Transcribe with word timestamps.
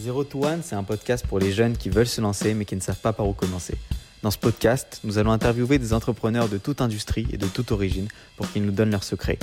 Zero 0.00 0.24
to 0.24 0.46
One, 0.46 0.62
c'est 0.62 0.76
un 0.76 0.82
podcast 0.82 1.26
pour 1.26 1.38
les 1.38 1.52
jeunes 1.52 1.76
qui 1.76 1.90
veulent 1.90 2.06
se 2.06 2.22
lancer 2.22 2.54
mais 2.54 2.64
qui 2.64 2.74
ne 2.74 2.80
savent 2.80 3.00
pas 3.00 3.12
par 3.12 3.28
où 3.28 3.34
commencer. 3.34 3.76
Dans 4.22 4.30
ce 4.30 4.38
podcast, 4.38 4.98
nous 5.04 5.18
allons 5.18 5.30
interviewer 5.30 5.78
des 5.78 5.92
entrepreneurs 5.92 6.48
de 6.48 6.56
toute 6.56 6.80
industrie 6.80 7.26
et 7.32 7.36
de 7.36 7.46
toute 7.46 7.70
origine 7.70 8.08
pour 8.38 8.50
qu'ils 8.50 8.64
nous 8.64 8.72
donnent 8.72 8.92
leurs 8.92 9.04
secrets. 9.04 9.38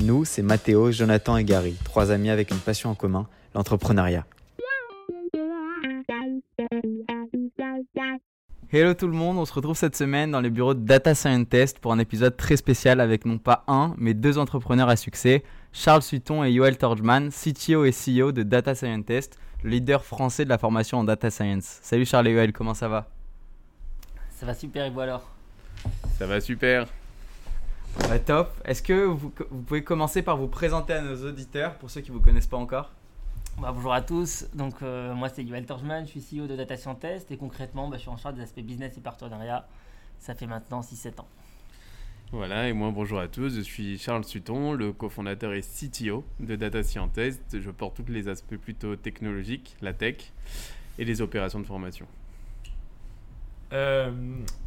Nous, 0.00 0.24
c'est 0.24 0.40
Mathéo, 0.40 0.92
Jonathan 0.92 1.36
et 1.36 1.44
Gary, 1.44 1.74
trois 1.84 2.10
amis 2.10 2.30
avec 2.30 2.50
une 2.50 2.56
passion 2.56 2.88
en 2.88 2.94
commun, 2.94 3.26
l'entrepreneuriat. 3.54 4.24
Hello 8.72 8.94
tout 8.94 9.08
le 9.08 9.12
monde, 9.12 9.36
on 9.36 9.44
se 9.44 9.52
retrouve 9.52 9.76
cette 9.76 9.96
semaine 9.96 10.30
dans 10.30 10.40
les 10.40 10.50
bureaux 10.50 10.74
de 10.74 10.86
Data 10.86 11.14
Scientist 11.14 11.80
pour 11.80 11.92
un 11.92 11.98
épisode 11.98 12.34
très 12.34 12.56
spécial 12.56 13.00
avec 13.00 13.26
non 13.26 13.36
pas 13.36 13.62
un, 13.66 13.94
mais 13.98 14.14
deux 14.14 14.38
entrepreneurs 14.38 14.88
à 14.88 14.96
succès, 14.96 15.42
Charles 15.74 16.02
Sutton 16.02 16.44
et 16.44 16.52
Yoel 16.52 16.78
Torgman, 16.78 17.28
CTO 17.28 17.84
et 17.84 17.92
CEO 17.92 18.32
de 18.32 18.42
Data 18.42 18.74
Scientist, 18.74 19.38
leader 19.64 20.04
français 20.04 20.44
de 20.44 20.48
la 20.48 20.58
formation 20.58 20.98
en 20.98 21.04
Data 21.04 21.30
Science. 21.30 21.78
Salut 21.82 22.06
Charles 22.06 22.28
Yoel, 22.28 22.52
comment 22.52 22.74
ça 22.74 22.88
va? 22.88 23.08
Ça 24.30 24.46
va 24.46 24.54
super 24.54 24.86
et 24.86 24.90
vous 24.90 25.00
alors? 25.00 25.28
Ça 26.18 26.26
va 26.26 26.40
super. 26.40 26.86
Bah, 28.08 28.18
top. 28.18 28.50
Est-ce 28.64 28.82
que 28.82 29.04
vous, 29.04 29.32
vous 29.50 29.62
pouvez 29.62 29.82
commencer 29.82 30.22
par 30.22 30.36
vous 30.36 30.48
présenter 30.48 30.92
à 30.92 31.00
nos 31.00 31.26
auditeurs 31.26 31.74
pour 31.74 31.90
ceux 31.90 32.00
qui 32.00 32.10
ne 32.10 32.16
vous 32.16 32.22
connaissent 32.22 32.46
pas 32.46 32.56
encore? 32.56 32.90
Bah, 33.60 33.72
bonjour 33.74 33.92
à 33.92 34.02
tous, 34.02 34.46
donc 34.54 34.74
euh, 34.82 35.12
moi 35.14 35.28
c'est 35.28 35.42
Yoel 35.42 35.66
Torjman, 35.66 36.06
je 36.06 36.20
suis 36.20 36.38
CEO 36.38 36.46
de 36.46 36.54
Data 36.54 36.76
Scientist 36.76 37.28
et 37.32 37.36
concrètement 37.36 37.88
bah, 37.88 37.96
je 37.96 38.02
suis 38.02 38.10
en 38.10 38.16
charge 38.16 38.36
des 38.36 38.42
aspects 38.42 38.60
business 38.60 38.96
et 38.96 39.00
partenariat. 39.00 39.66
Ça 40.20 40.34
fait 40.36 40.46
maintenant 40.46 40.80
6-7 40.80 41.20
ans. 41.20 41.26
Voilà, 42.30 42.68
et 42.68 42.74
moi 42.74 42.90
bonjour 42.90 43.20
à 43.20 43.26
tous, 43.26 43.54
je 43.54 43.62
suis 43.62 43.96
Charles 43.96 44.22
Sutton, 44.22 44.74
le 44.74 44.92
cofondateur 44.92 45.54
et 45.54 45.62
CTO 45.62 46.26
de 46.40 46.56
Data 46.56 46.82
Scientist. 46.82 47.58
Je 47.58 47.70
porte 47.70 48.04
tous 48.04 48.12
les 48.12 48.28
aspects 48.28 48.56
plutôt 48.56 48.96
technologiques, 48.96 49.76
la 49.80 49.94
tech 49.94 50.16
et 50.98 51.06
les 51.06 51.22
opérations 51.22 51.58
de 51.58 51.64
formation. 51.64 52.06
Euh, 53.72 54.12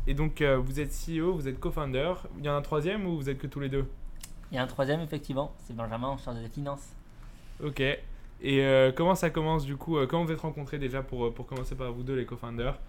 et 0.08 0.16
donc 0.16 0.42
euh, 0.42 0.58
vous 0.58 0.80
êtes 0.80 0.90
CEO, 0.90 1.36
vous 1.36 1.48
êtes 1.48 1.60
co-founder. 1.60 2.14
Il 2.40 2.46
y 2.46 2.50
en 2.50 2.54
a 2.54 2.56
un 2.56 2.64
troisième 2.64 3.06
ou 3.06 3.18
vous 3.18 3.30
êtes 3.30 3.38
que 3.38 3.46
tous 3.46 3.60
les 3.60 3.70
deux? 3.70 3.86
Il 4.52 4.56
y 4.56 4.58
a 4.58 4.64
un 4.64 4.68
troisième 4.68 5.02
effectivement, 5.02 5.54
c'est 5.60 5.76
Benjamin 5.76 6.08
en 6.08 6.18
charge 6.18 6.40
des 6.40 6.50
finances. 6.50 6.96
Ok, 7.64 7.80
et 7.80 8.02
euh, 8.44 8.92
comment 8.92 9.14
ça 9.14 9.30
commence 9.30 9.66
du 9.66 9.76
coup? 9.76 9.98
Comment 10.08 10.26
vous 10.26 10.32
êtes 10.32 10.42
rencontrés 10.42 10.80
déjà 10.80 11.04
pour, 11.04 11.32
pour 11.32 11.46
commencer 11.46 11.76
par 11.76 11.92
vous 11.94 12.02
deux, 12.02 12.16
les 12.16 12.26
co-founders, 12.26 12.80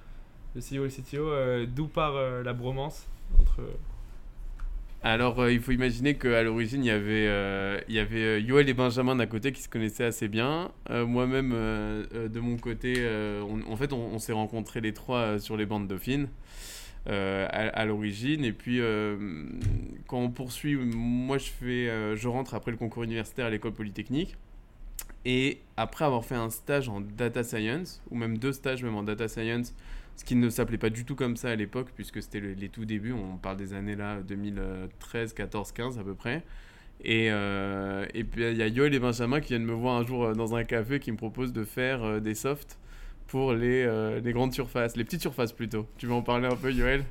le 0.54 0.62
CEO 0.62 0.86
et 0.86 0.88
le 0.88 1.66
CTO 1.66 1.66
D'où 1.66 1.88
part 1.88 2.14
la 2.14 2.54
bromance 2.54 3.06
entre. 3.38 3.60
Alors, 5.04 5.48
il 5.48 5.60
faut 5.60 5.72
imaginer 5.72 6.14
qu'à 6.14 6.42
l'origine, 6.42 6.84
il 6.84 6.86
y 6.86 6.90
avait, 6.90 7.24
il 7.88 7.94
y 7.94 7.98
avait 7.98 8.40
Yoel 8.40 8.68
et 8.68 8.74
Benjamin 8.74 9.16
d'un 9.16 9.26
côté 9.26 9.50
qui 9.52 9.60
se 9.60 9.68
connaissaient 9.68 10.04
assez 10.04 10.28
bien. 10.28 10.70
Moi-même, 10.88 11.50
de 11.50 12.40
mon 12.40 12.56
côté, 12.56 13.04
en 13.68 13.76
fait, 13.76 13.92
on, 13.92 14.18
s'est 14.20 14.32
rencontrés 14.32 14.80
les 14.80 14.92
trois 14.92 15.40
sur 15.40 15.56
les 15.56 15.66
bandes 15.66 15.88
Dauphine. 15.88 16.28
Euh, 17.08 17.48
à, 17.50 17.84
l'origine. 17.84 18.44
Et 18.44 18.52
puis, 18.52 18.80
quand 20.06 20.18
on 20.18 20.30
poursuit, 20.30 20.76
moi, 20.76 21.36
je, 21.38 21.50
fais, 21.50 22.16
je 22.16 22.28
rentre 22.28 22.54
après 22.54 22.70
le 22.70 22.76
concours 22.76 23.02
universitaire 23.02 23.46
à 23.46 23.50
l'école 23.50 23.72
polytechnique. 23.72 24.36
Et 25.24 25.60
après 25.76 26.04
avoir 26.04 26.24
fait 26.24 26.34
un 26.34 26.50
stage 26.50 26.88
en 26.88 27.00
data 27.00 27.44
science, 27.44 28.02
ou 28.10 28.16
même 28.16 28.38
deux 28.38 28.52
stages 28.52 28.82
même 28.82 28.96
en 28.96 29.02
data 29.02 29.28
science, 29.28 29.74
ce 30.16 30.24
qui 30.24 30.36
ne 30.36 30.48
s'appelait 30.50 30.78
pas 30.78 30.90
du 30.90 31.04
tout 31.04 31.14
comme 31.14 31.36
ça 31.36 31.50
à 31.50 31.56
l'époque, 31.56 31.88
puisque 31.94 32.22
c'était 32.22 32.40
les 32.40 32.68
tout 32.68 32.84
débuts, 32.84 33.12
on 33.12 33.36
parle 33.36 33.56
des 33.56 33.74
années 33.74 33.96
là 33.96 34.20
2013, 34.20 35.32
14, 35.32 35.72
15 35.72 35.98
à 35.98 36.04
peu 36.04 36.14
près. 36.14 36.42
Et, 37.04 37.28
euh, 37.30 38.06
et 38.14 38.22
puis 38.22 38.42
il 38.50 38.56
y 38.56 38.62
a 38.62 38.68
Yoel 38.68 38.94
et 38.94 39.00
Benjamin 39.00 39.40
qui 39.40 39.48
viennent 39.48 39.64
me 39.64 39.72
voir 39.72 39.96
un 39.96 40.06
jour 40.06 40.24
euh, 40.24 40.34
dans 40.34 40.54
un 40.54 40.62
café 40.62 41.00
qui 41.00 41.10
me 41.10 41.16
proposent 41.16 41.52
de 41.52 41.64
faire 41.64 42.04
euh, 42.04 42.20
des 42.20 42.34
softs 42.34 42.78
pour 43.26 43.54
les, 43.54 43.86
les, 44.20 44.32
grandes 44.34 44.52
surfaces, 44.52 44.94
les 44.94 45.04
petites 45.04 45.22
surfaces 45.22 45.52
plutôt. 45.52 45.86
Tu 45.96 46.06
veux 46.06 46.12
en 46.12 46.20
parler 46.20 46.48
un 46.48 46.54
peu 46.54 46.70
Yoel? 46.70 47.02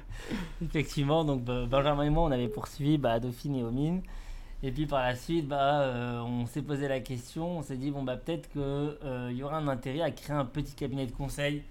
Effectivement, 0.64 1.24
donc 1.24 1.44
Benjamin 1.44 2.04
et 2.04 2.10
moi 2.10 2.22
on 2.22 2.30
avait 2.30 2.48
poursuivi 2.48 2.96
bah, 2.96 3.20
Dauphine 3.20 3.54
et 3.56 3.62
Omine. 3.62 4.00
Et 4.62 4.72
puis 4.72 4.86
par 4.86 5.02
la 5.02 5.14
suite, 5.14 5.46
bah, 5.46 6.24
on 6.26 6.46
s'est 6.46 6.62
posé 6.62 6.88
la 6.88 7.00
question, 7.00 7.58
on 7.58 7.62
s'est 7.62 7.76
dit, 7.76 7.90
bon, 7.90 8.02
bah, 8.02 8.16
peut-être 8.16 8.50
qu'il 8.50 8.62
euh, 8.62 9.30
y 9.30 9.42
aura 9.42 9.58
un 9.58 9.68
intérêt 9.68 10.00
à 10.00 10.10
créer 10.10 10.34
un 10.34 10.46
petit 10.46 10.74
cabinet 10.74 11.06
de 11.06 11.12
conseil 11.12 11.62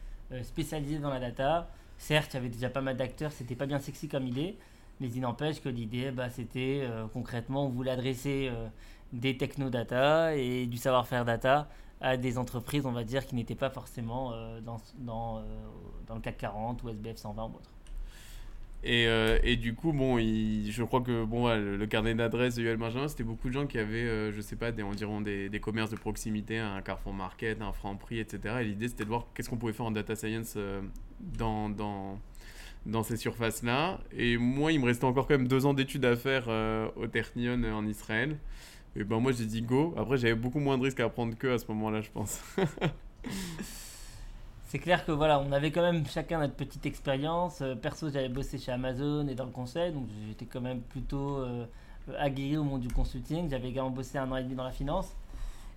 spécialisé 0.44 1.00
dans 1.00 1.10
la 1.10 1.20
data. 1.20 1.70
Certes, 1.98 2.34
il 2.34 2.38
y 2.38 2.40
avait 2.40 2.50
déjà 2.50 2.70
pas 2.70 2.82
mal 2.82 2.98
d'acteurs, 2.98 3.32
c'était 3.32 3.56
pas 3.56 3.66
bien 3.66 3.80
sexy 3.80 4.08
comme 4.08 4.28
idée, 4.28 4.58
mais 5.00 5.10
il 5.10 5.22
n'empêche 5.22 5.62
que 5.62 5.70
l'idée, 5.70 6.12
bah, 6.12 6.30
c'était 6.30 6.88
concrètement, 7.14 7.66
on 7.66 7.70
voulait 7.70 7.92
adresser 7.92 8.52
des 9.14 9.38
techno-data 9.38 10.36
et 10.36 10.68
du 10.68 10.78
savoir-faire 10.78 11.26
data 11.26 11.70
à 12.02 12.18
des 12.18 12.38
entreprises, 12.38 12.86
on 12.86 12.92
va 12.92 13.04
dire, 13.04 13.26
qui 13.26 13.36
n'étaient 13.36 13.56
pas 13.56 13.72
forcément 13.72 14.34
dans, 14.62 15.42
le 16.14 16.20
CAC 16.20 16.38
40 16.38 16.84
ou 16.84 16.90
SBF 16.90 17.18
120 17.18 17.44
ou 17.44 17.56
autre. 17.56 17.77
Et, 18.84 19.08
euh, 19.08 19.40
et, 19.44 19.56
du 19.56 19.74
coup, 19.74 19.92
bon, 19.92 20.18
je 20.20 20.84
crois 20.84 21.02
que 21.02 21.26
bon, 21.26 21.48
le, 21.48 21.86
carnet 21.88 22.14
d'adresse 22.14 22.56
de 22.56 22.64
Yoel 22.64 22.78
Benjamin, 22.78 23.08
c'était 23.08 23.24
beaucoup 23.24 23.50
de 23.50 23.54
gens 23.54 23.66
qui 23.66 23.80
avaient, 23.80 24.08
euh, 24.08 24.32
je 24.32 24.40
sais 24.40 24.56
pas, 24.56 24.72
des, 24.72 24.84
environ 24.84 25.20
des, 25.20 25.50
des, 25.50 25.60
commerces 25.60 25.90
de 25.90 25.96
proximité, 25.96 26.60
un 26.60 26.82
Carrefour 26.82 27.14
Market, 27.14 27.62
un 27.62 27.74
Franprix, 27.74 28.20
etc. 28.20 28.58
Et 28.62 28.64
l'idée, 28.64 28.88
c'était 28.88 29.04
de 29.04 29.10
voir 29.10 29.28
qu'est-ce 29.34 29.50
qu'on 29.50 29.58
pouvait 29.58 29.74
faire 29.74 29.88
en 29.88 29.92
data 29.92 30.16
science 30.16 30.54
euh, 30.58 30.82
dans, 31.20 31.70
dans, 31.70 32.20
dans, 32.86 33.04
ces 33.04 33.18
surfaces-là. 33.18 34.00
Et 34.16 34.38
moi, 34.38 34.72
il 34.72 34.80
me 34.80 34.86
restait 34.86 35.06
encore 35.06 35.28
quand 35.28 35.38
même 35.38 35.48
deux 35.48 35.66
ans 35.66 35.74
d'études 35.74 36.06
à 36.06 36.16
faire 36.16 36.48
au 36.96 37.08
Technion 37.08 37.62
en 37.74 37.86
Israël. 37.88 38.38
Et 38.96 39.04
ben 39.04 39.20
moi, 39.20 39.32
j'ai 39.32 39.46
dit 39.46 39.62
go. 39.62 39.94
Après, 39.98 40.18
j'avais 40.18 40.36
beaucoup 40.36 40.60
moins 40.60 40.78
de 40.78 40.84
risques 40.84 41.00
à 41.00 41.10
prendre 41.10 41.36
qu'eux 41.38 41.54
à 41.54 41.60
ce 41.60 41.68
moment-là, 41.68 42.02
je 42.02 42.10
pense. 42.10 42.42
c'est 44.68 44.80
clair 44.80 45.06
que 45.06 45.14
voilà, 45.14 45.40
on 45.40 45.54
avait 45.54 45.72
quand 45.72 45.82
même 45.82 46.06
chacun 46.06 46.40
notre 46.40 46.56
petite 46.56 46.86
expérience. 46.86 47.62
Euh, 47.62 47.74
perso, 47.76 48.10
j'avais 48.10 48.28
bossé 48.28 48.58
chez 48.58 48.74
Amazon 48.74 49.26
et 49.30 49.34
dans 49.34 49.46
le 49.46 49.52
conseil, 49.52 49.94
donc 49.94 50.08
j'étais 50.28 50.46
quand 50.46 50.60
même 50.60 50.82
plutôt 50.82 51.38
euh, 51.38 51.66
aguerri 52.20 52.58
au 52.58 52.64
monde 52.64 52.82
du 52.82 52.90
consulting. 52.90 53.50
J'avais 53.50 53.70
également 53.70 53.92
bossé 53.92 54.18
un 54.18 54.30
an 54.30 54.36
et 54.36 54.44
demi 54.44 54.56
dans 54.56 54.66
la 54.66 54.72
finance. 54.72 55.16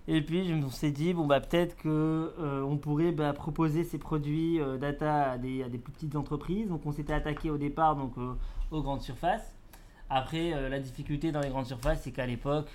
Et 0.09 0.21
puis, 0.21 0.45
je 0.45 0.53
me 0.53 0.67
suis 0.69 0.91
dit, 0.91 1.13
bon, 1.13 1.25
bah, 1.25 1.39
peut-être 1.39 1.81
qu'on 1.81 1.89
euh, 1.89 2.63
on 2.63 2.75
pourrait 2.75 3.13
bah, 3.13 3.31
proposer 3.31 3.85
ces 3.85 3.97
produits 3.97 4.59
data 4.81 5.31
à 5.31 5.37
des, 5.37 5.63
à 5.63 5.69
des, 5.69 5.77
plus 5.77 5.93
petites 5.93 6.17
entreprises. 6.17 6.67
Donc, 6.67 6.85
on 6.85 6.91
s'était 6.91 7.13
attaqué 7.13 7.49
au 7.49 7.57
départ 7.57 7.95
donc, 7.95 8.15
aux 8.71 8.81
grandes 8.81 9.03
surfaces. 9.03 9.55
Après, 10.09 10.69
la 10.69 10.79
difficulté 10.79 11.31
dans 11.31 11.39
les 11.39 11.49
grandes 11.49 11.67
surfaces, 11.67 12.01
c'est 12.01 12.11
qu'à 12.11 12.25
l'époque, 12.25 12.71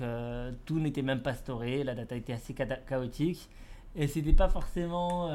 tout 0.65 0.79
n'était 0.79 1.03
même 1.03 1.21
pas 1.21 1.35
storé. 1.35 1.85
La 1.85 1.95
data 1.95 2.17
était 2.17 2.33
assez 2.33 2.55
chaotique. 2.55 3.51
Et 3.97 4.07
c'était 4.07 4.33
pas 4.33 4.49
forcément 4.49 5.29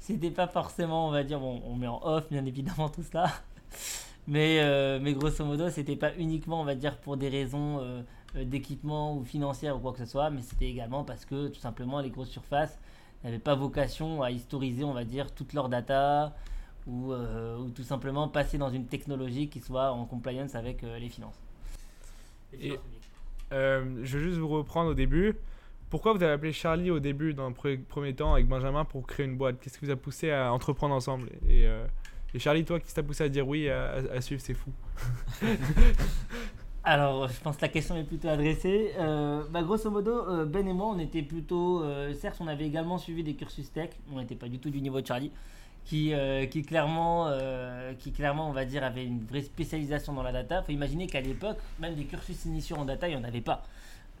c'était 0.00 0.30
pas 0.30 0.48
forcément, 0.48 1.08
on 1.08 1.10
va 1.10 1.22
dire, 1.22 1.38
bon, 1.38 1.62
on 1.66 1.76
met 1.76 1.86
en 1.86 2.00
off 2.02 2.28
bien 2.30 2.44
évidemment 2.44 2.88
tout 2.88 3.02
cela, 3.02 3.30
mais, 4.26 4.60
euh, 4.60 4.98
mais 5.00 5.12
grosso 5.12 5.44
modo, 5.44 5.68
c'était 5.70 5.96
pas 5.96 6.14
uniquement, 6.16 6.60
on 6.60 6.64
va 6.64 6.74
dire, 6.74 6.96
pour 6.98 7.16
des 7.16 7.28
raisons 7.28 7.78
euh, 7.80 8.02
euh, 8.36 8.44
d'équipement 8.44 9.16
ou 9.16 9.24
financières 9.24 9.76
ou 9.76 9.80
quoi 9.80 9.92
que 9.92 9.98
ce 9.98 10.06
soit, 10.06 10.30
mais 10.30 10.40
c'était 10.42 10.68
également 10.68 11.04
parce 11.04 11.24
que 11.24 11.48
tout 11.48 11.60
simplement 11.60 12.00
les 12.00 12.10
grosses 12.10 12.30
surfaces 12.30 12.78
n'avaient 13.22 13.38
pas 13.38 13.54
vocation 13.54 14.22
à 14.22 14.30
historiser, 14.30 14.84
on 14.84 14.94
va 14.94 15.04
dire, 15.04 15.32
toute 15.32 15.52
leur 15.52 15.68
data 15.68 16.34
ou, 16.86 17.12
ou 17.12 17.68
tout 17.70 17.82
simplement 17.82 18.26
passer 18.28 18.56
dans 18.56 18.70
une 18.70 18.86
technologie 18.86 19.48
qui 19.48 19.60
soit 19.60 19.92
en 19.92 20.06
compliance 20.06 20.54
avec 20.54 20.80
les 20.80 21.08
finances. 21.10 21.38
Et, 22.58 22.78
je 23.50 24.16
vais 24.16 24.24
juste 24.24 24.38
vous 24.38 24.48
reprendre 24.48 24.90
au 24.90 24.94
début. 24.94 25.36
Pourquoi 25.90 26.12
vous 26.12 26.22
avez 26.22 26.32
appelé 26.32 26.52
Charlie 26.52 26.92
au 26.92 27.00
début, 27.00 27.34
dans 27.34 27.48
le 27.48 27.78
premier 27.82 28.14
temps, 28.14 28.32
avec 28.32 28.46
Benjamin 28.46 28.84
pour 28.84 29.04
créer 29.08 29.26
une 29.26 29.36
boîte? 29.36 29.56
Qu'est-ce 29.60 29.76
qui 29.76 29.86
vous 29.86 29.90
a 29.90 29.96
poussé 29.96 30.30
à 30.30 30.52
entreprendre 30.52 30.94
ensemble? 30.94 31.28
Et, 31.48 31.66
euh, 31.66 31.84
Charlie, 32.38 32.64
toi, 32.64 32.78
qui 32.78 32.94
t'a 32.94 33.02
poussé 33.02 33.24
à 33.24 33.28
dire 33.28 33.46
oui, 33.46 33.68
à, 33.68 34.20
suivre 34.20 34.40
C'est 34.40 34.54
fou. 34.54 34.70
Alors, 36.84 37.26
je 37.26 37.40
pense 37.40 37.56
que 37.56 37.62
la 37.62 37.68
question 37.68 37.96
est 37.96 38.04
plutôt 38.04 38.28
adressée. 38.28 38.92
Euh, 39.00 39.42
bah, 39.50 39.62
grosso 39.64 39.90
modo, 39.90 40.12
euh, 40.12 40.44
Ben 40.44 40.66
et 40.66 40.72
moi, 40.72 40.86
on 40.94 40.98
était 41.00 41.22
plutôt. 41.22 41.84
certes, 42.14 42.36
on 42.38 42.46
avait 42.46 42.66
également 42.66 42.96
suivi 42.96 43.24
des 43.24 43.34
cursus 43.34 43.72
tech. 43.72 43.90
On 44.12 44.20
n'était 44.20 44.36
pas 44.36 44.48
du 44.48 44.60
tout 44.60 44.70
du 44.70 44.80
niveau 44.80 45.00
de 45.00 45.06
Charlie. 45.06 45.32
Qui, 45.84 46.14
clairement, 46.68 47.32
qui 47.98 48.12
clairement, 48.12 48.48
on 48.48 48.52
va 48.52 48.64
dire, 48.64 48.84
avait 48.84 49.04
une 49.04 49.24
vraie 49.24 49.42
spécialisation 49.42 50.12
dans 50.12 50.22
la 50.22 50.30
data. 50.30 50.60
Il 50.60 50.66
faut 50.66 50.72
imaginer 50.72 51.08
qu'à 51.08 51.20
l'époque, 51.20 51.58
même 51.80 51.96
des 51.96 52.04
cursus 52.04 52.44
initiaux 52.44 52.76
en 52.76 52.84
data, 52.84 53.08
il 53.08 53.16
n'y 53.16 53.20
en 53.20 53.24
avait 53.24 53.40
pas. 53.40 53.64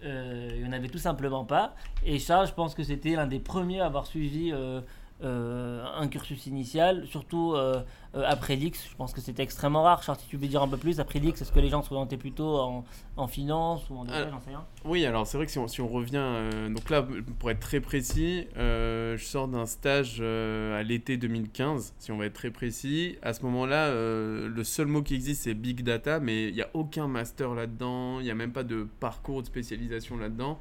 Euh, 0.04 0.48
il 0.54 0.62
n'y 0.62 0.68
en 0.68 0.72
avait 0.72 0.88
tout 0.88 0.98
simplement 0.98 1.44
pas. 1.44 1.74
Et 2.04 2.18
ça, 2.18 2.44
je 2.44 2.52
pense 2.52 2.74
que 2.74 2.82
c'était 2.82 3.16
l'un 3.16 3.26
des 3.26 3.40
premiers 3.40 3.80
à 3.80 3.86
avoir 3.86 4.06
suivi 4.06 4.52
euh, 5.22 5.84
un 5.96 6.08
cursus 6.08 6.46
initial, 6.46 7.06
surtout 7.06 7.52
euh, 7.54 7.82
euh, 8.14 8.24
après 8.26 8.56
l'X. 8.56 8.88
Je 8.90 8.96
pense 8.96 9.12
que 9.12 9.20
c'était 9.20 9.42
extrêmement 9.42 9.82
rare. 9.82 10.02
Charles, 10.02 10.18
si 10.18 10.26
tu 10.28 10.38
veux 10.38 10.46
dire 10.46 10.62
un 10.62 10.68
peu 10.68 10.78
plus, 10.78 10.98
après 10.98 11.18
l'X, 11.18 11.42
est-ce 11.42 11.52
que 11.52 11.60
les 11.60 11.68
gens 11.68 11.82
s'orientaient 11.82 12.16
plutôt 12.16 12.58
en, 12.58 12.84
en, 13.16 13.26
finance 13.26 13.88
ou 13.90 13.98
en 13.98 14.04
design, 14.04 14.32
Oui, 14.84 15.04
alors 15.04 15.26
c'est 15.26 15.36
vrai 15.36 15.44
que 15.44 15.52
si 15.52 15.58
on, 15.58 15.68
si 15.68 15.82
on 15.82 15.88
revient. 15.88 16.24
donc 16.70 16.88
là, 16.88 17.06
pour 17.38 17.50
être 17.50 17.60
très 17.60 17.80
précis, 17.80 18.46
je 18.56 19.22
sors 19.22 19.46
d'un 19.46 19.66
stage 19.66 20.22
à 20.22 20.82
l'été 20.82 21.18
2015, 21.18 21.94
si 21.98 22.12
on 22.12 22.16
va 22.16 22.26
être 22.26 22.34
très 22.34 22.50
précis. 22.50 23.18
À 23.20 23.34
ce 23.34 23.42
moment-là, 23.42 23.90
le 23.90 24.64
seul 24.64 24.86
mot 24.86 25.02
qui 25.02 25.14
existe, 25.14 25.42
c'est 25.42 25.54
Big 25.54 25.82
Data, 25.82 26.18
mais 26.18 26.48
il 26.48 26.54
n'y 26.54 26.62
a 26.62 26.70
aucun 26.72 27.08
master 27.08 27.54
là-dedans, 27.54 28.20
il 28.20 28.24
n'y 28.24 28.30
a 28.30 28.34
même 28.34 28.52
pas 28.52 28.64
de 28.64 28.88
parcours 29.00 29.42
de 29.42 29.46
spécialisation 29.46 30.16
là-dedans. 30.16 30.58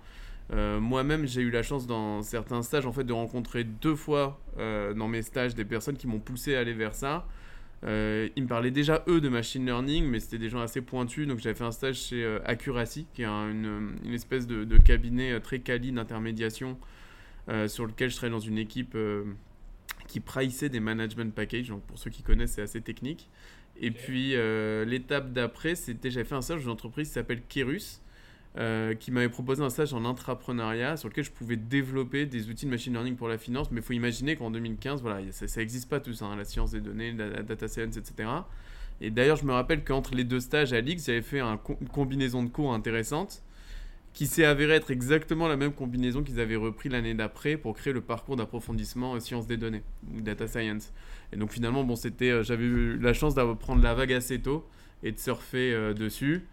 Euh, 0.51 0.79
Moi-même, 0.79 1.25
j'ai 1.27 1.41
eu 1.41 1.51
la 1.51 1.61
chance 1.61 1.85
dans 1.85 2.21
certains 2.23 2.63
stages 2.63 2.85
en 2.85 2.91
fait 2.91 3.03
de 3.03 3.13
rencontrer 3.13 3.63
deux 3.63 3.95
fois 3.95 4.39
euh, 4.57 4.93
dans 4.93 5.07
mes 5.07 5.21
stages 5.21 5.53
des 5.53 5.65
personnes 5.65 5.95
qui 5.95 6.07
m'ont 6.07 6.19
poussé 6.19 6.55
à 6.55 6.59
aller 6.59 6.73
vers 6.73 6.95
ça. 6.95 7.27
Euh, 7.85 8.27
ils 8.35 8.43
me 8.43 8.47
parlaient 8.47 8.71
déjà 8.71 9.03
eux 9.07 9.21
de 9.21 9.29
machine 9.29 9.65
learning, 9.65 10.05
mais 10.05 10.19
c'était 10.19 10.39
des 10.39 10.49
gens 10.49 10.59
assez 10.59 10.81
pointus. 10.81 11.27
Donc 11.27 11.39
j'avais 11.39 11.55
fait 11.55 11.63
un 11.63 11.71
stage 11.71 11.97
chez 11.97 12.39
Accuracy, 12.45 13.05
qui 13.13 13.21
est 13.21 13.25
un- 13.25 13.51
une, 13.51 13.91
une 14.03 14.13
espèce 14.13 14.47
de, 14.47 14.63
de 14.63 14.77
cabinet 14.77 15.39
très 15.39 15.59
quali 15.59 15.91
d'intermédiation 15.91 16.77
sur 17.67 17.87
lequel 17.87 18.11
je 18.11 18.15
travaillais 18.15 18.35
dans 18.35 18.45
une 18.45 18.59
équipe 18.59 18.95
qui 20.07 20.19
priceait 20.19 20.69
des 20.69 20.79
management 20.79 21.33
packages. 21.33 21.69
Donc 21.69 21.81
pour 21.83 21.97
ceux 21.97 22.09
qui 22.09 22.21
connaissent, 22.21 22.53
c'est 22.53 22.61
assez 22.61 22.81
technique. 22.81 23.29
Et 23.79 23.91
puis 23.91 24.35
l'étape 24.85 25.31
d'après, 25.31 25.75
c'était 25.75 26.11
j'avais 26.11 26.25
fait 26.25 26.35
un 26.35 26.41
stage 26.41 26.57
dans 26.57 26.65
une 26.65 26.71
entreprise 26.71 27.07
qui 27.07 27.13
s'appelle 27.13 27.41
Kerus, 27.47 28.01
euh, 28.57 28.95
qui 28.95 29.11
m'avait 29.11 29.29
proposé 29.29 29.63
un 29.63 29.69
stage 29.69 29.93
en 29.93 30.05
intrapreneuriat 30.05 30.97
sur 30.97 31.07
lequel 31.09 31.23
je 31.23 31.31
pouvais 31.31 31.55
développer 31.55 32.25
des 32.25 32.49
outils 32.49 32.65
de 32.65 32.71
machine 32.71 32.93
learning 32.93 33.15
pour 33.15 33.27
la 33.27 33.37
finance. 33.37 33.71
Mais 33.71 33.79
il 33.81 33.83
faut 33.83 33.93
imaginer 33.93 34.35
qu'en 34.35 34.51
2015, 34.51 35.01
voilà, 35.01 35.19
ça 35.31 35.45
n'existe 35.61 35.89
pas 35.89 35.99
tout 35.99 36.13
ça, 36.13 36.25
hein, 36.25 36.35
la 36.35 36.45
science 36.45 36.71
des 36.71 36.81
données, 36.81 37.11
la, 37.11 37.43
data 37.43 37.67
science, 37.67 37.97
etc. 37.97 38.29
Et 39.01 39.11
d'ailleurs, 39.11 39.37
je 39.37 39.45
me 39.45 39.53
rappelle 39.53 39.83
qu'entre 39.83 40.15
les 40.15 40.23
deux 40.23 40.39
stages 40.39 40.73
à 40.73 40.81
l'IX, 40.81 41.03
j'avais 41.05 41.21
fait 41.21 41.39
une 41.39 41.87
combinaison 41.91 42.43
de 42.43 42.49
cours 42.49 42.73
intéressante 42.73 43.43
qui 44.13 44.27
s'est 44.27 44.45
avérée 44.45 44.73
être 44.73 44.91
exactement 44.91 45.47
la 45.47 45.55
même 45.55 45.71
combinaison 45.71 46.23
qu'ils 46.23 46.39
avaient 46.39 46.55
repris 46.55 46.89
l'année 46.89 47.13
d'après 47.13 47.57
pour 47.57 47.75
créer 47.75 47.93
le 47.93 48.01
parcours 48.01 48.35
d'approfondissement 48.35 49.15
euh, 49.15 49.19
sciences 49.19 49.47
des 49.47 49.57
données 49.57 49.83
ou 50.13 50.21
data 50.21 50.47
science. 50.47 50.91
Et 51.31 51.37
donc 51.37 51.51
finalement, 51.51 51.83
bon, 51.83 51.95
euh, 51.95 52.43
j'avais 52.43 52.65
eu 52.65 52.97
la 52.97 53.13
chance 53.13 53.35
de 53.35 53.53
prendre 53.53 53.83
la 53.83 53.93
vague 53.93 54.13
assez 54.13 54.39
tôt 54.41 54.67
et 55.03 55.11
de 55.11 55.19
surfer 55.19 55.73
euh, 55.73 55.93
dessus. 55.93 56.45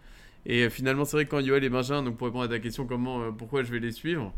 Et 0.47 0.71
finalement, 0.71 1.05
c'est 1.05 1.17
vrai 1.17 1.25
que 1.25 1.31
quand 1.31 1.41
Yoel 1.41 1.65
et 1.65 1.69
Benjamin, 1.69 2.03
donc 2.03 2.17
pour 2.17 2.27
répondre 2.27 2.45
à 2.45 2.49
ta 2.49 2.59
question, 2.59 2.87
comment, 2.87 3.23
euh, 3.23 3.31
pourquoi 3.31 3.63
je 3.63 3.73
vais 3.73 3.81
les 3.81 3.93
suivre. 3.93 4.33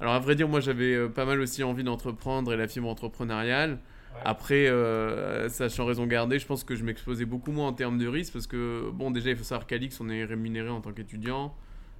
Alors 0.00 0.12
à 0.12 0.18
vrai 0.18 0.34
dire, 0.34 0.48
moi 0.48 0.60
j'avais 0.60 0.94
euh, 0.94 1.08
pas 1.08 1.24
mal 1.24 1.40
aussi 1.40 1.62
envie 1.62 1.84
d'entreprendre 1.84 2.52
et 2.52 2.56
la 2.56 2.68
fibre 2.68 2.88
entrepreneuriale. 2.88 3.78
Après, 4.24 4.68
euh, 4.68 5.48
sachant 5.48 5.86
raison 5.86 6.06
garder, 6.06 6.38
je 6.38 6.46
pense 6.46 6.62
que 6.62 6.76
je 6.76 6.84
m'exposais 6.84 7.24
beaucoup 7.24 7.50
moins 7.50 7.68
en 7.68 7.72
termes 7.72 7.98
de 7.98 8.06
risques 8.06 8.32
parce 8.32 8.46
que, 8.46 8.90
bon, 8.92 9.10
déjà, 9.10 9.30
il 9.30 9.36
faut 9.36 9.42
savoir 9.42 9.66
qu'à 9.66 9.76
l'IX, 9.76 10.00
on 10.00 10.08
est 10.08 10.24
rémunéré 10.24 10.68
en 10.68 10.80
tant 10.80 10.92
qu'étudiant. 10.92 11.52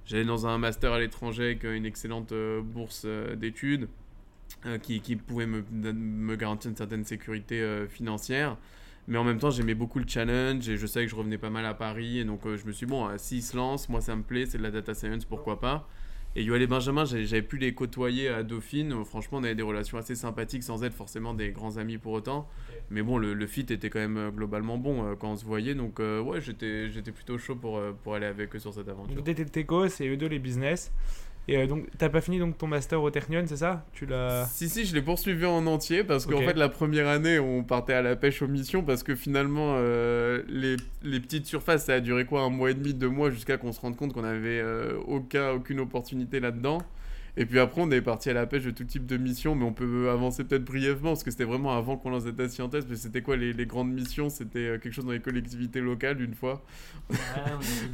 J'allais 0.05 0.23
dans 0.23 0.47
un 0.47 0.57
master 0.57 0.93
à 0.93 0.99
l'étranger 0.99 1.43
avec 1.43 1.63
une 1.65 1.85
excellente 1.85 2.33
bourse 2.63 3.05
d'études 3.35 3.89
euh, 4.65 4.79
qui, 4.79 4.99
qui 4.99 5.15
pouvait 5.15 5.45
me, 5.45 5.63
me 5.71 6.35
garantir 6.35 6.71
une 6.71 6.77
certaine 6.77 7.03
sécurité 7.03 7.61
euh, 7.61 7.87
financière. 7.87 8.57
Mais 9.07 9.17
en 9.17 9.23
même 9.23 9.37
temps, 9.37 9.51
j'aimais 9.51 9.75
beaucoup 9.75 9.99
le 9.99 10.05
challenge 10.07 10.67
et 10.67 10.77
je 10.77 10.87
savais 10.87 11.05
que 11.05 11.11
je 11.11 11.15
revenais 11.15 11.37
pas 11.37 11.49
mal 11.51 11.65
à 11.65 11.73
Paris. 11.73 12.19
Et 12.19 12.25
donc, 12.25 12.45
euh, 12.45 12.57
je 12.57 12.65
me 12.65 12.71
suis 12.71 12.85
dit, 12.85 12.91
bon, 12.91 13.07
euh, 13.07 13.15
s'ils 13.17 13.43
se 13.43 13.55
lancent, 13.55 13.87
moi 13.89 14.01
ça 14.01 14.15
me 14.15 14.23
plaît, 14.23 14.45
c'est 14.45 14.57
de 14.57 14.63
la 14.63 14.71
data 14.71 14.93
science, 14.93 15.25
pourquoi 15.25 15.59
pas. 15.59 15.87
Et 16.37 16.43
Yoel 16.43 16.61
et 16.63 16.67
Benjamin, 16.67 17.05
j'avais 17.05 17.41
pu 17.41 17.57
les 17.57 17.73
côtoyer 17.73 18.27
à 18.27 18.43
Dauphine. 18.43 18.91
Euh, 18.91 19.03
Franchement, 19.05 19.37
on 19.37 19.43
avait 19.45 19.55
des 19.55 19.63
relations 19.63 19.97
assez 19.97 20.15
sympathiques 20.15 20.63
sans 20.63 20.83
être 20.83 20.93
forcément 20.93 21.33
des 21.33 21.51
grands 21.51 21.77
amis 21.77 21.97
pour 21.97 22.11
autant. 22.11 22.49
Mais 22.89 23.01
bon, 23.03 23.17
le, 23.17 23.33
le 23.33 23.47
fit 23.47 23.61
était 23.61 23.89
quand 23.89 23.99
même 23.99 24.17
euh, 24.17 24.31
globalement 24.31 24.77
bon 24.77 25.15
quand 25.15 25.31
on 25.31 25.35
se 25.37 25.45
voyait. 25.45 25.75
Donc, 25.75 25.99
euh, 26.01 26.19
ouais, 26.21 26.41
j'étais 26.41 27.11
plutôt 27.13 27.37
chaud 27.37 27.55
pour, 27.55 27.79
pour 28.03 28.15
aller 28.15 28.25
avec 28.25 28.53
eux 28.53 28.59
sur 28.59 28.73
cette 28.73 28.89
aventure. 28.89 29.15
Donc 29.15 29.23
t'étais 29.23 29.45
Techos 29.45 30.01
et 30.01 30.09
eux 30.09 30.17
deux 30.17 30.27
les 30.27 30.39
business. 30.39 30.91
Et 31.47 31.57
euh, 31.57 31.67
donc 31.67 31.87
t'as 31.97 32.09
pas 32.09 32.21
fini 32.21 32.39
donc 32.39 32.57
ton 32.57 32.67
master 32.67 33.01
au 33.01 33.11
Technion, 33.11 33.43
c'est 33.47 33.57
ça? 33.57 33.85
Tu 33.93 34.05
l'as. 34.05 34.45
Si, 34.45 34.67
si, 34.67 34.85
je 34.85 34.95
l'ai 34.95 35.01
poursuivi 35.01 35.45
en 35.45 35.65
entier 35.67 36.03
parce 36.03 36.25
qu'en 36.25 36.37
Ok. 36.37 36.45
fait, 36.45 36.53
la 36.55 36.69
première 36.69 37.07
année, 37.07 37.37
on 37.39 37.63
partait 37.63 37.93
à 37.93 38.01
la 38.01 38.15
pêche 38.15 38.41
aux 38.41 38.47
missions 38.47 38.83
parce 38.83 39.03
que 39.03 39.15
finalement, 39.15 39.75
euh, 39.77 40.41
les, 40.47 40.75
les 41.03 41.19
petites 41.19 41.45
surfaces, 41.45 41.85
ça 41.85 41.93
a 41.95 41.99
duré 41.99 42.25
quoi? 42.25 42.41
Un 42.41 42.49
mois 42.49 42.71
et 42.71 42.73
demi, 42.73 42.93
deux 42.95 43.09
mois 43.09 43.29
jusqu'à 43.29 43.57
qu'on 43.57 43.71
se 43.73 43.79
rende 43.79 43.95
compte 43.95 44.13
qu'on 44.13 44.23
avait 44.23 44.59
euh, 44.59 44.97
aucun, 45.07 45.51
aucune 45.51 45.79
opportunité 45.79 46.39
là-dedans. 46.39 46.79
Et 47.37 47.45
puis 47.45 47.59
après, 47.59 47.81
on 47.81 47.91
est 47.91 48.01
parti 48.01 48.29
à 48.29 48.33
la 48.33 48.45
pêche 48.47 48.63
de 48.63 48.71
tout 48.71 48.85
type 48.85 49.05
de 49.05 49.17
missions, 49.17 49.55
mais 49.55 49.65
on 49.65 49.73
peut 49.73 50.09
avancer 50.09 50.45
peut-être 50.45 50.63
brièvement 50.63 51.09
parce 51.09 51.23
que 51.23 51.31
c'était 51.31 51.43
vraiment 51.43 51.75
avant 51.77 51.97
qu'on 51.97 52.09
lance 52.09 52.23
Data 52.23 52.47
Scientist. 52.47 52.87
Mais 52.89 52.95
c'était 52.95 53.21
quoi 53.21 53.35
les, 53.35 53.51
les 53.51 53.65
grandes 53.65 53.91
missions? 53.91 54.29
C'était 54.29 54.79
quelque 54.81 54.91
chose 54.91 55.05
dans 55.05 55.11
les 55.11 55.19
collectivités 55.19 55.81
locales 55.81 56.21
une 56.21 56.33
fois. 56.33 56.63
Ouais, 57.09 57.17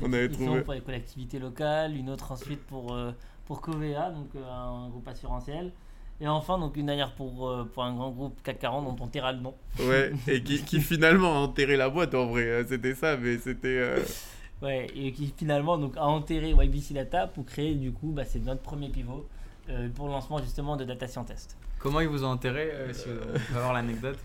on, 0.01 0.06
On 0.06 0.13
avait 0.13 0.18
avait 0.18 0.27
une 0.27 0.31
trouvé. 0.33 0.62
pour 0.62 0.74
les 0.74 0.81
collectivités 0.81 1.39
locales, 1.39 1.95
une 1.97 2.09
autre 2.12 2.31
ensuite 2.31 2.62
pour, 2.62 2.94
euh, 2.94 3.12
pour 3.46 3.62
Covea, 3.62 4.10
donc 4.12 4.28
euh, 4.36 4.50
un 4.50 4.90
groupe 4.90 5.08
assurantiel. 5.08 5.72
Et 6.20 6.28
enfin, 6.28 6.60
donc 6.60 6.78
une 6.78 6.86
dernière 6.86 7.14
pour, 7.14 7.50
euh, 7.50 7.64
pour 7.74 7.84
un 7.84 7.96
grand 7.96 8.12
groupe 8.12 8.42
CAC 8.44 8.60
40 8.60 8.86
dont 8.86 9.04
on 9.04 9.08
taira 9.08 9.32
le 9.32 9.40
nom. 9.40 9.56
Ouais, 9.80 10.12
et 10.28 10.42
qui, 10.44 10.64
qui 10.64 10.80
finalement 10.80 11.34
a 11.36 11.40
enterré 11.40 11.78
la 11.78 11.90
boîte 11.90 12.14
en 12.14 12.28
vrai. 12.28 12.44
euh, 12.44 12.64
C'était 12.68 12.94
ça, 12.94 13.18
mais 13.18 13.38
c'était. 13.40 13.68
euh, 13.68 14.00
Ouais, 14.62 14.86
et 14.96 15.12
qui 15.12 15.34
finalement 15.36 15.76
donc, 15.80 15.98
a 15.98 16.06
enterré 16.06 16.52
YBC 16.52 16.94
Data 16.94 17.26
pour 17.26 17.44
créer 17.48 17.74
du 17.74 17.92
coup, 17.92 18.12
bah, 18.12 18.26
c'est 18.26 18.38
notre 18.46 18.62
premier 18.62 18.90
pivot 18.90 19.28
euh, 19.70 19.90
pour 19.96 20.06
le 20.06 20.12
lancement 20.12 20.38
justement 20.38 20.78
de 20.78 20.84
Data 20.86 21.08
Scientist. 21.08 21.58
Comment 21.80 22.00
ils 22.00 22.08
vous 22.08 22.24
ont 22.24 22.28
enterré 22.28 22.70
euh, 22.72 22.94
si 22.94 23.10
vous 23.10 23.16
on 23.24 23.34
peut 23.34 23.40
avoir 23.58 23.74
l'anecdote 23.74 24.20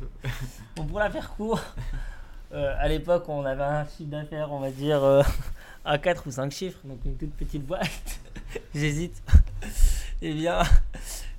Bon, 0.77 0.85
pour 0.85 0.99
la 0.99 1.09
faire 1.09 1.31
court, 1.35 1.59
euh, 2.53 2.75
à 2.79 2.87
l'époque, 2.87 3.25
on 3.31 3.47
avait 3.47 3.63
un 3.63 3.87
chiffre 3.87 4.11
d'affaires, 4.11 4.53
on 4.53 4.61
va 4.61 4.71
dire, 4.71 5.03
euh, 5.03 5.23
à 5.87 5.97
4 5.97 6.27
ou 6.27 6.31
5 6.31 6.53
chiffres, 6.53 6.81
donc 6.85 6.99
une 7.07 7.17
toute 7.17 7.33
petite 7.33 7.65
boîte. 7.65 8.21
J'hésite. 8.75 9.23
Eh 10.23 10.33
bien, 10.33 10.63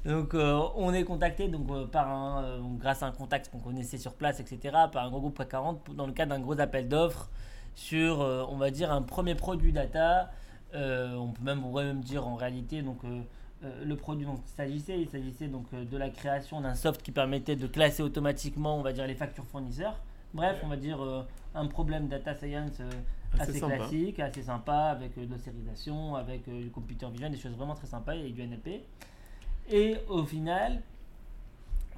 donc 0.06 0.33
euh, 0.33 0.62
on 0.75 0.94
est 0.94 1.04
contacté 1.04 1.48
donc, 1.48 1.69
euh, 1.71 1.86
par 1.86 2.09
un, 2.09 2.44
euh, 2.44 2.59
grâce 2.80 3.04
à 3.04 3.07
un 3.07 3.12
contact 3.12 3.50
qu'on 3.50 3.59
connaissait 3.59 3.98
sur 3.98 4.13
place, 4.13 4.39
etc., 4.39 4.59
par 4.92 5.06
un 5.06 5.09
gros 5.09 5.19
groupe 5.19 5.38
CAC 5.38 5.50
40 5.50 5.81
pour- 5.83 5.95
dans 5.95 6.06
le 6.07 6.13
cadre 6.13 6.36
d'un 6.36 6.42
gros 6.42 6.59
appel 6.59 6.88
d'offres 6.88 7.30
sur, 7.75 8.19
on 8.19 8.57
va 8.57 8.71
dire, 8.71 8.92
un 8.92 9.04
premier 9.04 9.36
produit 9.36 9.71
data. 9.71 10.31
On 10.74 11.31
peut 11.36 11.44
même, 11.44 11.59
on 11.63 11.69
pourrait 11.69 11.86
même 11.86 12.01
dire 12.01 12.27
en 12.27 12.36
réalité, 12.36 12.81
donc 12.81 13.01
le 13.62 13.95
produit 13.95 14.25
dont 14.25 14.39
il 14.44 14.50
s'agissait, 14.56 15.00
il 15.00 15.07
s'agissait 15.07 15.48
donc 15.48 15.65
de 15.71 15.98
la 15.98 16.09
création 16.09 16.59
d'un 16.62 16.74
soft 16.74 17.04
qui 17.04 17.12
permettait 17.12 17.56
de 17.56 17.68
classer 17.68 18.01
automatiquement, 18.01 18.77
on 18.80 18.81
va 18.81 18.94
dire, 18.94 19.06
les 19.06 19.13
factures 19.13 19.45
fournisseurs. 19.45 19.95
Bref, 20.33 20.59
on 20.63 20.68
va 20.69 20.75
dire 20.75 20.98
un 21.57 21.68
problème 21.68 22.07
data 22.07 22.36
science 22.36 22.80
euh, 22.80 22.89
Assez 23.39 23.59
classique, 23.59 24.19
assez 24.19 24.44
sympa, 24.44 24.86
avec 24.86 25.18
euh, 25.18 25.25
de 25.25 25.31
l'ossérisation, 25.31 26.15
avec 26.15 26.48
euh, 26.48 26.62
du 26.62 26.69
computer 26.69 27.07
vision, 27.12 27.30
des 27.30 27.38
choses 27.38 27.51
vraiment 27.51 27.75
très 27.75 27.88
sympas 27.88 28.15
et 28.15 28.30
du 28.30 28.42
NLP. 28.42 28.81
Et 29.69 29.98
au 30.07 30.24
final, 30.24 30.81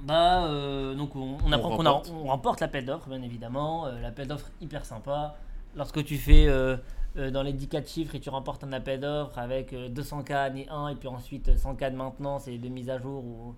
bah, 0.01 0.45
euh, 0.45 0.95
donc 0.95 1.15
on, 1.15 1.37
on 1.45 1.51
apprend 1.51 1.69
qu'on 1.69 1.77
remporte. 1.77 2.11
on 2.13 2.27
remporte 2.27 2.61
l'appel 2.61 2.85
d'offres, 2.85 3.09
bien 3.09 3.21
évidemment. 3.21 3.85
Euh, 3.85 3.99
l'appel 4.01 4.27
d'offres 4.27 4.49
hyper 4.61 4.85
sympa. 4.85 5.35
Lorsque 5.75 6.03
tu 6.03 6.17
fais 6.17 6.47
euh, 6.47 6.77
dans 7.15 7.43
les 7.43 7.53
10 7.53 7.67
cas 7.67 7.81
de 7.81 7.87
chiffres 7.87 8.15
et 8.15 8.19
tu 8.19 8.29
remportes 8.29 8.63
un 8.63 8.73
appel 8.73 9.01
d'offres 9.01 9.37
avec 9.37 9.73
euh, 9.73 9.89
200 9.89 10.23
cas 10.23 10.43
année 10.43 10.67
1 10.69 10.89
et 10.89 10.95
puis 10.95 11.07
ensuite 11.07 11.55
100 11.55 11.75
cas 11.75 11.89
de 11.89 11.95
maintenance 11.95 12.47
et 12.47 12.57
de 12.57 12.69
mise 12.69 12.89
à 12.89 12.97
jour 12.97 13.23
ou, 13.23 13.55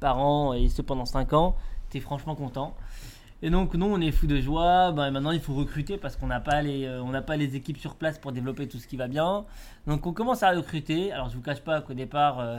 par 0.00 0.18
an 0.18 0.54
et 0.54 0.70
ce 0.70 0.80
pendant 0.80 1.04
5 1.04 1.34
ans, 1.34 1.54
tu 1.90 1.98
es 1.98 2.00
franchement 2.00 2.34
content. 2.34 2.74
Et 3.44 3.50
donc 3.50 3.74
nous 3.74 3.86
on 3.86 4.00
est 4.00 4.12
fou 4.12 4.28
de 4.28 4.40
joie, 4.40 4.92
ben, 4.92 5.10
maintenant 5.10 5.32
il 5.32 5.40
faut 5.40 5.54
recruter 5.54 5.98
parce 5.98 6.14
qu'on 6.14 6.28
n'a 6.28 6.38
pas, 6.38 6.62
les, 6.62 6.84
euh, 6.84 7.02
on 7.02 7.10
n'a 7.10 7.22
pas 7.22 7.36
les 7.36 7.56
équipes 7.56 7.78
sur 7.78 7.96
place 7.96 8.16
pour 8.16 8.30
développer 8.30 8.68
tout 8.68 8.78
ce 8.78 8.86
qui 8.86 8.96
va 8.96 9.08
bien. 9.08 9.44
Donc 9.88 10.06
on 10.06 10.12
commence 10.12 10.44
à 10.44 10.52
recruter, 10.52 11.10
alors 11.10 11.28
je 11.28 11.34
vous 11.34 11.42
cache 11.42 11.60
pas 11.60 11.80
qu'au 11.80 11.94
départ, 11.94 12.38
euh, 12.38 12.58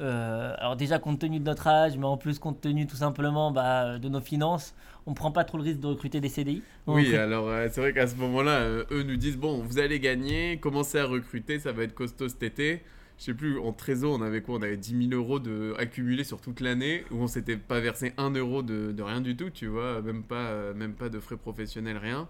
euh, 0.00 0.52
alors 0.58 0.74
déjà 0.74 0.98
compte 0.98 1.20
tenu 1.20 1.38
de 1.38 1.44
notre 1.44 1.68
âge, 1.68 1.96
mais 1.96 2.06
en 2.06 2.16
plus 2.16 2.40
compte 2.40 2.60
tenu 2.60 2.88
tout 2.88 2.96
simplement 2.96 3.52
bah, 3.52 3.98
de 3.98 4.08
nos 4.08 4.20
finances, 4.20 4.74
on 5.06 5.14
prend 5.14 5.30
pas 5.30 5.44
trop 5.44 5.58
le 5.58 5.62
risque 5.62 5.78
de 5.78 5.86
recruter 5.86 6.20
des 6.20 6.28
CDI. 6.28 6.60
Donc, 6.88 6.96
Oui, 6.96 7.14
alors 7.14 7.48
c'est 7.70 7.80
vrai 7.80 7.92
qu'à 7.92 8.08
ce 8.08 8.16
moment-là, 8.16 8.66
eux 8.66 9.04
nous 9.04 9.16
disent 9.16 9.38
bon, 9.38 9.62
vous 9.62 9.78
allez 9.78 10.00
gagner, 10.00 10.58
commencez 10.58 10.98
à 10.98 11.06
recruter, 11.06 11.60
ça 11.60 11.70
va 11.70 11.84
être 11.84 11.94
costaud 11.94 12.28
cet 12.28 12.42
été. 12.42 12.82
Je 13.18 13.24
sais 13.24 13.34
plus, 13.34 13.58
en 13.58 13.72
trésor, 13.72 14.18
on 14.18 14.22
avait 14.22 14.42
quoi 14.42 14.56
On 14.56 14.62
avait 14.62 14.76
10 14.76 15.08
000 15.08 15.20
euros 15.20 15.38
de, 15.38 15.74
accumulés 15.78 16.24
sur 16.24 16.40
toute 16.40 16.60
l'année 16.60 17.04
où 17.10 17.16
on 17.16 17.26
s'était 17.26 17.56
pas 17.56 17.80
versé 17.80 18.12
1 18.18 18.30
euro 18.32 18.62
de, 18.62 18.92
de 18.92 19.02
rien 19.02 19.20
du 19.20 19.36
tout, 19.36 19.50
tu 19.50 19.66
vois, 19.66 20.02
même 20.02 20.22
pas, 20.22 20.48
euh, 20.50 20.74
même 20.74 20.92
pas 20.92 21.08
de 21.08 21.18
frais 21.18 21.36
professionnels, 21.36 21.96
rien. 21.96 22.28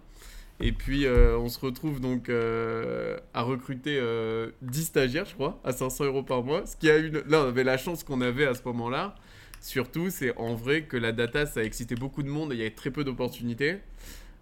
Et 0.59 0.73
puis 0.73 1.05
euh, 1.05 1.38
on 1.38 1.49
se 1.49 1.59
retrouve 1.59 2.00
donc 2.00 2.28
euh, 2.28 3.19
à 3.35 3.43
recruter 3.43 3.99
euh, 4.00 4.50
10 4.62 4.85
stagiaires, 4.85 5.26
je 5.26 5.35
crois, 5.35 5.61
à 5.64 5.73
500 5.73 6.05
euros 6.07 6.23
par 6.23 6.43
mois. 6.43 6.64
Ce 6.66 6.76
qui 6.76 6.88
a 6.88 6.97
une... 6.97 7.23
Là, 7.28 7.43
on 7.43 7.49
avait 7.49 7.64
la 7.64 7.76
chance 7.76 8.05
qu'on 8.05 8.21
avait 8.21 8.47
à 8.47 8.55
ce 8.55 8.62
moment-là. 8.64 9.14
Surtout, 9.61 10.11
c'est 10.11 10.37
en 10.37 10.55
vrai 10.55 10.85
que 10.85 10.97
la 10.97 11.12
data, 11.12 11.45
ça 11.45 11.61
a 11.61 11.62
excité 11.62 11.95
beaucoup 11.95 12.23
de 12.23 12.28
monde 12.28 12.52
et 12.52 12.55
il 12.55 12.59
y 12.59 12.62
avait 12.62 12.71
très 12.71 12.90
peu 12.90 13.05
d'opportunités. 13.05 13.78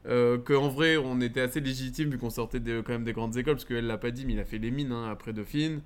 Euh, 0.06 0.38
qu'en 0.38 0.68
vrai, 0.68 0.96
on 0.98 1.20
était 1.20 1.40
assez 1.40 1.60
légitime 1.60 2.10
vu 2.10 2.18
qu'on 2.18 2.30
sortait 2.30 2.60
quand 2.60 2.92
même 2.92 3.04
des 3.04 3.14
grandes 3.14 3.36
écoles, 3.36 3.54
parce 3.54 3.64
qu'elle 3.64 3.86
l'a 3.86 3.96
pas 3.96 4.10
dit, 4.10 4.26
mais 4.26 4.34
il 4.34 4.40
a 4.40 4.44
fait 4.44 4.58
les 4.58 4.70
mines 4.70 4.92
hein, 4.92 5.08
après 5.10 5.32
Dauphine. 5.32 5.80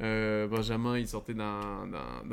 Euh, 0.00 0.46
Benjamin, 0.46 0.98
il 0.98 1.06
sortait 1.06 1.34
d'un- 1.34 1.86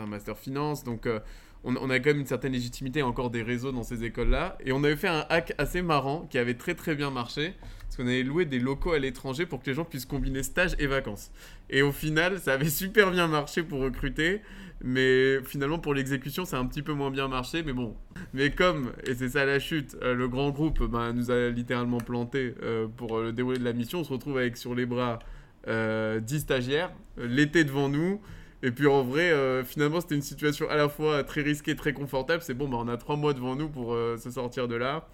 master 0.08 0.38
finance. 0.38 0.84
Donc, 0.84 1.06
euh, 1.06 1.20
on, 1.64 1.90
a 1.90 2.00
quand 2.00 2.12
même 2.12 2.20
une 2.20 2.26
certaine 2.26 2.54
légitimité, 2.54 3.02
encore 3.02 3.30
des 3.30 3.42
réseaux 3.42 3.72
dans 3.72 3.84
ces 3.84 4.04
écoles-là. 4.04 4.58
Et 4.64 4.72
on 4.72 4.84
avait 4.84 4.96
fait 4.96 5.08
un 5.10 5.26
hack 5.30 5.54
assez 5.58 5.82
marrant 5.82 6.28
qui 6.30 6.38
avait 6.38 6.54
très 6.54 6.76
très 6.76 6.96
bien 6.96 7.12
marché. 7.12 7.56
Parce 7.82 7.98
qu'on 7.98 8.08
avait 8.08 8.24
loué 8.24 8.46
des 8.46 8.60
locaux 8.60 8.92
à 8.92 9.00
l'étranger 9.00 9.46
pour 9.46 9.62
que 9.62 9.70
les 9.70 9.74
gens 9.74 9.86
puissent 9.86 10.06
combiner 10.06 10.44
stage 10.44 10.76
et 10.80 10.88
vacances. 10.88 11.32
Et 11.70 11.82
au 11.82 11.92
final, 11.92 12.40
ça 12.40 12.54
avait 12.54 12.70
super 12.70 13.12
bien 13.12 13.28
marché 13.28 13.64
pour 13.64 13.82
recruter. 13.82 14.42
Mais 14.82 15.42
finalement, 15.44 15.80
pour 15.80 15.96
l'exécution, 15.96 16.46
ça 16.46 16.58
a 16.58 16.60
un 16.60 16.68
petit 16.68 16.84
peu 16.84 16.94
moins 16.94 17.10
bien 17.12 17.28
marché. 17.28 17.64
Mais 17.64 17.74
bon. 17.74 17.98
Mais 18.34 18.52
comme, 18.52 18.92
et 19.06 19.16
c'est 19.16 19.30
ça 19.30 19.44
la 19.44 19.60
chute, 19.60 19.98
euh, 20.04 20.14
le 20.14 20.28
grand 20.30 20.52
groupe 20.52 20.84
ben, 20.84 21.12
nous 21.14 21.32
a 21.32 21.50
littéralement 21.50 21.98
planté 21.98 22.54
pour 22.96 23.20
le 23.20 23.34
déroulé 23.34 23.58
de 23.58 23.64
la 23.66 23.74
mission, 23.74 24.00
on 24.00 24.04
se 24.04 24.14
retrouve 24.14 24.38
avec 24.38 24.56
sur 24.56 24.76
les 24.76 24.86
bras 24.86 25.20
10 25.68 26.40
stagiaires, 26.40 26.92
euh, 27.20 27.28
l'été 27.28 27.64
devant 27.64 27.90
nous. 27.90 28.22
Et 28.64 28.72
puis 28.72 28.88
en 28.88 29.04
vrai, 29.04 29.30
euh, 29.32 29.64
finalement, 29.64 30.02
c'était 30.02 30.16
une 30.16 30.22
situation 30.24 30.68
à 30.70 30.76
la 30.76 30.90
fois 30.90 31.24
très 31.24 31.42
risquée, 31.42 31.76
très 31.76 31.94
confortable. 31.94 32.42
C'est 32.42 32.56
bon, 32.56 32.68
bah, 32.68 32.78
on 32.80 32.88
a 32.88 32.98
trois 32.98 33.16
mois 33.16 33.34
devant 33.34 33.56
nous 33.56 33.70
pour 33.70 33.94
euh, 33.94 34.18
se 34.18 34.32
sortir 34.32 34.68
de 34.68 34.76
là 34.76 35.08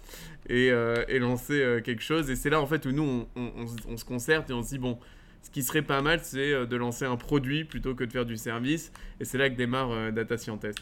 et, 0.48 0.70
euh, 0.70 1.04
lancer 1.18 1.60
euh, 1.62 1.80
quelque 1.82 2.02
chose. 2.02 2.30
Et 2.30 2.36
c'est 2.36 2.48
là 2.50 2.60
en 2.60 2.66
fait 2.66 2.86
où 2.86 2.92
nous, 2.92 3.26
on, 3.36 3.66
se- 3.66 3.76
on 3.88 3.96
se 3.98 4.04
concerte 4.04 4.48
et 4.48 4.54
on 4.54 4.62
se 4.62 4.70
dit, 4.70 4.78
bon, 4.78 4.98
ce 5.42 5.50
qui 5.50 5.62
serait 5.62 5.82
pas 5.82 6.00
mal, 6.00 6.20
c'est 6.22 6.52
euh, 6.54 6.64
de 6.64 6.76
lancer 6.76 7.04
un 7.04 7.16
produit 7.16 7.64
plutôt 7.64 7.94
que 7.94 8.04
de 8.04 8.12
faire 8.12 8.24
du 8.24 8.38
service. 8.38 8.90
Et 9.20 9.26
c'est 9.26 9.36
là 9.36 9.50
que 9.50 9.56
démarre 9.56 9.90
euh, 9.90 10.10
Data 10.10 10.38
Scientist. 10.38 10.78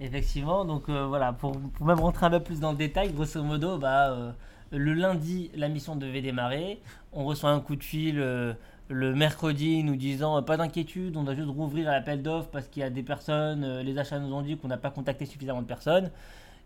Effectivement, 0.00 0.64
donc 0.64 0.88
euh, 0.88 1.06
voilà, 1.06 1.32
pour, 1.32 1.52
pour 1.60 1.86
même 1.86 2.00
rentrer 2.00 2.26
un 2.26 2.30
peu 2.30 2.40
plus 2.40 2.58
dans 2.58 2.72
le 2.72 2.76
détail, 2.78 3.12
grosso 3.12 3.40
modo, 3.42 3.78
bah, 3.78 4.10
euh, 4.12 4.32
le 4.72 4.94
lundi, 4.94 5.50
la 5.54 5.68
mission 5.68 5.96
devait 5.96 6.22
démarrer. 6.22 6.80
On 7.12 7.24
reçoit 7.24 7.50
un 7.50 7.60
coup 7.60 7.76
de 7.76 7.84
fil 7.84 8.18
euh, 8.18 8.54
le 8.88 9.14
mercredi 9.14 9.84
nous 9.84 9.96
disant 9.96 10.38
euh, 10.38 10.40
pas 10.40 10.56
d'inquiétude, 10.56 11.16
on 11.16 11.24
doit 11.24 11.34
juste 11.34 11.50
rouvrir 11.50 11.88
à 11.88 11.92
l'appel 11.92 12.22
d'offres 12.22 12.48
parce 12.50 12.68
qu'il 12.68 12.80
y 12.80 12.84
a 12.84 12.90
des 12.90 13.02
personnes, 13.02 13.64
euh, 13.64 13.82
les 13.82 13.98
achats 13.98 14.18
nous 14.18 14.32
ont 14.32 14.42
dit 14.42 14.56
qu'on 14.56 14.68
n'a 14.68 14.78
pas 14.78 14.90
contacté 14.90 15.26
suffisamment 15.26 15.62
de 15.62 15.66
personnes. 15.66 16.10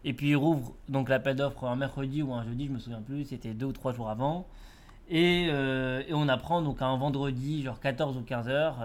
Et 0.04 0.12
puis 0.12 0.30
ils 0.30 0.36
rouvrent 0.36 0.72
donc 0.88 1.08
l'appel 1.08 1.36
d'offres 1.36 1.64
un 1.64 1.76
mercredi 1.76 2.22
ou 2.22 2.32
un 2.32 2.44
jeudi, 2.44 2.66
je 2.66 2.72
me 2.72 2.78
souviens 2.78 3.02
plus, 3.02 3.24
c'était 3.24 3.54
deux 3.54 3.66
ou 3.66 3.72
trois 3.72 3.92
jours 3.92 4.08
avant. 4.08 4.46
Et, 5.08 5.50
on 6.12 6.28
apprend 6.28 6.62
donc 6.62 6.82
un 6.82 6.96
vendredi, 6.96 7.62
genre 7.62 7.80
14 7.80 8.16
ou 8.16 8.22
15 8.22 8.48
heures, 8.48 8.76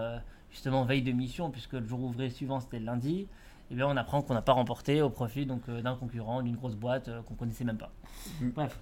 justement 0.50 0.84
veille 0.84 1.02
de 1.02 1.12
mission, 1.12 1.50
puisque 1.50 1.74
le 1.74 1.86
jour 1.86 2.00
ouvré 2.00 2.30
suivant 2.30 2.60
c'était 2.60 2.78
le 2.78 2.86
lundi 2.86 3.26
et 3.72 3.74
bien 3.74 3.86
on 3.88 3.96
apprend 3.96 4.22
qu'on 4.22 4.34
n'a 4.34 4.42
pas 4.42 4.52
remporté 4.52 5.02
au 5.02 5.10
profit 5.10 5.46
donc 5.46 5.62
euh, 5.68 5.80
d'un 5.80 5.96
concurrent, 5.96 6.42
d'une 6.42 6.56
grosse 6.56 6.76
boîte 6.76 7.08
euh, 7.08 7.22
qu'on 7.22 7.34
connaissait 7.34 7.64
même 7.64 7.78
pas. 7.78 7.92
Mm. 8.40 8.50
Bref. 8.50 8.78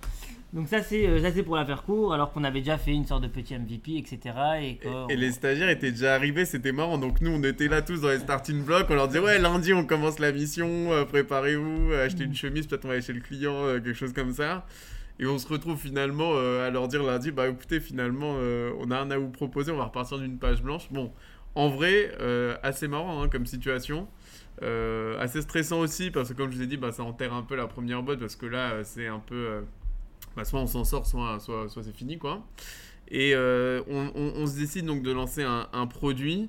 Donc 0.52 0.68
ça 0.68 0.82
c'est 0.82 1.06
euh, 1.06 1.22
ça 1.22 1.30
c'est 1.32 1.44
pour 1.44 1.56
la 1.56 1.64
faire 1.64 1.84
court, 1.84 2.12
alors 2.12 2.32
qu'on 2.32 2.44
avait 2.44 2.60
déjà 2.60 2.76
fait 2.76 2.92
une 2.92 3.06
sorte 3.06 3.22
de 3.22 3.28
petit 3.28 3.56
MVP, 3.56 3.96
etc. 3.96 4.18
Et, 4.60 4.76
que, 4.76 4.88
Et, 5.10 5.14
et 5.14 5.16
les 5.16 5.30
stagiaires 5.32 5.68
étaient 5.70 5.92
déjà 5.92 6.14
arrivés, 6.14 6.44
c'était 6.44 6.72
marrant. 6.72 6.98
Donc 6.98 7.20
nous, 7.20 7.30
on 7.30 7.42
était 7.44 7.68
là 7.68 7.82
tous 7.82 8.00
dans 8.00 8.08
les 8.08 8.18
starting 8.18 8.64
blocks. 8.64 8.86
On 8.90 8.94
leur 8.94 9.06
disait 9.06 9.20
ouais, 9.20 9.38
lundi, 9.38 9.72
on 9.72 9.84
commence 9.84 10.18
la 10.18 10.32
mission. 10.32 10.90
Préparez-vous, 11.08 11.92
achetez 11.92 12.24
une 12.24 12.34
chemise, 12.34 12.66
peut-être 12.66 12.84
on 12.84 12.88
va 12.88 12.94
aller 12.94 13.02
chez 13.02 13.12
le 13.12 13.20
client, 13.20 13.64
quelque 13.74 13.94
chose 13.94 14.12
comme 14.12 14.32
ça. 14.32 14.64
Et 15.20 15.26
on 15.26 15.38
se 15.38 15.46
retrouve 15.46 15.78
finalement 15.78 16.32
euh, 16.32 16.66
à 16.66 16.70
leur 16.70 16.88
dire 16.88 17.02
lundi, 17.02 17.30
bah 17.30 17.46
écoutez, 17.46 17.78
finalement, 17.78 18.36
euh, 18.38 18.72
on 18.80 18.90
a 18.90 18.96
un 18.96 19.10
à 19.10 19.18
vous 19.18 19.28
proposer. 19.28 19.70
On 19.70 19.76
va 19.76 19.84
repartir 19.84 20.18
d'une 20.18 20.38
page 20.38 20.62
blanche. 20.62 20.90
Bon, 20.90 21.12
en 21.54 21.68
vrai, 21.68 22.10
euh, 22.20 22.56
assez 22.62 22.88
marrant 22.88 23.22
hein, 23.22 23.28
comme 23.28 23.44
situation. 23.44 24.08
Euh, 24.62 25.18
assez 25.18 25.40
stressant 25.40 25.80
aussi 25.80 26.10
parce 26.10 26.28
que 26.28 26.34
comme 26.34 26.50
je 26.50 26.56
vous 26.56 26.62
ai 26.62 26.66
dit, 26.66 26.76
bah, 26.76 26.92
ça 26.92 27.02
enterre 27.02 27.32
un 27.32 27.42
peu 27.42 27.56
la 27.56 27.66
première 27.66 28.02
boîte 28.02 28.20
parce 28.20 28.36
que 28.36 28.46
là, 28.46 28.72
euh, 28.72 28.82
c'est 28.84 29.06
un 29.06 29.18
peu, 29.18 29.34
euh, 29.34 29.60
bah, 30.36 30.44
soit 30.44 30.60
on 30.60 30.66
s'en 30.66 30.84
sort, 30.84 31.06
soit, 31.06 31.38
soit, 31.40 31.68
c'est 31.82 31.96
fini 31.96 32.18
quoi. 32.18 32.46
Et 33.08 33.34
euh, 33.34 33.82
on, 33.88 34.46
se 34.46 34.56
décide 34.56 34.86
donc 34.86 35.02
de 35.02 35.10
lancer 35.10 35.42
un, 35.42 35.86
produit. 35.86 36.48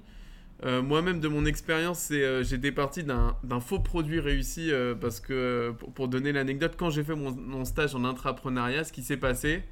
Moi-même, 0.64 1.20
de 1.20 1.28
mon 1.28 1.46
expérience, 1.46 2.12
j'étais 2.44 2.72
parti 2.72 3.04
d'un 3.04 3.60
faux 3.60 3.80
produit 3.80 4.20
réussi 4.20 4.72
parce 5.00 5.20
que, 5.20 5.74
pour, 5.96 6.08
donner 6.08 6.32
l'anecdote, 6.32 6.76
quand 6.78 6.92
j'ai 6.92 7.04
fait 7.04 7.16
mon, 7.16 7.32
mon 7.32 7.66
stage 7.66 7.96
en 7.96 8.06
intrapreneuriat, 8.06 8.84
ce 8.84 8.94
qui 8.94 9.02
s'est 9.02 9.18
passé, 9.18 9.64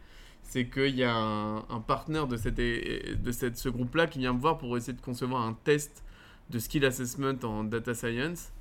c'est 0.41 0.65
qu'il 0.67 0.95
y 0.95 1.03
a 1.03 1.13
un, 1.13 1.57
un 1.57 1.79
partenaire 1.79 2.25
de, 2.25 2.37
cette, 2.37 2.55
de 2.55 3.31
cette, 3.31 3.57
ce 3.57 3.69
groupe-là 3.69 4.07
qui 4.07 4.17
vient 4.17 4.33
me 4.33 4.39
voir 4.39 4.57
pour 4.57 4.75
essayer 4.75 4.93
de 4.93 5.01
concevoir 5.01 5.43
un 5.43 5.53
test 5.63 6.03
de 6.49 6.59
skill 6.59 6.85
assessment 6.85 7.39
en 7.43 7.63
data 7.63 7.93
science. 7.93 8.51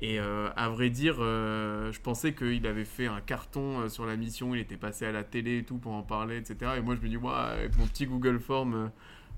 Et 0.00 0.20
euh, 0.20 0.48
à 0.56 0.68
vrai 0.68 0.90
dire, 0.90 1.16
euh, 1.18 1.90
je 1.90 2.00
pensais 2.00 2.32
qu'il 2.32 2.66
avait 2.66 2.84
fait 2.84 3.06
un 3.06 3.20
carton 3.20 3.80
euh, 3.80 3.88
sur 3.88 4.06
la 4.06 4.16
mission, 4.16 4.54
il 4.54 4.60
était 4.60 4.76
passé 4.76 5.04
à 5.06 5.12
la 5.12 5.24
télé 5.24 5.58
et 5.58 5.64
tout 5.64 5.78
pour 5.78 5.92
en 5.92 6.02
parler, 6.02 6.36
etc. 6.36 6.72
Et 6.76 6.80
moi, 6.80 6.94
je 6.94 7.00
me 7.00 7.08
dis, 7.08 7.16
ouais, 7.16 7.32
avec 7.32 7.76
mon 7.76 7.86
petit 7.86 8.06
Google 8.06 8.38
Form 8.38 8.90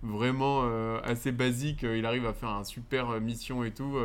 vraiment 0.02 0.64
assez 1.02 1.30
basique, 1.30 1.82
il 1.82 2.06
arrive 2.06 2.24
à 2.24 2.32
faire 2.32 2.48
un 2.48 2.64
super 2.64 3.20
mission 3.20 3.64
et 3.64 3.70
tout. 3.70 3.98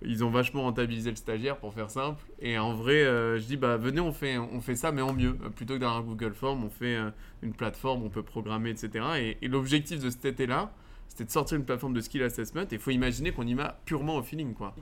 ils 0.00 0.22
ont 0.22 0.30
vachement 0.30 0.62
rentabilisé 0.62 1.10
le 1.10 1.16
stagiaire 1.16 1.56
pour 1.56 1.74
faire 1.74 1.90
simple. 1.90 2.22
Et 2.40 2.56
en 2.58 2.74
vrai, 2.74 3.02
je 3.02 3.44
dis, 3.44 3.56
bah 3.56 3.76
venez, 3.76 4.00
on 4.00 4.12
fait, 4.12 4.38
on 4.38 4.60
fait 4.60 4.76
ça, 4.76 4.92
mais 4.92 5.02
en 5.02 5.12
mieux. 5.12 5.34
Plutôt 5.34 5.74
que 5.74 5.80
d'avoir 5.80 5.98
un 5.98 6.02
Google 6.02 6.34
Form, 6.34 6.62
on 6.62 6.70
fait 6.70 6.96
une 7.42 7.54
plateforme, 7.54 8.04
on 8.04 8.08
peut 8.08 8.22
programmer, 8.22 8.70
etc. 8.70 9.04
Et, 9.18 9.36
et 9.42 9.48
l'objectif 9.48 9.98
de 9.98 10.10
cet 10.10 10.26
été-là, 10.26 10.70
c'était 11.08 11.24
de 11.24 11.30
sortir 11.30 11.56
une 11.56 11.64
plateforme 11.64 11.94
de 11.94 12.00
skill 12.00 12.22
assessment. 12.22 12.62
Et 12.62 12.74
il 12.74 12.78
faut 12.78 12.90
imaginer 12.90 13.32
qu'on 13.32 13.46
y 13.46 13.54
va 13.54 13.78
purement 13.84 14.16
au 14.16 14.22
feeling, 14.22 14.54
quoi. 14.54 14.74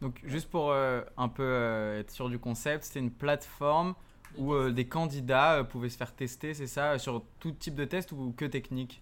Donc, 0.00 0.20
juste 0.24 0.50
pour 0.50 0.70
euh, 0.70 1.02
un 1.16 1.28
peu 1.28 1.42
euh, 1.42 2.00
être 2.00 2.10
sûr 2.10 2.28
du 2.28 2.38
concept, 2.38 2.84
c'était 2.84 3.00
une 3.00 3.10
plateforme 3.10 3.94
où 4.36 4.52
euh, 4.52 4.72
des 4.72 4.86
candidats 4.86 5.54
euh, 5.54 5.64
pouvaient 5.64 5.88
se 5.88 5.96
faire 5.96 6.12
tester, 6.12 6.52
c'est 6.54 6.66
ça, 6.66 6.98
sur 6.98 7.22
tout 7.38 7.52
type 7.52 7.74
de 7.74 7.84
test 7.84 8.12
ou 8.12 8.34
que 8.36 8.44
technique? 8.44 9.00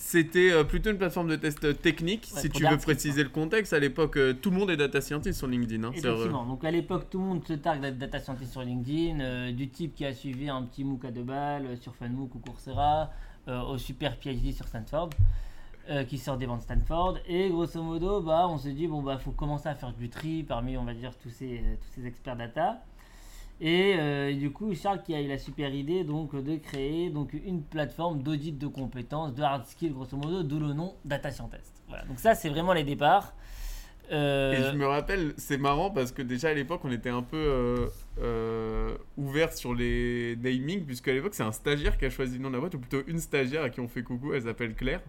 C'était 0.00 0.64
plutôt 0.64 0.90
une 0.90 0.98
plateforme 0.98 1.28
de 1.28 1.34
test 1.34 1.82
technique. 1.82 2.30
Ouais, 2.32 2.40
si 2.42 2.50
tu 2.50 2.64
veux 2.64 2.76
préciser 2.76 3.24
le 3.24 3.30
contexte, 3.30 3.72
à 3.72 3.80
l'époque, 3.80 4.16
tout 4.40 4.50
le 4.50 4.56
monde 4.56 4.70
est 4.70 4.76
data 4.76 5.00
scientist 5.00 5.36
sur 5.36 5.48
LinkedIn. 5.48 5.82
hein. 5.82 5.90
Effectivement. 5.92 6.46
Donc 6.46 6.62
à 6.62 6.70
l'époque, 6.70 7.10
tout 7.10 7.18
le 7.18 7.24
monde 7.24 7.44
se 7.44 7.54
targue 7.54 7.80
d'être 7.80 7.98
data 7.98 8.20
scientist 8.20 8.52
sur 8.52 8.62
LinkedIn, 8.62 9.18
euh, 9.18 9.50
du 9.50 9.68
type 9.68 9.96
qui 9.96 10.04
a 10.04 10.14
suivi 10.14 10.48
un 10.48 10.62
petit 10.62 10.84
MOOC 10.84 11.04
à 11.06 11.10
deux 11.10 11.24
balles 11.24 11.76
sur 11.80 11.96
FunMOOC 11.96 12.32
ou 12.36 12.38
Coursera, 12.38 13.10
euh, 13.48 13.60
au 13.62 13.76
super 13.76 14.16
PhD 14.18 14.52
sur 14.52 14.68
Stanford, 14.68 15.10
euh, 15.88 16.04
qui 16.04 16.18
sort 16.18 16.36
des 16.36 16.46
bancs 16.46 16.58
de 16.58 16.64
Stanford. 16.64 17.18
Et 17.26 17.48
grosso 17.48 17.82
modo, 17.82 18.20
bah, 18.20 18.46
on 18.48 18.58
se 18.58 18.68
dit, 18.68 18.86
bon, 18.86 19.02
bah, 19.02 19.18
faut 19.18 19.32
commencer 19.32 19.68
à 19.68 19.74
faire 19.74 19.92
du 19.92 20.08
tri 20.08 20.42
parmi, 20.42 20.76
on 20.76 20.84
va 20.84 20.94
dire, 20.94 21.12
tous 21.16 21.30
ces, 21.30 21.62
tous 21.80 21.88
ces 21.94 22.06
experts 22.06 22.36
data. 22.36 22.82
Et 23.60 23.96
euh, 23.98 24.32
du 24.34 24.52
coup, 24.52 24.72
Charles 24.74 25.02
qui 25.02 25.14
a 25.14 25.20
eu 25.20 25.26
la 25.26 25.38
super 25.38 25.74
idée 25.74 26.04
donc 26.04 26.34
de 26.36 26.56
créer 26.56 27.10
donc 27.10 27.32
une 27.32 27.62
plateforme 27.62 28.22
d'audit 28.22 28.56
de 28.56 28.68
compétences, 28.68 29.34
de 29.34 29.42
hard 29.42 29.66
skills 29.66 29.92
grosso 29.92 30.16
modo, 30.16 30.44
d'où 30.44 30.60
le 30.60 30.72
nom 30.74 30.94
Data 31.04 31.30
Scientist. 31.30 31.82
Voilà. 31.88 32.04
Donc 32.04 32.20
ça, 32.20 32.34
c'est 32.34 32.48
vraiment 32.48 32.72
les 32.72 32.84
départs. 32.84 33.34
Euh, 34.12 34.52
Et 34.52 34.72
je 34.72 34.76
me 34.76 34.86
rappelle, 34.86 35.34
c'est 35.36 35.58
marrant 35.58 35.90
parce 35.90 36.12
que 36.12 36.22
déjà 36.22 36.50
à 36.50 36.54
l'époque, 36.54 36.80
on 36.84 36.92
était 36.92 37.10
un 37.10 37.22
peu 37.22 37.36
euh, 37.36 37.88
euh, 38.20 38.96
ouvert 39.16 39.52
sur 39.52 39.74
les 39.74 40.36
namings, 40.36 40.84
puisque 40.84 41.08
à 41.08 41.12
l'époque, 41.12 41.34
c'est 41.34 41.42
un 41.42 41.52
stagiaire 41.52 41.98
qui 41.98 42.04
a 42.04 42.10
choisi 42.10 42.36
le 42.36 42.42
nom 42.42 42.48
de 42.48 42.54
la 42.54 42.60
boîte, 42.60 42.74
ou 42.74 42.78
plutôt 42.78 43.02
une 43.06 43.18
stagiaire 43.18 43.62
à 43.62 43.70
qui 43.70 43.80
on 43.80 43.88
fait 43.88 44.02
coucou, 44.02 44.34
elle 44.34 44.42
s'appelle 44.42 44.74
Claire. 44.74 45.00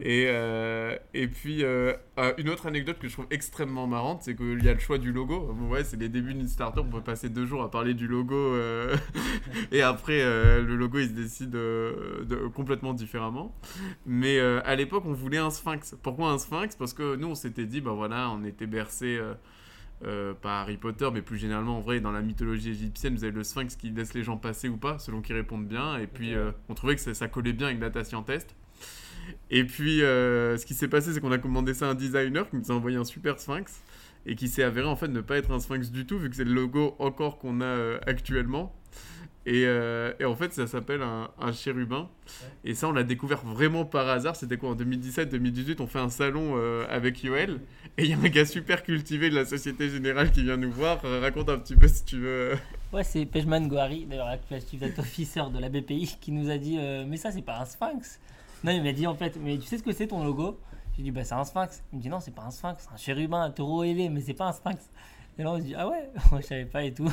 Et, 0.00 0.26
euh, 0.28 0.96
et 1.14 1.28
puis, 1.28 1.64
euh, 1.64 1.94
euh, 2.18 2.32
une 2.38 2.48
autre 2.48 2.66
anecdote 2.66 2.98
que 2.98 3.08
je 3.08 3.12
trouve 3.12 3.26
extrêmement 3.30 3.86
marrante, 3.86 4.22
c'est 4.22 4.34
qu'il 4.34 4.62
y 4.62 4.68
a 4.68 4.74
le 4.74 4.80
choix 4.80 4.98
du 4.98 5.12
logo. 5.12 5.52
Bon, 5.54 5.68
ouais, 5.68 5.84
c'est 5.84 5.96
les 5.96 6.08
débuts 6.08 6.34
d'une 6.34 6.48
startup, 6.48 6.84
on 6.86 6.90
peut 6.90 7.00
passer 7.00 7.28
deux 7.28 7.46
jours 7.46 7.62
à 7.62 7.70
parler 7.70 7.94
du 7.94 8.06
logo, 8.06 8.56
et 9.72 9.82
après, 9.82 10.22
le 10.22 10.76
logo, 10.76 10.98
il 10.98 11.08
se 11.08 11.12
décide 11.12 11.50
de, 11.50 12.48
complètement 12.54 12.94
différemment. 12.94 13.54
Mais 14.06 14.38
à 14.40 14.74
l'époque, 14.74 15.04
on 15.06 15.12
voulait 15.12 15.38
un 15.38 15.50
sphinx. 15.50 15.96
Pourquoi 16.02 16.30
un 16.30 16.38
sphinx? 16.38 16.76
Parce 16.76 16.92
que 16.94 17.16
nous, 17.16 17.28
on 17.28 17.34
s'était 17.34 17.66
dit, 17.66 17.80
bah 17.80 17.92
voilà, 17.92 18.30
on 18.30 18.44
était 18.44 18.66
bercé 18.66 19.20
euh, 20.04 20.34
par 20.34 20.62
Harry 20.62 20.76
Potter, 20.76 21.08
mais 21.12 21.22
plus 21.22 21.38
généralement, 21.38 21.78
en 21.78 21.80
vrai, 21.80 22.00
dans 22.00 22.12
la 22.12 22.22
mythologie 22.22 22.70
égyptienne, 22.70 23.14
vous 23.14 23.24
avez 23.24 23.32
le 23.32 23.44
sphinx 23.44 23.76
qui 23.76 23.90
laisse 23.90 24.14
les 24.14 24.22
gens 24.22 24.36
passer 24.36 24.68
ou 24.68 24.76
pas, 24.76 24.98
selon 24.98 25.22
qu'ils 25.22 25.36
répondent 25.36 25.66
bien. 25.66 25.98
Et 25.98 26.06
puis, 26.06 26.34
euh, 26.34 26.50
on 26.68 26.74
trouvait 26.74 26.94
que 26.94 27.00
ça, 27.00 27.14
ça 27.14 27.28
collait 27.28 27.52
bien 27.52 27.68
avec 27.68 27.78
Data 27.78 28.04
Scientist. 28.04 28.54
Et 29.50 29.64
puis, 29.64 30.02
euh, 30.02 30.56
ce 30.56 30.66
qui 30.66 30.74
s'est 30.74 30.88
passé, 30.88 31.12
c'est 31.12 31.20
qu'on 31.20 31.32
a 31.32 31.38
commandé 31.38 31.74
ça 31.74 31.86
à 31.86 31.90
un 31.90 31.94
designer 31.94 32.48
qui 32.48 32.56
nous 32.56 32.70
a 32.70 32.74
envoyé 32.74 32.96
un 32.96 33.04
super 33.04 33.38
sphinx 33.38 33.82
et 34.26 34.36
qui 34.36 34.48
s'est 34.48 34.62
avéré 34.62 34.86
en 34.86 34.96
fait 34.96 35.08
ne 35.08 35.20
pas 35.20 35.36
être 35.36 35.50
un 35.50 35.60
sphinx 35.60 35.90
du 35.90 36.06
tout, 36.06 36.18
vu 36.18 36.30
que 36.30 36.36
c'est 36.36 36.44
le 36.44 36.52
logo 36.52 36.96
encore 36.98 37.38
qu'on 37.38 37.60
a 37.60 37.64
euh, 37.64 37.98
actuellement. 38.06 38.74
Et, 39.46 39.64
euh, 39.66 40.12
et 40.18 40.24
en 40.24 40.34
fait, 40.34 40.52
ça 40.54 40.66
s'appelle 40.66 41.02
un, 41.02 41.30
un 41.38 41.52
chérubin. 41.52 42.08
Et 42.64 42.74
ça, 42.74 42.88
on 42.88 42.92
l'a 42.92 43.02
découvert 43.02 43.44
vraiment 43.44 43.84
par 43.84 44.08
hasard. 44.08 44.36
C'était 44.36 44.56
quoi 44.56 44.70
en 44.70 44.74
2017-2018 44.74 45.76
On 45.80 45.86
fait 45.86 45.98
un 45.98 46.08
salon 46.08 46.54
euh, 46.56 46.86
avec 46.88 47.22
Yoel. 47.22 47.60
Et 47.98 48.04
il 48.04 48.10
y 48.10 48.14
a 48.14 48.18
un 48.18 48.28
gars 48.28 48.46
super 48.46 48.82
cultivé 48.82 49.30
de 49.30 49.34
la 49.34 49.44
Société 49.44 49.88
Générale 49.90 50.32
qui 50.32 50.42
vient 50.42 50.56
nous 50.56 50.72
voir. 50.72 51.04
Euh, 51.04 51.20
raconte 51.20 51.48
un 51.50 51.58
petit 51.58 51.76
peu 51.76 51.86
si 51.88 52.04
tu 52.04 52.18
veux. 52.18 52.54
Ouais, 52.92 53.04
c'est 53.04 53.26
Pejman 53.26 53.68
Gohari, 53.68 54.06
d'ailleurs 54.06 54.28
actuel 54.28 54.62
chief 54.68 54.82
officer 54.98 55.42
de 55.52 55.58
la 55.58 55.68
BPI, 55.68 56.16
qui 56.20 56.32
nous 56.32 56.50
a 56.50 56.56
dit 56.58 56.76
euh, 56.78 57.04
Mais 57.06 57.16
ça, 57.16 57.30
c'est 57.30 57.42
pas 57.42 57.60
un 57.60 57.64
sphinx. 57.64 58.20
Non, 58.62 58.72
il 58.72 58.82
m'a 58.82 58.92
dit 58.92 59.06
en 59.06 59.14
fait 59.14 59.36
Mais 59.40 59.58
tu 59.58 59.66
sais 59.66 59.78
ce 59.78 59.82
que 59.82 59.92
c'est 59.92 60.06
ton 60.06 60.24
logo? 60.24 60.58
J'ai 60.96 61.02
dit 61.02 61.10
Bah, 61.10 61.22
c'est 61.22 61.34
un 61.34 61.44
sphinx. 61.44 61.82
Il 61.92 61.98
me 61.98 62.02
dit 62.02 62.08
Non, 62.08 62.20
c'est 62.20 62.34
pas 62.34 62.42
un 62.42 62.50
sphinx, 62.50 62.84
c'est 62.88 62.94
un 62.94 62.96
chérubin, 62.96 63.42
un 63.42 63.50
taureau 63.50 63.84
ailé, 63.84 64.08
mais 64.08 64.20
c'est 64.20 64.34
pas 64.34 64.46
un 64.48 64.52
sphinx. 64.52 64.88
Et 65.38 65.42
là, 65.42 65.50
on 65.52 65.58
se 65.58 65.62
dit 65.64 65.74
Ah 65.76 65.88
ouais 65.88 66.08
Moi, 66.30 66.40
je 66.40 66.46
savais 66.46 66.64
pas 66.64 66.84
et 66.84 66.92
tout. 66.94 67.10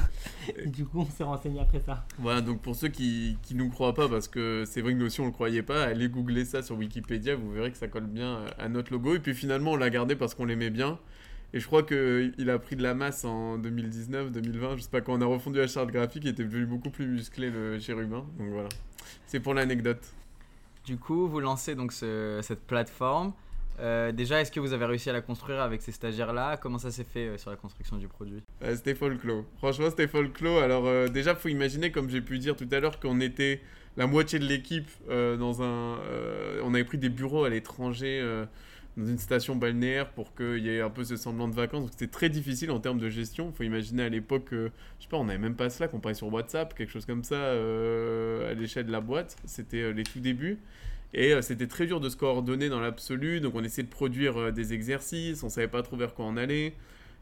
Et 0.56 0.68
du 0.70 0.86
coup, 0.86 1.00
on 1.02 1.06
s'est 1.10 1.24
renseigné 1.24 1.60
après 1.60 1.80
ça. 1.80 2.06
Voilà, 2.20 2.42
donc 2.42 2.62
pour 2.62 2.76
ceux 2.76 2.90
qui 2.90 3.38
qui 3.42 3.56
nous 3.56 3.70
croient 3.70 3.94
pas, 3.94 4.08
parce 4.08 4.28
que 4.28 4.64
c'est 4.68 4.82
vrai 4.82 4.94
que 4.94 4.98
nous 5.00 5.06
aussi 5.08 5.22
on 5.22 5.26
le 5.26 5.32
croyait 5.32 5.64
pas, 5.64 5.84
allez 5.84 6.08
googler 6.10 6.46
ça 6.46 6.62
sur 6.62 6.78
Wikipédia, 6.78 7.36
vous 7.36 7.52
verrez 7.52 7.72
que 7.72 7.78
ça 7.78 7.88
colle 7.88 8.06
bien 8.06 8.38
euh, 8.38 8.48
à 8.60 8.70
notre 8.70 8.92
logo. 8.94 9.16
Et 9.16 9.20
puis 9.20 9.34
finalement, 9.34 9.72
on 9.72 9.76
l'a 9.78 9.90
gardé 9.90 10.16
parce 10.16 10.36
qu'on 10.36 10.46
l'aimait 10.46 10.70
bien. 10.70 11.00
Et 11.54 11.60
je 11.60 11.66
crois 11.68 11.84
qu'il 11.84 12.50
a 12.50 12.60
pris 12.60 12.78
de 12.78 12.84
la 12.84 12.94
masse 12.94 13.26
en 13.26 13.58
2019, 13.58 14.32
2020, 14.32 14.78
je 14.78 14.84
sais 14.84 14.90
pas, 14.90 15.02
quand 15.02 15.18
on 15.18 15.22
a 15.22 15.26
refondu 15.26 15.58
la 15.60 15.68
charte 15.68 15.90
graphique, 15.92 16.24
il 16.24 16.30
était 16.30 16.46
devenu 16.46 16.66
beaucoup 16.66 16.90
plus 16.92 17.06
musclé 17.08 17.50
le 17.50 17.78
chérubin. 17.78 18.24
Donc 18.40 18.50
voilà, 18.52 18.70
c'est 19.28 19.42
pour 19.42 19.54
l'anecdote. 19.54 20.14
Du 20.86 20.98
coup, 20.98 21.28
vous 21.28 21.40
lancez 21.42 21.76
donc 21.76 21.92
ce- 21.92 22.40
cette 22.42 22.62
plateforme. 22.66 23.34
Euh, 23.82 24.12
déjà, 24.12 24.42
est-ce 24.42 24.52
que 24.52 24.60
vous 24.60 24.74
avez 24.74 24.86
réussi 24.86 25.10
à 25.10 25.14
la 25.14 25.22
construire 25.22 25.60
avec 25.62 25.82
ces 25.82 25.92
stagiaires-là? 25.92 26.58
Comment 26.58 26.78
ça 26.78 26.92
s'est 26.92 27.04
fait 27.04 27.28
euh, 27.28 27.38
sur 27.38 27.50
la 27.50 27.56
construction 27.56 27.98
du 27.98 28.08
produit? 28.08 28.44
Euh, 28.64 28.76
c'était 28.76 28.96
folklore. 28.96 29.44
Franchement, 29.58 29.90
c'était 29.90 30.08
folklore. 30.08 30.62
Alors, 30.62 30.88
euh, 30.88 31.08
déjà, 31.08 31.36
faut 31.36 31.50
imaginer, 31.50 31.92
comme 31.92 32.10
j'ai 32.10 32.22
pu 32.22 32.38
dire 32.38 32.56
tout 32.56 32.68
à 32.72 32.80
l'heure, 32.80 33.00
qu'on 33.00 33.20
était 33.20 33.62
la 33.98 34.08
moitié 34.08 34.40
de 34.40 34.46
l'équipe 34.46 34.90
dans 35.10 35.64
un. 35.64 35.98
on 36.64 36.74
avait 36.74 36.86
pris 36.86 36.98
des 36.98 37.10
bureaux 37.10 37.44
à 37.44 37.50
l'étranger 37.50 38.22
dans 38.98 39.06
une 39.06 39.18
station 39.18 39.56
balnéaire 39.56 40.10
pour 40.12 40.36
qu'il 40.36 40.60
y 40.60 40.70
ait 40.70 40.82
un 40.82 40.90
peu 40.90 41.04
ce 41.04 41.16
semblant 41.16 41.48
de 41.48 41.56
vacances. 41.56 41.82
Donc, 41.84 41.92
c'était 41.92 42.12
très 42.12 42.30
difficile 42.30 42.72
en 42.72 42.80
termes 42.80 43.00
de 43.00 43.10
gestion. 43.10 43.52
faut 43.52 43.64
imaginer 43.64 44.04
à 44.04 44.10
l'époque, 44.10 44.54
euh, 44.54 44.70
je 45.00 45.04
sais 45.04 45.10
pas, 45.10 45.18
on 45.18 45.26
n'avait 45.26 45.40
même 45.40 45.56
pas 45.56 45.70
Slack, 45.70 45.94
on 45.94 46.00
parlait 46.00 46.16
sur 46.16 46.32
WhatsApp, 46.32 46.74
quelque 46.74 46.92
chose 46.92 47.06
comme 47.06 47.24
ça, 47.24 47.52
à 47.52 48.54
l'échelle 48.54 48.86
de 48.86 48.92
la 48.92 49.02
boîte. 49.02 49.36
C'était 49.46 49.94
les 49.94 50.04
tout 50.04 50.20
débuts. 50.20 50.60
Et 51.14 51.34
euh, 51.34 51.42
c'était 51.42 51.68
très 51.68 51.86
dur 51.88 52.00
de 52.00 52.08
se 52.10 52.16
coordonner 52.16 52.70
dans 52.70 52.80
l'absolu. 52.80 53.42
Donc, 53.42 53.56
on 53.56 53.64
essayait 53.64 53.84
de 53.84 53.90
produire 53.90 54.38
euh, 54.38 54.52
des 54.52 54.74
exercices, 54.74 55.44
on 55.44 55.50
savait 55.50 55.68
pas 55.68 55.84
trop 55.84 55.98
vers 55.98 56.14
quoi 56.14 56.26
on 56.26 56.38
allait. 56.38 56.74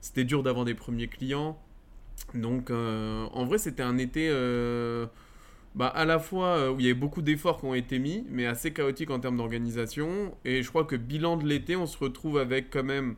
C'était 0.01 0.23
dur 0.23 0.43
d'avoir 0.43 0.65
des 0.65 0.75
premiers 0.75 1.07
clients. 1.07 1.59
Donc, 2.33 2.69
euh, 2.69 3.25
en 3.31 3.45
vrai, 3.45 3.57
c'était 3.57 3.83
un 3.83 3.97
été 3.97 4.29
bah, 5.75 5.87
à 5.87 6.03
la 6.03 6.17
fois 6.19 6.71
où 6.71 6.79
il 6.79 6.85
y 6.85 6.89
avait 6.89 6.99
beaucoup 6.99 7.21
d'efforts 7.21 7.59
qui 7.59 7.65
ont 7.65 7.75
été 7.75 7.99
mis, 7.99 8.25
mais 8.29 8.47
assez 8.47 8.73
chaotique 8.73 9.11
en 9.11 9.19
termes 9.19 9.37
d'organisation. 9.37 10.35
Et 10.45 10.63
je 10.63 10.69
crois 10.69 10.83
que 10.83 10.95
bilan 10.95 11.37
de 11.37 11.45
l'été, 11.47 11.75
on 11.75 11.85
se 11.85 11.97
retrouve 11.97 12.37
avec 12.37 12.69
quand 12.69 12.83
même, 12.83 13.15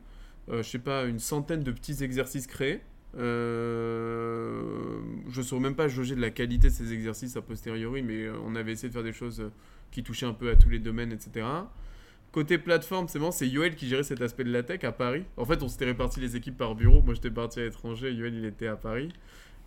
je 0.51 0.61
sais 0.61 0.79
pas, 0.79 1.05
une 1.05 1.19
centaine 1.19 1.63
de 1.63 1.71
petits 1.71 2.03
exercices 2.03 2.47
créés. 2.47 2.81
Je 3.15 3.19
ne 5.37 5.43
saurais 5.43 5.61
même 5.61 5.75
pas 5.75 5.87
jauger 5.87 6.15
de 6.15 6.21
la 6.21 6.29
qualité 6.29 6.67
de 6.67 6.73
ces 6.73 6.93
exercices 6.93 7.37
a 7.37 7.41
posteriori, 7.41 8.01
mais 8.03 8.27
on 8.45 8.55
avait 8.55 8.73
essayé 8.73 8.89
de 8.89 8.93
faire 8.93 9.03
des 9.03 9.13
choses 9.13 9.43
qui 9.91 10.03
touchaient 10.03 10.25
un 10.25 10.33
peu 10.33 10.49
à 10.49 10.55
tous 10.55 10.69
les 10.69 10.79
domaines, 10.79 11.11
etc. 11.11 11.45
Côté 12.31 12.57
plateforme, 12.57 13.09
c'est 13.09 13.19
bon, 13.19 13.31
c'est 13.31 13.47
Yoel 13.47 13.75
qui 13.75 13.89
gérait 13.89 14.03
cet 14.03 14.21
aspect 14.21 14.45
de 14.45 14.51
la 14.51 14.63
tech 14.63 14.83
à 14.85 14.93
Paris. 14.93 15.25
En 15.35 15.45
fait, 15.45 15.61
on 15.63 15.67
s'était 15.67 15.85
réparti 15.85 16.21
les 16.21 16.37
équipes 16.37 16.57
par 16.57 16.75
bureau. 16.75 17.01
Moi, 17.01 17.13
j'étais 17.13 17.29
parti 17.29 17.59
à 17.59 17.63
l'étranger, 17.63 18.13
Yoel, 18.13 18.35
il 18.35 18.45
était 18.45 18.67
à 18.67 18.77
Paris. 18.77 19.09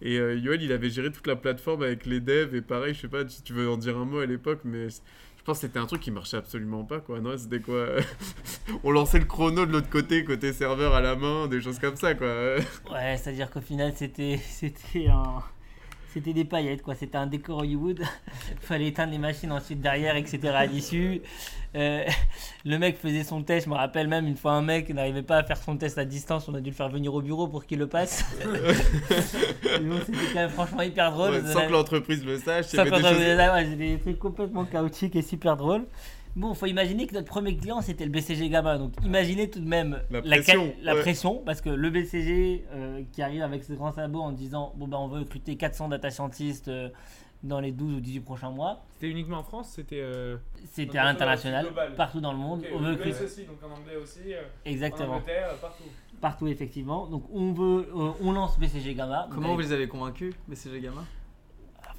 Et 0.00 0.18
euh, 0.18 0.34
Yoel, 0.36 0.62
il 0.62 0.72
avait 0.72 0.88
géré 0.88 1.12
toute 1.12 1.26
la 1.26 1.36
plateforme 1.36 1.82
avec 1.82 2.06
les 2.06 2.20
devs. 2.20 2.54
Et 2.54 2.62
pareil, 2.62 2.94
je 2.94 3.02
sais 3.02 3.08
pas 3.08 3.28
si 3.28 3.42
tu 3.42 3.52
veux 3.52 3.68
en 3.68 3.76
dire 3.76 3.98
un 3.98 4.06
mot 4.06 4.18
à 4.18 4.26
l'époque, 4.26 4.60
mais 4.64 4.88
je 4.88 4.96
pense 5.44 5.58
que 5.58 5.66
c'était 5.66 5.78
un 5.78 5.84
truc 5.84 6.00
qui 6.00 6.10
marchait 6.10 6.38
absolument 6.38 6.84
pas, 6.84 7.00
quoi. 7.00 7.20
Non, 7.20 7.36
c'était 7.36 7.60
quoi? 7.60 7.96
On 8.82 8.90
lançait 8.90 9.18
le 9.18 9.26
chrono 9.26 9.66
de 9.66 9.72
l'autre 9.72 9.90
côté, 9.90 10.24
côté 10.24 10.54
serveur 10.54 10.94
à 10.94 11.02
la 11.02 11.16
main, 11.16 11.48
des 11.48 11.60
choses 11.60 11.78
comme 11.78 11.96
ça, 11.96 12.14
quoi. 12.14 12.56
Ouais, 12.90 13.18
c'est-à-dire 13.18 13.50
qu'au 13.50 13.60
final, 13.60 13.92
c'était 13.94 14.40
c'était 14.48 15.08
un. 15.08 15.42
C'était 16.14 16.32
des 16.32 16.44
paillettes, 16.44 16.82
quoi. 16.82 16.94
C'était 16.94 17.16
un 17.18 17.26
décor 17.26 17.58
Hollywood. 17.58 18.00
Fallait 18.60 18.86
éteindre 18.86 19.10
les 19.10 19.18
machines 19.18 19.50
ensuite 19.50 19.80
derrière, 19.80 20.14
etc. 20.14 20.38
à 20.54 20.64
l'issue. 20.64 21.22
Euh, 21.74 22.04
le 22.64 22.78
mec 22.78 22.98
faisait 22.98 23.24
son 23.24 23.42
test. 23.42 23.66
Je 23.66 23.70
me 23.70 23.74
rappelle 23.74 24.06
même 24.06 24.28
une 24.28 24.36
fois 24.36 24.52
un 24.52 24.62
mec 24.62 24.88
n'arrivait 24.90 25.24
pas 25.24 25.38
à 25.38 25.42
faire 25.42 25.56
son 25.56 25.76
test 25.76 25.98
à 25.98 26.04
distance. 26.04 26.48
On 26.48 26.54
a 26.54 26.60
dû 26.60 26.70
le 26.70 26.76
faire 26.76 26.88
venir 26.88 27.12
au 27.12 27.20
bureau 27.20 27.48
pour 27.48 27.66
qu'il 27.66 27.80
le 27.80 27.88
passe. 27.88 28.24
C'était 29.10 30.14
quand 30.32 30.34
même 30.34 30.50
franchement 30.50 30.82
hyper 30.82 31.10
drôle. 31.10 31.30
Ouais, 31.32 31.52
sans 31.52 31.66
que 31.66 31.72
l'entreprise 31.72 32.24
le 32.24 32.38
sache. 32.38 32.66
peut 32.70 32.84
des 32.84 33.02
choses- 33.02 33.18
ouais, 33.18 33.64
des 33.76 33.98
trucs 33.98 34.18
complètement 34.20 34.64
chaotiques 34.64 35.16
et 35.16 35.22
super 35.22 35.56
drôles. 35.56 35.84
Bon, 36.36 36.52
faut 36.54 36.66
imaginer 36.66 37.06
que 37.06 37.14
notre 37.14 37.28
premier 37.28 37.56
client 37.56 37.80
c'était 37.80 38.04
le 38.04 38.10
BCG 38.10 38.48
Gamma. 38.48 38.76
Donc 38.78 38.92
imaginez 39.04 39.48
tout 39.48 39.60
de 39.60 39.68
même 39.68 40.00
La 40.10 40.20
pression, 40.22 40.74
la 40.82 40.94
ouais. 40.94 41.00
pression, 41.00 41.42
parce 41.46 41.60
que 41.60 41.70
le 41.70 41.90
BCG 41.90 42.64
euh, 42.72 43.02
qui 43.12 43.22
arrive 43.22 43.42
avec 43.42 43.62
ses 43.62 43.76
grands 43.76 43.92
sabots 43.92 44.20
en 44.22 44.32
disant 44.32 44.72
bon 44.76 44.88
ben 44.88 44.98
on 44.98 45.06
veut 45.08 45.20
recruter 45.20 45.56
400 45.56 45.88
data 45.88 46.10
scientists 46.10 46.68
euh, 46.68 46.88
dans 47.44 47.60
les 47.60 47.70
12 47.72 47.94
ou 47.96 48.00
18 48.00 48.20
prochains 48.20 48.50
mois. 48.50 48.84
C'était 48.94 49.10
uniquement 49.10 49.38
en 49.38 49.42
France 49.44 49.72
C'était. 49.76 50.00
euh, 50.00 50.36
C'était 50.72 50.98
à 50.98 51.04
l'international, 51.04 51.68
partout 51.96 52.20
dans 52.20 52.32
le 52.32 52.38
monde. 52.38 52.60
ok, 52.60 52.68
on 52.74 52.78
veut 52.78 52.92
recruter 52.92 53.24
aussi, 53.24 53.44
donc 53.44 53.58
en 53.62 53.66
anglais 53.80 53.96
aussi. 53.96 54.20
euh, 54.32 54.40
En 54.66 54.70
exactement 54.70 55.14
Angleterre, 55.14 55.50
euh, 55.52 55.56
partout. 55.60 55.84
partout 56.20 56.46
effectivement. 56.48 57.06
Donc 57.06 57.24
on 57.32 57.52
veut, 57.52 57.88
euh, 57.94 58.10
on 58.22 58.32
lance 58.32 58.58
BCG 58.58 58.94
Gamma. 58.94 59.28
Comment 59.30 59.54
vous 59.54 59.60
les 59.60 59.72
avez 59.72 59.86
convaincus, 59.86 60.34
BCG 60.48 60.80
Gamma? 60.80 61.04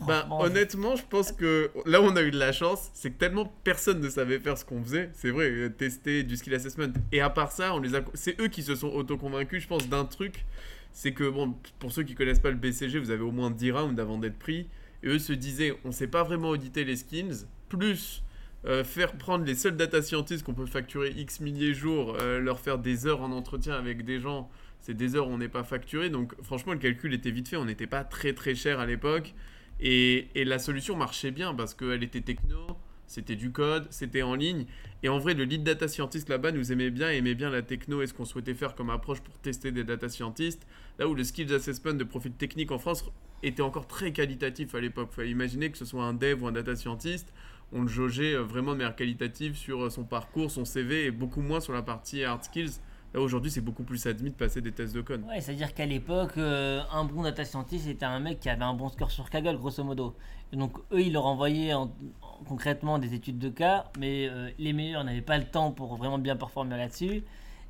Bah, 0.01 0.27
honnêtement, 0.29 0.95
je 0.95 1.03
pense 1.09 1.31
que 1.31 1.71
là 1.85 2.01
où 2.01 2.05
on 2.05 2.15
a 2.15 2.21
eu 2.21 2.31
de 2.31 2.37
la 2.37 2.51
chance, 2.51 2.89
c'est 2.93 3.11
que 3.11 3.17
tellement 3.17 3.51
personne 3.63 4.01
ne 4.01 4.09
savait 4.09 4.39
faire 4.39 4.57
ce 4.57 4.65
qu'on 4.65 4.83
faisait. 4.83 5.09
C'est 5.13 5.31
vrai, 5.31 5.49
euh, 5.49 5.69
tester 5.69 6.23
du 6.23 6.35
skill 6.35 6.53
assessment. 6.53 6.93
Et 7.11 7.21
à 7.21 7.29
part 7.29 7.51
ça, 7.51 7.73
on 7.73 7.79
les 7.79 7.95
a... 7.95 8.01
c'est 8.13 8.39
eux 8.41 8.47
qui 8.47 8.61
se 8.61 8.75
sont 8.75 8.89
auto-convaincus, 8.89 9.63
je 9.63 9.67
pense, 9.67 9.87
d'un 9.87 10.05
truc. 10.05 10.45
C'est 10.91 11.13
que, 11.13 11.27
bon, 11.29 11.55
pour 11.79 11.91
ceux 11.91 12.03
qui 12.03 12.15
connaissent 12.15 12.39
pas 12.39 12.51
le 12.51 12.57
BCG, 12.57 12.99
vous 12.99 13.11
avez 13.11 13.23
au 13.23 13.31
moins 13.31 13.51
10 13.51 13.71
rounds 13.71 14.01
avant 14.01 14.17
d'être 14.17 14.37
pris. 14.37 14.67
Et 15.03 15.07
eux 15.07 15.19
se 15.19 15.33
disaient, 15.33 15.77
on 15.85 15.91
sait 15.91 16.07
pas 16.07 16.23
vraiment 16.23 16.49
auditer 16.49 16.83
les 16.83 16.97
skills, 16.97 17.45
plus 17.69 18.23
euh, 18.65 18.83
faire 18.83 19.13
prendre 19.13 19.45
les 19.45 19.55
seuls 19.55 19.77
data 19.77 20.01
scientists 20.01 20.43
qu'on 20.43 20.53
peut 20.53 20.65
facturer 20.65 21.11
X 21.11 21.39
milliers 21.39 21.73
jours, 21.73 22.17
euh, 22.19 22.39
leur 22.39 22.59
faire 22.59 22.79
des 22.79 23.05
heures 23.05 23.21
en 23.21 23.31
entretien 23.31 23.75
avec 23.75 24.03
des 24.03 24.19
gens, 24.19 24.49
c'est 24.81 24.95
des 24.95 25.15
heures 25.15 25.27
où 25.27 25.31
on 25.31 25.37
n'est 25.37 25.49
pas 25.49 25.63
facturé. 25.63 26.09
Donc, 26.09 26.33
franchement, 26.41 26.73
le 26.73 26.79
calcul 26.79 27.13
était 27.13 27.31
vite 27.31 27.47
fait. 27.47 27.57
On 27.57 27.65
n'était 27.65 27.87
pas 27.87 28.03
très 28.03 28.33
très 28.33 28.55
cher 28.55 28.79
à 28.79 28.85
l'époque. 28.85 29.33
Et, 29.79 30.27
la 30.35 30.59
solution 30.59 30.95
marchait 30.95 31.31
bien 31.31 31.53
parce 31.53 31.73
qu'elle 31.73 32.03
était 32.03 32.21
techno, 32.21 32.67
c'était 33.07 33.35
du 33.35 33.51
code, 33.51 33.87
c'était 33.89 34.21
en 34.21 34.35
ligne. 34.35 34.65
Et 35.03 35.09
en 35.09 35.19
vrai, 35.19 35.33
le 35.33 35.43
lead 35.43 35.63
data 35.63 35.87
scientist 35.87 36.29
là-bas 36.29 36.51
nous 36.51 36.71
aimait 36.71 36.89
bien, 36.89 37.09
aimait 37.09 37.35
bien 37.35 37.49
la 37.49 37.61
techno 37.61 38.01
et 38.01 38.07
ce 38.07 38.13
qu'on 38.13 38.25
souhaitait 38.25 38.53
faire 38.53 38.75
comme 38.75 38.89
approche 38.89 39.21
pour 39.21 39.37
tester 39.39 39.71
des 39.71 39.83
data 39.83 40.09
scientists. 40.09 40.65
Là 40.97 41.07
où 41.07 41.13
le 41.13 41.23
skills 41.23 41.53
assessment 41.53 41.93
de 41.93 42.03
profil 42.03 42.31
technique 42.31 42.71
en 42.71 42.79
France 42.79 43.03
était 43.43 43.61
encore 43.61 43.87
très 43.87 44.11
qualitatif 44.11 44.73
à 44.75 44.79
l'époque. 44.79 45.09
Il 45.11 45.15
fallait 45.15 45.29
imaginer 45.29 45.69
que 45.69 45.77
ce 45.77 45.85
soit 45.85 46.03
un 46.03 46.13
dev 46.13 46.41
ou 46.41 46.47
un 46.47 46.51
data 46.51 46.75
scientist, 46.75 47.33
on 47.71 47.81
le 47.81 47.87
jaugeait 47.87 48.35
euh, 48.35 48.43
vraiment 48.43 48.71
de 48.73 48.77
manière 48.77 48.95
qualitative 48.95 49.55
sur 49.55 49.85
euh, 49.85 49.89
son 49.89 50.03
parcours, 50.03 50.51
son 50.51 50.65
CV 50.65 51.05
et 51.05 51.11
beaucoup 51.11 51.41
moins 51.41 51.59
sur 51.59 51.73
la 51.73 51.81
partie 51.81 52.23
hard 52.23 52.43
skills. 52.43 52.79
Là 53.15 53.21
aujourd'hui, 53.21 53.49
c'est 53.49 53.61
beaucoup 53.61 53.83
plus 53.83 54.05
admis 54.07 54.29
de 54.29 54.35
passer 54.35 54.59
des 54.59 54.73
tests 54.73 54.93
de 54.93 54.99
code. 54.99 55.23
Ouais, 55.25 55.39
c'est-à-dire 55.39 55.73
qu'à 55.73 55.85
l'époque, 55.85 56.33
euh, 56.37 56.81
un 56.91 57.05
bon 57.05 57.23
data 57.23 57.45
scientist 57.45 57.85
c'était 57.85 58.03
un 58.05 58.19
mec 58.19 58.41
qui 58.41 58.49
avait 58.49 58.65
un 58.65 58.73
bon 58.73 58.89
score 58.89 59.09
sur 59.09 59.29
Kaggle, 59.29 59.55
grosso 59.57 59.81
modo. 59.85 60.15
Donc, 60.51 60.77
eux, 60.91 60.99
ils 60.99 61.13
leur 61.13 61.25
envoyaient 61.25 61.73
en- 61.73 61.83
en- 62.21 62.43
concrètement 62.45 62.99
des 62.99 63.13
études 63.13 63.39
de 63.39 63.47
cas, 63.47 63.85
mais 63.97 64.27
euh, 64.27 64.49
les 64.59 64.73
meilleurs 64.73 65.05
n'avaient 65.05 65.21
pas 65.21 65.37
le 65.37 65.45
temps 65.45 65.71
pour 65.71 65.95
vraiment 65.95 66.17
bien 66.19 66.35
performer 66.35 66.75
là-dessus. 66.75 67.23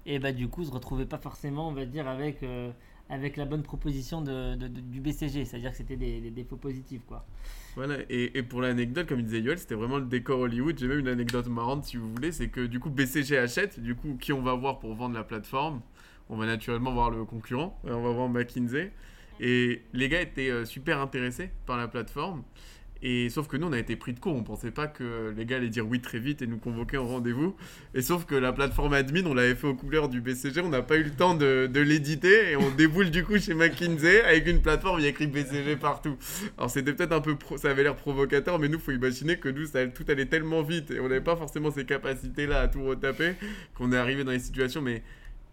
Et 0.07 0.17
bah, 0.17 0.31
du 0.31 0.47
coup, 0.47 0.63
ils 0.63 0.67
se 0.67 0.71
retrouvaient 0.71 1.05
pas 1.05 1.19
forcément, 1.19 1.67
on 1.69 1.73
va 1.73 1.85
dire, 1.85 2.07
avec, 2.07 2.41
euh, 2.41 2.71
avec 3.09 3.37
la 3.37 3.45
bonne 3.45 3.63
proposition 3.63 4.21
de, 4.21 4.55
du 4.55 4.99
BCG. 4.99 5.45
C'est-à-dire 5.45 5.71
que 5.71 5.77
c'était 5.77 5.95
des, 5.95 6.31
défauts 6.31 6.57
positifs, 6.57 7.01
quoi. 7.07 7.25
Voilà, 7.75 7.97
et, 8.09 8.41
pour 8.43 8.61
l'anecdote, 8.61 9.07
comme 9.07 9.21
disait 9.21 9.41
Yoel, 9.41 9.59
c'était 9.59 9.75
vraiment 9.75 9.97
le 9.97 10.05
décor 10.05 10.39
Hollywood. 10.39 10.77
J'ai 10.79 10.87
même 10.87 10.99
une 10.99 11.07
anecdote 11.07 11.47
marrante 11.47 11.85
si 11.85 11.97
vous 11.97 12.09
voulez, 12.09 12.31
c'est 12.31 12.47
que 12.47 12.65
du 12.65 12.79
coup 12.79 12.89
BCG 12.89 13.37
achète, 13.37 13.79
du 13.79 13.95
coup 13.95 14.17
qui 14.19 14.31
on 14.31 14.41
va 14.41 14.53
voir 14.53 14.79
pour 14.79 14.93
vendre 14.95 15.15
la 15.15 15.23
plateforme? 15.23 15.81
On 16.29 16.37
va 16.37 16.45
naturellement 16.45 16.93
voir 16.93 17.11
le 17.11 17.23
concurrent, 17.25 17.79
on 17.83 18.01
va 18.01 18.11
voir 18.11 18.29
McKinsey. 18.29 18.91
Et 19.39 19.81
les 19.93 20.09
gars 20.09 20.21
étaient 20.21 20.49
euh, 20.49 20.65
super 20.65 20.99
intéressés 20.99 21.51
par 21.65 21.77
la 21.77 21.87
plateforme. 21.87 22.43
Et 23.07 23.29
sauf 23.29 23.47
que 23.47 23.55
nous, 23.55 23.67
on 23.67 23.71
a 23.71 23.77
été 23.77 23.95
pris 23.95 24.13
de 24.13 24.19
court. 24.19 24.35
On 24.35 24.41
pensait 24.41 24.71
pas 24.71 24.87
que 24.87 25.31
les 25.37 25.45
gars 25.45 25.57
allaient 25.57 25.69
dire 25.69 25.87
oui 25.87 26.01
très 26.01 26.17
vite 26.17 26.41
et 26.41 26.47
nous 26.47 26.57
convoquer 26.57 26.97
en 26.97 27.05
rendez-vous. 27.05 27.55
Et 27.93 28.01
sauf 28.01 28.25
que 28.25 28.33
la 28.33 28.51
plateforme 28.51 28.93
admin, 28.93 29.27
on 29.27 29.35
l'avait 29.35 29.53
fait 29.53 29.67
aux 29.67 29.75
couleurs 29.75 30.09
du 30.09 30.21
BCG. 30.21 30.61
On 30.61 30.69
n'a 30.69 30.81
pas 30.81 30.97
eu 30.97 31.03
le 31.03 31.11
temps 31.11 31.35
de, 31.35 31.69
de 31.71 31.79
l'éditer. 31.81 32.49
Et 32.49 32.55
on 32.55 32.71
déboule 32.71 33.11
du 33.11 33.23
coup 33.23 33.37
chez 33.37 33.53
McKinsey 33.53 34.23
avec 34.23 34.47
une 34.47 34.59
plateforme 34.59 34.99
il 35.01 35.03
y 35.03 35.05
a 35.05 35.09
écrit 35.09 35.27
BCG 35.27 35.75
partout. 35.75 36.17
Alors 36.57 36.71
c'était 36.71 36.93
peut-être 36.93 37.11
un 37.11 37.21
peu... 37.21 37.35
ça 37.57 37.69
avait 37.69 37.83
l'air 37.83 37.95
provocateur. 37.95 38.57
Mais 38.57 38.69
nous, 38.69 38.79
faut 38.79 38.91
imaginer 38.91 39.37
que 39.37 39.49
nous, 39.49 39.67
tout 39.67 40.05
allait 40.07 40.25
tellement 40.25 40.63
vite. 40.63 40.89
Et 40.89 40.99
on 40.99 41.07
n'avait 41.07 41.21
pas 41.21 41.35
forcément 41.35 41.69
ces 41.69 41.85
capacités-là 41.85 42.61
à 42.61 42.67
tout 42.67 42.83
retaper. 42.83 43.33
Qu'on 43.75 43.93
est 43.93 43.97
arrivé 43.97 44.23
dans 44.23 44.31
des 44.31 44.39
situations... 44.39 44.81
mais 44.81 45.03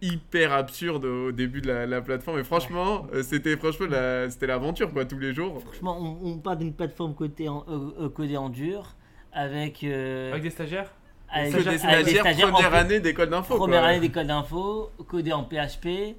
hyper 0.03 0.51
absurdes 0.53 1.05
au 1.05 1.31
début 1.31 1.61
de 1.61 1.67
la, 1.67 1.85
la 1.85 2.01
plateforme. 2.01 2.39
Et 2.39 2.43
franchement 2.43 3.07
euh, 3.13 3.23
c'était 3.23 3.55
franchement 3.57 3.87
la- 3.89 4.29
c'était 4.29 4.47
l'aventure 4.47 4.91
quoi 4.91 5.05
tous 5.05 5.19
les 5.19 5.33
jours. 5.33 5.61
Franchement, 5.61 5.97
on, 5.99 6.27
on 6.31 6.37
part 6.37 6.57
d'une 6.57 6.73
plateforme 6.73 7.15
codée 7.15 7.47
en, 7.49 7.65
euh, 7.69 8.05
euh, 8.05 8.09
codée 8.09 8.37
en 8.37 8.49
dur, 8.49 8.95
avec... 9.31 9.83
euh, 9.83 10.31
Avec 10.31 10.43
des 10.43 10.49
stagiaires 10.49 10.91
avec- 11.29 11.51
que 11.53 11.57
des 11.61 11.67
avec 11.69 11.79
stagiaires 11.79 12.21
stagiaires 12.21 12.47
en 12.49 12.51
première 12.51 12.71
P- 12.71 12.77
année 12.77 12.99
d'école 12.99 13.29
d'info 13.29 13.55
Première 13.55 13.79
quoi. 13.81 13.89
année 13.89 13.99
d'école 14.01 14.27
d'info, 14.27 14.91
codé 15.07 15.33
en 15.33 15.43
PHP, 15.43 16.15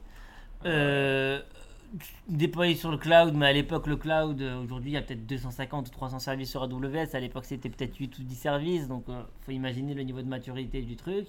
euh, 0.67 1.39
déployé 2.29 2.75
sur 2.75 2.91
le 2.91 2.97
cloud, 2.97 3.35
mais 3.37 3.47
à 3.47 3.53
l'époque 3.53 3.87
le 3.87 3.97
cloud, 3.97 4.43
aujourd'hui 4.65 4.91
il 4.91 4.95
y 4.95 4.97
a 4.97 5.03
peut-être 5.03 5.27
250 5.27 5.87
ou 5.89 5.91
300 5.93 6.19
services 6.19 6.51
sur 6.51 6.63
AWS, 6.65 7.15
à 7.15 7.21
l'époque 7.21 7.45
c'était 7.45 7.69
peut-être 7.69 7.95
8 7.97 8.19
ou 8.19 8.23
10 8.25 8.35
services, 8.35 8.89
donc 8.89 9.05
euh, 9.09 9.23
faut 9.43 9.53
imaginer 9.53 9.95
le 9.95 10.03
niveau 10.03 10.21
de 10.23 10.27
maturité 10.29 10.83
du 10.83 10.97
truc. 10.97 11.27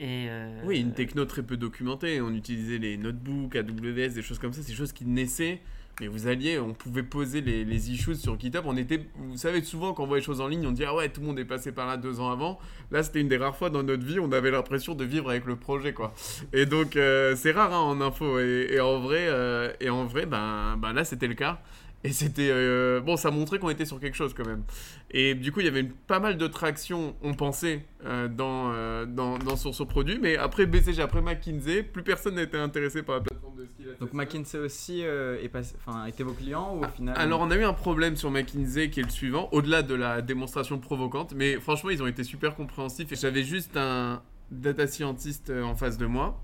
Euh, 0.00 0.60
Oui, 0.64 0.80
une 0.80 0.92
techno 0.94 1.24
très 1.24 1.42
peu 1.42 1.56
documentée. 1.56 2.20
On 2.20 2.32
utilisait 2.34 2.78
les 2.78 2.96
notebooks, 2.96 3.54
AWS, 3.56 4.14
des 4.14 4.22
choses 4.22 4.38
comme 4.38 4.52
ça. 4.52 4.62
Des 4.62 4.72
choses 4.74 4.92
qui 4.92 5.04
naissaient. 5.04 5.60
Mais 6.00 6.06
vous 6.08 6.26
alliez, 6.26 6.58
on 6.58 6.72
pouvait 6.72 7.02
poser 7.02 7.42
les, 7.42 7.64
les 7.66 7.90
issues 7.90 8.14
sur 8.14 8.40
GitHub. 8.40 8.62
On 8.64 8.76
était, 8.78 9.06
vous 9.14 9.36
savez, 9.36 9.62
souvent 9.62 9.92
quand 9.92 10.04
on 10.04 10.06
voit 10.06 10.16
les 10.16 10.22
choses 10.22 10.40
en 10.40 10.48
ligne, 10.48 10.66
on 10.66 10.72
dit 10.72 10.84
ah 10.86 10.94
ouais, 10.94 11.10
tout 11.10 11.20
le 11.20 11.26
monde 11.26 11.38
est 11.38 11.44
passé 11.44 11.70
par 11.70 11.86
là 11.86 11.98
deux 11.98 12.18
ans 12.18 12.30
avant. 12.32 12.58
Là, 12.90 13.02
c'était 13.02 13.20
une 13.20 13.28
des 13.28 13.36
rares 13.36 13.54
fois 13.56 13.68
dans 13.68 13.82
notre 13.82 14.04
vie, 14.04 14.18
on 14.18 14.32
avait 14.32 14.50
l'impression 14.50 14.94
de 14.94 15.04
vivre 15.04 15.28
avec 15.28 15.44
le 15.44 15.54
projet, 15.56 15.92
quoi. 15.92 16.14
Et 16.54 16.64
donc, 16.64 16.96
euh, 16.96 17.36
c'est 17.36 17.52
rare 17.52 17.74
hein, 17.74 17.78
en 17.78 18.00
info. 18.00 18.40
Et, 18.40 18.68
et 18.70 18.80
en 18.80 19.00
vrai, 19.00 19.26
euh, 19.28 19.70
et 19.80 19.90
en 19.90 20.06
vrai, 20.06 20.24
ben, 20.24 20.76
ben 20.78 20.94
là, 20.94 21.04
c'était 21.04 21.28
le 21.28 21.34
cas. 21.34 21.60
Et 22.04 22.12
c'était. 22.12 22.48
euh, 22.50 23.00
bon, 23.00 23.16
ça 23.16 23.30
montrait 23.30 23.58
qu'on 23.60 23.70
était 23.70 23.84
sur 23.84 24.00
quelque 24.00 24.16
chose 24.16 24.34
quand 24.34 24.44
même. 24.46 24.64
Et 25.12 25.34
du 25.36 25.52
coup, 25.52 25.60
il 25.60 25.66
y 25.66 25.68
avait 25.68 25.80
une- 25.82 25.92
pas 25.92 26.18
mal 26.18 26.36
de 26.36 26.46
traction, 26.48 27.14
on 27.22 27.34
pensait, 27.34 27.84
euh, 28.04 28.26
dans, 28.26 28.72
euh, 28.72 29.06
dans, 29.06 29.38
dans- 29.38 29.54
sur 29.56 29.72
ce 29.74 29.84
produit. 29.84 30.18
Mais 30.20 30.36
après 30.36 30.66
BCG, 30.66 31.00
après 31.00 31.20
McKinsey, 31.20 31.84
plus 31.84 32.02
personne 32.02 32.34
n'était 32.34 32.58
intéressé 32.58 33.02
par 33.04 33.16
la 33.16 33.20
plateforme 33.20 33.56
de 33.56 33.66
skill. 33.66 33.96
Donc 34.00 34.12
McKinsey 34.14 34.58
aussi 34.58 35.02
euh, 35.04 35.40
est 35.42 35.48
passé, 35.48 35.76
enfin, 35.86 36.06
était 36.06 36.24
vos 36.24 36.32
clients 36.32 36.74
ou 36.76 36.84
au 36.84 36.88
final 36.88 37.14
Alors, 37.16 37.40
on 37.40 37.50
a 37.52 37.56
eu 37.56 37.62
un 37.64 37.72
problème 37.72 38.16
sur 38.16 38.30
McKinsey 38.32 38.90
qui 38.90 38.98
est 38.98 39.04
le 39.04 39.10
suivant, 39.10 39.48
au-delà 39.52 39.82
de 39.82 39.94
la 39.94 40.22
démonstration 40.22 40.80
provocante. 40.80 41.34
Mais 41.36 41.60
franchement, 41.60 41.90
ils 41.90 42.02
ont 42.02 42.08
été 42.08 42.24
super 42.24 42.56
compréhensifs. 42.56 43.12
Et 43.12 43.16
j'avais 43.16 43.44
juste 43.44 43.76
un 43.76 44.22
data 44.50 44.86
scientist 44.88 45.50
en 45.50 45.76
face 45.76 45.98
de 45.98 46.06
moi. 46.06 46.40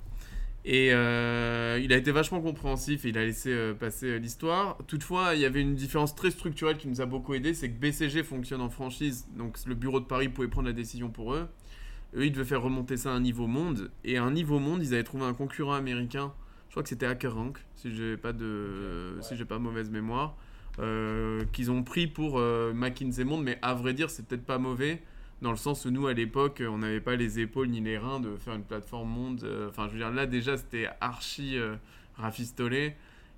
Et 0.64 0.90
euh, 0.92 1.80
il 1.82 1.92
a 1.92 1.96
été 1.96 2.10
vachement 2.10 2.40
compréhensif 2.40 3.04
et 3.04 3.10
il 3.10 3.18
a 3.18 3.24
laissé 3.24 3.50
euh, 3.50 3.74
passer 3.74 4.06
euh, 4.06 4.18
l'histoire. 4.18 4.76
Toutefois, 4.86 5.34
il 5.34 5.40
y 5.40 5.44
avait 5.44 5.60
une 5.60 5.74
différence 5.74 6.14
très 6.14 6.30
structurelle 6.30 6.76
qui 6.76 6.88
nous 6.88 7.00
a 7.00 7.06
beaucoup 7.06 7.34
aidé, 7.34 7.54
c'est 7.54 7.70
que 7.70 7.78
BCG 7.78 8.22
fonctionne 8.24 8.60
en 8.60 8.68
franchise, 8.68 9.26
donc 9.36 9.56
le 9.66 9.74
bureau 9.74 10.00
de 10.00 10.04
Paris 10.04 10.28
pouvait 10.28 10.48
prendre 10.48 10.66
la 10.66 10.74
décision 10.74 11.10
pour 11.10 11.34
eux. 11.34 11.48
Eux, 12.16 12.26
ils 12.26 12.32
devaient 12.32 12.44
faire 12.44 12.62
remonter 12.62 12.96
ça 12.96 13.10
à 13.10 13.12
un 13.12 13.20
niveau 13.20 13.46
monde. 13.46 13.90
Et 14.04 14.16
à 14.16 14.24
un 14.24 14.30
niveau 14.30 14.58
monde, 14.58 14.82
ils 14.82 14.94
avaient 14.94 15.04
trouvé 15.04 15.24
un 15.24 15.34
concurrent 15.34 15.74
américain. 15.74 16.32
Je 16.68 16.72
crois 16.72 16.82
que 16.82 16.88
c'était 16.88 17.06
HackerRank, 17.06 17.58
si 17.76 17.94
j'ai 17.94 18.16
pas 18.16 18.32
de, 18.32 19.18
si 19.20 19.36
j'ai 19.36 19.44
pas 19.44 19.58
mauvaise 19.58 19.90
mémoire, 19.90 20.36
qu'ils 21.52 21.70
ont 21.70 21.82
pris 21.82 22.06
pour 22.06 22.40
McKinsey 22.40 23.24
Monde. 23.24 23.42
Mais 23.44 23.58
à 23.62 23.74
vrai 23.74 23.92
dire, 23.92 24.08
c'est 24.10 24.26
peut-être 24.26 24.44
pas 24.44 24.58
mauvais 24.58 25.02
dans 25.42 25.50
le 25.50 25.56
sens 25.56 25.84
où 25.84 25.90
nous 25.90 26.06
à 26.06 26.14
l'époque 26.14 26.62
on 26.66 26.78
n'avait 26.78 27.00
pas 27.00 27.16
les 27.16 27.38
épaules 27.38 27.68
ni 27.68 27.80
les 27.80 27.98
reins 27.98 28.20
de 28.20 28.36
faire 28.36 28.54
une 28.54 28.64
plateforme 28.64 29.08
monde 29.08 29.42
Euh, 29.44 29.68
enfin 29.68 29.86
je 29.86 29.92
veux 29.92 29.98
dire 29.98 30.10
là 30.10 30.26
déjà 30.26 30.56
c'était 30.56 30.88
archi 31.00 31.56
euh, 31.58 31.76
rafistolé. 32.16 32.94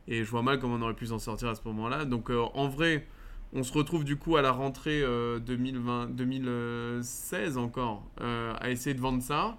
Et 0.09 0.25
je 0.25 0.31
vois 0.31 0.43
mal 0.43 0.59
comment 0.59 0.75
on 0.75 0.83
aurait 0.83 0.95
pu 0.95 1.07
s'en 1.07 1.19
sortir 1.19 1.49
à 1.49 1.55
ce 1.55 1.61
moment 1.65 1.89
là 1.89 2.05
donc 2.05 2.31
euh, 2.31 2.43
en 2.55 2.69
vrai 2.69 3.07
on 3.53 3.63
se 3.65 3.73
retrouve 3.73 4.05
du 4.05 4.17
coup 4.17 4.37
à 4.37 4.43
la 4.43 4.53
rentrée 4.53 5.03
euh, 5.03 5.41
2020 5.41 6.11
2016 6.11 7.59
encore 7.59 8.07
à 8.19 8.71
essayer 8.71 8.95
de 8.95 9.01
vendre 9.01 9.23
ça. 9.23 9.59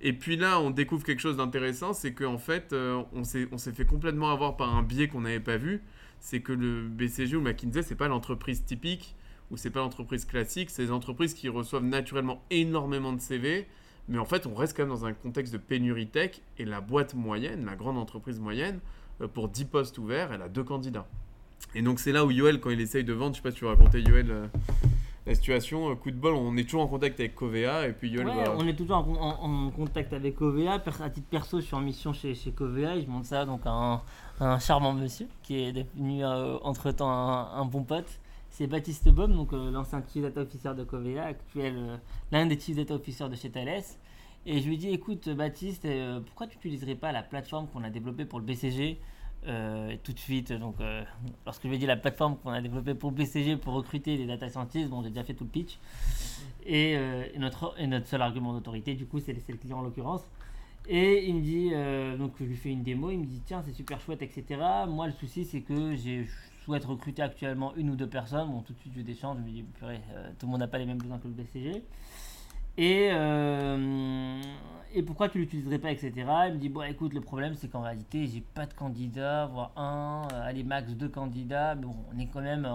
Et 0.00 0.12
puis 0.12 0.36
là 0.36 0.60
on 0.60 0.70
découvre 0.70 1.04
quelque 1.04 1.20
chose 1.20 1.36
d'intéressant 1.36 1.92
c'est 1.92 2.14
qu'en 2.14 2.38
fait 2.38 2.74
on 3.12 3.24
s'est 3.24 3.48
on 3.52 3.58
s'est 3.58 3.72
fait 3.72 3.84
complètement 3.86 4.30
avoir 4.32 4.56
par 4.56 4.74
un 4.74 4.82
biais 4.82 5.08
qu'on 5.08 5.22
n'avait 5.22 5.40
pas 5.40 5.56
vu. 5.58 5.82
C'est 6.20 6.40
que 6.40 6.52
le 6.52 6.88
BCG 6.88 7.36
ou 7.36 7.42
McKinsey 7.42 7.82
c'est 7.82 7.94
pas 7.94 8.08
l'entreprise 8.08 8.64
typique 8.64 9.14
ou 9.50 9.56
c'est 9.56 9.70
pas 9.70 9.80
l'entreprise 9.80 10.24
classique, 10.24 10.70
c'est 10.70 10.86
des 10.86 10.92
entreprises 10.92 11.34
qui 11.34 11.48
reçoivent 11.48 11.84
naturellement 11.84 12.42
énormément 12.50 13.12
de 13.12 13.20
CV, 13.20 13.66
mais 14.08 14.18
en 14.18 14.24
fait 14.24 14.46
on 14.46 14.54
reste 14.54 14.76
quand 14.76 14.82
même 14.84 14.90
dans 14.92 15.04
un 15.06 15.12
contexte 15.12 15.52
de 15.52 15.58
pénurie 15.58 16.06
tech 16.08 16.40
et 16.58 16.64
la 16.64 16.80
boîte 16.80 17.14
moyenne, 17.14 17.64
la 17.66 17.76
grande 17.76 17.98
entreprise 17.98 18.40
moyenne, 18.40 18.80
euh, 19.20 19.28
pour 19.28 19.48
10 19.48 19.66
postes 19.66 19.98
ouverts, 19.98 20.32
elle 20.32 20.42
a 20.42 20.48
deux 20.48 20.64
candidats. 20.64 21.06
Et 21.74 21.82
donc 21.82 21.98
c'est 22.00 22.12
là 22.12 22.24
où 22.24 22.30
Yoel, 22.30 22.60
quand 22.60 22.70
il 22.70 22.80
essaye 22.80 23.04
de 23.04 23.12
vendre, 23.12 23.32
je 23.34 23.38
sais 23.38 23.42
pas 23.42 23.50
si 23.50 23.58
tu 23.58 23.64
veux 23.64 23.70
raconter 23.70 24.00
Yoel 24.00 24.30
euh, 24.30 24.46
la 25.26 25.34
situation, 25.34 25.90
euh, 25.90 25.94
coup 25.94 26.10
de 26.10 26.16
bol, 26.16 26.34
on 26.34 26.56
est 26.56 26.64
toujours 26.64 26.82
en 26.82 26.86
contact 26.86 27.18
avec 27.20 27.34
Covea 27.34 27.86
et 27.88 27.92
puis 27.92 28.10
Yoel 28.10 28.26
Ouais, 28.26 28.44
va... 28.44 28.54
on 28.58 28.66
est 28.66 28.74
toujours 28.76 28.96
en, 28.98 29.04
con- 29.04 29.18
en- 29.20 29.66
en 29.66 29.70
contact 29.70 30.12
avec 30.12 30.34
Covea. 30.36 30.72
À 31.00 31.10
titre 31.10 31.26
perso, 31.30 31.60
je 31.60 31.66
suis 31.66 31.74
en 31.74 31.80
mission 31.80 32.12
chez, 32.12 32.34
chez 32.34 32.50
Covea 32.52 32.96
et 32.96 33.02
je 33.02 33.08
montre 33.08 33.26
ça 33.26 33.44
donc 33.46 33.60
à 33.64 33.70
un, 33.70 33.94
à 34.40 34.54
un 34.54 34.58
charmant 34.58 34.92
monsieur 34.92 35.26
qui 35.42 35.62
est 35.64 35.72
devenu 35.72 36.24
entre 36.24 36.90
temps 36.92 37.10
un, 37.10 37.52
un 37.60 37.64
bon 37.64 37.84
pote. 37.84 38.20
C'est 38.56 38.68
Baptiste 38.68 39.08
Baum, 39.08 39.48
euh, 39.52 39.70
l'ancien 39.72 40.00
Chief 40.12 40.22
Data 40.22 40.42
Officer 40.42 40.74
de 40.76 40.84
Covea, 40.84 41.24
actuel 41.24 41.74
euh, 41.76 41.96
l'un 42.30 42.46
des 42.46 42.56
Chief 42.56 42.76
Data 42.76 42.94
Officers 42.94 43.28
de 43.28 43.34
chez 43.34 43.50
Thales. 43.50 43.82
Et 44.46 44.60
je 44.60 44.68
lui 44.68 44.78
dis 44.78 44.90
écoute 44.90 45.28
Baptiste, 45.28 45.86
euh, 45.86 46.20
pourquoi 46.20 46.46
tu 46.46 46.54
n'utiliserais 46.58 46.94
pas 46.94 47.10
la 47.10 47.24
plateforme 47.24 47.66
qu'on 47.66 47.82
a 47.82 47.90
développée 47.90 48.24
pour 48.24 48.38
le 48.38 48.44
BCG 48.44 49.00
tout 50.04 50.12
de 50.12 50.18
suite, 50.18 50.52
donc 50.52 50.76
lorsque 51.44 51.64
je 51.64 51.68
lui 51.68 51.74
ai 51.74 51.78
dit 51.78 51.84
la 51.84 51.98
plateforme 51.98 52.38
qu'on 52.38 52.48
a 52.48 52.62
développée 52.62 52.94
pour 52.94 53.10
le 53.10 53.16
BCG 53.16 53.58
pour 53.58 53.74
recruter 53.74 54.16
des 54.16 54.24
data 54.24 54.48
scientists, 54.48 54.88
bon 54.88 55.02
j'ai 55.02 55.10
déjà 55.10 55.22
fait 55.22 55.34
tout 55.34 55.44
le 55.44 55.50
pitch. 55.50 55.78
Et, 56.64 56.96
notre, 57.36 57.74
seul 58.06 58.22
argument 58.22 58.54
d'autorité, 58.54 58.94
du 58.94 59.04
coup, 59.04 59.20
c'est 59.20 59.34
le 59.34 59.56
client 59.58 59.80
en 59.80 59.82
l'occurrence. 59.82 60.22
Et 60.88 61.26
il 61.28 61.34
me 61.34 61.40
dit, 61.42 62.18
donc 62.18 62.32
je 62.40 62.44
lui 62.44 62.56
fais 62.56 62.70
une 62.70 62.82
démo, 62.82 63.10
il 63.10 63.18
me 63.18 63.26
dit, 63.26 63.42
tiens, 63.44 63.62
c'est 63.66 63.74
super 63.74 64.00
chouette, 64.00 64.22
etc. 64.22 64.62
Moi, 64.88 65.08
le 65.08 65.12
souci, 65.12 65.44
c'est 65.44 65.60
que 65.60 65.94
j'ai- 65.94 66.26
souhaite 66.64 66.84
recruter 66.84 67.22
actuellement 67.22 67.74
une 67.76 67.90
ou 67.90 67.96
deux 67.96 68.08
personnes. 68.08 68.50
Bon, 68.50 68.62
tout 68.62 68.72
de 68.72 68.78
suite, 68.78 68.92
je 68.96 69.02
d'échange, 69.02 69.38
je 69.38 69.42
me 69.42 69.48
dis, 69.50 69.62
purée, 69.62 70.00
euh, 70.14 70.30
tout 70.38 70.46
le 70.46 70.52
monde 70.52 70.60
n'a 70.60 70.68
pas 70.68 70.78
les 70.78 70.86
mêmes 70.86 70.98
besoins 70.98 71.18
que 71.18 71.28
le 71.28 71.34
BCG. 71.34 71.84
Et, 72.76 73.08
euh, 73.12 74.42
et 74.92 75.02
pourquoi 75.02 75.28
tu 75.28 75.38
l'utiliserais 75.38 75.78
pas, 75.78 75.92
etc. 75.92 76.12
Il 76.48 76.54
me 76.54 76.58
dit, 76.58 76.68
bon, 76.68 76.82
écoute, 76.82 77.14
le 77.14 77.20
problème, 77.20 77.54
c'est 77.54 77.68
qu'en 77.68 77.82
réalité, 77.82 78.26
j'ai 78.26 78.40
pas 78.40 78.66
de 78.66 78.74
candidats, 78.74 79.46
voire 79.46 79.72
un, 79.76 80.22
euh, 80.32 80.48
allez, 80.48 80.64
max 80.64 80.92
deux 80.92 81.08
candidats. 81.08 81.74
Mais 81.74 81.86
bon, 81.86 81.96
on 82.14 82.18
est 82.18 82.26
quand 82.26 82.42
même 82.42 82.68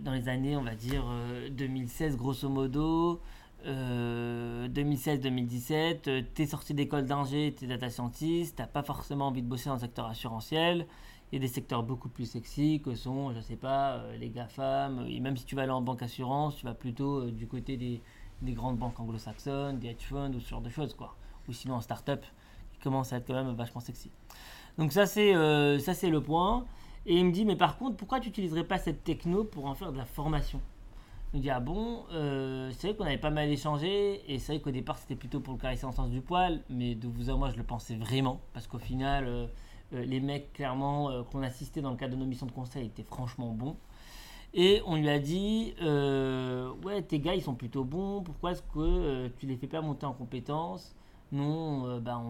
dans 0.00 0.12
les 0.12 0.28
années, 0.28 0.56
on 0.56 0.62
va 0.62 0.74
dire, 0.74 1.04
euh, 1.08 1.48
2016, 1.50 2.16
grosso 2.16 2.48
modo. 2.48 3.20
euh, 3.66 4.68
2016-2017, 4.68 6.08
euh, 6.08 6.22
t'es 6.34 6.46
sorti 6.46 6.74
d'école 6.74 7.04
d'ingé, 7.06 7.54
t'es 7.58 7.66
data 7.66 7.90
scientist, 7.90 8.56
t'as 8.56 8.66
pas 8.66 8.82
forcément 8.82 9.26
envie 9.28 9.42
de 9.42 9.48
bosser 9.48 9.68
dans 9.68 9.74
le 9.74 9.80
secteur 9.80 10.06
assurantiel. 10.06 10.86
Il 11.32 11.36
y 11.36 11.38
a 11.38 11.40
des 11.40 11.52
secteurs 11.52 11.82
beaucoup 11.82 12.08
plus 12.08 12.26
sexy 12.26 12.80
que 12.84 12.94
sont, 12.94 13.32
je 13.32 13.40
sais 13.40 13.56
pas, 13.56 13.94
euh, 13.94 14.16
les 14.16 14.30
GAFAM. 14.30 15.06
Et 15.08 15.20
même 15.20 15.36
si 15.36 15.44
tu 15.44 15.54
vas 15.54 15.62
aller 15.62 15.72
en 15.72 15.80
banque 15.80 16.02
assurance, 16.02 16.56
tu 16.56 16.66
vas 16.66 16.74
plutôt 16.74 17.20
euh, 17.20 17.30
du 17.30 17.46
côté 17.46 17.76
des, 17.76 18.00
des 18.42 18.52
grandes 18.52 18.78
banques 18.78 18.98
anglo-saxonnes, 18.98 19.78
des 19.78 19.88
hedge 19.88 20.02
funds 20.02 20.32
ou 20.34 20.40
ce 20.40 20.48
genre 20.48 20.60
de 20.60 20.70
choses, 20.70 20.94
quoi. 20.94 21.14
Ou 21.48 21.52
sinon 21.52 21.76
en 21.76 21.80
start-up, 21.80 22.24
qui 22.72 22.80
commence 22.80 23.12
à 23.12 23.18
être 23.18 23.26
quand 23.26 23.34
même 23.34 23.54
vachement 23.54 23.80
sexy. 23.80 24.10
Donc 24.78 24.92
ça 24.92 25.06
c'est 25.06 25.34
euh, 25.34 25.78
le 25.78 26.20
point. 26.20 26.64
Et 27.06 27.16
il 27.18 27.24
me 27.24 27.32
dit 27.32 27.44
mais 27.44 27.56
par 27.56 27.78
contre 27.78 27.96
pourquoi 27.96 28.20
tu 28.20 28.28
n'utiliserais 28.28 28.64
pas 28.64 28.78
cette 28.78 29.04
techno 29.04 29.44
pour 29.44 29.66
en 29.66 29.74
faire 29.74 29.92
de 29.92 29.98
la 29.98 30.04
formation? 30.04 30.60
Il 31.32 31.38
me 31.38 31.42
dit 31.42 31.50
ah 31.50 31.60
bon 31.60 32.04
euh, 32.12 32.70
c'est 32.76 32.88
vrai 32.88 32.96
qu'on 32.96 33.04
avait 33.04 33.18
pas 33.18 33.30
mal 33.30 33.48
échangé 33.48 34.20
et 34.32 34.38
c'est 34.38 34.54
vrai 34.54 34.60
qu'au 34.60 34.70
départ 34.70 34.98
c'était 34.98 35.14
plutôt 35.14 35.40
pour 35.40 35.54
le 35.54 35.60
caresser 35.60 35.84
en 35.84 35.92
sens 35.92 36.10
du 36.10 36.20
poil 36.20 36.60
mais 36.68 36.94
de 36.94 37.06
vous 37.06 37.30
à 37.30 37.36
moi 37.36 37.50
je 37.50 37.56
le 37.56 37.62
pensais 37.62 37.94
vraiment 37.94 38.40
parce 38.52 38.66
qu'au 38.66 38.78
final 38.78 39.26
euh, 39.26 39.46
euh, 39.46 39.46
les 39.92 40.20
mecs 40.20 40.52
clairement 40.52 41.10
euh, 41.10 41.22
qu'on 41.22 41.42
assistait 41.42 41.80
dans 41.80 41.90
le 41.90 41.96
cadre 41.96 42.14
de 42.14 42.20
nos 42.20 42.26
missions 42.26 42.46
de 42.46 42.52
conseil 42.52 42.86
étaient 42.86 43.02
franchement 43.02 43.52
bons. 43.52 43.76
Et 44.52 44.82
on 44.86 44.96
lui 44.96 45.08
a 45.08 45.18
dit 45.18 45.74
euh, 45.80 46.72
ouais 46.84 47.02
tes 47.02 47.20
gars 47.20 47.34
ils 47.34 47.42
sont 47.42 47.54
plutôt 47.54 47.84
bons 47.84 48.20
pourquoi 48.20 48.50
est-ce 48.50 48.62
que 48.62 48.78
euh, 48.78 49.28
tu 49.38 49.46
les 49.46 49.56
fais 49.56 49.68
pas 49.68 49.80
monter 49.80 50.06
en 50.06 50.12
compétences? 50.12 50.96
Non, 51.32 51.86
euh, 51.86 52.00
bah, 52.00 52.20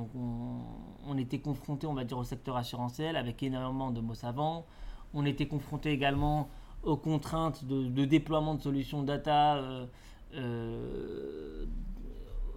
on, 1.07 1.17
était 1.17 1.39
confronté, 1.39 1.87
on 1.87 1.95
va 1.95 2.05
dire, 2.05 2.19
au 2.19 2.25
secteur 2.25 2.57
assurantiel 2.57 3.17
avec 3.17 3.43
énormément 3.43 3.91
de 3.91 4.01
mots 4.01 4.15
savants. 4.15 4.67
On 5.15 5.25
était 5.25 5.47
confronté 5.47 5.91
également 5.91 6.49
aux 6.83 6.97
contraintes 6.97 7.65
de, 7.65 8.05
déploiement 8.05 8.55
de 8.55 8.63
solutions 8.63 9.03
data, 9.03 9.57
euh, 9.57 9.87
euh, 10.35 11.65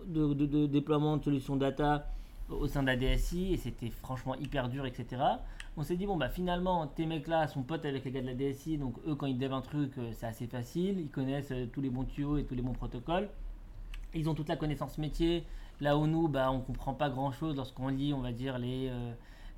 de 0.06 0.66
déploiement 0.68 1.18
de 1.18 1.24
solutions 1.24 1.56
data 1.56 2.08
au 2.60 2.68
sein 2.68 2.82
de 2.82 2.88
la 2.88 2.96
DSI, 2.96 3.54
et 3.54 3.58
c'était 3.58 3.90
franchement 3.90 4.36
hyper 4.36 4.70
dur, 4.70 4.86
etc. 4.86 5.22
On 5.76 5.84
s'est 5.84 5.96
dit, 5.96 6.06
bon, 6.06 6.18
bah 6.18 6.30
finalement, 6.30 6.88
tes 6.88 7.06
mecs-là 7.06 7.48
sont 7.48 7.64
potes 7.64 7.86
avec 7.86 8.06
les 8.06 8.12
gars 8.12 8.22
de 8.22 8.28
la 8.28 8.36
DSI, 8.36 8.78
donc 8.78 8.96
eux, 9.08 9.16
quand 9.16 9.26
ils 9.26 9.38
dévent 9.38 9.54
un 9.54 9.62
truc, 9.62 9.98
euh, 9.98 10.12
c'est 10.14 10.28
assez 10.28 10.48
facile. 10.48 11.00
Ils 11.00 11.10
connaissent 11.10 11.52
euh, 11.52 11.66
tous 11.72 11.82
les 11.82 11.90
bons 11.90 12.04
tuyaux 12.04 12.38
et 12.38 12.44
tous 12.44 12.56
les 12.56 12.62
bons 12.62 12.74
protocoles. 12.74 13.30
Ils 14.14 14.30
ont 14.30 14.36
toute 14.36 14.50
la 14.50 14.56
connaissance 14.56 14.98
métier. 14.98 15.46
Là 15.82 15.98
où 15.98 16.06
nous, 16.06 16.28
bah, 16.28 16.52
on 16.52 16.60
comprend 16.60 16.94
pas 16.94 17.10
grand-chose 17.10 17.56
lorsqu'on 17.56 17.88
lit, 17.88 18.14
on 18.14 18.22
va 18.22 18.32
dire, 18.32 18.60
les, 18.60 18.92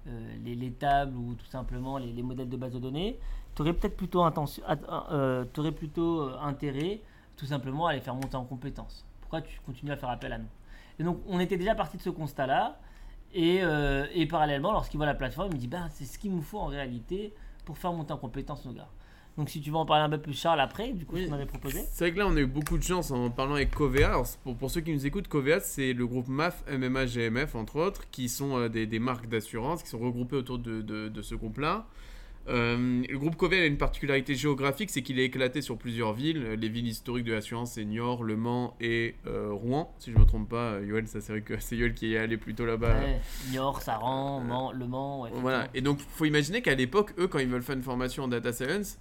euh, 0.08 0.36
les, 0.44 0.54
les 0.54 0.72
tables 0.72 1.18
ou 1.18 1.34
tout 1.34 1.48
simplement 1.48 1.98
les, 1.98 2.14
les 2.14 2.22
modèles 2.22 2.50
de 2.50 2.58
base 2.58 2.74
de 2.74 2.80
données. 2.80 3.18
Tu 3.56 3.62
aurais 3.62 3.74
peut-être 3.74 3.98
plutôt, 3.98 4.24
euh, 4.24 5.46
t'aurais 5.46 5.72
plutôt 5.72 6.30
intérêt 6.42 7.00
tout 7.38 7.46
simplement 7.46 7.88
à 7.88 7.94
les 7.94 8.02
faire 8.02 8.14
monter 8.14 8.36
en 8.36 8.44
compétences. 8.44 9.06
Pourquoi 9.22 9.42
tu 9.42 9.60
continues 9.66 9.92
à 9.92 9.98
faire 9.98 10.10
appel 10.10 10.34
à 10.34 10.38
nous? 10.38 10.50
Et 11.00 11.04
donc, 11.04 11.20
on 11.28 11.40
était 11.40 11.58
déjà 11.58 11.74
parti 11.74 11.98
de 11.98 12.02
ce 12.02 12.10
constat-là. 12.10 12.78
Et, 13.38 13.60
euh, 13.62 14.06
et 14.14 14.26
parallèlement, 14.28 14.72
lorsqu'il 14.72 14.98
voit 14.98 15.06
la 15.06 15.14
plateforme, 15.14 15.50
il 15.52 15.56
me 15.56 15.60
dit 15.60 15.68
bah, 15.68 15.88
c'est 15.92 16.06
ce 16.06 16.18
qu'il 16.18 16.32
nous 16.32 16.42
faut 16.42 16.58
en 16.58 16.68
réalité 16.68 17.34
pour 17.66 17.78
faire 17.78 17.92
monter 17.92 18.14
en 18.14 18.18
compétences 18.18 18.66
nos 18.66 18.72
gars. 18.74 18.88
Donc, 19.38 19.50
si 19.50 19.60
tu 19.60 19.70
veux 19.70 19.76
en 19.76 19.86
parler 19.86 20.04
un 20.06 20.10
peu 20.10 20.18
plus, 20.22 20.34
Charles, 20.34 20.62
après, 20.62 20.94
du 20.94 21.06
coup, 21.06 21.16
Oui. 21.16 21.28
qu'on 21.28 21.34
avait 21.34 21.46
proposé. 21.46 21.84
C'est 21.92 22.06
vrai 22.06 22.14
que 22.14 22.20
là, 22.20 22.26
on 22.28 22.38
a 22.38 22.40
eu 22.40 22.46
beaucoup 22.46 22.78
de 22.78 22.84
chance 22.84 23.12
en 23.12 23.30
parlant 23.30 23.56
avec 23.56 23.72
Covea. 23.72 24.08
Alors, 24.08 24.26
pour, 24.46 24.56
pour 24.56 24.72
ceux 24.72 24.80
qui 24.80 24.94
nous 24.94 25.06
écoutent, 25.06 25.28
Covea, 25.28 25.60
c'est 25.60 25.92
le 25.92 26.08
groupe 26.08 26.30
MAF, 26.30 26.64
MMA, 26.72 27.06
GMF, 27.08 27.54
entre 27.56 27.76
autres, 27.78 28.10
qui 28.12 28.30
sont 28.30 28.58
euh, 28.58 28.70
des, 28.70 28.86
des 28.88 29.00
marques 29.00 29.28
d'assurance 29.28 29.84
qui 29.84 29.90
sont 29.90 30.00
regroupées 30.00 30.38
autour 30.38 30.58
de, 30.58 30.82
de- 30.82 31.10
de 31.10 31.22
ce 31.22 31.36
groupe-là. 31.36 31.86
Euh, 32.48 33.04
le 33.10 33.18
groupe 33.18 33.36
Covea 33.36 33.62
a 33.62 33.66
une 33.66 33.78
particularité 33.78 34.36
géographique, 34.36 34.92
c'est 34.92 35.02
qu'il 35.02 35.20
est 35.20 35.26
éclaté 35.26 35.62
sur 35.62 35.78
plusieurs 35.78 36.14
villes. 36.14 36.54
Les 36.60 36.70
villes 36.70 36.88
historiques 36.88 37.26
de 37.26 37.34
l'assurance, 37.34 37.74
c'est 37.74 37.86
Niort, 37.86 38.24
Le 38.24 38.36
Mans 38.36 38.76
et 38.80 39.16
euh, 39.26 39.50
Rouen, 39.52 39.94
si 39.98 40.12
je 40.12 40.16
ne 40.16 40.22
me 40.22 40.26
trompe 40.26 40.50
pas. 40.50 40.74
Euh, 40.74 40.86
Yoel, 40.86 41.08
ça 41.08 41.22
c'est 41.22 41.32
vrai 41.32 41.42
que 41.42 41.56
c'est 41.60 41.76
Yoel 41.76 41.94
qui 41.94 42.14
est 42.14 42.18
allé 42.18 42.38
plutôt 42.38 42.66
là-bas. 42.66 43.00
Ouais, 43.00 43.20
Niort, 43.52 43.82
Saran, 43.82 44.42
Mans, 44.42 44.72
Le 44.72 44.86
Mans. 44.86 45.22
ouais, 45.24 45.30
Voilà. 45.34 45.68
Et 45.74 45.82
donc, 45.82 46.00
faut 46.00 46.26
imaginer 46.26 46.62
qu'à 46.62 46.76
l'époque, 46.76 47.14
eux, 47.18 47.28
quand 47.28 47.40
ils 47.40 47.48
veulent 47.48 47.64
faire 47.64 47.76
une 47.76 47.84
formation 47.84 48.24
en 48.24 48.28
data 48.28 48.54
science, 48.54 49.00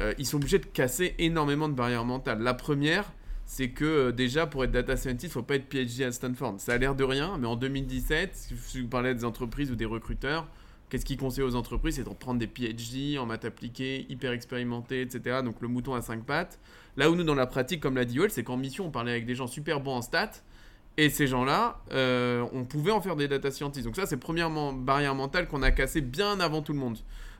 euh, 0.00 0.14
ils 0.18 0.26
sont 0.26 0.36
obligés 0.36 0.58
de 0.58 0.66
casser 0.66 1.14
énormément 1.18 1.68
de 1.68 1.74
barrières 1.74 2.04
mentales. 2.04 2.40
La 2.40 2.54
première, 2.54 3.12
c'est 3.44 3.70
que 3.70 3.84
euh, 3.84 4.12
déjà, 4.12 4.46
pour 4.46 4.64
être 4.64 4.72
data 4.72 4.96
scientist, 4.96 5.32
faut 5.32 5.42
pas 5.42 5.56
être 5.56 5.68
PhD 5.68 6.02
à 6.02 6.12
Stanford. 6.12 6.56
Ça 6.58 6.74
a 6.74 6.78
l'air 6.78 6.94
de 6.94 7.04
rien, 7.04 7.38
mais 7.38 7.46
en 7.46 7.56
2017, 7.56 8.30
si 8.34 8.80
vous 8.80 8.88
parlez 8.88 9.14
des 9.14 9.24
entreprises 9.24 9.70
ou 9.70 9.76
des 9.76 9.84
recruteurs, 9.84 10.48
Qu'est-ce 10.88 11.04
qu'il 11.04 11.16
conseille 11.16 11.44
aux 11.44 11.56
entreprises 11.56 11.96
C'est 11.96 12.04
de 12.04 12.14
prendre 12.14 12.38
des 12.38 12.46
PhD 12.46 13.18
en 13.18 13.26
maths 13.26 13.44
appliquées, 13.44 14.06
hyper 14.08 14.32
expérimentés, 14.32 15.02
etc. 15.02 15.40
Donc 15.44 15.60
le 15.60 15.68
mouton 15.68 15.94
à 15.94 16.02
cinq 16.02 16.24
pattes. 16.24 16.60
Là 16.96 17.10
où 17.10 17.16
nous, 17.16 17.24
dans 17.24 17.34
la 17.34 17.46
pratique, 17.46 17.80
comme 17.80 17.96
l'a 17.96 18.04
dit 18.04 18.16
Yoel, 18.16 18.30
c'est 18.30 18.44
qu'en 18.44 18.56
mission, 18.56 18.86
on 18.86 18.90
parlait 18.90 19.10
avec 19.10 19.26
des 19.26 19.34
gens 19.34 19.46
super 19.46 19.80
bons 19.80 19.96
en 19.96 20.02
stats. 20.02 20.42
Et 20.96 21.10
ces 21.10 21.26
gens-là, 21.26 21.80
euh, 21.92 22.46
on 22.52 22.64
pouvait 22.64 22.92
en 22.92 23.00
faire 23.00 23.16
des 23.16 23.28
data 23.28 23.50
scientists. 23.50 23.84
Donc 23.84 23.96
ça, 23.96 24.06
c'est 24.06 24.16
premièrement 24.16 24.72
barrière 24.72 25.14
mentale 25.14 25.46
qu'on 25.48 25.62
a 25.62 25.70
cassée 25.70 26.00
bien 26.00 26.40
avant 26.40 26.62
tout 26.62 26.72
le 26.72 26.78
monde. 26.78 26.98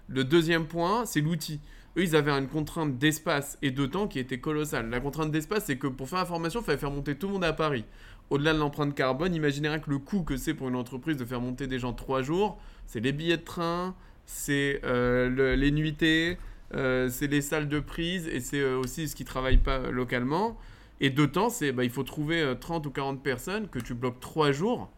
Le 0.08 0.24
deuxième 0.24 0.66
point, 0.66 1.06
c'est 1.06 1.20
l'outil. 1.20 1.60
Eux, 1.96 2.02
ils 2.02 2.14
avaient 2.14 2.32
une 2.32 2.48
contrainte 2.48 2.98
d'espace 2.98 3.56
et 3.62 3.70
de 3.70 3.86
temps 3.86 4.08
qui 4.08 4.18
était 4.18 4.38
colossale. 4.38 4.90
La 4.90 5.00
contrainte 5.00 5.30
d'espace, 5.30 5.64
c'est 5.64 5.78
que 5.78 5.86
pour 5.86 6.08
faire 6.08 6.18
la 6.18 6.26
formation, 6.26 6.60
il 6.60 6.64
fallait 6.64 6.78
faire 6.78 6.90
monter 6.90 7.16
tout 7.16 7.28
le 7.28 7.34
monde 7.34 7.44
à 7.44 7.54
Paris. 7.54 7.84
Au-delà 8.30 8.52
de 8.52 8.58
l'empreinte 8.58 8.94
carbone, 8.94 9.34
imaginez 9.34 9.68
rien 9.68 9.78
que 9.78 9.90
le 9.90 9.98
coût 9.98 10.22
que 10.22 10.36
c'est 10.36 10.54
pour 10.54 10.68
une 10.68 10.76
entreprise 10.76 11.16
de 11.16 11.24
faire 11.24 11.40
monter 11.40 11.66
des 11.66 11.78
gens 11.78 11.92
trois 11.92 12.22
jours. 12.22 12.58
C'est 12.86 13.00
les 13.00 13.12
billets 13.12 13.36
de 13.36 13.44
train, 13.44 13.94
c'est 14.24 14.80
euh, 14.84 15.56
les 15.56 15.70
nuitées, 15.70 16.38
euh, 16.74 17.08
c'est 17.08 17.28
les 17.28 17.40
salles 17.40 17.68
de 17.68 17.78
prise 17.78 18.26
et 18.26 18.40
c'est 18.40 18.60
euh, 18.60 18.78
aussi 18.78 19.06
ce 19.06 19.14
qui 19.14 19.22
ne 19.22 19.28
travaille 19.28 19.58
pas 19.58 19.90
localement. 19.90 20.58
Et 21.00 21.10
de 21.10 21.24
temps, 21.26 21.50
c'est 21.50 21.70
bah, 21.72 21.84
il 21.84 21.90
faut 21.90 22.02
trouver 22.02 22.54
30 22.60 22.86
ou 22.86 22.90
40 22.90 23.22
personnes 23.22 23.68
que 23.68 23.78
tu 23.78 23.94
bloques 23.94 24.20
trois 24.20 24.50
jours. 24.50 24.90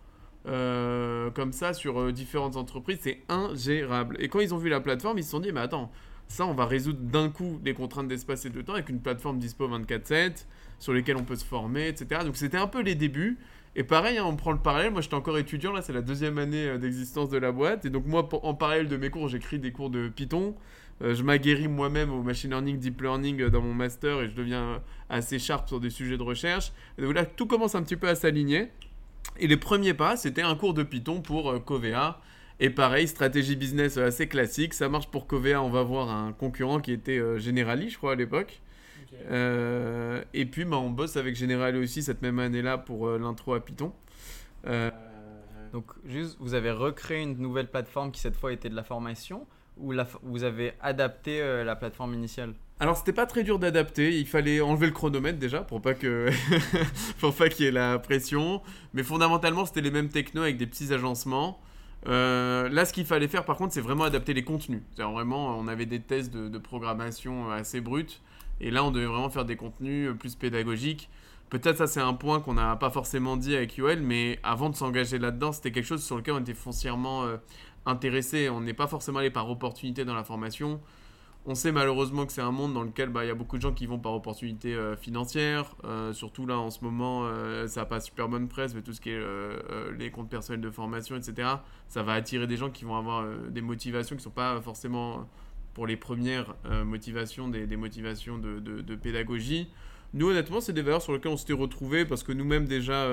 comme 0.45 1.53
ça 1.53 1.75
sur 1.75 2.13
différentes 2.13 2.57
entreprises, 2.57 3.01
c'est 3.03 3.21
ingérable. 3.29 4.17
Et 4.21 4.29
quand 4.29 4.41
ils 4.41 4.55
ont 4.55 4.59
vu 4.59 4.71
la 4.71 4.81
plateforme, 4.81 5.19
ils 5.19 5.25
se 5.25 5.31
sont 5.31 5.41
dit, 5.41 5.53
mais 5.53 5.61
attends, 5.61 5.91
ça, 6.29 6.47
on 6.47 6.55
va 6.55 6.67
résoudre 6.67 7.01
d'un 7.01 7.31
coup 7.31 7.59
les 7.65 7.75
contraintes 7.75 8.09
d'espace 8.09 8.47
et 8.47 8.51
de 8.51 8.63
temps 8.63 8.75
avec 8.75 8.89
une 8.89 9.01
plateforme 9.01 9.39
dispo 9.39 9.67
24/7 9.69 10.47
sur 10.79 10.93
lesquelles 10.93 11.17
on 11.17 11.25
peut 11.25 11.37
se 11.37 11.45
former, 11.45 11.89
etc. 11.89 12.23
Donc 12.25 12.37
c'était 12.37 12.57
un 12.57 12.67
peu 12.67 12.83
les 12.83 12.95
débuts. 12.95 13.39
Et 13.77 13.85
pareil, 13.85 14.19
hein, 14.19 14.25
on 14.27 14.35
prend 14.35 14.53
le 14.53 14.59
parallèle. 14.59 14.91
Moi, 14.91 15.03
j'étais 15.03 15.15
encore 15.15 15.39
étudiant. 15.39 15.73
Là, 15.73 15.83
c'est 15.83 15.93
la 15.93 16.03
deuxième 16.03 16.39
année 16.39 16.67
euh, 16.67 16.79
d'existence 16.79 17.29
de 17.29 17.39
la 17.39 17.53
boîte. 17.53 17.85
Et 17.85 17.91
donc 17.91 18.07
moi, 18.07 18.29
en 18.43 18.55
parallèle 18.55 18.89
de 18.89 18.97
mes 18.97 19.11
cours, 19.11 19.29
j'écris 19.29 19.59
des 19.59 19.71
cours 19.71 19.91
de 19.91 20.09
Python. 20.09 20.57
Euh, 21.03 21.15
je 21.15 21.23
m'aguerris 21.23 21.69
moi-même 21.69 22.11
au 22.11 22.23
machine 22.23 22.51
learning, 22.51 22.79
deep 22.79 23.01
learning 23.01 23.43
euh, 23.43 23.51
dans 23.51 23.63
mon 23.63 23.75
master 23.75 24.21
et 24.21 24.29
je 24.29 24.35
deviens 24.35 24.83
assez 25.09 25.39
sharp 25.39 25.69
sur 25.69 25.79
des 25.79 25.91
sujets 25.91 26.17
de 26.17 26.23
recherche. 26.23 26.73
Et 26.99 27.03
donc 27.03 27.15
là, 27.15 27.25
tout 27.25 27.47
commence 27.47 27.75
un 27.77 27.83
petit 27.83 27.97
peu 27.97 28.09
à 28.09 28.15
s'aligner. 28.15 28.69
Et 29.39 29.47
les 29.47 29.57
premiers 29.57 29.95
pas, 29.95 30.17
c'était 30.17 30.43
un 30.43 30.57
cours 30.57 30.75
de 30.75 30.83
Python 30.83 31.21
pour 31.21 31.65
Covea 31.65 32.21
et 32.61 32.71
pareil, 32.71 33.07
stratégie 33.07 33.55
business 33.55 33.97
assez 33.99 34.27
classique. 34.27 34.75
Ça 34.75 34.89
marche 34.89 35.09
pour 35.09 35.27
Covea. 35.27 35.63
On 35.63 35.71
va 35.71 35.83
voir 35.83 36.11
un 36.11 36.33
concurrent 36.33 36.81
qui 36.81 36.93
était 36.93 37.19
euh, 37.19 37.39
Generali, 37.39 37.89
je 37.89 37.99
crois, 37.99 38.13
à 38.13 38.15
l'époque. 38.17 38.61
Euh, 39.31 40.23
et 40.35 40.47
puis, 40.47 40.65
bah, 40.65 40.77
on 40.77 40.91
bosse 40.91 41.17
avec 41.17 41.37
Generali 41.37 41.79
aussi 41.79 42.03
cette 42.03 42.23
même 42.23 42.39
année-là 42.39 42.79
pour 42.79 43.09
euh, 43.09 43.19
l'intro 43.19 43.55
à 43.55 43.65
Python. 43.65 43.93
Donc, 45.73 45.85
juste, 46.07 46.37
vous 46.41 46.55
avez 46.55 46.71
recréé 46.71 47.23
une 47.23 47.37
nouvelle 47.37 47.71
plateforme 47.71 48.11
qui 48.11 48.21
cette 48.21 48.37
fois 48.37 48.53
était 48.53 48.71
de 48.71 48.75
la 48.75 48.85
formation 48.85 49.47
ou 49.77 49.93
la, 49.93 50.07
vous 50.23 50.43
avez 50.43 50.73
adapté 50.81 51.41
la 51.63 51.77
plateforme 51.77 52.15
initiale? 52.15 52.55
Alors 52.81 52.97
c'était 52.97 53.13
pas 53.13 53.27
très 53.27 53.43
dur 53.43 53.59
d'adapter, 53.59 54.19
il 54.19 54.27
fallait 54.27 54.61
enlever 54.61 54.87
le 54.87 54.93
chronomètre 54.93 55.39
déjà 55.39 55.63
pour 55.63 55.83
pas 55.83 55.95
que 55.95 56.31
pour 57.19 57.35
pas 57.35 57.49
qu'il 57.49 57.65
y 57.65 57.69
ait 57.69 57.73
la 57.73 57.99
pression, 57.99 58.63
mais 58.95 59.03
fondamentalement 59.03 59.67
c'était 59.67 59.81
les 59.81 59.91
mêmes 59.91 60.09
technos 60.09 60.43
avec 60.43 60.57
des 60.57 60.67
petits 60.67 60.93
agencements. 60.95 61.61
Euh, 62.07 62.69
là, 62.69 62.85
ce 62.85 62.93
qu'il 62.93 63.05
fallait 63.05 63.29
faire, 63.29 63.45
par 63.45 63.57
contre, 63.57 63.75
c'est 63.75 63.81
vraiment 63.81 64.05
adapter 64.05 64.35
les 64.35 64.45
contenus. 64.45 64.83
Vraiment, 64.97 65.59
on 65.59 65.69
avait 65.69 65.87
des 65.87 66.01
tests 66.01 66.33
de, 66.33 66.59
programmation 66.59 67.51
assez 67.51 67.81
bruts, 67.81 68.21
et 68.61 68.71
là, 68.71 68.85
on 68.85 68.91
devait 68.91 69.07
vraiment 69.07 69.31
faire 69.31 69.45
des 69.45 69.57
contenus 69.57 70.11
plus 70.19 70.35
pédagogiques. 70.35 71.09
Peut-être 71.51 71.79
ça, 71.79 71.87
c'est 71.87 72.01
un 72.01 72.15
point 72.15 72.41
qu'on 72.41 72.55
n'a 72.55 72.77
pas 72.77 72.91
forcément 72.91 73.37
dit 73.37 73.57
avec 73.57 73.79
UL, 73.79 74.03
mais 74.03 74.39
avant 74.43 74.69
de 74.69 74.77
s'engager 74.77 75.19
là-dedans, 75.19 75.53
c'était 75.53 75.73
quelque 75.73 75.87
chose 75.87 76.05
sur 76.05 76.17
lequel 76.17 76.35
on 76.35 76.41
était 76.41 76.55
foncièrement 76.55 77.25
euh, 77.25 77.39
intéressé. 77.87 78.51
On 78.51 78.61
n'est 78.61 78.75
pas 78.75 78.87
forcément 78.87 79.21
allé 79.21 79.31
par 79.31 79.51
opportunité 79.51 80.05
dans 80.05 80.15
la 80.15 80.25
formation. 80.25 80.81
On 81.51 81.55
sait 81.55 81.73
malheureusement 81.73 82.27
que 82.27 82.33
c'est 82.33 82.43
un 82.43 82.51
monde 82.51 82.75
dans 82.75 82.83
lequel 82.83 83.09
bah, 83.09 83.25
il 83.25 83.29
y 83.29 83.31
a 83.31 83.35
beaucoup 83.35 83.57
de 83.57 83.63
gens 83.63 83.73
qui 83.73 83.87
vont 83.87 83.99
par 83.99 84.13
opportunité 84.13 84.75
euh, 84.75 84.97
financière. 84.97 85.75
Euh, 85.85 86.13
surtout 86.13 86.45
là 86.45 86.59
en 86.59 86.69
ce 86.69 86.85
moment, 86.85 87.23
euh, 87.25 87.67
ça 87.67 87.87
passe 87.87 88.05
super 88.05 88.29
bonne 88.29 88.49
presse, 88.49 88.75
mais 88.75 88.83
tout 88.83 88.93
ce 88.93 89.01
qui 89.01 89.11
est 89.11 89.23
les 89.97 90.11
comptes 90.11 90.29
personnels 90.29 90.61
de 90.61 90.71
formation, 90.71 91.17
etc. 91.17 91.49
Ça 91.89 92.03
va 92.03 92.13
attirer 92.13 92.47
des 92.47 92.59
gens 92.59 92.69
qui 92.69 92.85
vont 92.85 92.97
avoir 92.97 93.27
des 93.49 93.63
motivations 93.63 94.15
qui 94.15 94.21
ne 94.21 94.25
sont 94.25 94.31
pas 94.31 94.61
forcément 94.61 95.27
pour 95.75 95.87
les 95.87 95.97
premières 95.97 96.57
motivations, 96.85 97.49
des, 97.49 97.77
motivations 97.77 98.39
de, 98.39 98.95
pédagogie. 98.97 99.69
Nous, 100.15 100.29
honnêtement, 100.29 100.61
c'est 100.61 100.73
des 100.73 100.83
valeurs 100.83 101.03
sur 101.03 101.13
lesquelles 101.13 101.33
on 101.33 101.37
s'était 101.37 101.53
retrouvés 101.53 102.05
parce 102.05 102.23
que 102.23 102.33
nous-mêmes, 102.33 102.67
déjà, 102.67 103.07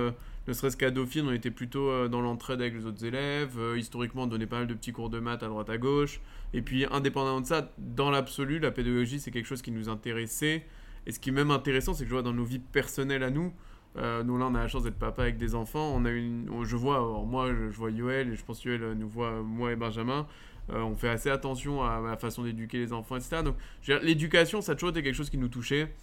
ne 0.47 0.53
serait-ce 0.53 0.77
qu'à 0.77 0.91
Dauphine, 0.91 1.27
on 1.27 1.31
était 1.31 1.51
plutôt 1.51 2.07
dans 2.07 2.21
l'entraide 2.21 2.61
avec 2.61 2.73
les 2.73 2.85
autres 2.85 3.05
élèves. 3.05 3.59
historiquement, 3.77 4.23
on 4.23 4.27
donnait 4.27 4.47
pas 4.47 4.59
mal 4.59 4.67
de 4.67 4.73
petits 4.73 4.93
cours 4.93 5.09
de 5.09 5.19
maths 5.19 5.43
à 5.43 5.47
droite 5.47 5.69
à 5.69 5.77
gauche. 5.77 6.21
Et 6.53 6.61
puis, 6.61 6.85
indépendamment 6.89 7.41
de 7.41 7.45
ça, 7.45 7.71
dans 7.77 8.09
l'absolu, 8.09 8.59
la 8.59 8.71
pédagogie, 8.71 9.19
c'est 9.19 9.31
quelque 9.31 9.47
chose 9.47 9.61
qui 9.61 9.71
nous 9.71 9.89
intéressait. 9.89 10.65
Et 11.05 11.11
ce 11.11 11.19
qui 11.19 11.29
est 11.29 11.33
même 11.33 11.51
intéressant, 11.51 11.93
c'est 11.93 12.03
que 12.03 12.09
je 12.09 12.15
vois 12.15 12.23
dans 12.23 12.33
nos 12.33 12.45
vies 12.45 12.59
personnelles 12.59 13.23
à 13.23 13.29
nous, 13.29 13.53
euh, 13.97 14.23
nous 14.23 14.37
là, 14.37 14.47
on 14.49 14.55
a 14.55 14.59
la 14.59 14.67
chance 14.67 14.83
d'être 14.83 14.99
papa 14.99 15.23
avec 15.23 15.37
des 15.37 15.55
enfants. 15.55 15.93
On 15.95 16.05
a 16.05 16.09
une, 16.09 16.49
je 16.63 16.75
vois, 16.75 17.23
moi, 17.25 17.47
je, 17.47 17.77
vois 17.77 17.91
Yoel, 17.91 18.33
et 18.33 18.35
je 18.35 18.43
pense 18.43 18.63
Yoel 18.63 18.93
nous 18.93 19.07
voit, 19.07 19.41
moi 19.41 19.71
et 19.71 19.75
Benjamin. 19.75 20.27
Euh, 20.71 20.81
on 20.81 20.95
fait 20.95 21.09
assez 21.09 21.29
attention 21.29 21.83
à, 21.83 22.01
la 22.01 22.17
façon 22.17 22.43
d'éduquer 22.43 22.77
les 22.77 22.91
enfants, 22.91 23.15
etc. 23.15 23.43
Donc, 23.43 23.55
l'éducation, 24.03 24.61
ça 24.61 24.73
a 24.73 24.75
toujours 24.75 24.89
été 24.89 25.03
quelque 25.03 25.15
chose 25.15 25.29
qui 25.29 25.37
nous 25.37 25.47
touchait. 25.47 25.93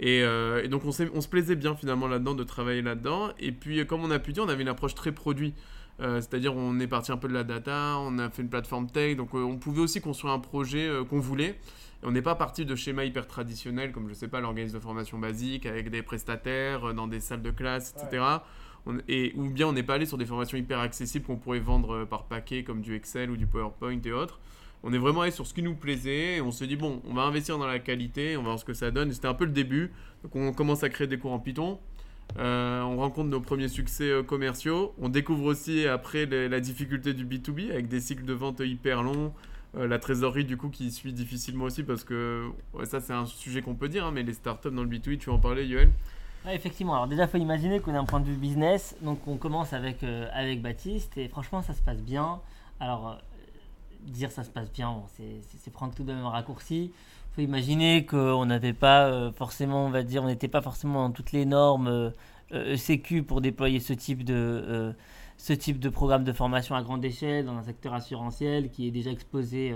Et, 0.00 0.22
euh, 0.22 0.62
et 0.62 0.68
donc, 0.68 0.84
on, 0.84 0.90
on, 1.14 1.20
se 1.20 1.28
plaisait 1.28 1.56
bien 1.56 1.74
finalement 1.74 2.06
là-dedans, 2.06 2.34
de 2.34 2.44
travailler 2.44 2.82
là-dedans. 2.82 3.30
Et 3.38 3.52
puis, 3.52 3.84
comme 3.86 4.02
on 4.02 4.10
a 4.10 4.18
pu 4.18 4.32
dire, 4.32 4.44
on 4.44 4.48
avait 4.48 4.62
une 4.62 4.68
approche 4.68 4.94
très 4.94 5.12
produit. 5.12 5.54
Euh, 6.00 6.20
c'est-à-dire 6.20 6.56
on 6.56 6.78
est 6.80 6.86
parti 6.86 7.12
un 7.12 7.16
peu 7.16 7.28
de 7.28 7.34
la 7.34 7.44
data, 7.44 7.96
on 7.98 8.18
a 8.18 8.30
fait 8.30 8.42
une 8.42 8.48
plateforme 8.48 8.88
tech, 8.88 9.16
donc 9.16 9.34
euh, 9.34 9.42
on 9.42 9.58
pouvait 9.58 9.82
aussi 9.82 10.00
construire 10.00 10.32
un 10.32 10.38
projet 10.38 10.88
euh, 10.88 11.04
qu'on 11.04 11.20
voulait. 11.20 11.58
Et 12.02 12.06
on 12.06 12.10
n'est 12.10 12.22
pas 12.22 12.34
parti 12.34 12.64
de 12.64 12.74
schémas 12.74 13.04
hyper 13.04 13.26
traditionnels 13.26 13.92
comme 13.92 14.08
je 14.08 14.14
sais 14.14 14.28
pas 14.28 14.40
l'organisme 14.40 14.74
de 14.74 14.82
formation 14.82 15.18
basique 15.18 15.66
avec 15.66 15.90
des 15.90 16.02
prestataires 16.02 16.94
dans 16.94 17.06
des 17.06 17.20
salles 17.20 17.42
de 17.42 17.50
classe, 17.50 17.94
etc. 17.96 18.24
et, 19.06 19.32
ou 19.36 19.48
bien 19.50 19.68
on 19.68 19.72
n'est 19.72 19.84
pas 19.84 19.94
allé 19.94 20.06
sur 20.06 20.18
des 20.18 20.26
formations 20.26 20.58
hyper 20.58 20.80
accessibles 20.80 21.24
qu'on 21.26 21.36
pourrait 21.36 21.60
vendre 21.60 22.04
par 22.04 22.24
paquet 22.24 22.64
comme 22.64 22.80
du 22.80 22.96
Excel 22.96 23.30
ou 23.30 23.36
du 23.36 23.46
PowerPoint 23.46 24.00
et 24.04 24.12
autres. 24.12 24.40
On 24.82 24.92
est 24.92 24.98
vraiment 24.98 25.20
allé 25.20 25.30
sur 25.30 25.46
ce 25.46 25.54
qui 25.54 25.62
nous 25.62 25.76
plaisait 25.76 26.38
et 26.38 26.40
on 26.40 26.50
s'est 26.50 26.66
dit 26.66 26.74
bon, 26.74 27.00
on 27.08 27.14
va 27.14 27.22
investir 27.22 27.56
dans 27.56 27.68
la 27.68 27.78
qualité, 27.78 28.36
on 28.36 28.40
va 28.40 28.48
voir 28.48 28.58
ce 28.58 28.64
que 28.64 28.74
ça 28.74 28.90
donne. 28.90 29.12
C'était 29.12 29.28
un 29.28 29.34
peu 29.34 29.44
le 29.44 29.52
début. 29.52 29.92
Donc 30.24 30.34
on 30.34 30.52
commence 30.52 30.82
à 30.82 30.88
créer 30.88 31.06
des 31.06 31.18
cours 31.18 31.32
en 31.32 31.38
Python. 31.38 31.78
Euh, 32.38 32.82
on 32.82 32.96
rencontre 32.96 33.28
nos 33.28 33.40
premiers 33.40 33.68
succès 33.68 34.10
euh, 34.10 34.22
commerciaux. 34.22 34.94
On 35.00 35.08
découvre 35.08 35.44
aussi 35.44 35.86
après 35.86 36.26
la 36.26 36.60
difficulté 36.60 37.14
du 37.14 37.26
B2B 37.26 37.70
avec 37.70 37.88
des 37.88 38.00
cycles 38.00 38.24
de 38.24 38.32
vente 38.32 38.60
hyper 38.60 39.02
longs. 39.02 39.32
Euh, 39.76 39.86
la 39.86 39.98
trésorerie 39.98 40.44
du 40.44 40.58
coup 40.58 40.68
qui 40.68 40.90
suit 40.90 41.14
difficilement 41.14 41.64
aussi 41.64 41.82
parce 41.82 42.04
que 42.04 42.50
ça 42.84 43.00
c'est 43.00 43.14
un 43.14 43.24
sujet 43.24 43.62
qu'on 43.62 43.74
peut 43.74 43.88
dire, 43.88 44.04
hein, 44.04 44.10
mais 44.12 44.22
les 44.22 44.34
startups 44.34 44.70
dans 44.70 44.82
le 44.82 44.88
B2B, 44.88 45.18
tu 45.18 45.30
en 45.30 45.38
parler 45.38 45.64
Yoel? 45.66 45.90
Effectivement, 46.50 46.94
alors 46.94 47.06
déjà 47.06 47.24
il 47.24 47.28
faut 47.28 47.38
imaginer 47.38 47.80
qu'on 47.80 47.94
a 47.94 47.98
un 47.98 48.04
point 48.04 48.20
de 48.20 48.26
vue 48.26 48.36
business, 48.36 48.96
donc 49.00 49.26
on 49.28 49.36
commence 49.36 49.72
avec, 49.72 50.02
avec 50.34 50.60
Baptiste 50.60 51.16
et 51.16 51.28
franchement 51.28 51.62
ça 51.62 51.72
se 51.72 51.80
passe 51.80 52.02
bien. 52.02 52.40
Alors 52.80 53.18
dire 54.00 54.30
ça 54.32 54.42
se 54.42 54.50
passe 54.50 54.70
bien, 54.72 55.02
c'est 55.16 55.72
prendre 55.72 55.94
tout 55.94 56.02
de 56.02 56.12
même 56.12 56.24
un 56.24 56.30
raccourci 56.30 56.90
faut 57.32 57.40
imaginer 57.40 58.04
qu'on 58.04 58.44
n'avait 58.46 58.74
pas 58.74 59.06
euh, 59.06 59.32
forcément, 59.32 59.86
on 59.86 59.90
va 59.90 60.02
dire, 60.02 60.22
on 60.22 60.26
n'était 60.26 60.48
pas 60.48 60.60
forcément 60.60 61.08
dans 61.08 61.12
toutes 61.12 61.32
les 61.32 61.46
normes 61.46 61.86
euh, 61.88 62.10
euh 62.52 62.76
sécu 62.76 63.22
pour 63.22 63.40
déployer 63.40 63.80
ce 63.80 63.94
type 63.94 64.24
de 64.24 64.34
euh, 64.34 64.92
ce 65.38 65.54
type 65.54 65.78
de 65.80 65.88
programme 65.88 66.24
de 66.24 66.32
formation 66.32 66.74
à 66.74 66.82
grande 66.82 67.04
échelle 67.04 67.46
dans 67.46 67.56
un 67.56 67.62
secteur 67.62 67.94
assurantiel 67.94 68.70
qui 68.70 68.86
est 68.86 68.90
déjà 68.90 69.10
exposé 69.10 69.74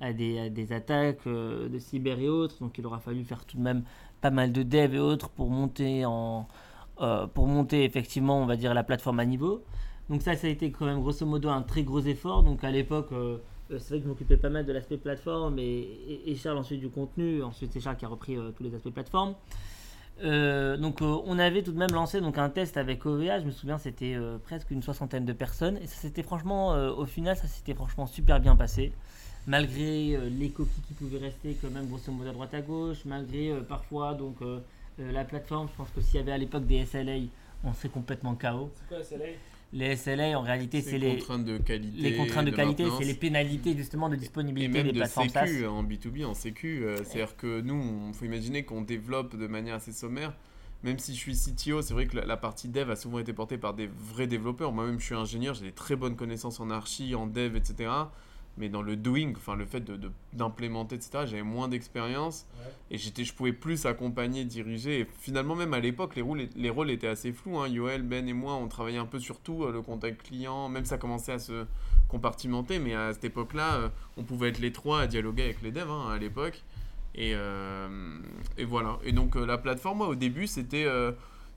à 0.00 0.12
des, 0.12 0.48
des, 0.50 0.72
attaques 0.72 1.26
de 1.26 1.78
cyber 1.78 2.20
et 2.20 2.28
autres. 2.28 2.60
Donc 2.60 2.78
il 2.78 2.86
aura 2.86 3.00
fallu 3.00 3.24
faire 3.24 3.44
tout 3.44 3.56
de 3.56 3.62
même 3.62 3.82
pas 4.20 4.30
mal 4.30 4.52
de 4.52 4.62
dev 4.62 4.94
et 4.94 4.98
autres 5.00 5.28
pour 5.30 5.50
monter 5.50 6.04
en 6.04 6.46
pour 7.34 7.46
monter 7.48 7.84
effectivement, 7.84 8.40
on 8.40 8.46
va 8.46 8.56
dire, 8.56 8.74
la 8.74 8.84
plateforme 8.84 9.18
à 9.18 9.24
niveau. 9.24 9.64
Donc 10.08 10.22
ça, 10.22 10.36
ça 10.36 10.46
a 10.46 10.50
été 10.50 10.70
quand 10.70 10.86
même 10.86 11.00
grosso 11.00 11.26
modo 11.26 11.48
un 11.48 11.62
très 11.62 11.82
gros 11.82 12.00
effort. 12.00 12.44
Donc 12.44 12.62
à 12.62 12.70
l'époque 12.70 13.10
c'est 13.70 13.88
vrai 13.88 13.98
que 13.98 14.04
je 14.04 14.08
m'occupais 14.08 14.36
pas 14.36 14.48
mal 14.48 14.64
de 14.64 14.72
l'aspect 14.72 14.96
plateforme 14.96 15.58
et, 15.58 16.34
Charles 16.36 16.58
ensuite 16.58 16.80
du 16.80 16.88
contenu. 16.88 17.42
Ensuite, 17.42 17.72
c'est 17.72 17.80
Charles 17.80 17.96
qui 17.96 18.04
a 18.04 18.08
repris 18.08 18.36
euh, 18.36 18.50
tous 18.56 18.62
les 18.62 18.74
aspects 18.74 18.90
plateforme. 18.90 19.34
Euh, 20.24 20.76
donc, 20.76 21.00
on 21.00 21.38
avait 21.38 21.62
tout 21.62 21.72
de 21.72 21.78
même 21.78 21.92
lancé 21.92 22.20
donc, 22.20 22.38
un 22.38 22.48
test 22.48 22.76
avec 22.76 23.04
OVA. 23.06 23.40
Je 23.40 23.44
me 23.44 23.50
souviens, 23.50 23.78
c'était 23.78 24.16
presque 24.44 24.70
une 24.70 24.82
soixantaine 24.82 25.24
de 25.24 25.32
personnes. 25.32 25.78
Et 25.78 26.22
franchement, 26.22 26.70
au 26.70 27.04
final, 27.04 27.36
ça 27.36 27.46
s'était 27.46 27.74
franchement 27.74 28.06
super 28.06 28.40
bien 28.40 28.56
passé. 28.56 28.92
Malgré 29.46 30.18
les 30.28 30.50
copies 30.50 30.80
qui 30.88 30.94
pouvaient 30.94 31.18
rester 31.18 31.56
quand 31.60 31.70
même 31.70 31.86
grosso 31.86 32.10
modo 32.10 32.30
à 32.30 32.32
droite 32.32 32.52
à 32.52 32.60
gauche, 32.60 33.04
malgré 33.04 33.54
parfois 33.68 34.14
donc 34.14 34.38
la 34.98 35.24
plateforme. 35.24 35.68
Je 35.68 35.76
pense 35.76 35.90
que 35.90 36.00
s'il 36.00 36.16
y 36.16 36.18
avait 36.18 36.32
à 36.32 36.38
l'époque 36.38 36.66
des 36.66 36.84
SLA, 36.84 37.28
on 37.62 37.72
serait 37.72 37.88
complètement 37.88 38.34
KO. 38.34 38.70
C'est 38.74 38.88
quoi 38.88 39.04
SLA 39.04 39.26
les 39.72 39.96
SLA, 39.96 40.38
en 40.38 40.42
réalité, 40.42 40.80
c'est 40.80 40.98
les 40.98 41.18
contraintes 41.18 41.44
de 41.44 41.58
qualité. 41.58 42.00
Les 42.00 42.16
contraintes 42.16 42.46
de, 42.46 42.50
qualité, 42.50 42.84
c'est 42.98 43.04
les 43.04 43.14
pénalités 43.14 43.76
justement 43.76 44.08
de 44.08 44.16
disponibilité 44.16 44.70
et 44.70 44.82
même 44.82 44.86
des 44.86 44.92
de 44.92 44.98
plateformes 44.98 45.28
sécu, 45.28 45.66
En 45.66 45.84
B2B, 45.84 46.24
en 46.24 46.34
sécu, 46.34 46.84
euh, 46.84 46.96
c'est-à-dire 47.04 47.36
que 47.36 47.60
nous, 47.60 48.08
il 48.08 48.14
faut 48.14 48.24
imaginer 48.24 48.64
qu'on 48.64 48.80
développe 48.80 49.36
de 49.36 49.46
manière 49.46 49.74
assez 49.74 49.92
sommaire. 49.92 50.32
Même 50.84 50.98
si 50.98 51.12
je 51.14 51.18
suis 51.18 51.34
CTO, 51.34 51.82
c'est 51.82 51.92
vrai 51.92 52.06
que 52.06 52.16
la, 52.16 52.36
partie 52.36 52.68
dev 52.68 52.90
a 52.90 52.96
souvent 52.96 53.18
été 53.18 53.32
portée 53.32 53.58
par 53.58 53.74
des 53.74 53.88
vrais 53.88 54.28
développeurs. 54.28 54.72
Moi-même, 54.72 55.00
je 55.00 55.06
suis 55.06 55.14
ingénieur, 55.14 55.54
j'ai 55.54 55.64
des 55.64 55.72
très 55.72 55.96
bonnes 55.96 56.14
connaissances 56.14 56.60
en 56.60 56.70
archi, 56.70 57.14
en 57.16 57.26
dev, 57.26 57.56
etc. 57.56 57.90
mais 58.58 58.68
dans 58.68 58.82
le 58.82 58.96
doing, 58.96 59.32
enfin 59.36 59.54
le 59.54 59.64
fait 59.64 59.80
de, 59.80 60.10
d'implémenter, 60.32 60.96
etc., 60.96 61.24
j'avais 61.26 61.42
moins 61.42 61.68
d'expérience 61.68 62.46
et 62.90 62.98
j'étais, 62.98 63.24
je 63.24 63.34
pouvais 63.34 63.52
plus 63.52 63.86
accompagner, 63.86 64.44
diriger. 64.44 65.00
Et 65.00 65.06
finalement, 65.20 65.54
même 65.54 65.74
à 65.74 65.80
l'époque, 65.80 66.16
les 66.16 66.22
rôles, 66.22 66.48
les 66.56 66.70
rôles 66.70 66.90
étaient 66.90 67.08
assez 67.08 67.32
flous. 67.32 67.58
Hein. 67.58 67.68
Yoel, 67.68 68.02
Ben 68.02 68.26
et 68.28 68.32
moi, 68.32 68.54
on 68.54 68.68
travaillait 68.68 68.98
un 68.98 69.06
peu 69.06 69.18
sur 69.18 69.40
tout, 69.40 69.64
euh, 69.64 69.72
le 69.72 69.82
contact 69.82 70.22
client, 70.22 70.68
même 70.68 70.84
ça 70.84 70.98
commençait 70.98 71.32
à 71.32 71.38
se 71.38 71.66
compartimenter, 72.08 72.78
mais 72.78 72.94
à 72.94 73.12
cette 73.12 73.24
époque-là, 73.24 73.76
euh, 73.76 73.88
on 74.16 74.24
pouvait 74.24 74.48
être 74.48 74.58
les 74.58 74.72
trois 74.72 75.02
à 75.02 75.06
dialoguer 75.06 75.44
avec 75.44 75.62
les 75.62 75.70
devs 75.70 75.90
hein, 75.90 76.10
à 76.10 76.18
l'époque. 76.18 76.62
Et, 77.14 77.32
euh, 77.34 78.18
et, 78.56 78.64
voilà. 78.64 78.98
Et 79.04 79.12
donc 79.12 79.34
la 79.34 79.58
plateforme, 79.58 79.98
moi, 79.98 80.08
au 80.08 80.14
début, 80.14 80.46
c'était 80.46 80.86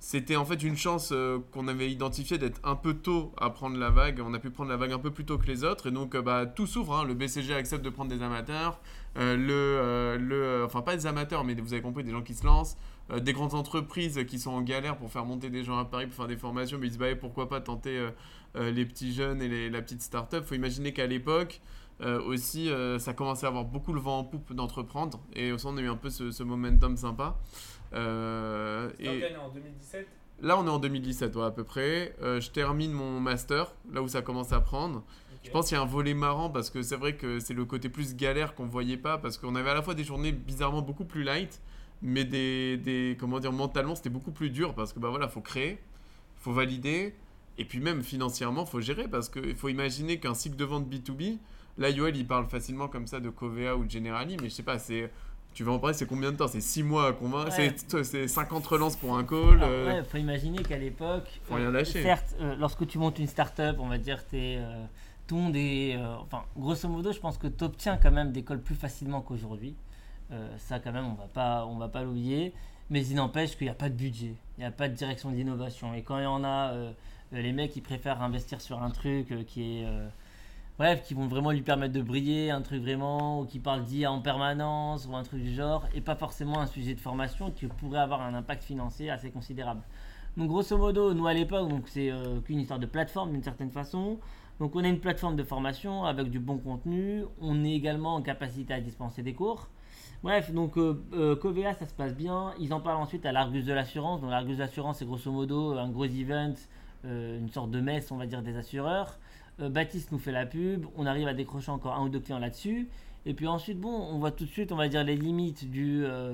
c'était 0.04 0.36
en 0.36 0.46
fait 0.46 0.64
une 0.64 0.76
chance 0.76 1.12
euh, 1.12 1.38
qu'on 1.52 1.68
avait 1.68 1.92
identifiée 1.92 2.40
d'être 2.40 2.60
un 2.64 2.76
peu 2.76 2.96
tôt 2.96 3.34
à 3.38 3.52
prendre 3.52 3.78
la 3.78 3.92
vague. 3.92 4.20
On 4.26 4.34
a 4.34 4.40
pu 4.40 4.50
prendre 4.50 4.72
la 4.72 4.76
vague 4.76 4.94
un 4.94 4.98
peu 4.98 5.12
plus 5.12 5.26
tôt 5.26 5.38
que 5.38 5.46
les 5.46 5.64
autres. 5.64 5.90
Et 5.90 5.92
donc, 5.92 6.16
euh, 6.16 6.24
bah, 6.24 6.48
tout 6.48 6.66
s'ouvre. 6.66 6.96
Hein. 6.96 7.06
Le 7.06 7.14
BCG 7.14 7.54
accepte 7.54 7.86
de 7.86 7.90
prendre 7.92 8.10
des 8.10 8.24
amateurs. 8.24 8.82
Euh, 9.18 9.38
le, 9.38 10.18
le, 10.18 10.66
enfin, 10.66 10.82
pas 10.82 10.96
des 10.96 11.06
amateurs, 11.06 11.44
mais 11.44 11.54
vous 11.54 11.74
avez 11.74 11.84
compris, 11.84 12.04
des 12.04 12.10
gens 12.10 12.24
qui 12.24 12.34
se 12.34 12.44
lancent. 12.44 12.78
des 13.16 13.32
grandes 13.32 13.54
entreprises 13.54 14.26
qui 14.26 14.40
sont 14.40 14.50
en 14.50 14.64
galère 14.64 14.98
pour 14.98 15.12
faire 15.12 15.24
monter 15.24 15.52
des 15.52 15.64
gens 15.64 15.78
à 15.78 15.86
Paris 15.86 16.08
pour 16.08 16.16
faire 16.16 16.28
des 16.28 16.38
formations. 16.38 16.80
Mais 16.80 16.88
ils 16.88 16.90
disent, 16.90 16.98
bah, 17.00 17.16
pourquoi 17.16 17.48
pas 17.48 17.62
tenter 17.62 18.04
les 18.56 18.86
petits 18.88 19.14
jeunes 19.14 19.40
et 19.44 19.70
la 19.70 19.82
petite 19.84 20.02
start-up. 20.02 20.46
Faut 20.48 20.56
imaginer 20.56 20.94
qu'à 20.94 21.06
l'époque, 21.06 21.62
aussi, 22.26 22.72
ça 22.98 23.14
commençait 23.14 23.46
à 23.46 23.50
avoir 23.50 23.66
beaucoup 23.66 23.94
le 23.94 24.00
vent 24.00 24.18
en 24.18 24.24
poupe 24.24 24.52
d'entreprendre. 24.52 25.22
Et 25.36 25.52
au 25.52 25.58
on 25.68 25.78
a 25.78 25.82
eu 25.82 25.90
un 25.90 25.96
peu 25.96 26.10
ce 26.10 26.42
momentum 26.42 26.98
sympa. 26.98 27.38
Euh, 27.94 28.90
et 29.00 29.36
en 29.36 29.50
2017 29.50 30.08
Là, 30.42 30.58
on 30.58 30.66
est 30.66 30.70
en 30.70 30.80
2017, 30.80 31.38
à 31.38 31.52
peu 31.52 31.64
près. 31.64 32.16
Euh, 32.22 32.42
je 32.42 32.50
termine 32.50 32.92
mon 32.92 33.20
master, 33.20 33.76
là 33.94 34.02
où 34.02 34.08
ça 34.08 34.24
commence 34.24 34.52
à 34.54 34.60
prendre. 34.60 35.04
Je 35.44 35.50
pense 35.50 35.68
qu'il 35.68 35.76
y 35.76 35.80
a 35.80 35.84
un 35.84 35.88
volet 35.88 36.14
marrant 36.14 36.50
parce 36.50 36.70
que 36.70 36.82
c'est 36.84 36.96
vrai 36.96 37.16
que 37.16 37.40
c'est 37.40 37.54
le 37.54 37.66
côté 37.66 37.90
plus 37.90 38.16
galère 38.16 38.54
qu'on 38.54 38.68
voyait 38.68 38.98
pas 38.98 39.18
parce 39.18 39.38
qu'on 39.38 39.56
avait 39.56 39.72
à 39.72 39.74
la 39.74 39.82
fois 39.82 39.96
des 39.96 40.04
journées 40.04 40.32
bizarrement 40.32 40.84
beaucoup 40.84 41.06
plus 41.06 41.24
light, 41.24 41.62
mais 42.04 42.26
des, 42.26 42.78
des 42.78 43.18
comment 43.20 43.40
dire 43.40 43.52
mentalement 43.52 43.96
c'était 43.96 44.12
beaucoup 44.12 44.32
plus 44.32 44.52
dur 44.52 44.76
parce 44.76 44.94
que 44.94 45.00
bah 45.00 45.10
voilà 45.10 45.28
faut 45.28 45.42
créer, 45.42 45.80
faut 46.38 46.52
valider 46.52 47.16
et 47.58 47.66
puis 47.66 47.80
même 47.80 48.04
financièrement 48.04 48.68
faut 48.68 48.82
gérer 48.82 49.08
parce 49.08 49.30
qu'il 49.30 49.56
faut 49.56 49.70
imaginer 49.70 50.20
qu'un 50.20 50.36
cycle 50.36 50.58
de 50.58 50.64
vente 50.64 50.88
B2B, 50.88 51.40
là 51.80 51.90
Yoel 51.90 52.16
il 52.18 52.28
parle 52.28 52.46
facilement 52.46 52.88
comme 52.88 53.08
ça 53.08 53.20
de 53.20 53.32
Covea 53.32 53.76
ou 53.76 53.86
de 53.86 53.90
Generali, 53.90 54.38
mais 54.40 54.50
je 54.50 54.54
sais 54.54 54.64
pas 54.64 54.78
c'est 54.78 55.12
tu 55.54 55.64
vas 55.64 55.74
en 55.74 55.80
parler, 55.80 55.96
c'est 55.96 56.06
combien 56.06 56.32
de 56.32 56.38
temps? 56.38 56.48
C'est 56.48 56.62
6 56.62 56.84
mois 56.84 57.08
à 57.08 57.14
convaincre? 57.14 57.52
C'est 58.04 58.28
50 58.28 58.66
relances 58.66 58.96
pour 58.96 59.18
un 59.18 59.24
call 59.24 59.58
Il 59.58 59.64
euh. 59.64 59.86
ouais, 59.88 60.04
faut 60.04 60.18
imaginer 60.18 60.64
qu'à 60.64 60.78
l'époque. 60.78 61.42
Faut 61.44 61.56
rien 61.56 61.72
lâcher. 61.72 62.00
Euh, 62.00 62.04
certes, 62.04 62.36
euh, 62.40 62.56
lorsque 62.56 62.88
tu 62.88 62.98
montes 62.98 63.20
une 63.20 63.28
start-up, 63.28 63.78
on 63.80 63.88
va 63.88 63.98
dire, 63.98 64.26
t'es. 64.26 64.60
ton 65.28 65.50
des. 65.50 66.00
enfin, 66.20 66.44
grosso 66.58 66.88
modo, 66.88 67.12
je 67.12 67.20
pense 67.20 67.38
que 67.38 67.48
tu 67.48 67.64
obtiens 67.64 67.98
quand 67.98 68.12
même 68.12 68.32
des 68.32 68.44
calls 68.44 68.62
plus 68.62 68.76
facilement 68.76 69.22
qu'aujourd'hui. 69.22 69.76
ça, 70.58 70.80
quand 70.80 70.94
même, 70.94 71.06
on 71.06 71.16
va 71.16 71.28
pas, 71.28 71.66
on 71.66 71.78
va 71.78 71.90
pas 71.90 72.04
l'oublier. 72.04 72.54
Mais 72.90 73.06
il 73.06 73.16
n'empêche 73.16 73.58
qu'il 73.58 73.68
n'y 73.68 73.72
a 73.72 73.76
pas 73.76 73.88
de 73.88 73.96
budget, 73.96 74.36
il 74.58 74.62
n'y 74.62 74.66
a 74.66 74.72
pas 74.72 74.90
de 74.90 74.94
direction 74.94 75.32
d'innovation. 75.32 75.94
Et 75.94 76.02
quand 76.02 76.18
il 76.18 76.24
y 76.24 76.28
en 76.28 76.44
a, 76.44 76.74
les 77.32 77.52
mecs, 77.52 77.76
ils 77.76 77.82
préfèrent 77.82 78.22
investir 78.22 78.62
sur 78.62 78.82
un 78.82 78.90
truc 78.90 79.46
qui 79.48 79.80
est 79.80 79.86
bref, 80.78 81.04
qui 81.04 81.14
vont 81.14 81.28
vraiment 81.28 81.52
lui 81.52 81.62
permettre 81.62 81.94
de 81.94 82.02
briller, 82.02 82.52
un 82.52 82.62
truc 82.62 82.82
vraiment, 82.82 83.42
ou 83.42 83.46
qui 83.46 83.60
parle 83.60 83.84
d'IA 83.84 84.12
en 84.12 84.22
permanence, 84.22 85.08
ou 85.08 85.16
un 85.16 85.24
truc 85.24 85.42
du 85.42 85.54
genre, 85.54 85.86
et 85.94 86.02
pas 86.02 86.16
forcément 86.16 86.60
un 86.60 86.68
sujet 86.68 86.94
de 86.94 87.00
formation 87.00 87.52
qui 87.52 87.68
pourrait 87.68 88.00
avoir 88.00 88.22
un 88.22 88.34
impact 88.34 88.64
financier 88.64 89.10
assez 89.10 89.32
considérable. 89.32 89.82
Donc 90.38 90.48
grosso 90.48 90.78
modo, 90.78 91.14
nous 91.14 91.28
à 91.28 91.34
l'époque, 91.34 91.68
donc 91.68 91.88
c'est 91.88 92.10
euh, 92.10 92.40
qu'une 92.40 92.60
histoire 92.60 92.80
de 92.80 92.86
plateforme 92.86 93.34
d'une 93.34 93.44
certaine 93.44 93.70
façon. 93.70 94.18
Donc 94.60 94.76
on 94.76 94.84
a 94.84 94.88
une 94.88 95.00
plateforme 95.00 95.36
de 95.36 95.44
formation 95.44 96.06
avec 96.06 96.30
du 96.30 96.40
bon 96.40 96.58
contenu, 96.58 97.26
on 97.42 97.66
est 97.66 97.74
également 97.74 98.16
en 98.16 98.22
capacité 98.22 98.74
à 98.74 98.80
dispenser 98.80 99.24
des 99.24 99.34
cours. 99.34 99.68
Bref, 100.24 100.54
donc 100.54 100.78
euh, 100.78 101.04
euh, 101.14 101.36
ça 101.78 101.86
se 101.86 101.94
passe 101.94 102.16
bien. 102.16 102.54
Ils 102.60 102.74
en 102.74 102.80
parlent 102.80 103.02
ensuite 103.02 103.26
à 103.26 103.32
l'Argus 103.32 103.66
de 103.66 103.74
l'assurance. 103.74 104.22
Donc 104.22 104.30
l'Argus 104.30 104.56
de 104.56 104.62
l'assurance, 104.62 105.00
c'est 105.00 105.06
grosso 105.06 105.32
modo 105.32 105.78
un 105.78 105.90
gros 105.90 106.06
event, 106.06 106.54
une 107.04 107.50
sorte 107.50 107.72
de 107.72 107.82
messe, 107.82 108.12
on 108.12 108.18
va 108.18 108.28
dire, 108.28 108.44
des 108.44 108.56
assureurs. 108.56 109.18
Euh, 109.60 109.70
Baptiste 109.70 110.12
nous 110.12 110.20
fait 110.20 110.32
la 110.32 110.46
pub, 110.46 110.86
on 110.96 111.06
arrive 111.06 111.28
à 111.28 111.34
décrocher 111.34 111.72
encore 111.72 111.96
un 111.96 112.04
ou 112.06 112.10
deux 112.10 112.20
clients 112.20 112.40
là-dessus. 112.40 112.90
Et 113.26 113.34
puis 113.34 113.48
ensuite, 113.48 113.80
bon, 113.80 113.90
on 113.90 114.20
voit 114.20 114.32
tout 114.32 114.46
de 114.46 114.50
suite, 114.50 114.72
on 114.72 114.76
va 114.76 114.88
dire, 114.88 115.04
les 115.04 115.16
limites 115.16 115.70
du, 115.70 116.04
euh, 116.06 116.34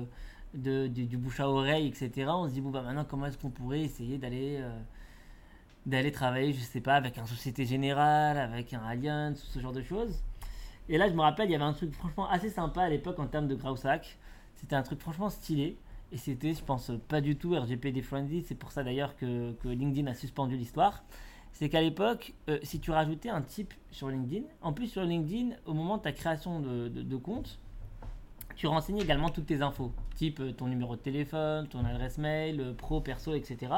du, 0.54 1.16
bouche 1.16 1.40
à 1.40 1.48
oreille, 1.48 1.86
etc. 1.86 2.28
On 2.28 2.48
se 2.48 2.52
dit, 2.54 2.60
bon, 2.60 2.70
bah 2.70 2.82
maintenant, 2.82 3.04
comment 3.04 3.26
est-ce 3.26 3.38
qu'on 3.38 3.50
pourrait 3.50 3.80
essayer 3.80 4.18
d'aller 4.18 4.58
euh, 4.60 4.80
d'aller 5.86 6.12
travailler, 6.12 6.52
je 6.52 6.60
sais 6.60 6.80
pas, 6.80 6.96
avec 6.96 7.18
un 7.18 7.26
Société 7.26 7.64
Générale, 7.64 8.38
avec 8.38 8.74
un 8.74 8.80
Allianz, 8.80 9.36
ce 9.36 9.58
genre 9.58 9.72
de 9.72 9.82
choses. 9.82 10.22
Et 10.88 10.98
là, 10.98 11.08
je 11.08 11.14
me 11.14 11.20
rappelle, 11.20 11.48
il 11.48 11.52
y 11.52 11.54
avait 11.54 11.64
un 11.64 11.72
truc 11.72 11.92
franchement 11.94 12.28
assez 12.28 12.50
sympa 12.50 12.82
à 12.82 12.88
l'époque 12.88 13.18
en 13.18 13.26
termes 13.26 13.48
de 13.48 13.54
Grausac. 13.54 14.18
C'était 14.54 14.76
un 14.76 14.82
truc 14.82 15.00
franchement 15.00 15.30
stylé. 15.30 15.78
Et 16.12 16.16
c'était, 16.16 16.54
je 16.54 16.62
pense, 16.64 16.90
pas 17.08 17.20
du 17.20 17.36
tout 17.36 17.54
RGPD 17.54 18.02
friendly. 18.02 18.42
C'est 18.42 18.54
pour 18.54 18.72
ça 18.72 18.82
d'ailleurs 18.82 19.16
que, 19.16 19.52
que 19.52 19.68
LinkedIn 19.68 20.10
a 20.10 20.14
suspendu 20.14 20.56
l'histoire 20.56 21.04
c'est 21.52 21.68
qu'à 21.68 21.80
l'époque, 21.80 22.34
euh, 22.48 22.58
si 22.62 22.80
tu 22.80 22.90
rajoutais 22.90 23.30
un 23.30 23.42
type 23.42 23.74
sur 23.90 24.08
LinkedIn, 24.08 24.44
en 24.62 24.72
plus 24.72 24.86
sur 24.86 25.02
LinkedIn, 25.02 25.56
au 25.66 25.74
moment 25.74 25.96
de 25.96 26.02
ta 26.02 26.12
création 26.12 26.60
de, 26.60 27.16
compte, 27.16 27.58
tu 28.56 28.66
renseignais 28.66 29.02
également 29.02 29.28
toutes 29.28 29.46
tes 29.46 29.62
infos, 29.62 29.92
type 30.14 30.40
euh, 30.40 30.52
ton 30.52 30.66
numéro 30.66 30.96
de 30.96 31.00
téléphone, 31.00 31.66
ton 31.68 31.84
adresse 31.84 32.18
mail, 32.18 32.60
euh, 32.60 32.74
pro, 32.74 33.00
perso, 33.00 33.34
etc. 33.34 33.72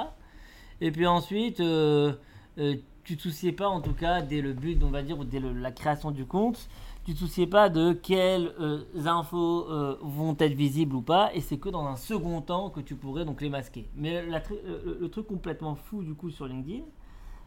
Et 0.80 0.90
puis 0.90 1.06
ensuite, 1.06 1.56
tu 1.56 3.16
te 3.16 3.22
souciais 3.22 3.52
pas, 3.52 3.68
en 3.68 3.80
tout 3.80 3.94
cas, 3.94 4.22
dès 4.22 4.40
le 4.40 4.52
but, 4.52 4.82
on 4.82 4.90
va 4.90 5.02
dire, 5.02 5.18
ou 5.18 5.24
dès 5.24 5.40
la 5.40 5.72
création 5.72 6.10
du 6.10 6.24
compte, 6.24 6.68
tu 7.04 7.14
te 7.14 7.18
souciais 7.18 7.46
pas 7.46 7.68
de 7.68 7.92
quelles 7.92 8.52
infos 9.06 9.66
vont 10.00 10.36
être 10.38 10.54
visibles 10.54 10.96
ou 10.96 11.02
pas, 11.02 11.30
et 11.34 11.42
c'est 11.42 11.58
que 11.58 11.68
dans 11.68 11.86
un 11.86 11.96
second 11.96 12.40
temps 12.40 12.70
que 12.70 12.80
tu 12.80 12.94
pourrais 12.94 13.26
donc 13.26 13.42
les 13.42 13.50
masquer. 13.50 13.90
Mais 13.94 14.22
le 14.22 15.08
truc 15.08 15.26
complètement 15.26 15.74
fou 15.74 16.02
du 16.02 16.14
coup 16.14 16.30
sur 16.30 16.46
LinkedIn, 16.46 16.84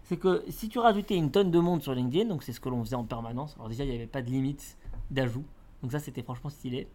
c'est 0.03 0.17
que 0.17 0.43
si 0.49 0.69
tu 0.69 0.79
rajoutais 0.79 1.15
une 1.15 1.31
tonne 1.31 1.51
de 1.51 1.59
monde 1.59 1.81
sur 1.81 1.93
LinkedIn, 1.93 2.29
donc 2.29 2.43
c'est 2.43 2.51
ce 2.51 2.59
que 2.59 2.69
l'on 2.69 2.83
faisait 2.83 2.95
en 2.95 3.05
permanence, 3.05 3.55
alors 3.55 3.69
déjà 3.69 3.83
il 3.83 3.89
n'y 3.89 3.95
avait 3.95 4.05
pas 4.05 4.21
de 4.21 4.29
limite 4.29 4.77
d'ajout, 5.11 5.45
donc 5.81 5.91
ça 5.91 5.99
c'était 5.99 6.23
franchement 6.23 6.49
stylé. 6.49 6.87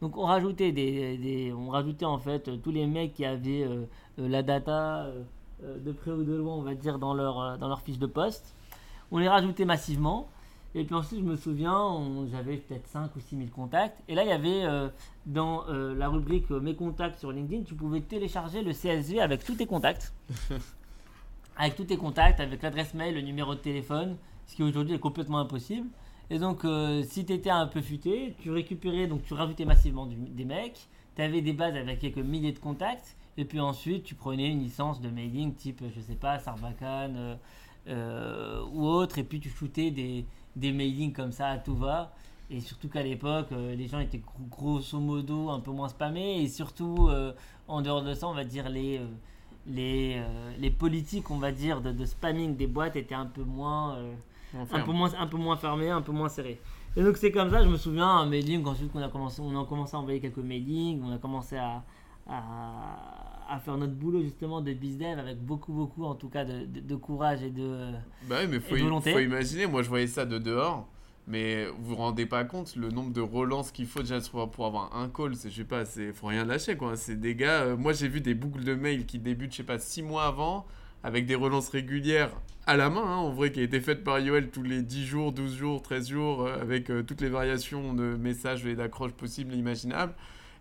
Donc 0.00 0.16
on 0.16 0.24
rajoutait 0.24 0.72
des, 0.72 1.52
on 1.56 1.68
rajoutait 1.68 2.04
en 2.04 2.18
fait 2.18 2.60
tous 2.62 2.70
les 2.70 2.86
mecs 2.86 3.14
qui 3.14 3.24
avaient 3.24 3.62
euh, 3.62 3.84
euh, 4.18 4.28
la 4.28 4.42
data 4.42 5.06
euh, 5.06 5.78
de 5.78 5.92
près 5.92 6.10
ou 6.10 6.24
de 6.24 6.34
loin, 6.34 6.54
on 6.54 6.62
va 6.62 6.74
dire 6.74 6.98
dans 6.98 7.14
leur 7.14 7.58
dans 7.58 7.68
leur 7.68 7.80
fiche 7.82 7.98
de 7.98 8.06
poste. 8.06 8.54
On 9.10 9.18
les 9.18 9.28
rajoutait 9.28 9.64
massivement. 9.64 10.28
Et 10.76 10.82
puis 10.82 10.94
ensuite, 10.96 11.20
je 11.20 11.24
me 11.24 11.36
souviens, 11.36 12.26
j'avais 12.32 12.56
peut-être 12.56 12.88
5 12.88 13.14
ou 13.14 13.20
6 13.20 13.36
000 13.36 13.48
contacts. 13.54 14.02
Et 14.08 14.16
là, 14.16 14.24
il 14.24 14.28
y 14.28 14.32
avait 14.32 14.90
dans 15.24 15.64
la 15.68 16.08
rubrique 16.08 16.50
Mes 16.50 16.74
contacts 16.74 17.20
sur 17.20 17.30
LinkedIn, 17.30 17.62
tu 17.62 17.76
pouvais 17.76 18.00
télécharger 18.00 18.60
le 18.60 18.72
CSV 18.72 19.20
avec 19.20 19.44
tous 19.44 19.54
tes 19.54 19.66
contacts. 19.66 20.12
avec 21.56 21.76
tous 21.76 21.84
tes 21.84 21.96
contacts, 21.96 22.40
avec 22.40 22.62
l'adresse 22.62 22.94
mail, 22.94 23.14
le 23.14 23.20
numéro 23.20 23.54
de 23.54 23.60
téléphone, 23.60 24.16
ce 24.46 24.56
qui 24.56 24.62
aujourd'hui 24.62 24.94
est 24.94 25.00
complètement 25.00 25.38
impossible. 25.38 25.88
Et 26.30 26.38
donc, 26.38 26.64
euh, 26.64 27.02
si 27.02 27.24
tu 27.24 27.32
étais 27.32 27.50
un 27.50 27.66
peu 27.66 27.80
futé, 27.80 28.34
tu 28.40 28.50
récupérais, 28.50 29.06
donc 29.06 29.24
tu 29.24 29.34
rajoutais 29.34 29.64
massivement 29.64 30.06
des 30.06 30.44
mecs, 30.44 30.88
tu 31.14 31.22
avais 31.22 31.42
des 31.42 31.52
bases 31.52 31.76
avec 31.76 32.00
quelques 32.00 32.18
milliers 32.18 32.52
de 32.52 32.58
contacts, 32.58 33.16
et 33.36 33.44
puis 33.44 33.60
ensuite 33.60 34.04
tu 34.04 34.14
prenais 34.14 34.48
une 34.50 34.60
licence 34.60 35.00
de 35.00 35.10
mailing 35.10 35.54
type, 35.54 35.82
je 35.94 36.00
sais 36.00 36.14
pas, 36.14 36.38
Sarbacane 36.38 37.16
euh, 37.16 37.36
euh, 37.88 38.64
ou 38.72 38.86
autre, 38.86 39.18
et 39.18 39.24
puis 39.24 39.38
tu 39.38 39.50
shootais 39.50 39.90
des, 39.90 40.24
des 40.56 40.72
mailings 40.72 41.12
comme 41.12 41.32
ça 41.32 41.48
à 41.48 41.58
tout 41.58 41.76
va. 41.76 42.12
Et 42.50 42.60
surtout 42.60 42.88
qu'à 42.88 43.02
l'époque, 43.02 43.48
les 43.52 43.86
gens 43.88 44.00
étaient 44.00 44.20
grosso 44.50 45.00
modo 45.00 45.48
un 45.48 45.60
peu 45.60 45.70
moins 45.70 45.88
spammés, 45.88 46.42
et 46.42 46.48
surtout, 46.48 47.08
en 47.68 47.80
dehors 47.80 48.02
de 48.02 48.12
ça, 48.12 48.28
on 48.28 48.34
va 48.34 48.44
dire 48.44 48.68
les 48.68 49.00
les, 49.66 50.16
euh, 50.16 50.52
les 50.58 50.70
politiques, 50.70 51.30
on 51.30 51.38
va 51.38 51.52
dire, 51.52 51.80
de, 51.80 51.92
de, 51.92 52.04
spamming 52.04 52.56
des 52.56 52.66
boîtes 52.66 52.96
étaient 52.96 53.14
un 53.14 53.26
peu 53.26 53.42
moins, 53.42 53.96
euh, 53.96 54.14
un 54.72 54.80
peu 54.80 54.92
moins, 54.92 55.10
un 55.18 55.26
peu 55.26 55.36
moins 55.36 55.56
fermées, 55.56 55.90
un 55.90 56.02
peu 56.02 56.12
moins 56.12 56.28
serrées. 56.28 56.60
Et 56.96 57.02
donc 57.02 57.16
c'est 57.16 57.32
comme 57.32 57.50
ça, 57.50 57.62
je 57.62 57.68
me 57.68 57.76
souviens, 57.76 58.08
un 58.08 58.26
mailing, 58.26 58.64
ensuite 58.66 58.90
on 58.94 59.02
a 59.02 59.08
commencé, 59.08 59.40
on 59.42 59.60
a 59.60 59.66
commencé 59.66 59.96
à 59.96 59.98
envoyer 59.98 60.20
quelques 60.20 60.38
mailings, 60.38 61.02
on 61.02 61.12
a 61.12 61.18
commencé 61.18 61.56
à, 61.56 61.82
à, 62.28 63.58
faire 63.64 63.76
notre 63.76 63.94
boulot 63.94 64.22
justement 64.22 64.60
de 64.60 64.72
bizdev 64.72 65.18
avec 65.18 65.38
beaucoup, 65.38 65.72
beaucoup 65.72 66.04
en 66.04 66.14
tout 66.14 66.28
cas 66.28 66.44
de, 66.44 66.66
de, 66.66 66.96
courage 66.96 67.42
et 67.42 67.50
de, 67.50 67.92
bah 68.28 68.36
oui, 68.40 68.48
mais 68.48 68.60
faut, 68.60 68.76
faut 68.76 69.18
imaginer, 69.18 69.66
moi 69.66 69.82
je 69.82 69.88
voyais 69.88 70.06
ça 70.06 70.24
de 70.24 70.38
dehors. 70.38 70.86
Mais 71.26 71.66
vous 71.66 71.90
vous 71.90 71.96
rendez 71.96 72.26
pas 72.26 72.44
compte 72.44 72.76
le 72.76 72.90
nombre 72.90 73.12
de 73.12 73.22
relances 73.22 73.72
qu'il 73.72 73.86
faut 73.86 74.00
déjà 74.00 74.18
pour 74.52 74.66
avoir 74.66 74.94
un 74.94 75.08
call, 75.08 75.34
je 75.34 75.48
sais 75.48 75.64
pas, 75.64 75.86
c'est 75.86 76.12
faut 76.12 76.26
rien 76.26 76.44
lâcher 76.44 76.76
quoi. 76.76 76.96
C'est 76.96 77.18
des 77.18 77.34
gars, 77.34 77.62
euh, 77.62 77.76
moi 77.76 77.94
j'ai 77.94 78.08
vu 78.08 78.20
des 78.20 78.34
boucles 78.34 78.62
de 78.62 78.74
mails 78.74 79.06
qui 79.06 79.18
débutent 79.18 79.52
je 79.52 79.58
sais 79.58 79.62
pas 79.62 79.78
6 79.78 80.02
mois 80.02 80.24
avant 80.26 80.66
avec 81.02 81.24
des 81.24 81.34
relances 81.34 81.70
régulières 81.70 82.30
à 82.66 82.76
la 82.76 82.90
main 82.90 83.04
hein, 83.04 83.16
en 83.16 83.30
vrai 83.30 83.52
qui 83.52 83.60
a 83.60 83.62
été 83.62 83.80
faites 83.80 84.04
par 84.04 84.18
Yoel 84.20 84.50
tous 84.50 84.62
les 84.62 84.82
10 84.82 85.06
jours, 85.06 85.32
12 85.32 85.56
jours, 85.56 85.82
13 85.82 86.08
jours 86.08 86.42
euh, 86.42 86.60
avec 86.60 86.90
euh, 86.90 87.02
toutes 87.02 87.22
les 87.22 87.30
variations 87.30 87.94
de 87.94 88.16
messages 88.16 88.66
et 88.66 88.74
d'accroches 88.74 89.12
possibles 89.12 89.54
et 89.54 89.56
imaginables. 89.56 90.12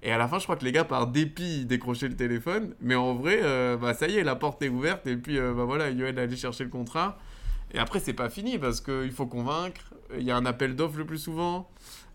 Et 0.01 0.11
à 0.11 0.17
la 0.17 0.27
fin, 0.27 0.37
je 0.37 0.43
crois 0.43 0.57
que 0.57 0.65
les 0.65 0.73
gars, 0.73 0.83
par 0.83 1.07
dépit, 1.07 1.63
décrochaient 1.63 2.09
le 2.09 2.17
téléphone. 2.17 2.75
Mais 2.81 2.95
en 2.95 3.13
vrai, 3.13 3.39
bah, 3.77 3.93
ça 3.93 4.09
y 4.09 4.17
est, 4.17 4.23
la 4.25 4.35
porte 4.35 4.61
est 4.61 4.67
ouverte. 4.67 5.07
Et 5.07 5.15
puis, 5.15 5.39
bah, 5.39 5.63
voilà, 5.63 5.91
Yoel 5.91 6.19
allait 6.19 6.35
chercher 6.35 6.65
le 6.65 6.69
contrat. 6.69 7.17
Et 7.73 7.79
après, 7.79 8.01
c'est 8.01 8.11
pas 8.11 8.29
fini 8.29 8.57
parce 8.57 8.81
qu'il 8.81 9.11
faut 9.11 9.27
convaincre. 9.27 9.92
Il 10.17 10.23
y 10.23 10.31
a 10.31 10.35
un 10.35 10.45
appel 10.45 10.75
d'offres 10.75 10.97
le 10.97 11.05
plus 11.05 11.17
souvent. 11.17 11.69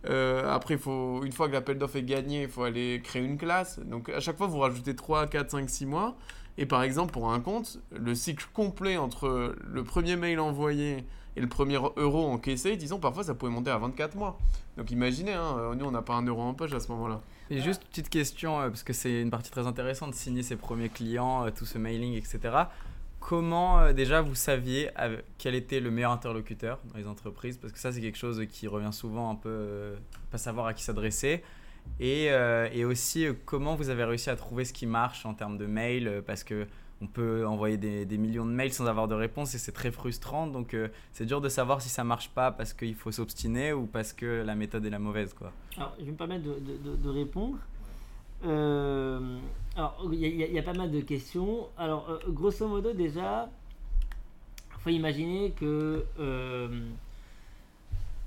Euh, 0.08 0.52
après, 0.52 0.76
faut, 0.76 1.24
une 1.24 1.32
fois 1.32 1.48
que 1.48 1.52
l'appel 1.52 1.78
d'offres 1.78 1.96
est 1.96 2.02
gagné, 2.02 2.42
il 2.42 2.48
faut 2.48 2.62
aller 2.62 3.00
créer 3.02 3.22
une 3.22 3.38
classe. 3.38 3.78
Donc 3.80 4.08
à 4.08 4.20
chaque 4.20 4.36
fois, 4.36 4.46
vous 4.46 4.58
rajoutez 4.58 4.94
3, 4.94 5.26
4, 5.26 5.50
5, 5.50 5.70
6 5.70 5.86
mois. 5.86 6.16
Et 6.56 6.66
par 6.66 6.82
exemple, 6.82 7.12
pour 7.12 7.30
un 7.30 7.40
compte, 7.40 7.78
le 7.92 8.14
cycle 8.14 8.46
complet 8.52 8.96
entre 8.96 9.54
le 9.64 9.84
premier 9.84 10.16
mail 10.16 10.40
envoyé 10.40 11.04
et 11.36 11.40
le 11.40 11.46
premier 11.46 11.78
euro 11.96 12.26
encaissé, 12.26 12.76
disons, 12.76 12.98
parfois 12.98 13.22
ça 13.22 13.32
pouvait 13.32 13.52
monter 13.52 13.70
à 13.70 13.78
24 13.78 14.16
mois. 14.16 14.38
Donc 14.76 14.90
imaginez, 14.90 15.34
hein, 15.34 15.72
nous 15.76 15.84
on 15.84 15.92
n'a 15.92 16.02
pas 16.02 16.14
un 16.14 16.26
euro 16.26 16.42
en 16.42 16.54
poche 16.54 16.72
à 16.72 16.80
ce 16.80 16.88
moment-là. 16.88 17.20
Et 17.50 17.60
juste 17.60 17.82
une 17.82 17.88
petite 17.88 18.10
question, 18.10 18.60
euh, 18.60 18.68
parce 18.68 18.82
que 18.82 18.92
c'est 18.92 19.22
une 19.22 19.30
partie 19.30 19.50
très 19.50 19.66
intéressante 19.66 20.14
signer 20.14 20.42
ses 20.42 20.56
premiers 20.56 20.88
clients, 20.88 21.46
euh, 21.46 21.50
tout 21.50 21.64
ce 21.64 21.78
mailing, 21.78 22.14
etc. 22.14 22.40
Comment 23.20 23.80
euh, 23.80 23.92
déjà 23.92 24.20
vous 24.20 24.34
saviez 24.34 24.90
quel 25.38 25.54
était 25.54 25.80
le 25.80 25.90
meilleur 25.90 26.12
interlocuteur 26.12 26.80
dans 26.92 26.98
les 26.98 27.06
entreprises? 27.06 27.58
Parce 27.58 27.72
que 27.72 27.78
ça 27.78 27.92
c'est 27.92 28.00
quelque 28.00 28.18
chose 28.18 28.44
qui 28.50 28.66
revient 28.66 28.92
souvent 28.92 29.30
un 29.30 29.34
peu, 29.34 29.94
pas 30.30 30.38
savoir 30.38 30.66
à 30.66 30.74
qui 30.74 30.82
s'adresser. 30.82 31.42
Et, 32.00 32.26
et, 32.26 32.84
aussi 32.84 33.26
comment 33.46 33.74
vous 33.74 33.88
avez 33.88 34.04
réussi 34.04 34.28
à 34.28 34.36
trouver 34.36 34.66
ce 34.66 34.74
qui 34.74 34.84
marche 34.84 35.24
en 35.24 35.32
termes 35.32 35.56
de 35.56 35.64
mail 35.64 36.22
Parce 36.26 36.44
que 36.44 36.66
on 37.00 37.06
peut 37.06 37.46
envoyer 37.46 37.76
des, 37.76 38.18
millions 38.18 38.44
de 38.44 38.50
mails 38.50 38.72
sans 38.72 38.86
avoir 38.86 39.06
de 39.08 39.14
réponse 39.14 39.54
et 39.54 39.58
c'est 39.58 39.72
très 39.72 39.90
frustrant. 39.90 40.46
Donc 40.46 40.74
euh, 40.74 40.88
c'est 41.12 41.26
dur 41.26 41.40
de 41.40 41.48
savoir 41.48 41.80
si 41.80 41.88
ça 41.88 42.04
marche 42.04 42.30
pas 42.30 42.50
parce 42.50 42.72
qu'il 42.72 42.94
faut 42.94 43.12
s'obstiner 43.12 43.72
ou 43.72 43.86
parce 43.86 44.12
que 44.12 44.42
la 44.44 44.54
méthode 44.54 44.84
est 44.84 44.90
la 44.90 44.98
mauvaise. 44.98 45.32
Quoi. 45.34 45.52
Alors 45.76 45.94
je 45.98 46.04
vais 46.04 46.10
me 46.10 46.16
permettre 46.16 46.44
de, 46.44 47.08
répondre. 47.08 47.58
Euh, 48.44 49.38
alors 49.76 50.08
il 50.12 50.20
y, 50.20 50.58
a 50.58 50.62
pas 50.62 50.74
mal 50.74 50.90
de 50.90 51.00
questions. 51.00 51.68
Alors 51.76 52.08
euh, 52.10 52.18
grosso 52.28 52.66
modo 52.66 52.92
déjà, 52.92 53.48
il 54.76 54.80
faut 54.80 54.90
imaginer 54.90 55.50
que 55.52 56.04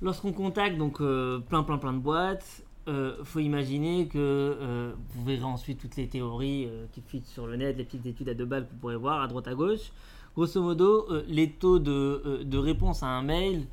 lorsqu'on 0.00 0.32
contacte 0.32 0.76
donc 0.76 0.98
plein 0.98 1.62
plein 1.62 1.78
plein 1.78 1.92
de 1.92 1.98
boîtes, 1.98 2.64
euh, 2.88 3.24
faut 3.24 3.38
imaginer 3.38 4.08
que 4.08 4.18
euh, 4.18 4.92
vous 5.10 5.24
verrez 5.24 5.44
ensuite 5.44 5.80
toutes 5.80 5.94
les 5.94 6.08
théories 6.08 6.66
euh, 6.66 6.86
qui 6.92 7.00
fuitent 7.00 7.28
sur 7.28 7.46
le 7.46 7.54
net, 7.54 7.76
les 7.76 7.84
petites 7.84 8.06
études 8.06 8.28
à 8.28 8.34
deux 8.34 8.44
balles 8.44 8.66
que 8.66 8.72
vous 8.72 8.78
pourrez 8.78 8.96
voir 8.96 9.22
à 9.22 9.28
droite 9.28 9.46
à 9.46 9.54
gauche. 9.54 9.92
Grosso 10.34 10.60
modo, 10.60 11.06
euh, 11.10 11.22
les 11.28 11.50
taux 11.50 11.78
de, 11.78 12.42
de, 12.44 12.58
réponse 12.58 13.04
à 13.04 13.06
un 13.06 13.22
mail 13.22 13.66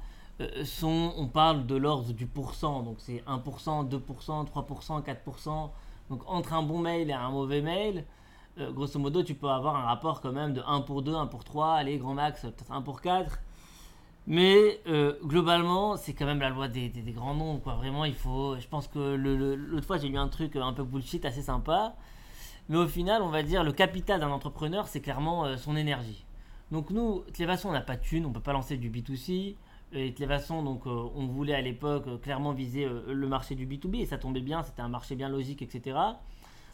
sont, 0.64 1.14
on 1.18 1.28
parle 1.28 1.66
de 1.66 1.76
l'ordre 1.76 2.14
du 2.14 2.26
pourcent, 2.26 2.84
donc 2.84 2.98
c'est 3.00 3.24
1%, 3.28 3.90
2%, 3.90 4.48
3%, 4.48 5.04
4%. 5.04 5.70
Donc 6.10 6.22
entre 6.26 6.54
un 6.54 6.64
bon 6.64 6.80
mail 6.80 7.10
et 7.10 7.14
un 7.14 7.30
mauvais 7.30 7.62
mail, 7.62 8.06
grosso 8.58 9.00
modo, 9.00 9.24
tu 9.24 9.36
peux 9.36 9.48
avoir 9.48 9.76
un 9.76 9.84
rapport 9.84 10.20
quand 10.22 10.34
même 10.34 10.54
de 10.54 10.62
1 10.66 10.82
pour 10.82 11.02
2, 11.02 11.16
1 11.16 11.28
pour 11.28 11.44
3, 11.44 11.76
allez, 11.76 11.98
grand 11.98 12.14
max, 12.14 12.42
peut-être 12.42 12.72
1 12.72 12.82
pour 12.82 13.02
4. 13.02 13.40
Mais 14.30 14.80
euh, 14.88 15.18
globalement, 15.24 15.98
c'est 15.98 16.14
quand 16.14 16.28
même 16.28 16.40
la 16.40 16.52
loi 16.52 16.68
des, 16.68 16.92
grands 17.08 17.34
nombres. 17.34 17.62
Quoi. 17.62 17.74
Vraiment, 17.74 18.06
il 18.06 18.14
faut. 18.14 18.58
Je 18.60 18.68
pense 18.68 18.88
que 18.88 19.00
l'autre 19.16 19.88
fois, 19.88 19.98
j'ai 19.98 20.08
lu 20.08 20.20
un 20.20 20.28
truc 20.28 20.56
un 20.56 20.72
peu 20.72 20.84
bullshit 20.84 21.26
assez 21.26 21.42
sympa. 21.42 21.96
Mais 22.70 22.78
au 22.78 22.88
final, 22.88 23.24
on 23.24 23.30
va 23.30 23.42
dire 23.42 23.64
le 23.64 23.72
capital 23.72 24.20
d'un 24.20 24.30
entrepreneur, 24.30 24.88
c'est 24.88 25.02
clairement 25.02 25.46
euh, 25.46 25.58
son 25.58 25.76
énergie. 25.76 26.26
Donc, 26.72 26.92
nous, 26.92 27.22
de 27.22 27.32
toute 27.32 27.46
façon, 27.48 27.70
on 27.70 27.72
n'a 27.72 27.82
pas 27.82 27.96
de 27.96 28.04
thunes, 28.04 28.26
on 28.26 28.30
ne 28.30 28.34
peut 28.36 28.40
pas 28.40 28.54
lancer 28.54 28.78
du 28.78 28.92
B2C. 28.92 29.56
Et 29.92 30.14
façon, 30.14 30.64
donc, 30.64 30.86
euh, 30.86 31.10
on 31.16 31.26
voulait 31.28 31.56
à 31.56 31.62
l'époque 31.62 32.22
clairement 32.22 32.54
viser 32.54 32.88
le 33.08 33.28
marché 33.28 33.56
du 33.56 33.66
B2B 33.66 34.02
et 34.02 34.06
ça 34.06 34.18
tombait 34.18 34.42
bien, 34.42 34.62
c'était 34.64 34.82
un 34.82 34.90
marché 34.90 35.16
bien 35.16 35.30
logique, 35.30 35.62
etc. 35.62 35.98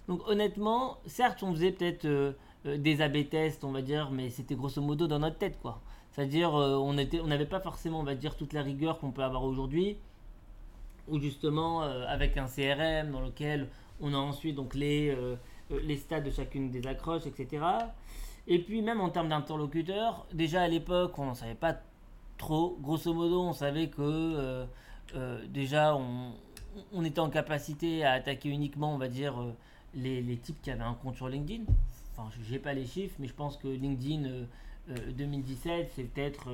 Donc, 0.08 0.22
honnêtement, 0.28 0.98
certes, 1.06 1.42
on 1.44 1.54
faisait 1.54 1.72
peut-être 1.72 2.36
des 2.66 3.02
AB 3.02 3.30
tests, 3.30 3.64
on 3.64 3.72
va 3.72 3.82
dire, 3.82 4.12
mais 4.12 4.30
c'était 4.30 4.56
grosso 4.56 4.82
modo 4.82 5.08
dans 5.08 5.20
notre 5.20 5.38
tête, 5.38 5.60
quoi. 5.62 5.82
C'est-à-dire, 6.16 6.56
euh, 6.56 6.78
on 6.78 6.94
n'avait 6.94 7.46
pas 7.46 7.60
forcément, 7.60 8.00
on 8.00 8.04
va 8.04 8.16
dire, 8.16 8.38
toute 8.38 8.54
la 8.54 8.62
rigueur 8.62 9.00
qu'on 9.00 9.12
peut 9.12 9.24
avoir 9.24 9.44
aujourd'hui, 9.44 9.98
ou 11.10 11.20
justement 11.20 11.84
euh, 11.84 12.06
avec 12.08 12.38
un 12.38 12.48
CRM 12.48 13.12
dans 13.12 13.20
lequel 13.20 13.68
on 14.00 14.14
a 14.14 14.18
ensuite 14.18 14.56
donc 14.56 14.76
les, 14.76 15.10
euh, 15.10 15.36
les 15.70 15.98
stades 15.98 16.24
de 16.24 16.32
chacune 16.32 16.72
des 16.72 16.88
accroches, 16.88 17.26
etc. 17.28 17.66
Et 18.48 18.60
puis 18.60 18.82
même 18.82 19.02
en 19.02 19.10
termes 19.10 19.28
d'interlocuteurs, 19.28 20.26
déjà 20.34 20.62
à 20.62 20.68
l'époque, 20.70 21.20
on 21.20 21.26
n'en 21.26 21.36
savait 21.36 21.54
pas 21.54 21.76
trop. 22.38 22.78
Grosso 22.82 23.14
modo, 23.14 23.42
on 23.42 23.54
savait 23.54 23.88
que 23.90 24.66
déjà, 25.48 25.96
on, 25.96 27.04
était 27.04 27.20
en 27.20 27.30
capacité 27.30 28.04
à 28.04 28.14
attaquer 28.14 28.50
uniquement, 28.50 28.94
on 28.94 28.98
va 28.98 29.08
dire, 29.08 29.36
les, 29.94 30.22
les 30.22 30.38
types 30.38 30.62
qui 30.62 30.72
avaient 30.72 30.84
un 30.84 30.94
compte 30.94 31.16
sur 31.16 31.30
LinkedIn. 31.30 31.64
Enfin, 32.18 32.30
je 32.42 32.52
n'ai 32.52 32.60
pas 32.60 32.74
les 32.74 32.86
chiffres, 32.86 33.16
mais 33.20 33.28
je 33.28 33.34
pense 33.34 33.58
que 33.58 33.68
LinkedIn 33.68 34.46
2017, 35.18 35.72
euh, 35.72 35.90
c'est 35.96 36.04
peut-être 36.04 36.48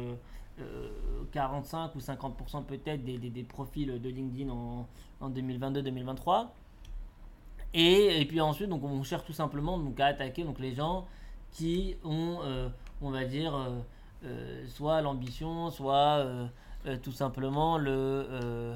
45 1.31 1.77
euh, 1.77 1.81
euh, 1.83 1.89
ou 1.95 1.99
50% 1.99 2.65
peut-être 2.65 3.03
des, 3.03 3.17
des, 3.17 3.43
profils 3.43 3.99
de 3.99 4.09
LinkedIn 4.09 4.49
en, 4.49 4.87
en 5.19 5.29
2022-2023. 5.29 6.47
Et, 7.73 8.21
et, 8.21 8.25
puis 8.25 8.41
ensuite, 8.41 8.69
donc, 8.69 8.83
on 8.83 9.03
cherche 9.03 9.23
tout 9.25 9.33
simplement 9.33 9.77
donc, 9.77 9.99
à 9.99 10.07
attaquer 10.07 10.43
donc, 10.43 10.59
les 10.59 10.73
gens 10.73 11.05
qui 11.51 11.95
ont, 12.03 12.39
on 13.01 13.11
va 13.11 13.25
dire, 13.25 13.53
soit 14.67 15.01
l'ambition, 15.01 15.69
soit 15.69 16.25
tout 17.01 17.11
simplement 17.11 17.77
le, 17.77 18.75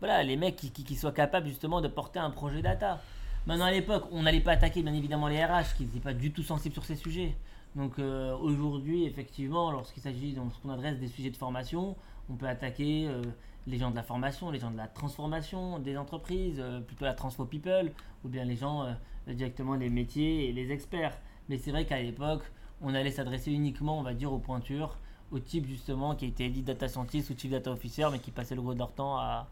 voilà, 0.00 0.22
les 0.22 0.36
mecs 0.36 0.56
qui, 0.56 0.96
soient 0.96 1.12
capables 1.12 1.46
justement 1.46 1.80
de 1.80 1.88
porter 1.88 2.18
un 2.18 2.30
projet 2.30 2.62
data. 2.62 3.00
Maintenant, 3.46 3.66
à 3.66 3.70
l'époque, 3.70 4.04
on 4.10 4.22
n'allait 4.22 4.40
pas 4.40 4.52
attaquer 4.52 4.82
bien 4.82 4.94
évidemment 4.94 5.28
les 5.28 5.44
RH 5.44 5.76
qui 5.76 5.84
n'étaient 5.84 6.00
pas 6.00 6.14
du 6.14 6.32
tout 6.32 6.42
sensibles 6.42 6.74
sur 6.74 6.84
ces 6.84 6.96
sujets. 6.96 7.34
Donc 7.76 7.98
euh, 7.98 8.36
aujourd'hui, 8.36 9.04
effectivement, 9.04 9.70
lorsqu'il 9.70 10.02
s'agit, 10.02 10.32
lorsqu'on 10.32 10.70
adresse 10.70 10.98
des 10.98 11.06
sujets 11.06 11.30
de 11.30 11.36
formation, 11.36 11.96
on 12.28 12.34
peut 12.34 12.48
attaquer 12.48 13.06
euh, 13.08 13.22
les 13.66 13.78
gens 13.78 13.90
de 13.90 13.96
la 13.96 14.02
formation, 14.02 14.50
les 14.50 14.58
gens 14.58 14.70
de 14.70 14.76
la 14.76 14.88
transformation 14.88 15.78
des 15.78 15.96
entreprises, 15.96 16.58
euh, 16.58 16.80
plutôt 16.80 17.04
la 17.04 17.14
transfo 17.14 17.44
people, 17.44 17.92
ou 18.24 18.28
bien 18.28 18.44
les 18.44 18.56
gens 18.56 18.86
directement 19.26 19.76
des 19.76 19.88
métiers 19.88 20.48
et 20.48 20.52
les 20.52 20.72
experts. 20.72 21.16
Mais 21.48 21.58
c'est 21.58 21.70
vrai 21.70 21.84
qu'à 21.84 22.00
l'époque, 22.00 22.42
on 22.80 22.94
allait 22.94 23.10
s'adresser 23.10 23.52
uniquement, 23.52 23.98
on 23.98 24.02
va 24.02 24.14
dire, 24.14 24.32
aux 24.32 24.38
pointures, 24.38 24.98
aux 25.30 25.38
types 25.38 25.66
justement 25.66 26.14
qui 26.14 26.26
étaient 26.26 26.48
dit 26.48 26.62
data 26.62 26.88
scientist 26.88 27.30
ou 27.30 27.34
chief 27.36 27.50
data 27.50 27.70
officer, 27.70 28.06
mais 28.10 28.18
qui 28.18 28.30
passaient 28.30 28.54
le 28.54 28.62
gros 28.62 28.74
de 28.74 28.78
leur 28.78 28.92
temps 28.92 29.16
à, 29.16 29.48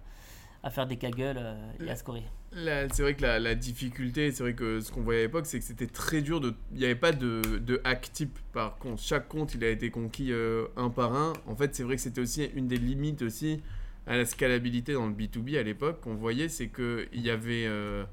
à 0.62 0.70
faire 0.70 0.86
des 0.86 0.96
cagueules 0.96 1.38
euh, 1.38 1.72
et 1.84 1.90
à 1.90 1.96
scorer. 1.96 2.24
C'est 2.52 3.00
vrai 3.00 3.14
que 3.14 3.22
la, 3.22 3.38
la 3.38 3.54
difficulté, 3.54 4.32
c'est 4.32 4.42
vrai 4.42 4.54
que 4.54 4.80
ce 4.80 4.90
qu'on 4.90 5.02
voyait 5.02 5.20
à 5.20 5.22
l'époque, 5.24 5.46
c'est 5.46 5.58
que 5.58 5.64
c'était 5.64 5.86
très 5.86 6.22
dur 6.22 6.40
de. 6.40 6.54
Il 6.72 6.78
n'y 6.78 6.84
avait 6.84 6.94
pas 6.94 7.12
de, 7.12 7.42
de, 7.58 7.80
hack 7.84 8.10
type 8.12 8.38
par 8.52 8.76
contre. 8.78 9.02
Chaque 9.02 9.28
compte, 9.28 9.54
il 9.54 9.62
a 9.64 9.68
été 9.68 9.90
conquis 9.90 10.32
euh, 10.32 10.66
un 10.76 10.88
par 10.88 11.14
un. 11.14 11.34
En 11.46 11.54
fait, 11.54 11.74
c'est 11.74 11.82
vrai 11.82 11.96
que 11.96 12.02
c'était 12.02 12.20
aussi 12.20 12.44
une 12.54 12.66
des 12.66 12.78
limites 12.78 13.22
aussi 13.22 13.62
à 14.06 14.16
la 14.16 14.24
scalabilité 14.24 14.94
dans 14.94 15.06
le 15.06 15.12
B2B 15.12 15.58
à 15.58 15.62
l'époque 15.62 16.00
qu'on 16.00 16.14
voyait, 16.14 16.48
c'est 16.48 16.68
qu'il 16.68 17.20
y 17.20 17.30
avait. 17.30 17.66
Euh, 17.66 18.04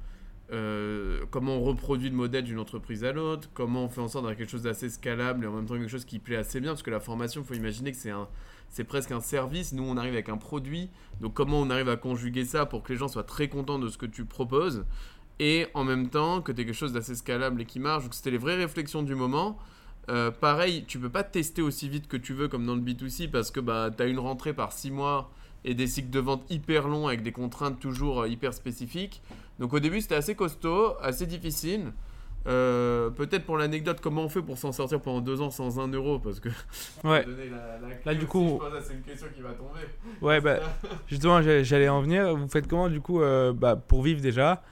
comment 0.50 1.56
on 1.56 1.62
reproduit 1.62 2.10
le 2.10 2.16
modèle 2.16 2.44
d'une 2.44 2.58
entreprise 2.58 3.04
à 3.04 3.12
l'autre, 3.12 3.48
comment 3.54 3.84
on 3.84 3.88
fait 3.88 4.00
en 4.00 4.08
sorte 4.08 4.24
d'avoir 4.24 4.36
quelque 4.36 4.50
chose 4.50 4.62
d'assez 4.62 4.88
scalable 4.90 5.44
et 5.44 5.46
en 5.48 5.52
même 5.52 5.66
temps 5.66 5.74
quelque 5.74 5.88
chose 5.88 6.04
qui 6.04 6.18
plaît 6.18 6.36
assez 6.36 6.60
bien, 6.60 6.70
parce 6.70 6.82
que 6.82 6.90
la 6.90 7.00
formation, 7.00 7.42
il 7.42 7.46
faut 7.46 7.54
imaginer 7.54 7.90
que 7.92 7.98
c'est 7.98 8.10
un, 8.10 8.28
c'est 8.68 8.84
presque 8.84 9.10
un 9.10 9.20
service. 9.20 9.72
Nous, 9.72 9.82
on 9.82 9.96
arrive 9.96 10.12
avec 10.12 10.28
un 10.28 10.36
produit. 10.36 10.90
Donc, 11.20 11.34
comment 11.34 11.58
on 11.60 11.70
arrive 11.70 11.88
à 11.88 11.96
conjuguer 11.96 12.44
ça 12.44 12.66
pour 12.66 12.82
que 12.82 12.92
les 12.92 12.98
gens 12.98 13.08
soient 13.08 13.24
très 13.24 13.48
contents 13.48 13.78
de 13.78 13.88
ce 13.88 13.98
que 13.98 14.06
tu 14.06 14.24
proposes 14.24 14.84
et 15.38 15.66
en 15.74 15.84
même 15.84 16.08
temps 16.08 16.40
que 16.40 16.52
tu 16.52 16.60
aies 16.60 16.64
quelque 16.64 16.74
chose 16.74 16.92
d'assez 16.92 17.14
scalable 17.14 17.60
et 17.60 17.64
qui 17.64 17.80
marche. 17.80 18.04
Donc, 18.04 18.14
c'était 18.14 18.30
les 18.30 18.38
vraies 18.38 18.56
réflexions 18.56 19.02
du 19.02 19.14
moment. 19.14 19.58
Euh, 20.08 20.30
pareil, 20.30 20.84
tu 20.86 20.98
peux 20.98 21.08
pas 21.08 21.24
tester 21.24 21.62
aussi 21.62 21.88
vite 21.88 22.06
que 22.06 22.16
tu 22.16 22.32
veux 22.32 22.48
comme 22.48 22.64
dans 22.64 22.76
le 22.76 22.80
B2C 22.80 23.30
parce 23.30 23.50
que 23.50 23.60
bah, 23.60 23.90
tu 23.94 24.02
as 24.02 24.06
une 24.06 24.20
rentrée 24.20 24.54
par 24.54 24.72
6 24.72 24.92
mois 24.92 25.30
et 25.64 25.74
des 25.74 25.88
cycles 25.88 26.10
de 26.10 26.20
vente 26.20 26.44
hyper 26.48 26.86
longs 26.86 27.08
avec 27.08 27.22
des 27.22 27.32
contraintes 27.32 27.80
toujours 27.80 28.22
euh, 28.22 28.28
hyper 28.28 28.54
spécifiques. 28.54 29.22
Donc 29.58 29.72
au 29.72 29.80
début 29.80 30.00
c'était 30.00 30.16
assez 30.16 30.34
costaud, 30.34 30.94
assez 31.00 31.26
difficile. 31.26 31.92
Euh, 32.46 33.10
peut-être 33.10 33.44
pour 33.44 33.56
l'anecdote, 33.56 33.98
comment 34.00 34.22
on 34.22 34.28
fait 34.28 34.42
pour 34.42 34.56
s'en 34.56 34.70
sortir 34.70 35.00
pendant 35.00 35.20
deux 35.20 35.40
ans 35.40 35.50
sans 35.50 35.80
un 35.80 35.88
euro 35.88 36.18
Parce 36.18 36.40
que. 36.40 36.48
Ouais. 37.04 37.24
Là, 38.04 38.14
du 38.14 38.26
coup. 38.26 38.60
C'est 38.82 38.94
une 38.94 39.02
question 39.02 39.26
qui 39.34 39.42
va 39.42 39.50
tomber. 39.50 39.80
Ouais, 40.22 40.40
bah. 40.40 40.60
justement, 41.08 41.42
j'allais 41.42 41.88
en 41.88 42.00
venir. 42.02 42.36
Vous 42.36 42.48
faites 42.48 42.68
comment, 42.68 42.88
du 42.88 43.00
coup, 43.00 43.20
euh, 43.20 43.52
bah, 43.52 43.76
pour 43.76 44.02
vivre 44.02 44.20
déjà? 44.20 44.62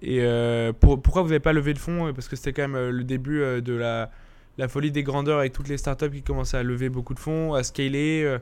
Et 0.00 0.20
euh, 0.22 0.72
pour, 0.72 1.02
pourquoi 1.02 1.22
vous 1.22 1.28
n'avez 1.28 1.40
pas 1.40 1.52
levé 1.52 1.74
de 1.74 1.78
fonds? 1.78 2.12
Parce 2.14 2.28
que 2.28 2.36
c'était 2.36 2.52
quand 2.52 2.68
même 2.68 2.90
le 2.90 3.04
début 3.04 3.40
de 3.60 3.74
la, 3.74 4.10
la 4.56 4.68
folie 4.68 4.90
des 4.90 5.02
grandeurs 5.02 5.40
avec 5.40 5.52
toutes 5.52 5.68
les 5.68 5.78
startups 5.78 6.10
qui 6.10 6.22
commençaient 6.22 6.58
à 6.58 6.62
lever 6.62 6.88
beaucoup 6.88 7.14
de 7.14 7.20
fonds, 7.20 7.54
à 7.54 7.62
scaler. 7.62 8.38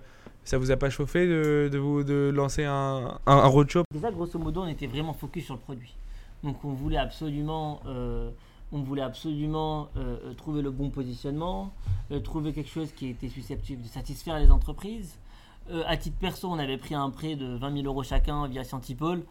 Ça 0.46 0.56
vous 0.56 0.70
a 0.70 0.76
pas 0.76 0.88
chauffé 0.88 1.26
de, 1.26 1.68
de, 1.70 1.76
vous, 1.76 2.02
de 2.02 2.32
lancer 2.34 2.64
un, 2.64 3.18
un, 3.26 3.36
un 3.36 3.46
roadshow 3.46 3.82
Déjà, 3.92 4.10
grosso 4.10 4.38
modo, 4.38 4.62
on 4.62 4.68
était 4.68 4.86
vraiment 4.86 5.12
focus 5.12 5.44
sur 5.44 5.54
le 5.54 5.60
produit. 5.60 5.94
Donc, 6.42 6.64
on 6.64 6.72
voulait 6.72 6.96
absolument 6.96 7.82
on 8.72 8.82
voulait 8.82 9.02
absolument 9.02 9.90
euh, 9.96 10.16
euh, 10.24 10.34
trouver 10.34 10.62
le 10.62 10.70
bon 10.70 10.90
positionnement, 10.90 11.72
euh, 12.10 12.20
trouver 12.20 12.52
quelque 12.52 12.70
chose 12.70 12.92
qui 12.92 13.08
était 13.08 13.28
susceptible 13.28 13.82
de 13.82 13.88
satisfaire 13.88 14.38
les 14.38 14.50
entreprises. 14.50 15.18
à 15.86 15.96
titre 15.96 16.16
perso, 16.18 16.48
on 16.48 16.58
avait 16.58 16.78
pris 16.78 16.94
un 16.94 17.10
prêt 17.10 17.34
de 17.36 17.56
20 17.56 17.82
000 17.82 17.86
euros 17.86 18.02
chacun 18.02 18.46
via 18.48 18.64
Scientipol. 18.64 19.22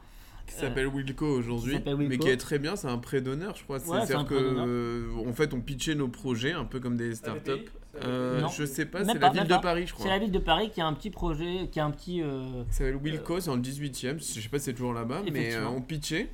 Qui 0.48 0.54
s'appelle 0.54 0.88
Wilco 0.88 1.26
aujourd'hui, 1.26 1.80
mais 1.98 2.20
qui 2.20 2.28
est 2.28 2.38
très 2.38 2.60
bien. 2.60 2.76
C'est 2.76 2.88
un 2.88 3.00
prêt 3.00 3.20
d'honneur, 3.20 3.56
je 3.56 3.64
crois. 3.64 3.80
C'est-à-dire 3.80 4.26
que, 4.26 5.28
en 5.28 5.34
fait, 5.34 5.54
on 5.54 5.62
pitchait 5.62 5.96
nos 5.96 6.08
projets 6.08 6.52
un 6.52 6.66
peu 6.66 6.80
comme 6.80 6.98
des 6.98 7.16
startups. 7.16 7.72
Euh, 8.04 8.48
je 8.50 8.66
sais 8.66 8.86
pas, 8.86 9.04
c'est 9.04 9.18
la 9.18 9.30
ville 9.30 9.48
de 9.48 9.58
Paris, 9.58 9.88
je 9.88 9.94
crois. 9.94 10.06
C'est 10.06 10.12
la 10.12 10.20
ville 10.20 10.32
de 10.32 10.40
Paris 10.40 10.70
qui 10.74 10.82
a 10.82 10.88
un 10.88 10.94
petit 10.94 11.10
projet, 11.10 11.70
qui 11.72 11.80
a 11.80 11.86
un 11.86 11.92
petit. 11.92 12.22
Euh, 12.22 12.64
ça 12.70 12.80
s'appelle 12.80 12.98
Wilco, 12.98 13.40
c'est 13.40 13.50
en 13.50 13.58
18ème. 13.58 14.18
Je 14.18 14.42
sais 14.42 14.50
pas 14.50 14.60
si 14.60 14.66
c'est 14.66 14.74
toujours 14.74 14.94
là-bas, 14.94 15.22
mais 15.32 15.54
euh, 15.54 15.68
on 15.68 15.82
pitchait. 15.82 16.30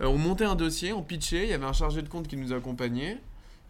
Euh, 0.00 0.06
on 0.06 0.18
montait 0.18 0.44
un 0.44 0.56
dossier, 0.56 0.92
on 0.92 1.02
pitchait. 1.02 1.44
Il 1.44 1.50
y 1.50 1.52
avait 1.52 1.64
un 1.64 1.72
chargé 1.72 2.02
de 2.02 2.08
compte 2.08 2.28
qui 2.28 2.36
nous 2.36 2.52
accompagnait. 2.52 3.18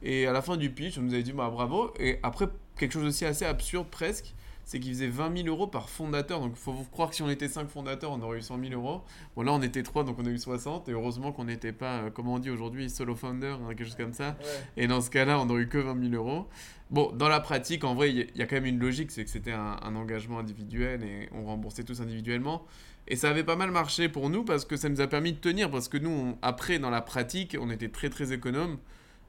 Et 0.03 0.27
à 0.27 0.33
la 0.33 0.43
fin 0.43 0.57
du 0.57 0.71
pitch, 0.71 0.99
on 0.99 1.03
nous 1.03 1.15
avait 1.15 1.23
dit 1.23 1.33
bah, 1.33 1.51
bravo. 1.51 1.93
Et 1.99 2.19
après, 2.23 2.47
quelque 2.77 2.93
chose 2.93 3.05
aussi 3.05 3.25
assez 3.25 3.45
absurde 3.45 3.87
presque 3.91 4.35
c'est 4.67 4.81
qu'il 4.81 4.93
faisait 4.93 5.07
20 5.07 5.45
000 5.45 5.49
euros 5.49 5.69
par 5.69 5.89
fondateur. 5.89 6.41
Donc 6.41 6.55
il 6.55 6.59
faut 6.59 6.73
croire 6.91 7.09
que 7.09 7.15
si 7.15 7.23
on 7.23 7.31
était 7.31 7.47
5 7.47 7.69
fondateurs, 7.69 8.11
on 8.11 8.21
aurait 8.21 8.39
eu 8.39 8.43
100 8.43 8.59
000 8.59 8.73
euros. 8.75 9.01
Bon, 9.37 9.43
là, 9.43 9.53
on 9.53 9.63
était 9.63 9.85
3, 9.85 10.03
donc 10.03 10.19
on 10.19 10.27
a 10.27 10.29
eu 10.29 10.39
60. 10.39 10.89
Et 10.89 10.93
heureusement 10.93 11.31
qu'on 11.31 11.45
n'était 11.45 11.73
pas, 11.73 11.99
euh, 11.99 12.11
comment 12.11 12.35
on 12.35 12.39
dit 12.41 12.51
aujourd'hui, 12.51 12.91
solo 12.91 13.15
founder, 13.15 13.55
hein, 13.63 13.69
quelque 13.69 13.85
chose 13.85 13.95
comme 13.95 14.13
ça. 14.13 14.37
Et 14.77 14.89
dans 14.89 15.01
ce 15.01 15.09
cas-là, 15.11 15.41
on 15.41 15.47
n'aurait 15.47 15.63
eu 15.63 15.69
que 15.69 15.79
20 15.79 16.11
000 16.11 16.15
euros. 16.15 16.49
Bon, 16.91 17.11
dans 17.13 17.29
la 17.29 17.41
pratique, 17.41 17.83
en 17.85 17.95
vrai, 17.95 18.11
il 18.11 18.31
y, 18.37 18.43
a 18.43 18.47
quand 18.47 18.57
même 18.57 18.67
une 18.67 18.79
logique, 18.79 19.11
c'est 19.11 19.25
que 19.25 19.31
c'était 19.31 19.53
un, 19.53 19.95
engagement 19.97 20.39
individuel 20.39 21.03
et 21.03 21.29
on 21.33 21.45
remboursait 21.45 21.83
tous 21.83 22.01
individuellement. 22.01 22.65
Et 23.09 23.17
ça 23.17 23.31
avait 23.31 23.45
pas 23.45 23.57
mal 23.57 23.71
marché 23.71 24.09
pour 24.09 24.31
nous 24.31 24.45
parce 24.45 24.65
que 24.65 24.77
ça 24.77 24.89
nous 24.89 25.01
a 25.01 25.07
permis 25.07 25.33
de 25.33 25.39
tenir. 25.39 25.71
Parce 25.71 25.89
que 25.89 25.97
nous, 25.97 26.37
après, 26.43 26.79
dans 26.79 26.91
la 26.91 27.03
pratique, 27.03 27.57
on 27.61 27.71
était 27.71 27.89
très 27.89 28.09
très 28.09 28.33
économe. 28.33 28.79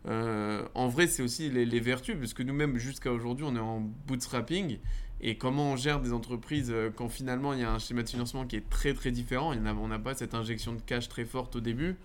Euh, 0.07 0.63
en 0.75 0.87
vrai, 0.87 1.07
c'est 1.07 1.23
aussi 1.23 1.49
les, 1.49 1.65
les, 1.65 1.79
vertus, 1.79 2.15
parce 2.17 2.33
que 2.33 2.43
nous-mêmes, 2.43 2.77
jusqu'à 2.77 3.11
aujourd'hui, 3.11 3.45
on 3.47 3.55
est 3.55 3.59
en 3.59 3.81
bootstrapping 4.07 4.77
et 5.19 5.37
comment 5.37 5.71
on 5.71 5.75
gère 5.75 5.99
des 5.99 6.13
entreprises 6.13 6.69
euh, 6.71 6.91
quand 6.95 7.09
finalement 7.09 7.53
il 7.53 7.59
y 7.59 7.63
a 7.63 7.71
un 7.71 7.79
schéma 7.79 8.03
de 8.03 8.09
financement 8.09 8.45
qui 8.45 8.55
est 8.55 8.69
très 8.69 8.93
très 8.93 9.11
différent, 9.11 9.53
il 9.53 9.59
on 9.67 9.87
n'a 9.87 9.99
pas 9.99 10.13
cette 10.13 10.33
injection 10.33 10.73
de 10.73 10.81
cash 10.81 11.09
très 11.09 11.25
forte 11.25 11.55
au 11.55 11.59
début, 11.59 11.95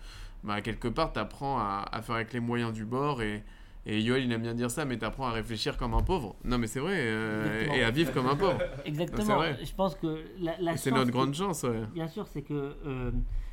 bah, 0.44 0.60
quelque 0.62 0.88
part 0.88 1.12
tu 1.12 1.18
apprends 1.18 1.58
à, 1.58 2.02
faire 2.02 2.14
avec 2.14 2.32
les 2.32 2.40
moyens 2.40 2.72
du 2.72 2.84
bord 2.84 3.22
et, 3.22 3.42
et 3.84 4.00
Yoel 4.00 4.24
il 4.24 4.32
aime 4.32 4.42
bien 4.42 4.54
dire 4.54 4.70
ça, 4.70 4.84
mais 4.84 4.98
tu 4.98 5.04
apprends 5.04 5.26
à 5.26 5.32
réfléchir 5.32 5.76
comme 5.76 5.94
un 5.94 6.02
pauvre. 6.02 6.36
Non 6.44 6.58
mais 6.58 6.66
c'est 6.66 6.80
vrai, 6.80 6.94
euh, 6.96 7.66
et 7.72 7.82
à 7.82 7.90
vivre 7.90 8.12
comme 8.12 8.26
un 8.26 8.36
pauvre. 8.36 8.58
Exactement, 8.84 9.42
je 9.62 9.74
pense 9.74 9.94
que 9.96 10.24
la, 10.38 10.76
C'est 10.76 10.90
notre 10.90 11.10
grande 11.10 11.34
chance. 11.34 11.64
Bien 11.92 12.08
sûr, 12.08 12.26
c'est 12.28 12.42
que... 12.42 12.76
Euh, 12.86 13.10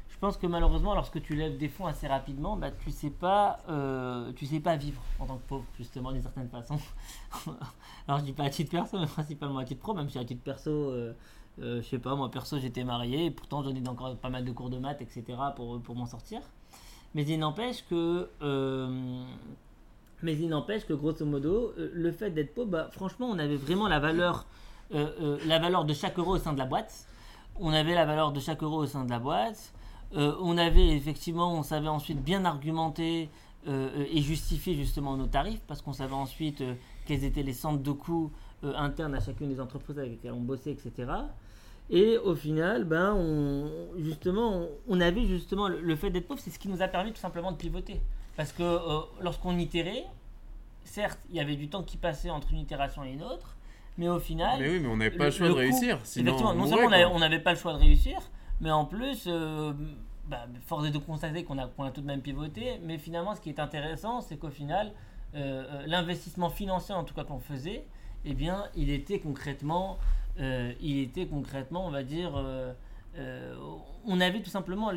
je 0.09 0.17
pense 0.17 0.38
que 0.38 0.47
malheureusement, 0.47 0.95
lorsque 0.95 1.21
tu 1.21 1.36
lèves 1.36 1.57
des 1.57 1.69
fonds 1.69 1.86
assez 1.86 2.07
rapidement, 2.07 2.57
bah, 2.57 2.71
tu 2.71 2.91
sais 2.91 3.09
pas, 3.09 3.59
euh, 3.69 4.34
tu 4.36 4.45
sais 4.45 4.59
pas 4.59 4.75
vivre 4.75 5.01
en 5.19 5.27
tant 5.27 5.38
que 5.38 5.47
pauvre, 5.47 5.65
justement, 5.77 6.11
d'une 6.11 6.21
certaine 6.21 6.49
façon. 6.49 6.77
Alors, 8.07 8.19
je 8.19 8.25
dis 8.25 8.34
pas 8.34 8.43
à 8.43 8.49
titre 8.49 8.71
perso, 8.71 8.99
mais 8.99 9.05
principalement 9.05 9.59
à 9.59 9.65
titre 9.65 9.80
pro, 9.80 9.93
même 9.93 10.09
si 10.09 10.17
à 10.17 10.25
titre 10.25 10.41
perso, 10.41 10.71
euh, 10.71 11.13
je 11.57 11.82
sais 11.82 11.99
pas, 11.99 12.15
moi 12.15 12.30
perso, 12.30 12.59
j'étais 12.59 12.84
marié, 12.84 13.25
et 13.27 13.32
pourtant 13.32 13.63
j'en 13.63 13.73
ai 13.73 13.88
encore 13.88 14.13
pas 14.17 14.30
mal 14.30 14.43
de 14.43 14.51
cours 14.51 14.69
de 14.69 14.77
maths, 14.77 15.01
etc., 15.01 15.23
pour, 15.55 15.80
pour 15.82 15.95
m'en 15.95 16.05
sortir. 16.05 16.41
Mais 17.15 17.23
il 17.23 17.39
n'empêche 17.39 17.86
que, 17.88 18.30
mais 20.24 20.34
il 20.34 20.49
n'empêche 20.49 20.86
que, 20.86 20.93
grosso 20.93 21.26
modo, 21.26 21.74
le 21.78 22.11
fait 22.11 22.32
d'être 22.32 22.53
pauvre, 22.53 22.70
bah, 22.70 22.89
franchement, 22.91 23.28
on 23.30 23.39
avait 23.39 23.55
vraiment 23.55 23.88
la 23.88 23.99
valeur, 23.99 24.45
la 24.91 25.59
valeur 25.59 25.86
de 25.86 25.93
chaque 25.93 26.20
euro 26.20 26.36
au 26.36 26.38
sein 26.38 26.53
de 26.53 26.59
la 26.59 26.65
boîte. 26.65 27.07
On 27.59 27.72
avait 27.72 27.93
la 27.93 28.05
valeur 28.05 28.32
de 28.32 28.39
chaque 28.39 28.63
euro 28.63 28.78
au 28.78 28.86
sein 28.86 29.05
de 29.05 29.09
la 29.09 29.20
boîte. 29.20 29.74
Euh, 30.15 30.36
on 30.41 30.57
avait 30.57 30.89
effectivement, 30.89 31.53
on 31.53 31.63
savait 31.63 31.88
ensuite 31.88 32.24
bien 32.24 32.45
argumenter 32.45 33.30
euh, 33.67 34.05
et 34.11 34.22
justifier 34.22 34.74
justement 34.74 35.15
nos 35.17 35.28
tarifs 35.28 35.61
parce 35.67 35.82
qu'on 35.82 35.93
savait 35.93 36.13
ensuite 36.13 36.61
euh, 36.61 36.74
quels 37.05 37.24
étaient 37.24 37.43
les 37.43 37.53
centres 37.53 37.84
de 37.84 37.91
coûts 37.91 38.32
internes 38.63 39.15
à 39.15 39.22
chacune 39.22 39.47
des 39.47 39.61
entreprises 39.61 39.97
avec 39.97 40.11
lesquelles 40.11 40.34
on 40.34 40.41
bossait, 40.41 40.72
etc. 40.72 41.09
Et 41.89 42.17
au 42.17 42.36
final, 42.36 42.84
ben, 42.84 43.13
on, 43.13 43.70
justement, 43.97 44.65
on, 44.89 44.99
avait 44.99 45.26
justement 45.26 45.70
le, 45.70 45.95
fait 45.95 46.09
d'être 46.09 46.28
pauvre, 46.28 46.41
c'est 46.41 46.49
ce 46.49 46.59
qui 46.59 46.67
nous 46.67 46.82
a 46.82 46.89
permis 46.89 47.13
tout 47.13 47.22
simplement 47.22 47.53
de 47.53 47.57
pivoter. 47.57 48.01
Parce 48.39 48.53
que 48.53 48.79
lorsqu'on 49.21 49.57
itérait, 49.57 50.05
certes, 50.85 51.19
il 51.29 51.35
y 51.35 51.41
avait 51.41 51.57
du 51.57 51.67
temps 51.67 51.83
qui 51.83 51.97
passait 51.97 52.29
entre 52.29 52.53
une 52.53 52.59
itération 52.59 53.03
et 53.03 53.11
une 53.11 53.21
autre, 53.21 53.57
mais 53.97 54.07
au 54.07 54.21
final. 54.21 54.61
Mais 54.61 54.69
oui, 54.69 54.79
mais 54.79 54.87
on 54.87 54.95
n'avait 54.95 55.17
pas 55.17 55.25
le, 55.25 55.31
choix 55.31 55.49
de 55.49 55.53
réussir. 55.53 55.99
Sinon 56.05 56.55
non 56.55 56.65
seulement 56.65 56.87
on 57.11 57.19
n'avait 57.19 57.41
pas 57.41 57.51
le 57.51 57.57
choix 57.57 57.73
de 57.73 57.79
réussir, 57.79 58.17
mais 58.61 58.71
en 58.71 58.85
plus, 58.85 59.25
euh, 59.27 59.73
bah, 60.29 60.45
force 60.67 60.87
est 60.87 60.91
de 60.91 60.99
constater 60.99 61.43
qu'on 61.43 61.57
a, 61.57 61.65
a 61.65 61.91
tout 61.91 61.99
de 61.99 62.05
même 62.05 62.21
pivoté. 62.21 62.79
Mais 62.81 62.97
finalement, 62.97 63.35
ce 63.35 63.41
qui 63.41 63.49
est 63.49 63.59
intéressant, 63.59 64.21
c'est 64.21 64.37
qu'au 64.37 64.51
final, 64.51 64.93
euh, 65.35 65.65
euh, 65.69 65.83
l'investissement 65.85 66.49
financier, 66.49 66.95
en 66.95 67.03
tout 67.03 67.13
cas 67.13 67.25
qu'on 67.25 67.39
faisait, 67.39 67.83
eh 68.23 68.33
bien, 68.35 68.67
il 68.73 68.89
était 68.89 69.19
concrètement, 69.19 69.99
il 70.37 70.99
était 70.99 71.25
concrètement, 71.25 71.85
on 71.85 71.91
va 71.91 72.03
dire, 72.03 72.41
on 74.05 74.21
avait 74.21 74.41
tout 74.41 74.49
simplement 74.49 74.91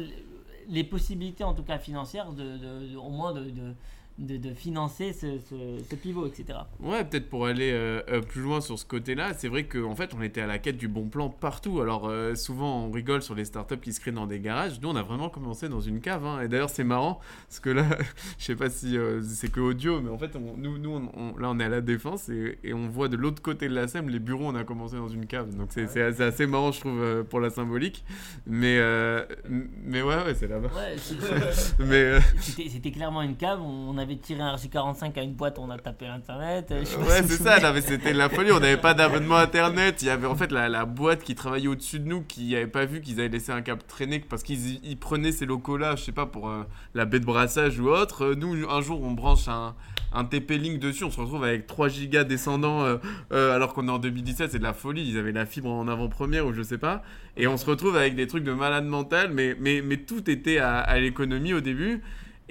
les 0.68 0.84
possibilités, 0.84 1.44
en 1.44 1.54
tout 1.54 1.62
cas 1.62 1.78
financières, 1.78 2.32
de, 2.32 2.96
au 2.96 3.10
moins 3.10 3.32
de, 3.32 3.74
de, 4.22 4.54
financer 4.54 5.12
ce, 5.12 5.38
ce, 5.38 5.94
pivot, 5.96 6.26
etc. 6.26 6.60
Ouais, 6.80 7.04
peut-être 7.04 7.28
pour 7.28 7.46
aller 7.46 7.72
euh, 7.72 8.02
euh, 8.08 8.20
plus 8.20 8.40
loin 8.40 8.60
sur 8.60 8.78
ce 8.78 8.84
côté-là, 8.84 9.34
c'est 9.34 9.48
vrai 9.48 9.64
qu'en 9.64 9.94
fait, 9.96 10.14
on 10.16 10.22
était 10.22 10.40
à 10.40 10.46
la 10.46 10.58
quête 10.58 10.76
du 10.76 10.88
bon 10.88 11.08
plan 11.08 11.28
partout. 11.28 11.80
Alors, 11.80 12.08
euh, 12.08 12.34
souvent, 12.34 12.86
on 12.86 12.90
rigole 12.90 13.22
sur 13.22 13.34
les 13.34 13.44
startups 13.44 13.78
qui 13.78 13.92
se 13.92 14.00
créent 14.00 14.12
dans 14.12 14.26
des 14.26 14.38
garages. 14.38 14.80
Nous, 14.80 14.88
on 14.88 14.96
a 14.96 15.02
vraiment 15.02 15.28
commencé 15.28 15.68
dans 15.68 15.80
une 15.80 16.00
cave. 16.00 16.24
Hein. 16.24 16.40
Et 16.42 16.48
d'ailleurs, 16.48 16.70
c'est 16.70 16.84
marrant, 16.84 17.20
parce 17.48 17.60
que 17.60 17.70
là, 17.70 17.84
je 18.38 18.44
sais 18.44 18.56
pas 18.56 18.70
si 18.70 18.96
c'est 19.22 19.50
que 19.50 19.60
audio, 19.60 20.00
mais 20.00 20.10
en 20.10 20.18
fait, 20.18 20.36
nous, 20.56 20.78
nous 20.78 21.00
là, 21.38 21.50
on 21.50 21.58
est 21.58 21.64
à 21.64 21.68
la 21.68 21.80
défense 21.80 22.28
et, 22.28 22.58
et 22.62 22.74
on 22.74 22.88
voit 22.88 23.08
de 23.08 23.16
l'autre 23.16 23.42
côté 23.42 23.68
de 23.68 23.74
la 23.74 23.88
scène 23.88 24.08
les 24.08 24.18
bureaux, 24.18 24.46
on 24.46 24.54
a 24.54 24.64
commencé 24.64 24.96
dans 24.96 25.08
une 25.08 25.26
cave. 25.26 25.54
Donc, 25.56 25.68
c'est 25.70 26.00
assez, 26.00 26.22
assez, 26.22 26.46
marrant, 26.46 26.70
je 26.70 26.80
trouve, 26.80 27.24
pour 27.24 27.40
la 27.40 27.50
symbolique. 27.50 28.04
Mais, 28.46 28.78
mais 29.48 30.02
ouais, 30.02 30.16
ouais 30.16 30.34
c'est 30.34 30.48
là-bas. 30.48 30.68
Ouais, 31.80 32.20
c'était 32.40 32.90
clairement 32.92 33.22
une 33.22 33.36
cave. 33.36 33.60
On 33.60 33.98
avait 34.12 34.20
tiré 34.20 34.40
un 34.42 34.54
RJ45 34.54 35.18
à 35.18 35.22
une 35.22 35.32
boîte, 35.32 35.58
on 35.58 35.70
a 35.70 35.78
tapé 35.78 36.06
l'internet. 36.06 36.70
ouais, 36.70 36.84
c'est 37.26 37.42
ça, 37.42 37.58
c'était 37.80 38.12
la 38.12 38.28
folie. 38.28 38.52
On 38.52 38.60
n'avait 38.60 38.76
pas 38.76 38.94
d'abonnement 38.94 39.36
internet. 39.36 40.02
Il 40.02 40.06
y 40.06 40.10
avait 40.10 40.26
en 40.26 40.36
fait 40.36 40.52
la, 40.52 40.68
la 40.68 40.84
boîte 40.84 41.22
qui 41.22 41.34
travaillait 41.34 41.68
au-dessus 41.68 41.98
de 41.98 42.06
nous 42.06 42.22
qui 42.22 42.52
n'avait 42.52 42.66
pas 42.66 42.84
vu 42.84 43.00
qu'ils 43.00 43.20
avaient 43.20 43.28
laissé 43.28 43.52
un 43.52 43.62
câble 43.62 43.82
traîner 43.86 44.20
parce 44.20 44.42
qu'ils 44.42 44.98
prenaient 44.98 45.32
ces 45.32 45.46
locaux-là, 45.46 45.96
je 45.96 46.04
sais 46.04 46.12
pas, 46.12 46.26
pour 46.26 46.48
euh, 46.48 46.62
la 46.94 47.04
baie 47.04 47.20
de 47.20 47.24
brassage 47.24 47.78
ou 47.80 47.88
autre. 47.88 48.24
Euh, 48.24 48.34
nous, 48.34 48.68
un 48.68 48.80
jour, 48.80 49.02
on 49.02 49.12
branche 49.12 49.48
un, 49.48 49.74
un 50.12 50.24
TP-Link 50.24 50.78
dessus, 50.78 51.04
on 51.04 51.10
se 51.10 51.20
retrouve 51.20 51.44
avec 51.44 51.66
3 51.66 51.88
gigas 51.88 52.24
descendants 52.24 52.84
euh, 52.84 53.54
alors 53.54 53.72
qu'on 53.72 53.88
est 53.88 53.90
en 53.90 53.98
2017, 53.98 54.52
c'est 54.52 54.58
de 54.58 54.62
la 54.62 54.74
folie. 54.74 55.08
Ils 55.08 55.18
avaient 55.18 55.32
la 55.32 55.46
fibre 55.46 55.70
en 55.70 55.88
avant-première 55.88 56.46
ou 56.46 56.52
je 56.52 56.62
sais 56.62 56.78
pas. 56.78 57.02
Et 57.36 57.46
on 57.46 57.56
se 57.56 57.64
retrouve 57.64 57.96
avec 57.96 58.14
des 58.14 58.26
trucs 58.26 58.44
de 58.44 58.52
malade 58.52 58.84
mental, 58.84 59.30
mais, 59.32 59.56
mais, 59.58 59.80
mais 59.80 59.96
tout 59.96 60.28
était 60.28 60.58
à, 60.58 60.78
à 60.78 60.98
l'économie 60.98 61.54
au 61.54 61.60
début. 61.60 62.02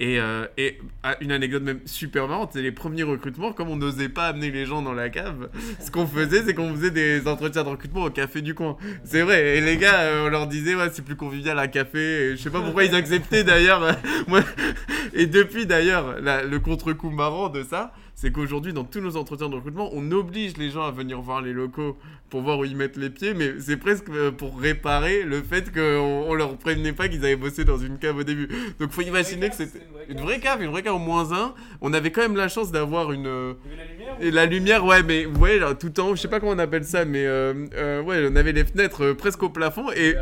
Et, 0.02 0.18
euh, 0.18 0.48
et 0.58 0.80
une 1.20 1.30
anecdote 1.30 1.62
même 1.62 1.78
super 1.84 2.26
marrante, 2.26 2.50
c'est 2.54 2.60
les 2.60 2.72
premiers 2.72 3.04
recrutements, 3.04 3.52
comme 3.52 3.68
on 3.68 3.76
n'osait 3.76 4.08
pas 4.08 4.26
amener 4.26 4.50
les 4.50 4.66
gens 4.66 4.82
dans 4.82 4.94
la 4.94 5.10
cave, 5.10 5.48
ce 5.78 5.92
qu'on 5.92 6.08
faisait, 6.08 6.42
c'est 6.42 6.54
qu'on 6.54 6.74
faisait 6.74 6.90
des 6.90 7.28
entretiens 7.28 7.62
de 7.62 7.68
recrutement 7.68 8.02
au 8.02 8.10
café 8.10 8.42
du 8.42 8.52
coin. 8.52 8.76
C'est 9.04 9.22
vrai, 9.22 9.58
et 9.58 9.60
les 9.60 9.76
gars, 9.76 10.00
euh, 10.00 10.26
on 10.26 10.28
leur 10.28 10.48
disait, 10.48 10.74
ouais, 10.74 10.88
c'est 10.92 11.04
plus 11.04 11.14
convivial 11.14 11.56
à 11.56 11.68
café. 11.68 12.32
je 12.32 12.42
sais 12.42 12.50
pas 12.50 12.60
pourquoi 12.60 12.82
ils 12.82 12.96
acceptaient 12.96 13.44
d'ailleurs. 13.44 13.96
et 15.14 15.26
depuis 15.26 15.66
d'ailleurs, 15.66 16.16
le 16.20 16.58
contre-coup 16.58 17.10
marrant 17.10 17.48
de 17.48 17.62
ça, 17.62 17.92
c'est 18.14 18.30
qu'aujourd'hui, 18.30 18.72
dans 18.72 18.84
tous 18.84 19.00
nos 19.00 19.16
entretiens 19.16 19.48
de 19.48 19.54
recrutement, 19.54 19.90
on 19.92 20.10
oblige 20.12 20.56
les 20.56 20.70
gens 20.70 20.84
à 20.84 20.90
venir 20.90 21.20
voir 21.20 21.42
les 21.42 21.52
locaux 21.52 21.96
pour 22.30 22.40
voir 22.40 22.58
où 22.58 22.64
ils 22.64 22.76
mettent 22.76 22.96
les 22.96 23.10
pieds, 23.10 23.34
mais 23.34 23.52
c'est 23.58 23.76
presque 23.76 24.08
euh, 24.08 24.30
pour 24.30 24.58
réparer 24.58 25.22
le 25.22 25.42
fait 25.42 25.70
qu'on 25.70 26.24
on 26.28 26.34
leur 26.34 26.56
prévenait 26.56 26.94
pas 26.94 27.08
qu'ils 27.08 27.22
avaient 27.24 27.36
bossé 27.36 27.64
dans 27.64 27.76
une 27.76 27.98
cave 27.98 28.16
au 28.16 28.22
début. 28.22 28.48
Donc 28.80 28.90
faut 28.90 29.02
imaginer 29.02 29.50
que 29.50 29.54
c'était 29.54 29.80
une 30.08 30.20
vraie 30.20 30.40
cave, 30.40 30.62
une 30.62 30.70
vraie 30.70 30.82
cave 30.82 30.94
au 30.94 30.98
moins 30.98 31.32
un. 31.32 31.52
On 31.82 31.92
avait 31.92 32.10
quand 32.10 32.22
même 32.22 32.36
la 32.36 32.48
chance 32.48 32.72
d'avoir 32.72 33.12
une. 33.12 33.26
Euh, 33.26 33.54
la 33.76 33.84
lumière, 33.84 34.16
et 34.20 34.30
la 34.30 34.46
lumière, 34.46 34.84
ouais, 34.86 35.02
mais 35.02 35.24
vous 35.24 35.38
voyez, 35.38 35.58
là, 35.58 35.74
tout 35.74 36.00
en 36.00 36.08
haut, 36.08 36.16
je 36.16 36.22
sais 36.22 36.28
pas 36.28 36.40
comment 36.40 36.52
on 36.52 36.58
appelle 36.58 36.84
ça, 36.84 37.04
mais 37.04 37.26
euh, 37.26 38.02
ouais, 38.02 38.28
on 38.30 38.36
avait 38.36 38.52
les 38.52 38.64
fenêtres 38.64 39.12
presque 39.12 39.42
au 39.42 39.50
plafond. 39.50 39.90
Et, 39.94 40.14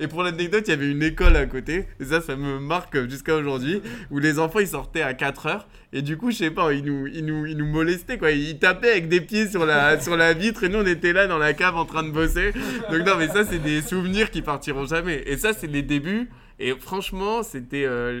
et 0.00 0.08
pour 0.08 0.22
l'anecdote, 0.22 0.64
il 0.68 0.70
y 0.70 0.74
avait 0.74 0.90
une 0.90 1.02
école 1.02 1.36
à 1.36 1.44
côté. 1.44 1.86
Et 2.00 2.04
ça, 2.04 2.22
ça 2.22 2.36
me 2.36 2.60
marque 2.60 3.08
jusqu'à 3.10 3.36
aujourd'hui, 3.36 3.82
où 4.10 4.18
les 4.18 4.38
enfants 4.38 4.60
ils 4.60 4.68
sortaient 4.68 5.02
à 5.02 5.12
4 5.12 5.46
heures. 5.46 5.68
Et 5.92 6.02
du 6.02 6.18
coup, 6.18 6.30
je 6.30 6.36
sais 6.36 6.50
pas, 6.50 6.72
ils 6.74 6.84
nous, 6.84 7.06
ils 7.06 7.24
nous, 7.24 7.46
ils 7.46 7.56
nous 7.56 7.66
molestaient, 7.66 8.18
quoi. 8.18 8.30
Ils 8.30 8.58
tapaient 8.58 8.90
avec 8.90 9.08
des 9.08 9.22
pieds 9.22 9.48
sur 9.48 9.64
la, 9.64 9.98
sur 10.02 10.16
la 10.16 10.34
vitre 10.34 10.64
et 10.64 10.68
nous, 10.68 10.80
on 10.80 10.86
était 10.86 11.14
là 11.14 11.26
dans 11.26 11.38
la 11.38 11.54
cave 11.54 11.76
en 11.76 11.86
train 11.86 12.02
de 12.02 12.10
bosser. 12.10 12.52
Donc, 12.90 13.06
non, 13.06 13.16
mais 13.16 13.28
ça, 13.28 13.44
c'est 13.44 13.58
des 13.58 13.80
souvenirs 13.80 14.30
qui 14.30 14.42
partiront 14.42 14.84
jamais. 14.84 15.22
Et 15.26 15.38
ça, 15.38 15.54
c'est 15.54 15.66
les 15.66 15.82
débuts. 15.82 16.28
Et 16.58 16.74
franchement, 16.78 17.42
c'était. 17.42 17.86
Euh, 17.86 18.20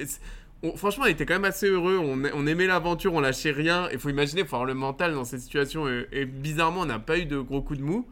euh, 0.00 0.72
franchement, 0.74 1.04
on 1.06 1.10
était 1.10 1.24
quand 1.24 1.34
même 1.34 1.44
assez 1.44 1.68
heureux. 1.68 1.98
On, 1.98 2.20
on 2.34 2.46
aimait 2.48 2.66
l'aventure, 2.66 3.14
on 3.14 3.20
lâchait 3.20 3.52
rien. 3.52 3.88
Il 3.92 4.00
faut 4.00 4.08
imaginer, 4.08 4.40
il 4.40 4.46
faut 4.48 4.56
avoir 4.56 4.66
le 4.66 4.74
mental 4.74 5.14
dans 5.14 5.24
cette 5.24 5.40
situation. 5.40 5.86
Et, 6.10 6.24
bizarrement, 6.24 6.80
on 6.80 6.86
n'a 6.86 6.98
pas 6.98 7.18
eu 7.18 7.26
de 7.26 7.38
gros 7.38 7.62
coups 7.62 7.78
de 7.78 7.84
mou. 7.84 8.08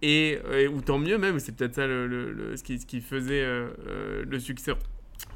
Et, 0.00 0.38
ou 0.72 0.80
tant 0.80 0.98
mieux 0.98 1.18
même, 1.18 1.40
c'est 1.40 1.56
peut-être 1.56 1.74
ça 1.74 1.86
le, 1.86 2.06
le, 2.06 2.56
ce, 2.56 2.62
qui, 2.62 2.78
ce, 2.78 2.86
qui, 2.86 3.00
faisait 3.00 3.42
euh, 3.42 4.22
le 4.28 4.38
succès 4.38 4.74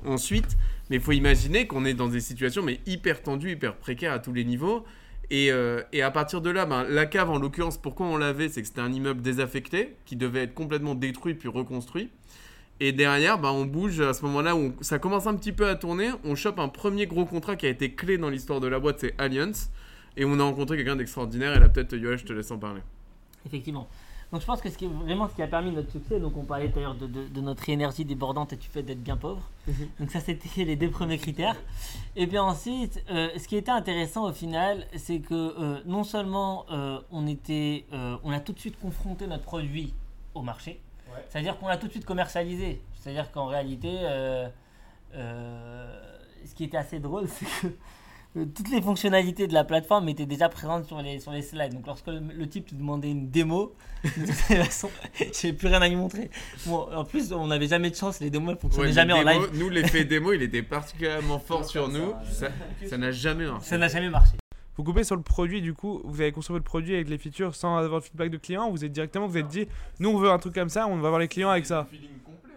ensuite. 0.04 0.56
Mais 0.90 0.96
il 0.96 1.02
faut 1.02 1.12
imaginer 1.12 1.66
qu'on 1.66 1.84
est 1.84 1.94
dans 1.94 2.08
des 2.08 2.20
situations 2.20 2.62
mais 2.62 2.80
hyper 2.86 3.22
tendues, 3.22 3.52
hyper 3.52 3.76
précaires 3.76 4.12
à 4.12 4.18
tous 4.18 4.32
les 4.32 4.44
niveaux. 4.44 4.84
Et, 5.30 5.52
euh, 5.52 5.82
et 5.92 6.00
à 6.00 6.10
partir 6.10 6.40
de 6.40 6.48
là, 6.48 6.64
ben, 6.64 6.84
la 6.84 7.04
cave, 7.04 7.28
en 7.28 7.38
l'occurrence, 7.38 7.76
pourquoi 7.76 8.06
on 8.06 8.16
l'avait 8.16 8.48
C'est 8.48 8.62
que 8.62 8.68
c'était 8.68 8.80
un 8.80 8.92
immeuble 8.92 9.20
désaffecté 9.20 9.96
qui 10.06 10.16
devait 10.16 10.44
être 10.44 10.54
complètement 10.54 10.94
détruit 10.94 11.34
puis 11.34 11.48
reconstruit. 11.48 12.08
Et 12.80 12.92
derrière, 12.92 13.38
bah, 13.38 13.52
on 13.52 13.66
bouge 13.66 14.00
à 14.00 14.14
ce 14.14 14.24
moment-là 14.24 14.54
où 14.56 14.58
on- 14.78 14.82
ça 14.82 14.98
commence 14.98 15.26
un 15.26 15.34
petit 15.34 15.52
peu 15.52 15.66
à 15.68 15.74
tourner. 15.74 16.10
On 16.24 16.34
chope 16.34 16.58
un 16.58 16.68
premier 16.68 17.06
gros 17.06 17.26
contrat 17.26 17.56
qui 17.56 17.66
a 17.66 17.68
été 17.68 17.92
clé 17.92 18.16
dans 18.16 18.30
l'histoire 18.30 18.60
de 18.60 18.68
la 18.68 18.78
boîte, 18.78 19.00
c'est 19.00 19.14
Allianz. 19.18 19.68
Et 20.16 20.24
on 20.24 20.38
a 20.40 20.42
rencontré 20.44 20.76
quelqu'un 20.78 20.96
d'extraordinaire. 20.96 21.54
Et 21.56 21.60
là, 21.60 21.68
peut-être, 21.68 21.94
Yoel, 21.94 22.16
je 22.18 22.24
te 22.24 22.32
laisse 22.32 22.50
en 22.50 22.58
parler. 22.58 22.80
Effectivement. 23.46 23.88
Donc 24.30 24.42
je 24.42 24.46
pense 24.46 24.60
que 24.60 24.68
ce 24.68 24.76
qui 24.76 24.84
est 24.84 24.88
vraiment 24.88 25.26
ce 25.26 25.34
qui 25.34 25.40
a 25.42 25.46
permis 25.46 25.70
notre 25.70 25.90
succès, 25.90 26.20
donc 26.20 26.36
on 26.36 26.44
parlait 26.44 26.68
d'ailleurs 26.68 26.94
de, 26.94 27.06
de- 27.06 27.28
de 27.28 27.40
notre 27.40 27.66
énergie 27.70 28.04
débordante 28.04 28.52
et 28.52 28.56
du 28.56 28.68
fait 28.68 28.82
d'être 28.82 29.02
bien 29.02 29.16
pauvre. 29.16 29.40
Donc 29.98 30.10
ça 30.10 30.20
c'était 30.20 30.64
les 30.64 30.76
deux 30.76 30.90
premiers 30.90 31.16
critères. 31.16 31.56
Et 32.14 32.26
puis 32.26 32.38
ensuite, 32.38 33.02
euh, 33.10 33.30
ce 33.38 33.48
qui 33.48 33.56
était 33.56 33.70
intéressant 33.70 34.28
au 34.28 34.32
final, 34.32 34.86
c'est 34.96 35.20
que 35.20 35.34
euh, 35.34 35.80
non 35.86 36.04
seulement 36.04 36.66
euh, 36.70 37.00
on 37.10 37.26
était, 37.26 37.86
on 38.22 38.30
a 38.30 38.40
tout 38.40 38.52
de 38.52 38.58
suite 38.58 38.78
confronté 38.78 39.26
notre 39.26 39.44
produit 39.44 39.94
au 40.34 40.42
marché, 40.42 40.80
Ouais. 41.10 41.24
c'est-à-dire 41.30 41.58
qu'on 41.58 41.68
l'a 41.68 41.78
tout 41.78 41.86
de 41.86 41.92
suite 41.92 42.04
commercialisé. 42.04 42.82
C'est-à-dire 43.00 43.32
qu'en 43.32 43.46
réalité, 43.46 43.88
ce 45.12 46.54
qui 46.54 46.64
était 46.64 46.76
assez 46.76 46.98
drôle, 46.98 47.26
c'est 47.28 47.46
que 47.46 47.72
toutes 48.44 48.70
les 48.70 48.80
fonctionnalités 48.82 49.46
de 49.46 49.54
la 49.54 49.64
plateforme 49.64 50.08
étaient 50.08 50.26
déjà 50.26 50.48
présentes 50.48 50.86
sur 50.86 51.00
les, 51.02 51.20
sur 51.20 51.32
les 51.32 51.42
slides. 51.42 51.74
Donc 51.74 51.86
lorsque 51.86 52.06
le, 52.06 52.20
le 52.20 52.48
type 52.48 52.66
te 52.66 52.74
demandait 52.74 53.10
une 53.10 53.30
démo, 53.30 53.74
de 54.04 54.08
toute 54.26 54.34
façon, 54.34 54.90
j'avais 55.18 55.52
plus 55.54 55.68
rien 55.68 55.82
à 55.82 55.88
lui 55.88 55.96
montrer. 55.96 56.30
Bon, 56.66 56.86
en 56.94 57.04
plus, 57.04 57.32
on 57.32 57.46
n'avait 57.48 57.68
jamais 57.68 57.90
de 57.90 57.96
chance, 57.96 58.20
les 58.20 58.30
démos 58.30 58.54
elles 58.54 58.60
fonctionnaient 58.60 58.88
Ouais, 58.88 58.92
jamais 58.92 59.14
les 59.14 59.20
en 59.20 59.24
démos- 59.24 59.50
live. 59.52 59.60
Nous, 59.60 59.68
l'effet 59.70 60.04
démo, 60.06 60.32
il 60.32 60.42
était 60.42 60.62
particulièrement 60.62 61.38
fort 61.38 61.64
sur 61.64 61.88
nous. 61.88 62.12
Ça 62.30 62.48
ça 62.88 62.96
n'a 62.98 63.10
jamais 63.12 63.46
marché. 63.46 63.66
Ça 63.68 63.78
n'a 63.78 63.88
jamais 63.88 64.10
marché. 64.10 64.32
Vous 64.76 64.84
coupez 64.84 65.02
sur 65.02 65.16
le 65.16 65.22
produit, 65.22 65.60
du 65.60 65.74
coup, 65.74 66.00
vous 66.04 66.20
avez 66.20 66.30
construit 66.30 66.56
le 66.56 66.62
produit 66.62 66.94
avec 66.94 67.08
les 67.08 67.18
features 67.18 67.52
sans 67.56 67.76
avoir 67.78 68.00
de 68.00 68.04
feedback 68.06 68.30
de 68.30 68.36
client. 68.36 68.70
Vous 68.70 68.84
êtes 68.84 68.92
directement, 68.92 69.26
vous 69.26 69.36
êtes 69.36 69.48
dit, 69.48 69.66
nous 69.98 70.10
on 70.10 70.18
veut 70.18 70.30
un 70.30 70.38
truc 70.38 70.54
comme 70.54 70.68
ça, 70.68 70.86
on 70.86 70.96
va 70.98 71.08
voir 71.08 71.18
les 71.18 71.26
clients 71.26 71.50
avec 71.50 71.66
ça. 71.66 71.88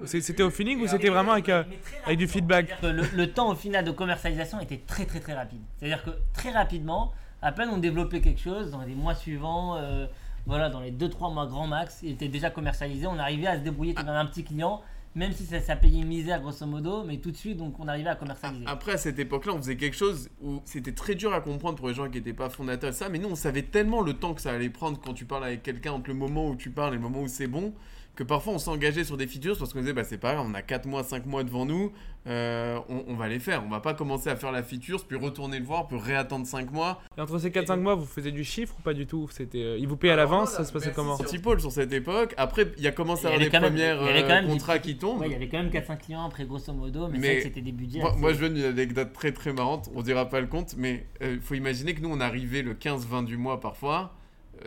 C'était 0.05 0.43
au 0.43 0.49
feeling 0.49 0.81
ou 0.81 0.87
c'était 0.87 1.09
vraiment 1.09 1.33
avec, 1.33 1.49
euh, 1.49 1.63
avec 2.05 2.17
du 2.17 2.27
feedback 2.27 2.79
que 2.81 2.87
le, 2.87 3.03
le 3.15 3.31
temps 3.31 3.51
au 3.51 3.55
final 3.55 3.85
de 3.85 3.91
commercialisation 3.91 4.59
était 4.59 4.81
très 4.85 5.05
très 5.05 5.19
très 5.19 5.33
rapide. 5.33 5.61
C'est-à-dire 5.77 6.03
que 6.03 6.11
très 6.33 6.51
rapidement, 6.51 7.11
à 7.41 7.51
peine 7.51 7.69
on 7.71 7.77
développait 7.77 8.21
quelque 8.21 8.41
chose, 8.41 8.71
dans 8.71 8.81
les 8.81 8.95
mois 8.95 9.15
suivants, 9.15 9.77
euh, 9.77 10.05
voilà, 10.45 10.69
dans 10.69 10.79
les 10.79 10.91
2-3 10.91 11.33
mois 11.33 11.45
grand 11.47 11.67
max, 11.67 11.99
il 12.03 12.11
était 12.11 12.27
déjà 12.27 12.49
commercialisé. 12.49 13.07
On 13.07 13.19
arrivait 13.19 13.47
à 13.47 13.57
se 13.57 13.63
débrouiller 13.63 13.93
comme 13.93 14.09
un 14.09 14.25
petit 14.25 14.43
client, 14.43 14.81
même 15.15 15.33
si 15.33 15.45
ça, 15.45 15.59
ça 15.59 15.75
payait 15.75 16.01
une 16.01 16.07
misère 16.07 16.41
grosso 16.41 16.65
modo, 16.65 17.03
mais 17.03 17.17
tout 17.17 17.31
de 17.31 17.37
suite, 17.37 17.57
donc 17.57 17.79
on 17.79 17.87
arrivait 17.87 18.09
à 18.09 18.15
commercialiser. 18.15 18.65
Après, 18.65 18.93
à 18.93 18.97
cette 18.97 19.19
époque-là, 19.19 19.53
on 19.53 19.57
faisait 19.57 19.75
quelque 19.75 19.95
chose 19.95 20.29
où 20.41 20.61
c'était 20.65 20.93
très 20.93 21.15
dur 21.15 21.33
à 21.33 21.41
comprendre 21.41 21.77
pour 21.77 21.87
les 21.87 21.93
gens 21.93 22.09
qui 22.09 22.17
n'étaient 22.17 22.33
pas 22.33 22.49
fondateurs 22.49 22.91
de 22.91 22.95
ça, 22.95 23.09
mais 23.09 23.19
nous, 23.19 23.29
on 23.29 23.35
savait 23.35 23.63
tellement 23.63 24.01
le 24.01 24.13
temps 24.13 24.33
que 24.33 24.41
ça 24.41 24.51
allait 24.51 24.69
prendre 24.69 24.99
quand 24.99 25.13
tu 25.13 25.25
parles 25.25 25.43
avec 25.43 25.63
quelqu'un 25.63 25.91
entre 25.91 26.09
le 26.09 26.15
moment 26.15 26.49
où 26.49 26.55
tu 26.55 26.69
parles 26.69 26.93
et 26.93 26.97
le 26.97 27.01
moment 27.01 27.21
où 27.21 27.27
c'est 27.27 27.47
bon, 27.47 27.73
que 28.15 28.23
parfois 28.23 28.53
on 28.53 28.57
s'engageait 28.59 29.03
sur 29.05 29.15
des 29.17 29.25
features 29.27 29.57
parce 29.57 29.71
qu'on 29.73 29.79
disait, 29.79 29.93
bah 29.93 30.03
c'est 30.03 30.17
pas 30.17 30.33
grave, 30.33 30.45
on 30.49 30.53
a 30.53 30.61
4 30.61 30.85
mois, 30.85 31.01
5 31.03 31.25
mois 31.25 31.43
devant 31.43 31.65
nous, 31.65 31.91
euh, 32.27 32.77
on, 32.89 33.05
on 33.07 33.15
va 33.15 33.27
les 33.29 33.39
faire. 33.39 33.63
On 33.65 33.69
va 33.69 33.79
pas 33.79 33.93
commencer 33.93 34.29
à 34.29 34.35
faire 34.35 34.51
la 34.51 34.61
feature, 34.63 35.03
puis 35.05 35.17
retourner 35.17 35.57
le 35.59 35.65
voir, 35.65 35.87
puis 35.87 35.97
réattendre 35.97 36.45
5 36.45 36.71
mois. 36.71 37.01
Et 37.17 37.21
entre 37.21 37.39
ces 37.39 37.49
4-5 37.49 37.77
mois, 37.79 37.95
vous 37.95 38.05
faisiez 38.05 38.31
du 38.31 38.43
chiffre 38.43 38.75
ou 38.77 38.81
pas 38.81 38.93
du 38.93 39.07
tout? 39.07 39.27
C'était, 39.31 39.63
euh, 39.63 39.77
Ils 39.79 39.87
vous 39.87 39.95
payaient 39.97 40.13
à 40.13 40.17
l'avance, 40.17 40.51
ça 40.51 40.63
se 40.65 40.71
passait 40.73 40.91
comment? 40.91 41.17
Petit 41.17 41.39
pôle 41.39 41.61
sur 41.61 41.71
cette 41.71 41.93
époque. 41.93 42.33
Après, 42.37 42.67
il 42.77 42.83
y 42.83 42.87
a 42.87 42.91
commencé 42.91 43.25
à 43.27 43.31
y 43.31 43.33
avoir 43.33 43.49
des 43.49 43.51
même- 43.59 43.61
premières 43.71 44.01
euh, 44.01 44.27
même 44.27 44.45
des 44.45 44.51
contrats 44.51 44.73
petits- 44.77 44.93
qui 44.93 44.97
tombent. 44.99 45.21
Ouais, 45.21 45.27
il 45.27 45.31
y 45.31 45.35
avait 45.35 45.47
quand 45.47 45.57
même 45.57 45.71
4-5 45.71 45.97
clients 45.99 46.25
après 46.25 46.45
grosso 46.45 46.71
modo, 46.73 47.07
mais, 47.07 47.17
Mais 47.17 47.41
c'était 47.41 47.61
des 47.61 47.71
budgets. 47.71 47.99
Moi, 47.99 48.11
assez- 48.11 48.19
moi, 48.19 48.33
je 48.33 48.39
donne 48.39 48.57
une 48.57 48.65
anecdote 48.65 49.13
très 49.13 49.31
très 49.31 49.53
marrante, 49.53 49.89
on 49.95 50.01
dira 50.01 50.29
pas 50.29 50.41
le 50.41 50.47
compte, 50.47 50.75
mais 50.77 51.07
il 51.21 51.39
faut 51.39 51.55
imaginer 51.55 51.95
que 51.95 52.01
nous 52.01 52.09
on 52.11 52.19
arrivait 52.19 52.61
le 52.61 52.73
15-20 52.73 53.23
du 53.23 53.37
mois 53.37 53.59
parfois. 53.61 54.13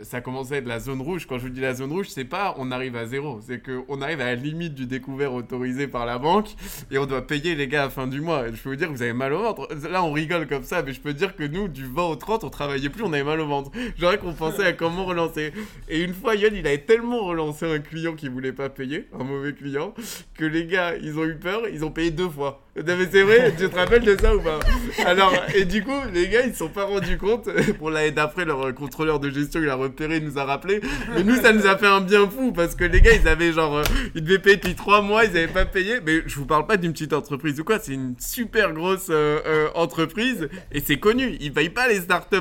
Ça 0.01 0.21
commençait 0.21 0.55
à 0.55 0.57
être 0.57 0.67
la 0.67 0.79
zone 0.79 1.01
rouge. 1.01 1.25
Quand 1.27 1.37
je 1.37 1.43
vous 1.43 1.49
dis 1.49 1.61
la 1.61 1.73
zone 1.73 1.91
rouge, 1.91 2.07
c'est 2.09 2.25
pas 2.25 2.55
on 2.57 2.71
arrive 2.71 2.95
à 2.95 3.05
zéro, 3.05 3.39
c'est 3.45 3.61
qu'on 3.61 4.01
arrive 4.01 4.21
à 4.21 4.25
la 4.25 4.35
limite 4.35 4.73
du 4.73 4.85
découvert 4.85 5.33
autorisé 5.33 5.87
par 5.87 6.05
la 6.05 6.17
banque 6.17 6.49
et 6.91 6.97
on 6.97 7.05
doit 7.05 7.25
payer 7.25 7.55
les 7.55 7.67
gars 7.67 7.85
à 7.85 7.89
fin 7.89 8.07
du 8.07 8.21
mois. 8.21 8.45
Je 8.51 8.61
peux 8.61 8.69
vous 8.69 8.75
dire 8.75 8.87
que 8.87 8.93
vous 8.93 9.01
avez 9.01 9.13
mal 9.13 9.33
au 9.33 9.39
ventre. 9.39 9.67
Là, 9.89 10.03
on 10.03 10.11
rigole 10.11 10.47
comme 10.47 10.63
ça, 10.63 10.83
mais 10.83 10.93
je 10.93 11.01
peux 11.01 11.13
dire 11.13 11.35
que 11.35 11.43
nous, 11.43 11.67
du 11.67 11.85
20 11.85 12.03
au 12.03 12.15
30, 12.15 12.43
on 12.43 12.49
travaillait 12.49 12.89
plus, 12.89 13.03
on 13.03 13.13
avait 13.13 13.23
mal 13.23 13.39
au 13.39 13.47
ventre. 13.47 13.71
J'aurais 13.97 14.17
qu'on 14.17 14.33
pensait 14.33 14.65
à 14.65 14.73
comment 14.73 15.05
relancer. 15.05 15.53
Et 15.89 16.01
une 16.01 16.13
fois, 16.13 16.35
Yann, 16.35 16.55
il 16.55 16.67
avait 16.67 16.79
tellement 16.79 17.25
relancé 17.25 17.65
un 17.65 17.79
client 17.79 18.13
qui 18.15 18.29
voulait 18.29 18.53
pas 18.53 18.69
payer, 18.69 19.07
un 19.19 19.23
mauvais 19.23 19.53
client, 19.53 19.93
que 20.37 20.45
les 20.45 20.65
gars, 20.65 20.95
ils 20.95 21.17
ont 21.17 21.25
eu 21.25 21.35
peur, 21.35 21.63
ils 21.71 21.85
ont 21.85 21.91
payé 21.91 22.11
deux 22.11 22.29
fois. 22.29 22.61
Non, 22.75 22.95
mais 22.97 23.07
c'est 23.09 23.23
vrai, 23.23 23.53
tu 23.57 23.69
te 23.69 23.75
rappelles 23.75 24.03
de 24.03 24.17
ça 24.17 24.35
ou 24.35 24.41
pas? 24.41 24.59
Alors, 25.05 25.33
et 25.55 25.63
du 25.63 25.81
coup, 25.83 26.01
les 26.13 26.27
gars, 26.27 26.45
ils 26.45 26.51
se 26.51 26.59
sont 26.59 26.69
pas 26.69 26.83
rendus 26.83 27.17
compte. 27.17 27.49
Pour 27.77 27.89
l'année 27.89 28.11
d'après, 28.11 28.43
leur 28.43 28.73
contrôleur 28.75 29.19
de 29.19 29.29
gestion, 29.29 29.61
il 29.61 29.69
a 29.69 29.75
repéré, 29.85 30.17
il 30.17 30.25
nous 30.25 30.37
a 30.37 30.43
rappelé. 30.45 30.81
Mais 31.15 31.23
nous, 31.23 31.35
ça 31.35 31.53
nous 31.53 31.65
a 31.65 31.77
fait 31.77 31.87
un 31.87 32.01
bien 32.01 32.29
fou 32.29 32.51
parce 32.51 32.75
que 32.75 32.83
les 32.83 33.01
gars, 33.01 33.13
ils 33.13 33.27
avaient 33.27 33.51
genre, 33.53 33.77
euh, 33.77 33.83
ils 34.15 34.23
devaient 34.23 34.39
payer 34.39 34.57
depuis 34.57 34.75
trois 34.75 35.01
mois, 35.01 35.23
ils 35.25 35.31
avaient 35.31 35.47
pas 35.47 35.65
payé. 35.65 35.99
Mais 36.05 36.21
je 36.25 36.35
vous 36.35 36.45
parle 36.45 36.65
pas 36.67 36.77
d'une 36.77 36.91
petite 36.93 37.13
entreprise 37.13 37.59
ou 37.59 37.63
quoi, 37.63 37.79
c'est 37.79 37.93
une 37.93 38.15
super 38.19 38.73
grosse 38.73 39.07
euh, 39.09 39.39
euh, 39.45 39.67
entreprise 39.75 40.49
et 40.71 40.79
c'est 40.81 40.97
connu. 40.97 41.37
Ils 41.39 41.53
payent 41.53 41.69
pas 41.69 41.87
les 41.87 42.01
startups 42.01 42.35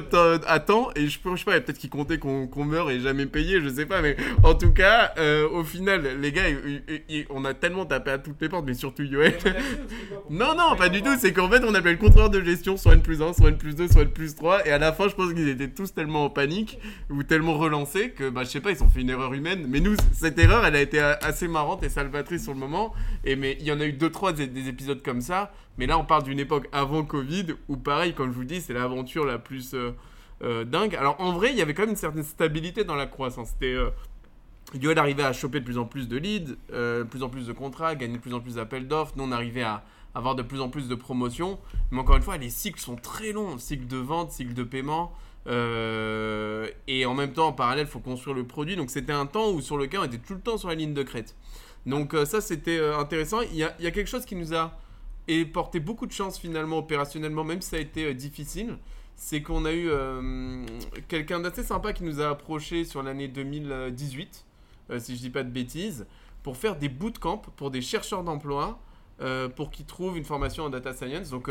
à 0.47 0.61
temps 0.61 0.91
et 0.97 1.07
je, 1.09 1.19
je 1.25 1.37
sais 1.39 1.45
pas, 1.45 1.61
peut-être 1.61 1.79
qu'ils 1.79 1.91
comptaient 1.91 2.19
qu'on 2.19 2.47
qu'on 2.47 2.65
meurt 2.65 2.91
et 2.91 3.01
jamais 3.01 3.27
payé, 3.27 3.61
je 3.63 3.69
sais 3.69 3.87
pas. 3.87 4.03
Mais 4.03 4.17
en 4.43 4.55
tout 4.55 4.73
cas, 4.73 5.13
euh, 5.19 5.49
au 5.49 5.65
final, 5.65 6.21
les 6.21 6.33
gars, 6.33 6.49
ils- 6.49 6.83
ils- 6.89 7.03
ils- 7.09 7.27
on 7.31 7.45
a 7.45 7.55
tellement 7.55 7.87
tapé 7.87 8.11
à 8.11 8.19
toutes 8.19 8.41
les 8.41 8.49
portes, 8.49 8.65
mais 8.67 8.75
surtout 8.75 9.03
Yoel. 9.03 9.35
Non, 10.31 10.55
non, 10.57 10.77
pas 10.77 10.89
du 10.89 11.03
tout. 11.03 11.15
C'est 11.19 11.33
qu'en 11.33 11.49
fait, 11.51 11.63
on 11.65 11.75
appelait 11.75 11.93
le 11.93 11.99
contrôleur 11.99 12.31
de 12.31 12.41
gestion 12.43 12.77
soit 12.77 12.95
N 12.95 13.03
plus 13.03 13.23
1, 13.23 13.33
soit 13.33 13.49
N 13.49 13.59
plus 13.59 13.75
2, 13.75 13.89
soit 13.89 14.03
N 14.03 14.09
plus 14.09 14.35
3. 14.35 14.67
Et 14.67 14.71
à 14.71 14.79
la 14.79 14.93
fin, 14.93 15.09
je 15.09 15.15
pense 15.15 15.33
qu'ils 15.33 15.49
étaient 15.49 15.69
tous 15.69 15.93
tellement 15.95 16.25
en 16.25 16.31
panique 16.31 16.79
ou 17.11 17.23
tellement 17.35 17.59
relancés 17.59 18.11
que, 18.11 18.31
bah, 18.31 18.45
je 18.45 18.49
sais 18.51 18.61
pas, 18.61 18.71
ils 18.71 18.81
ont 18.85 18.89
fait 18.89 19.01
une 19.01 19.11
erreur 19.11 19.33
humaine. 19.35 19.67
Mais 19.69 19.81
nous, 19.81 19.97
cette 20.13 20.39
erreur, 20.39 20.65
elle 20.65 20.77
a 20.77 20.81
été 20.81 21.01
assez 21.01 21.49
marrante 21.49 21.83
et 21.83 21.89
salvatrice 21.89 22.45
sur 22.45 22.55
le 22.55 22.61
moment. 22.61 22.95
Et 23.25 23.35
mais 23.35 23.57
il 23.59 23.67
y 23.67 23.73
en 23.73 23.81
a 23.81 23.87
eu 23.87 23.93
deux, 23.93 24.11
trois 24.11 24.33
des, 24.33 24.47
des 24.47 24.69
épisodes 24.69 25.03
comme 25.03 25.21
ça. 25.21 25.53
Mais 25.77 25.87
là, 25.87 25.99
on 25.99 26.05
parle 26.05 26.23
d'une 26.23 26.39
époque 26.39 26.69
avant 26.71 27.03
Covid 27.03 27.47
où, 27.69 27.77
pareil, 27.77 28.15
comme 28.15 28.31
je 28.31 28.37
vous 28.37 28.45
dis, 28.45 28.61
c'est 28.61 28.73
l'aventure 28.73 29.25
la 29.25 29.39
plus 29.39 29.75
euh, 29.75 29.91
euh, 30.43 30.65
dingue. 30.65 30.95
Alors, 30.95 31.17
en 31.21 31.33
vrai, 31.33 31.51
il 31.51 31.57
y 31.57 31.63
avait 31.63 31.75
quand 31.75 31.83
même 31.83 31.91
une 31.91 31.97
certaine 31.97 32.23
stabilité 32.23 32.85
dans 32.85 32.95
la 32.95 33.07
croissance. 33.07 33.49
C'était. 33.49 33.75
euh, 33.75 33.91
Yoel 34.81 34.99
arrivait 34.99 35.25
à 35.25 35.33
choper 35.33 35.59
de 35.59 35.65
plus 35.65 35.79
en 35.79 35.87
plus 35.87 36.07
de 36.07 36.17
leads, 36.17 36.57
euh, 36.73 37.03
plus 37.03 37.25
en 37.25 37.29
plus 37.29 37.47
de 37.49 37.53
contrats, 37.53 37.97
gagner 37.97 38.17
de 38.17 38.23
plus 38.23 38.35
en 38.35 38.41
plus 38.41 38.55
d'appels 38.55 38.87
d'offres. 38.87 39.15
Nous, 39.17 39.25
on 39.25 39.33
arrivait 39.33 39.63
à 39.63 39.83
avoir 40.15 40.37
de 40.37 40.43
plus 40.43 40.61
en 40.61 40.69
plus 40.69 40.87
de 40.87 40.95
promotions. 40.95 41.59
Mais 41.91 41.99
encore 41.99 42.17
une 42.17 42.23
fois, 42.23 42.37
les 42.37 42.51
cycles 42.51 42.81
sont 42.81 42.97
très 42.97 43.33
longs. 43.33 43.59
Cycle 43.59 43.89
de 43.89 43.97
vente, 43.97 44.31
cycle 44.31 44.55
de 44.55 44.63
paiement. 44.63 45.13
Euh, 45.47 46.69
et 46.87 47.07
en 47.07 47.15
même 47.15 47.33
temps, 47.33 47.49
en 47.49 47.53
parallèle, 47.53 47.87
il 47.87 47.91
faut 47.91 48.01
construire 48.01 48.37
le 48.37 48.47
produit. 48.47 48.77
Donc 48.77 48.91
c'était 48.91 49.13
un 49.13 49.27
temps 49.27 49.51
où 49.51 49.61
sur 49.61 49.77
lequel 49.77 50.01
on 50.01 50.05
était 50.05 50.19
tout 50.19 50.35
le 50.35 50.41
temps 50.41 50.57
sur 50.57 50.69
la 50.69 50.75
ligne 50.75 50.95
de 50.95 51.03
crête. 51.03 51.35
Donc 51.87 52.15
euh, 52.15 52.25
ça, 52.25 52.41
c'était 52.41 52.79
euh, 52.79 52.99
intéressant. 52.99 53.41
Il 53.43 53.57
y, 53.57 53.65
a, 53.65 53.71
quelque 53.91 54.07
chose 54.09 54.25
qui 54.25 54.37
nous 54.37 54.55
a 54.55 54.73
porté 55.53 55.81
beaucoup 55.81 56.07
de 56.07 56.13
chance 56.13 56.39
finalement 56.39 56.79
opérationnellement, 56.79 57.45
même 57.45 57.61
si 57.61 57.71
ça 57.71 57.77
a 57.77 57.81
été 57.81 58.13
difficile. 58.15 58.77
C'est 59.17 59.43
qu'on 59.43 59.65
a 59.65 59.73
eu 59.73 59.91
quelqu'un 61.07 61.39
d'assez 61.39 61.63
sympa 61.63 61.93
qui 61.93 62.03
nous 62.03 62.21
a 62.21 62.31
approché 62.31 62.85
sur 62.85 63.01
l'année 63.01 63.29
2018, 63.29 64.45
euh, 64.91 64.99
si 64.99 65.15
je 65.15 65.21
dis 65.21 65.31
pas 65.31 65.45
de 65.45 65.51
bêtises, 65.51 66.05
pour 66.43 66.57
faire 66.57 66.77
des 66.77 66.89
bootcamps 66.89 67.43
pour 67.57 67.71
des 67.71 67.81
chercheurs 67.81 68.25
d'emploi 68.25 68.81
pour 69.55 69.71
qu'ils 69.71 69.87
trouvent 69.87 70.19
une 70.19 70.25
formation 70.25 70.65
en 70.65 70.71
data 70.71 70.93
science. 70.93 71.31
Donc, 71.31 71.49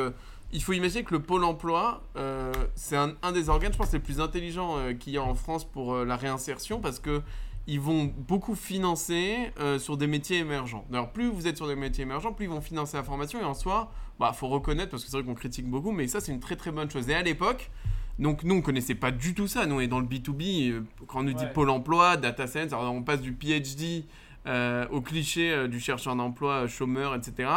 il 0.54 0.64
faut 0.64 0.74
imaginer 0.74 1.04
que 1.04 1.14
le 1.14 1.22
pôle 1.22 1.44
emploi, 1.44 2.04
euh, 2.16 2.52
c'est 2.76 2.96
un, 2.96 3.14
un 3.22 3.32
des 3.32 3.50
organes, 3.50 3.74
je 3.74 3.78
pense, 3.78 3.92
les 3.92 4.00
plus 4.00 4.22
intelligents 4.22 4.78
euh, 4.78 4.94
qu'il 4.94 5.14
y 5.14 5.18
a 5.18 5.24
en 5.24 5.36
France 5.36 5.66
pour 5.66 5.94
euh, 5.94 6.06
la 6.06 6.16
réinsertion 6.16 6.80
parce 6.80 7.00
que 7.00 7.22
ils 7.66 7.80
vont 7.80 8.14
beaucoup 8.18 8.56
financer 8.56 9.54
sur 9.80 9.96
des 9.96 10.06
métiers 10.06 10.40
émergents. 10.40 10.84
D'ailleurs, 10.90 11.14
plus 11.14 11.30
vous 11.30 11.48
êtes 11.48 11.56
sur 11.56 11.66
des 11.66 11.78
métiers 11.78 12.02
émergents, 12.04 12.34
plus 12.34 12.44
ils 12.46 12.50
vont 12.52 12.60
financer 12.60 12.98
la 12.98 13.04
formation. 13.04 13.40
Et 13.40 13.46
en 13.46 13.54
soi, 13.54 13.90
bah, 14.20 14.34
faut 14.34 14.50
reconnaître, 14.50 14.92
parce 14.92 15.06
que 15.06 15.10
c'est 15.10 15.16
vrai 15.16 15.26
qu'on 15.26 15.34
critique 15.34 15.66
beaucoup, 15.70 15.94
mais 15.94 16.08
ça, 16.10 16.20
c'est 16.20 16.34
une 16.34 16.42
très 16.42 16.58
très 16.58 16.72
bonne 16.72 16.92
chose. 16.92 17.08
Et 17.10 17.16
à 17.16 17.22
l'époque, 17.22 17.72
donc 18.20 18.44
nous, 18.44 18.56
on 18.56 18.62
connaissait 18.62 18.96
pas 18.96 19.12
du 19.12 19.34
tout 19.34 19.48
ça. 19.48 19.66
Nous, 19.66 19.76
on 19.76 19.80
est 19.80 19.88
dans 19.88 20.02
le 20.02 20.06
B2B. 20.06 20.72
euh, 20.72 20.82
Quand 21.08 21.20
on 21.20 21.24
nous 21.24 21.32
dit 21.34 21.46
Ouais. 21.46 21.54
pôle 21.54 21.70
emploi, 21.70 22.18
data 22.18 22.48
science, 22.48 22.74
alors 22.74 22.92
on 22.94 23.02
passe 23.02 23.22
du 23.22 23.32
PhD 23.32 24.04
euh, 24.46 24.86
au 24.92 25.00
cliché 25.00 25.54
euh, 25.54 25.70
du 25.70 25.80
chercheur 25.80 26.18
d'emploi, 26.18 26.68
chômeur, 26.68 27.16
etc. 27.16 27.50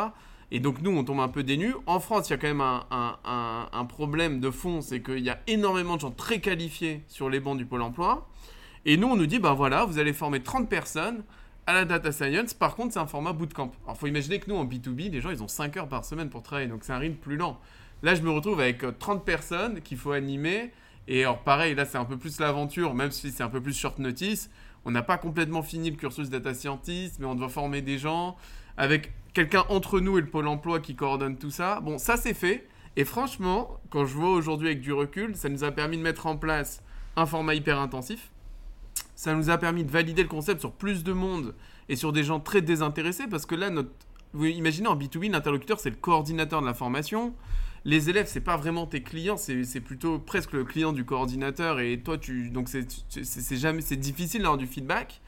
Et 0.50 0.60
donc 0.60 0.80
nous, 0.80 0.96
on 0.96 1.04
tombe 1.04 1.20
un 1.20 1.28
peu 1.28 1.42
dénus. 1.42 1.74
En 1.86 1.98
France, 1.98 2.28
il 2.28 2.32
y 2.32 2.34
a 2.34 2.38
quand 2.38 2.46
même 2.46 2.60
un, 2.60 3.84
problème 3.88 4.40
de 4.40 4.50
fond, 4.50 4.80
c'est 4.80 5.02
qu'il 5.02 5.18
y 5.18 5.30
a 5.30 5.40
énormément 5.46 5.96
de 5.96 6.02
gens 6.02 6.10
très 6.10 6.40
qualifiés 6.40 7.02
sur 7.08 7.28
les 7.28 7.40
bancs 7.40 7.58
du 7.58 7.66
pôle 7.66 7.82
emploi. 7.82 8.28
Et 8.84 8.96
nous, 8.96 9.08
on 9.08 9.16
nous 9.16 9.26
dit, 9.26 9.40
ben 9.40 9.54
voilà, 9.54 9.84
vous 9.84 9.98
allez 9.98 10.12
former 10.12 10.40
30 10.40 10.68
personnes 10.68 11.24
à 11.66 11.72
la 11.72 11.84
data 11.84 12.12
science. 12.12 12.54
Par 12.54 12.76
contre, 12.76 12.92
c'est 12.92 13.00
un 13.00 13.06
format 13.06 13.32
bootcamp. 13.32 13.72
Alors, 13.84 13.98
faut 13.98 14.06
imaginer 14.06 14.38
que 14.38 14.48
nous, 14.48 14.56
en 14.56 14.64
B2B, 14.64 15.10
les 15.10 15.20
gens, 15.20 15.30
ils 15.30 15.42
ont 15.42 15.48
5 15.48 15.76
heures 15.76 15.88
par 15.88 16.04
semaine 16.04 16.30
pour 16.30 16.42
travailler. 16.42 16.68
Donc, 16.68 16.84
c'est 16.84 16.92
un 16.92 16.98
rythme 16.98 17.16
plus 17.16 17.36
lent. 17.36 17.58
Là, 18.04 18.14
je 18.14 18.22
me 18.22 18.30
retrouve 18.30 18.60
avec 18.60 18.84
euh, 18.84 18.92
30 18.96 19.24
personnes 19.24 19.80
qu'il 19.80 19.98
faut 19.98 20.12
animer. 20.12 20.70
Et 21.08 21.22
alors, 21.22 21.40
pareil, 21.40 21.74
là, 21.74 21.84
c'est 21.84 21.98
un 21.98 22.04
peu 22.04 22.16
plus 22.16 22.38
l'aventure, 22.38 22.94
même 22.94 23.10
si 23.10 23.32
c'est 23.32 23.42
un 23.42 23.48
peu 23.48 23.60
plus 23.60 23.76
short 23.76 23.98
notice. 23.98 24.50
On 24.84 24.92
n'a 24.92 25.02
pas 25.02 25.18
complètement 25.18 25.62
fini 25.62 25.90
le 25.90 25.96
cursus 25.96 26.30
data 26.30 26.54
scientist, 26.54 27.16
mais 27.18 27.26
on 27.26 27.34
doit 27.34 27.48
former 27.48 27.82
des 27.82 27.98
gens 27.98 28.36
avec 28.76 29.12
quelqu'un 29.36 29.66
entre 29.68 30.00
nous 30.00 30.16
et 30.16 30.22
le 30.22 30.26
pôle 30.26 30.48
emploi 30.48 30.80
qui 30.80 30.96
coordonne 30.96 31.36
tout 31.36 31.50
ça. 31.50 31.80
Bon, 31.80 31.98
ça, 31.98 32.16
c'est 32.16 32.32
fait. 32.32 32.66
Et 32.96 33.04
franchement, 33.04 33.78
quand 33.90 34.06
je 34.06 34.14
vois 34.14 34.30
aujourd'hui 34.30 34.68
avec 34.68 34.80
du 34.80 34.94
recul, 34.94 35.36
ça 35.36 35.50
nous 35.50 35.62
a 35.62 35.72
permis 35.72 35.98
de 35.98 36.02
mettre 36.02 36.24
en 36.24 36.38
place 36.38 36.82
un 37.16 37.26
format 37.26 37.54
hyper 37.54 37.78
intensif. 37.78 38.30
Ça 39.14 39.34
nous 39.34 39.50
a 39.50 39.58
permis 39.58 39.84
de 39.84 39.90
valider 39.90 40.22
le 40.22 40.28
concept 40.30 40.60
sur 40.60 40.72
plus 40.72 41.04
de 41.04 41.12
monde 41.12 41.54
et 41.90 41.96
sur 41.96 42.14
des 42.14 42.24
gens 42.24 42.40
très 42.40 42.62
désintéressés 42.62 43.26
parce 43.26 43.44
que 43.44 43.54
là, 43.54 43.68
notre... 43.68 43.90
vous 44.32 44.46
imaginez 44.46 44.88
en 44.88 44.96
B2B, 44.96 45.30
l'interlocuteur, 45.30 45.80
c'est 45.80 45.90
le 45.90 45.96
coordinateur 45.96 46.62
de 46.62 46.66
la 46.66 46.74
formation. 46.74 47.34
Les 47.84 48.08
élèves, 48.08 48.28
c'est 48.28 48.40
pas 48.40 48.56
vraiment 48.56 48.86
tes 48.86 49.02
clients, 49.02 49.36
c'est 49.36 49.80
plutôt 49.80 50.18
presque 50.18 50.54
le 50.54 50.64
client 50.64 50.94
du 50.94 51.04
coordinateur 51.04 51.78
et 51.78 52.00
toi, 52.00 52.16
tu 52.16 52.48
donc 52.48 52.70
c'est 52.70 53.56
jamais 53.56 53.82
c'est 53.82 53.96
difficile 53.96 54.40
d'avoir 54.40 54.56
du 54.56 54.66
feedback. 54.66 55.20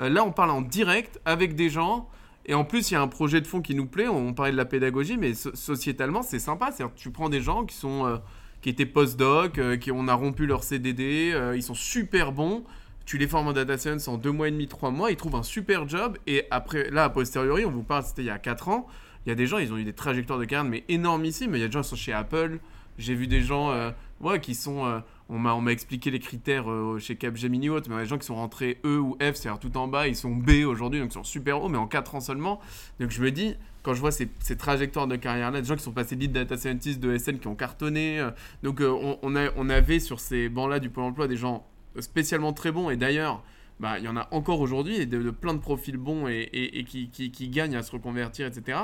Euh, 0.00 0.08
là, 0.08 0.24
on 0.24 0.32
parle 0.32 0.50
en 0.50 0.62
direct 0.62 1.20
avec 1.24 1.54
des 1.54 1.70
gens. 1.70 2.08
Et 2.46 2.54
en 2.54 2.64
plus, 2.64 2.90
il 2.90 2.94
y 2.94 2.96
a 2.96 3.00
un 3.02 3.08
projet 3.08 3.40
de 3.40 3.46
fond 3.46 3.60
qui 3.60 3.74
nous 3.74 3.86
plaît. 3.86 4.08
On 4.08 4.34
parlait 4.34 4.52
de 4.52 4.56
la 4.56 4.64
pédagogie, 4.64 5.16
mais 5.16 5.34
so- 5.34 5.54
sociétalement, 5.54 6.22
c'est 6.22 6.38
sympa. 6.38 6.70
C'est-à-dire 6.72 6.94
tu 6.94 7.10
prends 7.10 7.28
des 7.28 7.40
gens 7.40 7.64
qui 7.64 7.76
sont 7.76 8.06
euh, 8.06 8.16
qui 8.60 8.68
étaient 8.68 8.86
post-doc, 8.86 9.58
euh, 9.58 9.76
qui 9.76 9.92
on 9.92 10.08
a 10.08 10.14
rompu 10.14 10.46
leur 10.46 10.64
CDD, 10.64 11.32
euh, 11.34 11.56
ils 11.56 11.62
sont 11.62 11.74
super 11.74 12.32
bons. 12.32 12.64
Tu 13.04 13.18
les 13.18 13.26
formes 13.26 13.48
en 13.48 13.52
data 13.52 13.76
science 13.78 14.06
en 14.08 14.16
deux 14.16 14.30
mois 14.30 14.48
et 14.48 14.50
demi, 14.52 14.68
trois 14.68 14.90
mois, 14.90 15.10
ils 15.10 15.16
trouvent 15.16 15.34
un 15.34 15.42
super 15.42 15.88
job. 15.88 16.18
Et 16.26 16.44
après, 16.50 16.90
là, 16.90 17.04
a 17.04 17.10
posteriori, 17.10 17.64
on 17.64 17.70
vous 17.70 17.82
parle, 17.82 18.04
c'était 18.04 18.22
il 18.22 18.26
y 18.26 18.30
a 18.30 18.38
quatre 18.38 18.68
ans. 18.68 18.86
Il 19.26 19.28
y 19.28 19.32
a 19.32 19.34
des 19.34 19.46
gens, 19.46 19.58
ils 19.58 19.72
ont 19.72 19.76
eu 19.76 19.84
des 19.84 19.92
trajectoires 19.92 20.38
de 20.38 20.44
carrière, 20.44 20.68
mais 20.68 20.84
énormissimes. 20.88 21.54
Il 21.54 21.60
y 21.60 21.64
a 21.64 21.66
des 21.66 21.72
gens 21.72 21.82
qui 21.82 21.88
sont 21.88 21.96
chez 21.96 22.12
Apple. 22.12 22.58
J'ai 22.98 23.14
vu 23.14 23.26
des 23.26 23.40
gens 23.40 23.72
ouais, 24.20 24.40
qui 24.40 24.54
sont. 24.54 25.02
On 25.36 25.60
m'a 25.60 25.72
expliqué 25.72 26.10
les 26.10 26.18
critères 26.18 26.70
euh, 26.70 26.98
chez 26.98 27.16
Capgemini 27.16 27.70
ou 27.70 27.74
autre, 27.74 27.88
mais 27.90 28.02
des 28.02 28.06
gens 28.08 28.18
qui 28.18 28.26
sont 28.26 28.34
rentrés 28.34 28.78
E 28.84 28.98
ou 28.98 29.14
F, 29.20 29.34
c'est-à-dire 29.34 29.58
tout 29.58 29.76
en 29.76 29.88
bas, 29.88 30.06
ils 30.08 30.16
sont 30.16 30.30
B 30.34 30.64
aujourd'hui, 30.66 31.00
donc 31.00 31.10
ils 31.10 31.14
sont 31.14 31.24
super 31.24 31.62
hauts, 31.62 31.68
mais 31.68 31.78
en 31.78 31.86
4 31.86 32.14
ans 32.16 32.20
seulement. 32.20 32.60
Donc 33.00 33.10
je 33.10 33.22
me 33.22 33.30
dis, 33.30 33.54
quand 33.82 33.94
je 33.94 34.00
vois 34.00 34.12
ces, 34.12 34.28
ces 34.40 34.56
trajectoires 34.56 35.06
de 35.06 35.16
carrière-là, 35.16 35.60
des 35.60 35.66
gens 35.66 35.76
qui 35.76 35.82
sont 35.82 35.92
passés 35.92 36.16
lead 36.16 36.32
data 36.32 36.56
scientist 36.56 37.00
de 37.00 37.16
SN 37.16 37.38
qui 37.38 37.46
ont 37.48 37.54
cartonné, 37.54 38.20
euh, 38.20 38.30
donc 38.62 38.80
euh, 38.80 39.16
on, 39.22 39.34
a, 39.36 39.48
on 39.56 39.68
avait 39.70 40.00
sur 40.00 40.20
ces 40.20 40.48
bancs-là 40.48 40.78
du 40.80 40.90
Pôle 40.90 41.04
emploi 41.04 41.28
des 41.28 41.36
gens 41.36 41.66
spécialement 41.98 42.52
très 42.52 42.70
bons, 42.72 42.90
et 42.90 42.96
d'ailleurs, 42.96 43.42
bah, 43.80 43.98
il 43.98 44.04
y 44.04 44.08
en 44.08 44.16
a 44.16 44.28
encore 44.32 44.60
aujourd'hui, 44.60 44.96
et 44.96 45.06
de, 45.06 45.30
plein 45.30 45.54
de 45.54 45.58
profils 45.60 45.96
bons 45.96 46.28
et, 46.28 46.48
et- 46.52 46.84
qui, 46.84 47.08
qui- 47.10 47.30
qui 47.32 47.48
gagnent 47.48 47.74
à 47.76 47.82
se 47.82 47.90
reconvertir, 47.92 48.46
etc. 48.46 48.78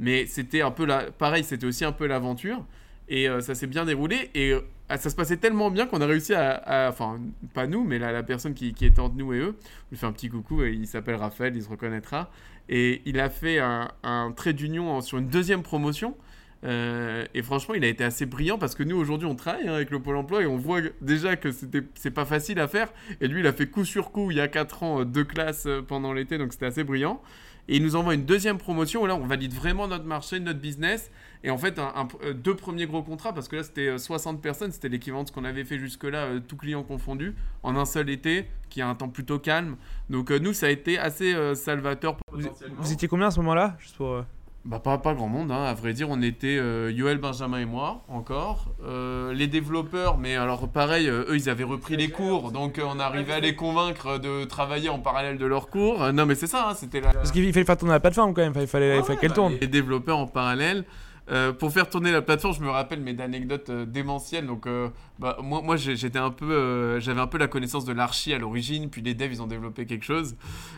Mais 0.00 0.26
c'était 0.26 0.62
un 0.62 0.70
peu 0.70 0.86
la, 0.86 1.10
pareil, 1.10 1.44
c'était 1.44 1.66
aussi 1.66 1.84
un 1.84 1.92
peu 1.92 2.06
l'aventure. 2.06 2.64
Et 3.08 3.26
ça 3.40 3.54
s'est 3.54 3.66
bien 3.66 3.84
déroulé. 3.84 4.30
Et 4.34 4.54
ça 4.96 5.10
se 5.10 5.14
passait 5.14 5.36
tellement 5.36 5.70
bien 5.70 5.86
qu'on 5.86 6.00
a 6.00 6.06
réussi 6.06 6.34
à, 6.34 6.88
Enfin, 6.88 7.20
pas 7.54 7.66
nous, 7.66 7.84
mais 7.84 7.98
la, 7.98 8.22
personne 8.22 8.54
qui, 8.54 8.72
qui 8.72 8.86
était 8.86 9.00
entre 9.00 9.16
nous 9.16 9.32
et 9.34 9.38
eux. 9.38 9.56
Je 9.60 9.90
lui 9.90 9.96
fais 9.96 10.06
un 10.06 10.12
petit 10.12 10.28
coucou. 10.28 10.62
Et 10.62 10.72
il 10.72 10.86
s'appelle 10.86 11.16
Raphaël, 11.16 11.54
il 11.54 11.62
se 11.62 11.68
reconnaîtra. 11.68 12.30
Et 12.68 13.02
il 13.06 13.18
a 13.20 13.30
fait 13.30 13.58
un, 13.58 14.32
trait 14.36 14.52
d'union 14.52 15.00
sur 15.00 15.18
une 15.18 15.28
deuxième 15.28 15.62
promotion. 15.62 16.16
Euh, 16.64 17.24
et 17.34 17.42
franchement, 17.42 17.74
il 17.74 17.84
a 17.84 17.86
été 17.86 18.02
assez 18.02 18.26
brillant 18.26 18.58
parce 18.58 18.74
que 18.74 18.82
nous, 18.82 18.96
aujourd'hui, 18.96 19.28
on 19.28 19.36
travaille 19.36 19.68
hein, 19.68 19.74
avec 19.74 19.90
le 19.90 20.00
Pôle 20.00 20.16
emploi 20.16 20.42
et 20.42 20.46
on 20.46 20.56
voit 20.56 20.80
déjà 21.00 21.36
que 21.36 21.50
c'est 21.94 22.10
pas 22.10 22.24
facile 22.24 22.58
à 22.58 22.66
faire. 22.66 22.92
Et 23.20 23.28
lui, 23.28 23.40
il 23.40 23.46
a 23.46 23.52
fait 23.52 23.68
coup 23.68 23.84
sur 23.84 24.10
coup, 24.10 24.30
il 24.30 24.38
y 24.38 24.40
a 24.40 24.48
4 24.48 24.82
ans, 24.82 25.00
euh, 25.00 25.04
deux 25.04 25.24
classes 25.24 25.66
euh, 25.66 25.82
pendant 25.82 26.12
l'été, 26.12 26.36
donc 26.36 26.52
c'était 26.52 26.66
assez 26.66 26.84
brillant. 26.84 27.22
Et 27.68 27.76
il 27.76 27.82
nous 27.82 27.96
envoie 27.96 28.14
une 28.14 28.24
deuxième 28.24 28.58
promotion 28.58 29.02
où 29.02 29.06
là, 29.06 29.14
on 29.14 29.26
valide 29.26 29.52
vraiment 29.52 29.86
notre 29.86 30.04
marché, 30.04 30.40
notre 30.40 30.58
business. 30.58 31.10
Et 31.44 31.50
en 31.50 31.58
fait, 31.58 31.78
un- 31.78 31.92
un- 31.94 32.08
euh, 32.24 32.32
deux 32.34 32.54
premiers 32.56 32.86
gros 32.86 33.02
contrats, 33.02 33.32
parce 33.32 33.48
que 33.48 33.56
là, 33.56 33.62
c'était 33.62 33.88
euh, 33.88 33.98
60 33.98 34.40
personnes, 34.42 34.72
c'était 34.72 34.88
l'équivalent 34.88 35.22
de 35.22 35.28
ce 35.28 35.32
qu'on 35.32 35.44
avait 35.44 35.64
fait 35.64 35.78
jusque-là, 35.78 36.18
euh, 36.24 36.40
tout 36.40 36.56
client 36.56 36.82
confondu, 36.82 37.34
en 37.62 37.76
un 37.76 37.84
seul 37.84 38.10
été, 38.10 38.46
qui 38.70 38.82
a 38.82 38.88
un 38.88 38.94
temps 38.94 39.08
plutôt 39.08 39.38
calme. 39.38 39.76
Donc, 40.10 40.30
euh, 40.30 40.38
nous, 40.38 40.52
ça 40.52 40.66
a 40.66 40.70
été 40.70 40.98
assez 40.98 41.34
euh, 41.34 41.54
salvateur. 41.54 42.16
Vous, 42.32 42.92
étiez 42.92 43.08
combien 43.08 43.28
à 43.28 43.30
ce 43.30 43.38
moment-là 43.40 43.76
Juste 43.78 43.96
pour. 43.96 44.08
euh, 44.12 44.22
Bah, 44.64 44.80
pas, 44.80 44.98
pas 44.98 45.14
grand 45.14 45.28
monde, 45.28 45.50
hein. 45.52 45.62
à 45.62 45.72
vrai 45.74 45.92
dire. 45.92 46.08
On 46.10 46.20
était 46.20 46.58
euh, 46.58 46.90
Yoel, 46.92 47.18
Benjamin 47.18 47.58
et 47.60 47.64
moi, 47.64 48.02
encore. 48.08 48.74
Euh, 48.84 49.32
les 49.32 49.46
développeurs, 49.46 50.18
mais 50.18 50.34
alors 50.36 50.68
pareil, 50.68 51.08
euh, 51.08 51.24
eux, 51.30 51.36
ils 51.36 51.48
avaient 51.48 51.64
repris 51.64 51.96
les 51.96 52.08
cours, 52.10 52.50
donc 52.52 52.78
euh, 52.78 52.82
on 52.86 52.98
arrivait 52.98 53.32
à 53.34 53.40
les 53.40 53.54
convaincre 53.54 54.18
de 54.18 54.44
travailler 54.44 54.88
en 54.88 54.98
parallèle 54.98 55.38
de 55.38 55.46
leurs 55.46 55.70
cours. 55.70 56.02
Euh, 56.02 56.12
non, 56.12 56.26
mais 56.26 56.34
c'est 56.34 56.48
ça, 56.48 56.68
hein, 56.70 56.74
c'était 56.74 57.00
la. 57.00 57.12
Parce 57.12 57.30
qu'il 57.30 57.50
fallait 57.52 57.64
faire 57.64 57.76
tourner 57.76 57.94
la 57.94 58.00
plateforme 58.00 58.34
quand 58.34 58.42
même, 58.42 58.52
il 58.60 58.66
fallait, 58.66 58.98
il 58.98 59.04
fallait 59.04 59.18
qu'elle 59.18 59.32
tourne. 59.32 59.54
Les 59.60 59.68
développeurs 59.68 60.18
en 60.18 60.26
parallèle. 60.26 60.84
Euh, 61.30 61.52
pour 61.52 61.70
faire 61.72 61.90
tourner 61.90 62.10
la 62.10 62.22
plateforme, 62.22 62.54
je 62.54 62.60
me 62.60 62.70
rappelle 62.70 63.00
mes 63.00 63.20
anecdotes 63.20 63.68
euh, 63.68 63.84
démentielles. 63.84 64.46
Donc, 64.46 64.66
euh, 64.66 64.88
bah, 65.18 65.36
moi, 65.42 65.76
j'étais 65.76 66.18
un 66.18 66.30
peu, 66.30 66.50
euh, 66.50 67.00
j'avais 67.00 67.20
un 67.20 67.26
peu 67.26 67.38
la 67.38 67.48
connaissance 67.48 67.84
de 67.84 67.92
l'archi 67.92 68.32
à 68.32 68.38
l'origine, 68.38 68.88
puis 68.88 69.02
les 69.02 69.14
devs 69.14 69.32
ils 69.32 69.42
ont 69.42 69.46
développé 69.46 69.84
quelque 69.84 70.04
chose. 70.04 70.36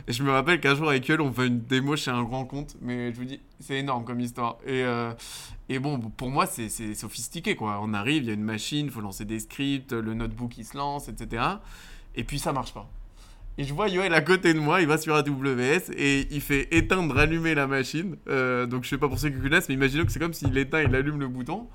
Et 0.09 0.13
je 0.13 0.23
me 0.23 0.31
rappelle 0.31 0.61
qu'un 0.61 0.75
jour 0.75 0.89
avec 0.89 1.09
eux, 1.11 1.21
on 1.21 1.33
fait 1.33 1.47
une 1.47 1.61
démo 1.61 1.97
chez 1.97 2.11
un 2.11 2.23
grand 2.25 2.45
compte, 2.45 2.77
mais 2.81 3.13
je 3.13 3.19
vous 3.19 3.25
dis, 3.25 3.41
c'est 3.61 3.77
énorme 3.77 4.05
comme 4.05 4.21
histoire. 4.21 4.59
Et, 4.67 4.85
et 5.69 5.79
bon, 5.79 6.01
pour 6.01 6.31
moi, 6.31 6.47
c'est 6.47 6.69
c'est 6.69 6.95
sophistiqué 6.95 7.55
quoi. 7.55 7.81
On 7.83 7.95
arrive, 7.95 8.25
il 8.25 8.29
y 8.29 8.31
a 8.31 8.35
une 8.35 8.43
machine, 8.43 8.87
il 8.87 8.93
faut 8.93 9.01
lancer 9.01 9.25
des 9.25 9.39
scripts, 9.39 9.93
le 9.93 10.15
notebook 10.15 10.59
il 10.59 10.65
se 10.65 10.77
lance, 10.77 11.09
etc. 11.09 11.43
Et 12.17 12.25
puis 12.25 12.39
ça 12.39 12.53
marche 12.53 12.75
pas. 12.75 12.89
Et 13.59 13.65
je 13.65 13.75
vois 13.75 13.89
Yoel 13.89 14.15
à 14.15 14.23
côté 14.23 14.55
de 14.55 14.59
moi, 14.59 14.81
il 14.81 14.87
va 14.87 14.97
sur 14.97 15.15
AWS 15.15 15.91
et 15.97 16.27
il 16.31 16.41
fait 16.41 16.69
éteindre, 16.75 17.19
allumer 17.19 17.55
la 17.55 17.67
machine. 17.67 18.17
Euh, 18.29 18.67
donc 18.67 18.85
je 18.85 18.89
sais 18.89 18.99
pas 18.99 19.09
pour 19.09 19.19
ceux 19.19 19.29
qui 19.31 19.39
connaissent, 19.39 19.69
mais 19.69 19.75
imaginons 19.75 20.07
que 20.07 20.13
c'est 20.13 20.19
comme 20.21 20.33
s'il 20.33 20.57
éteint, 20.57 20.83
il 20.83 20.95
allume 20.95 21.21
le 21.21 21.29
bouton. 21.29 21.69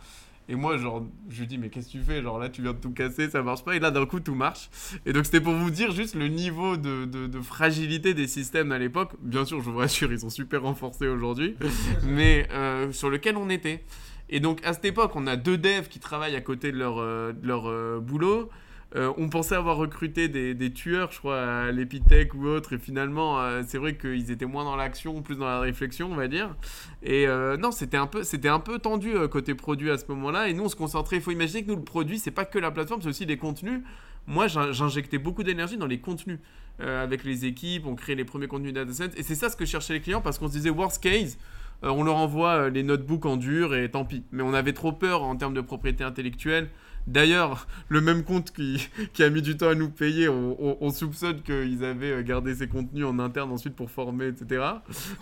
Et 0.48 0.54
moi, 0.56 0.78
genre, 0.78 1.04
je 1.30 1.40
lui 1.40 1.48
dis, 1.48 1.58
mais 1.58 1.70
qu'est-ce 1.70 1.88
que 1.88 1.94
tu 1.94 2.04
fais? 2.04 2.22
Genre 2.22 2.38
là, 2.38 2.50
tu 2.50 2.62
viens 2.62 2.74
de 2.74 2.78
tout 2.78 2.92
casser, 2.92 3.30
ça 3.32 3.42
marche 3.42 3.64
pas. 3.64 3.76
Et 3.76 3.80
là, 3.80 3.90
d'un 3.90 4.06
coup, 4.06 4.20
tout 4.20 4.36
marche. 4.36 4.70
Et 5.08 5.12
donc, 5.12 5.26
c'était 5.26 5.42
pour 5.42 5.54
vous 5.54 5.72
dire 5.72 5.92
juste 5.92 6.14
le 6.14 6.28
niveau 6.28 6.78
de, 6.78 7.06
de- 7.06 7.26
de 7.26 7.42
fragilité 7.42 8.14
des 8.14 8.28
systèmes 8.28 8.72
à 8.72 8.78
l'époque. 8.78 9.14
Bien 9.24 9.44
sûr, 9.44 9.60
je 9.62 9.72
vous 9.72 9.78
rassure, 9.78 10.12
ils 10.14 10.20
sont 10.20 10.30
super 10.30 10.62
renforcés 10.62 11.08
aujourd'hui. 11.08 11.56
mais 12.04 12.48
euh, 12.52 12.92
sur 12.92 13.10
lequel 13.10 13.38
on 13.38 13.50
était. 13.50 13.84
Et 14.30 14.40
donc, 14.40 14.64
à 14.64 14.74
cette 14.74 14.86
époque, 14.86 15.16
on 15.16 15.26
a 15.26 15.36
deux 15.36 15.58
devs 15.58 15.88
qui 15.88 16.00
travaillent 16.00 16.36
à 16.36 16.42
côté 16.42 16.72
de 16.72 16.78
leur, 16.78 17.00
euh, 17.00 17.34
de 17.34 17.48
leur 17.48 17.68
euh, 17.68 18.00
boulot. 18.00 18.50
Euh, 18.96 19.12
on 19.18 19.28
pensait 19.28 19.56
avoir 19.56 19.76
recruté 19.78 20.30
des, 20.30 20.72
tueurs, 20.74 21.12
je 21.12 21.20
crois, 21.20 21.42
à 21.42 21.72
l'Epitech 21.72 22.34
ou 22.34 22.46
autre, 22.46 22.74
et 22.74 22.78
finalement, 22.78 23.42
euh, 23.42 23.62
c'est 23.68 23.78
vrai 23.78 23.98
qu'ils 23.98 24.32
étaient 24.32 24.46
moins 24.46 24.64
dans 24.64 24.78
l'action, 24.78 25.22
plus 25.22 25.36
dans 25.36 25.46
la 25.48 25.60
réflexion, 25.60 26.10
on 26.12 26.16
va 26.16 26.28
dire. 26.28 26.56
Et 27.04 27.28
euh, 27.28 27.58
non, 27.58 27.72
c'était 27.72 27.98
un 27.98 28.08
peu, 28.08 28.24
c'était 28.24 28.48
un 28.48 28.60
peu 28.60 28.80
tendu 28.80 29.14
côté 29.30 29.54
produit 29.54 29.92
à 29.92 29.98
ce 29.98 30.06
moment-là. 30.10 30.48
Et 30.48 30.54
nous, 30.54 30.64
on 30.66 30.70
se 30.70 30.76
concentrait. 30.78 31.18
Il 31.18 31.22
faut 31.22 31.32
imaginer 31.32 31.64
que 31.64 31.68
nous, 31.70 31.76
le 31.76 31.84
produit, 31.84 32.20
c'est 32.20 32.32
pas 32.32 32.46
que 32.46 32.58
la 32.60 32.72
plateforme, 32.72 33.02
c'est 33.02 33.10
aussi 33.10 33.26
les 33.26 33.38
contenus. 33.38 33.82
Moi, 34.28 34.48
j'in- 34.48 34.72
j'injectais 34.72 35.18
beaucoup 35.18 35.44
d'énergie 35.44 35.78
dans 35.78 35.88
les 35.88 36.00
contenus 36.00 36.40
avec 36.80 37.24
les 37.24 37.46
équipes. 37.46 37.86
On 37.86 37.96
créait 37.96 38.16
les 38.16 38.26
premiers 38.26 38.48
contenus 38.48 38.74
data 38.74 38.92
science. 38.92 39.12
Et 39.18 39.24
c'est 39.24 39.36
ça 39.36 39.50
ce 39.50 39.56
que 39.56 39.66
cherchaient 39.66 39.94
les 39.94 40.02
clients 40.02 40.22
parce 40.22 40.40
qu'on 40.40 40.48
se 40.48 40.54
disait 40.54 40.70
worst 40.70 41.02
case. 41.02 41.38
on 41.84 42.04
leur 42.04 42.16
envoie 42.16 42.70
les 42.70 42.84
notebooks 42.84 43.26
en 43.26 43.38
dur 43.38 43.76
et 43.76 43.90
tant 43.92 44.06
pis. 44.06 44.24
Mais 44.32 44.44
on 44.44 44.54
avait 44.54 44.74
trop 44.74 44.92
peur 44.94 45.24
en 45.24 45.36
termes 45.36 45.54
de 45.54 45.62
propriété 45.62 46.04
intellectuelle. 46.04 46.70
D'ailleurs, 47.08 47.68
le 47.90 48.02
même 48.02 48.24
compte 48.24 48.52
qui, 48.52 48.90
qui 49.14 49.24
a 49.24 49.30
mis 49.30 49.42
du 49.44 49.56
temps 49.58 49.70
à 49.70 49.76
nous 49.76 49.90
payer, 49.90 50.28
on, 50.28 50.58
on- 50.60 50.78
on 50.82 50.90
soupçonne 50.90 51.42
qu'ils 51.42 51.84
avaient 51.86 52.12
euh, 52.12 52.24
gardé 52.24 52.56
ces 52.56 52.68
contenus 52.68 53.06
en 53.06 53.20
interne 53.20 53.52
ensuite 53.52 53.76
pour 53.76 53.92
former, 53.92 54.28
etc. 54.28 54.64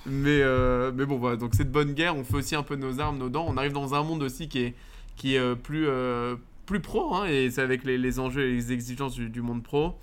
Mais, 0.05 0.41
euh, 0.41 0.91
mais 0.95 1.05
bon, 1.05 1.17
voilà, 1.17 1.36
donc 1.36 1.55
c'est 1.55 1.65
de 1.65 1.69
bonne 1.71 1.93
guerre. 1.93 2.15
On 2.15 2.23
fait 2.23 2.36
aussi 2.36 2.55
un 2.55 2.63
peu 2.63 2.75
nos 2.75 2.99
armes, 3.01 3.17
nos 3.17 3.29
dents. 3.29 3.45
On 3.49 3.57
arrive 3.57 3.73
dans 3.73 3.93
un 3.95 4.03
monde 4.03 4.23
aussi 4.23 4.47
qui 4.47 4.59
est, 4.59 4.75
qui 5.17 5.36
est 5.36 5.39
euh, 5.39 5.55
plus, 5.55 5.86
euh, 5.88 6.36
plus 6.65 6.79
pro, 6.79 7.15
hein, 7.15 7.25
et 7.25 7.51
c'est 7.51 7.61
avec 7.61 7.84
les, 7.84 7.97
les 7.97 8.19
enjeux 8.19 8.43
et 8.47 8.53
les 8.53 8.71
exigences 8.71 9.15
du, 9.15 9.29
du 9.29 9.41
monde 9.41 9.61
pro. 9.61 9.95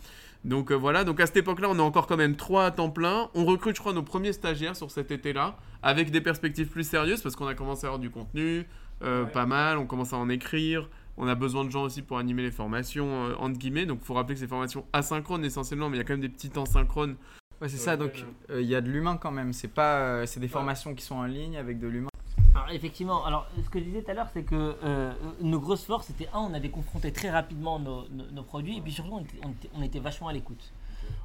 Donc 0.45 0.71
euh, 0.73 0.75
voilà, 0.75 1.05
donc 1.05 1.19
à 1.21 1.27
cette 1.27 1.39
époque-là, 1.39 1.69
on 1.71 1.77
est 1.77 1.83
encore 1.83 2.07
quand 2.07 2.17
même 2.19 2.37
trois 2.37 2.67
à 2.67 2.71
temps 2.71 2.91
plein. 2.91 3.29
On 3.35 3.45
recrute, 3.47 3.77
je 3.77 3.81
crois, 3.81 3.93
nos 3.95 4.03
premiers 4.03 4.33
stagiaires 4.35 4.77
sur 4.77 4.91
cet 4.91 5.11
été-là, 5.11 5.57
avec 5.83 6.11
des 6.11 6.21
perspectives 6.21 6.69
plus 6.69 6.85
sérieuses, 6.87 7.23
parce 7.23 7.37
qu'on 7.37 7.47
a 7.47 7.55
commencé 7.55 7.85
à 7.87 7.89
avoir 7.89 7.99
du 7.99 8.11
contenu, 8.11 8.67
euh, 9.03 9.25
pas 9.25 9.47
mal, 9.47 9.79
on 9.79 9.87
commence 9.87 10.13
à 10.13 10.17
en 10.19 10.29
écrire. 10.29 10.89
On 11.23 11.29
a 11.29 11.35
besoin 11.35 11.65
de 11.67 11.71
gens 11.71 11.83
aussi 11.83 12.01
pour 12.01 12.17
animer 12.19 12.43
les 12.43 12.51
formations, 12.51 13.07
euh, 13.27 13.35
entre 13.39 13.59
guillemets. 13.59 13.85
Donc 13.87 13.99
il 14.03 14.07
faut 14.07 14.15
rappeler 14.15 14.35
que 14.35 14.41
c'est 14.41 14.47
formations 14.47 14.87
asynchrones 14.93 15.45
essentiellement, 15.45 15.91
mais 15.91 15.97
il 15.97 15.99
y 15.99 16.01
a 16.01 16.05
quand 16.05 16.15
même 16.15 16.21
des 16.23 16.29
petits 16.31 16.49
temps 16.51 16.65
synchrones. 16.67 17.17
Ouais, 17.61 17.69
c'est 17.69 17.77
ça, 17.77 17.99
donc 17.99 18.25
euh, 18.49 18.63
il 18.63 18.67
y 18.69 18.75
a 18.75 18.81
de 18.81 18.89
l'humain 18.91 19.19
quand 19.19 19.31
même. 19.31 19.53
C'est 19.53 19.69
pas, 19.69 19.99
euh, 19.99 20.27
c'est 20.27 20.41
des 20.41 20.49
formations 20.49 20.95
qui 20.95 21.05
sont 21.05 21.17
en 21.17 21.25
ligne 21.27 21.59
avec 21.59 21.79
de 21.79 21.89
l'humain. 21.89 22.09
Alors, 22.55 22.71
effectivement, 22.73 23.25
alors 23.27 23.47
ce 23.63 23.69
que 23.69 23.79
je 23.79 23.85
disais 23.85 24.03
tout 24.03 24.11
à 24.11 24.15
l'heure, 24.15 24.29
c'est 24.33 24.45
que 24.45 24.75
euh, 24.83 25.13
nos 25.43 25.61
grosses 25.61 25.85
forces, 25.85 26.07
c'était 26.07 26.29
un, 26.33 26.39
on 26.41 26.55
avait 26.55 26.71
confronté 26.71 27.13
très 27.13 27.29
rapidement 27.31 27.79
nos, 27.79 28.09
nos- 28.09 28.31
nos 28.33 28.43
produits, 28.43 28.79
et 28.79 28.81
puis 28.81 28.91
surtout, 28.93 29.13
on 29.13 29.21
était, 29.21 29.39
on 29.45 29.51
était- 29.51 29.71
on 29.77 29.83
était 29.83 30.01
vachement 30.01 30.29
à 30.29 30.33
l'écoute. 30.33 30.73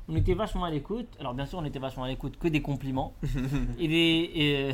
On 0.09 0.15
était 0.15 0.33
vachement 0.33 0.65
à 0.65 0.69
l'écoute. 0.69 1.07
Alors, 1.19 1.33
bien 1.33 1.45
sûr, 1.45 1.57
on 1.59 1.65
était 1.65 1.79
vachement 1.79 2.03
à 2.03 2.07
l'écoute 2.09 2.37
que 2.37 2.47
des 2.49 2.61
compliments 2.61 3.13
et 3.79 3.87
des. 3.87 4.31
Et, 4.35 4.71
euh, 4.71 4.73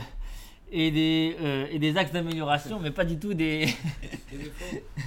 et 0.72 0.90
des, 0.92 1.36
euh, 1.42 1.68
et 1.70 1.80
des 1.80 1.98
axes 1.98 2.12
d'amélioration, 2.12 2.80
mais 2.80 2.92
pas 2.92 3.04
du 3.04 3.18
tout 3.18 3.34
des, 3.34 3.68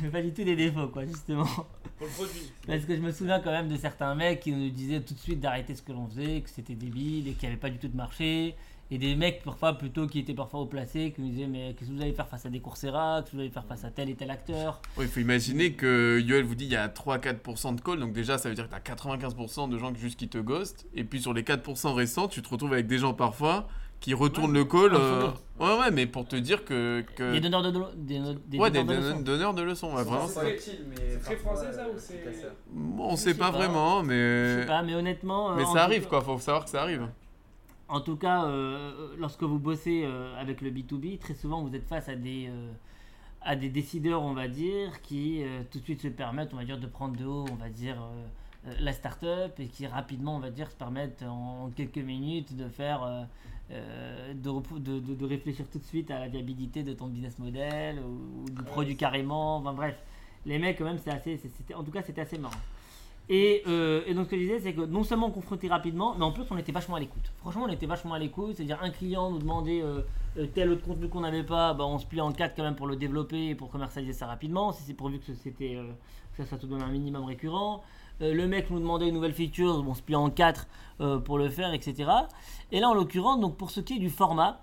mais 0.03 0.09
pas 0.13 0.23
du 0.23 0.33
tout 0.33 0.45
des 0.45 0.57
défauts, 0.57 0.89
quoi, 0.89 1.07
justement. 1.07 1.47
Pour 1.47 2.07
le 2.07 2.13
produit. 2.13 2.53
Parce 2.67 2.85
que 2.85 2.95
je 2.95 3.01
me 3.01 3.13
souviens 3.13 3.41
quand 3.41 3.53
même 3.53 3.69
de 3.69 3.77
certains 3.77 4.15
mecs 4.15 4.41
qui 4.41 4.53
nous 4.53 4.69
disaient 4.69 5.01
tout 5.01 5.15
de 5.15 5.19
suite 5.19 5.41
d'arrêter 5.41 5.75
ce 5.75 5.83
que 5.83 5.93
l'on 5.93 6.07
faisait, 6.09 6.43
que 6.43 6.51
c'était 6.51 6.75
débile 6.75 7.29
et 7.29 7.33
qu'il 7.33 7.49
n'y 7.49 7.53
avait 7.53 7.61
pas 7.61 7.71
du 7.71 7.79
tout 7.79 7.89
de 7.89 7.97
marché. 7.97 8.55
Et 8.91 8.99
des 8.99 9.17
mecs 9.17 9.43
parfois 9.43 9.79
plutôt 9.79 10.07
qui 10.07 10.19
étaient 10.19 10.35
parfois 10.35 10.61
au 10.61 10.67
placé, 10.67 11.13
qui 11.13 11.23
nous 11.23 11.31
disaient 11.31 11.47
mais 11.47 11.75
qu'est-ce 11.75 11.89
que 11.89 11.97
vous 11.97 12.03
allez 12.03 12.13
faire 12.13 12.29
face 12.29 12.45
à 12.45 12.51
des 12.51 12.61
Coursera, 12.61 13.23
qu'est-ce 13.23 13.31
que 13.31 13.37
vous 13.37 13.41
allez 13.41 13.51
faire 13.51 13.65
face 13.65 13.83
à 13.83 13.91
tel 13.91 14.11
et 14.11 14.15
tel 14.15 14.31
acteur? 14.31 14.83
Oui, 14.99 15.07
il 15.07 15.11
faut 15.11 15.21
imaginer 15.21 15.73
que 15.73 16.21
Yoel 16.21 16.45
vous 16.45 16.55
dit 16.55 16.67
il 16.67 16.73
y 16.73 16.77
a 16.77 16.89
3-4% 16.89 17.77
de 17.77 17.81
calls, 17.81 17.99
donc 17.99 18.13
déjà 18.13 18.37
ça 18.37 18.51
veut 18.51 18.55
dire 18.55 18.69
que 18.69 18.75
tu 18.75 18.93
as 18.93 18.95
95% 18.95 19.71
de 19.71 19.79
gens 19.79 19.91
qui 19.91 20.01
juste 20.01 20.19
qui 20.19 20.29
te 20.29 20.37
ghostent, 20.37 20.87
et 20.95 21.05
puis 21.05 21.23
sur 21.23 21.33
les 21.33 21.43
4% 21.43 21.95
restants, 21.95 22.29
tu 22.29 22.43
te 22.43 22.49
retrouves 22.51 22.75
avec 22.75 22.87
des 22.87 22.99
gens 22.99 23.15
parfois 23.15 23.69
qui 24.05 24.13
retournent 24.13 24.53
le 24.53 24.65
call. 24.67 24.95
Euh, 24.95 25.31
Ouais, 25.61 25.79
ouais, 25.79 25.91
mais 25.93 26.07
pour 26.07 26.27
te 26.27 26.35
dire 26.35 26.65
que. 26.65 27.03
que... 27.15 27.33
Des 27.33 27.41
donneurs 27.41 27.63
de, 27.63 27.71
de- 27.71 27.85
des, 27.95 28.19
no- 28.19 28.35
des 28.35 28.59
ouais, 28.59 28.71
des 28.73 28.83
donneurs 28.83 28.97
de 28.97 29.01
don- 29.03 29.09
leçons. 29.11 29.23
donneurs 29.23 29.55
de 29.55 29.63
leçons, 29.63 29.95
ouais, 29.95 30.03
vraiment. 30.03 30.27
C'est 30.27 31.21
très 31.23 31.37
français 31.37 31.73
ça 31.73 31.87
ou 31.89 31.93
c'est. 31.97 32.25
Bon, 32.73 33.05
on 33.13 33.17
sait 33.17 33.35
pas, 33.35 33.53
pas. 33.53 33.59
vraiment, 33.59 34.03
Je 34.03 34.09
mais. 34.09 34.61
sais 34.63 34.67
pas, 34.67 34.83
mais 34.83 34.95
honnêtement. 34.97 35.53
euh, 35.53 35.55
Mais 35.57 35.65
ça 35.67 35.85
arrive 35.85 36.07
quoi, 36.09 36.21
faut 36.23 36.39
savoir 36.39 36.65
que 36.65 36.71
ça 36.71 36.83
arrive. 36.83 37.09
En 37.89 38.01
tout 38.01 38.17
cas, 38.17 38.45
euh, 38.47 39.15
lorsque 39.17 39.45
vous 39.45 39.61
bossez 39.61 40.03
euh, 40.05 40.35
avec 40.41 40.61
le 40.61 40.71
B2B, 40.71 41.19
très 41.21 41.35
souvent 41.35 41.63
vous 41.63 41.73
êtes 41.77 41.87
face 41.89 42.09
à 42.09 42.17
des, 42.17 42.49
euh, 42.49 42.73
à 43.41 43.55
des 43.55 43.69
décideurs, 43.69 44.23
on 44.23 44.35
va 44.35 44.49
dire, 44.49 45.01
qui 45.03 45.45
euh, 45.45 45.63
tout 45.71 45.79
de 45.79 45.85
suite 45.85 46.03
se 46.03 46.09
permettent, 46.09 46.53
on 46.53 46.57
va 46.57 46.65
dire, 46.65 46.79
de 46.81 46.87
prendre 46.89 47.17
de 47.17 47.25
haut, 47.25 47.45
on 47.53 47.55
va 47.57 47.69
dire, 47.69 47.97
la 48.81 48.93
start-up 48.93 49.53
et 49.61 49.67
qui 49.69 49.87
rapidement, 49.87 50.35
on 50.35 50.41
va 50.41 50.51
dire, 50.51 50.69
se 50.71 50.77
permettent 50.77 51.23
en, 51.23 51.71
quelques 51.77 51.99
minutes 51.99 52.57
de 52.57 52.69
faire, 52.69 53.27
euh, 53.71 54.35
de, 54.35 54.79
de, 54.79 55.01
de- 55.01 55.15
de 55.15 55.25
réfléchir 55.27 55.67
tout 55.71 55.79
de 55.79 55.85
suite 55.85 56.11
à 56.11 56.19
la 56.21 56.29
viabilité 56.29 56.83
de 56.83 56.93
ton 56.93 57.07
business 57.07 57.39
model 57.39 57.99
ou, 58.01 58.43
ou 58.43 58.51
du 58.51 58.63
produit 58.63 58.97
carrément. 58.97 59.57
Enfin 59.57 59.73
bref, 59.73 59.97
les 60.47 60.59
mecs, 60.59 60.79
quand 60.79 60.85
même, 60.85 60.99
c'est 60.99 61.11
assez, 61.11 61.37
c'était, 61.39 61.75
en 61.75 61.83
tout 61.83 61.91
cas, 61.91 62.03
c'était 62.03 62.21
assez 62.21 62.39
marrant. 62.39 62.55
Et, 63.31 63.63
euh, 63.67 64.03
et 64.07 64.13
donc 64.13 64.27
ce 64.27 64.33
que 64.33 64.37
je 64.37 64.43
disais, 64.43 64.61
c'est 64.61 64.75
que 64.75 64.83
non 64.83 65.03
seulement 65.03 65.29
on 65.29 65.31
confrontait 65.31 65.69
rapidement, 65.69 66.15
mais 66.19 66.25
en 66.25 66.31
plus 66.33 66.45
on 66.51 66.59
était 66.59 66.73
vachement 66.73 66.97
à 66.97 67.01
l'écoute. 67.01 67.33
Franchement, 67.39 67.65
on 67.67 67.73
était 67.73 67.87
vachement 67.87 68.13
à 68.13 68.19
l'écoute. 68.19 68.57
C'est-à-dire 68.57 68.79
un 68.83 68.91
client 68.91 69.31
nous 69.31 69.39
demandait 69.39 69.81
euh, 69.81 70.03
euh, 70.37 70.47
tel 70.55 70.69
autre 70.71 70.83
contenu 70.85 71.09
qu'on 71.09 71.23
n'avait 71.23 71.43
pas, 71.43 71.73
bah, 71.73 71.87
on 71.87 71.99
se 71.99 72.05
plie 72.05 72.21
en 72.21 72.33
quatre 72.33 72.55
quand 72.55 72.65
même 72.65 72.77
pour 72.77 72.87
le 72.87 72.97
développer 72.97 73.49
et 73.49 73.55
pour 73.55 73.71
commercialiser 73.71 74.13
ça 74.13 74.27
rapidement. 74.27 74.73
Si 74.73 74.83
c'est 74.83 74.93
pourvu 74.93 75.21
que 75.21 75.33
c'était 75.33 75.79
que 76.37 76.43
ça, 76.43 76.45
ça 76.45 76.59
te 76.59 76.67
donne 76.67 76.83
un 76.83 76.91
minimum 76.91 77.25
récurrent. 77.25 77.83
Euh, 78.21 78.33
le 78.33 78.47
mec 78.47 78.71
nous 78.71 78.79
demandait 78.79 79.09
une 79.09 79.15
nouvelle 79.15 79.35
feature, 79.35 79.85
on 79.87 79.95
se 79.95 80.03
plie 80.03 80.15
en 80.15 80.31
quatre 80.31 80.67
euh, 81.01 81.19
pour 81.19 81.39
le 81.39 81.49
faire, 81.49 81.73
etc. 81.75 82.11
Et 82.71 82.79
là, 82.79 82.89
en 82.89 82.95
l'occurrence, 82.95 83.41
donc 83.41 83.57
pour 83.57 83.71
ce 83.71 83.81
qui 83.81 83.97
est 83.97 83.99
du 83.99 84.11
format, 84.11 84.61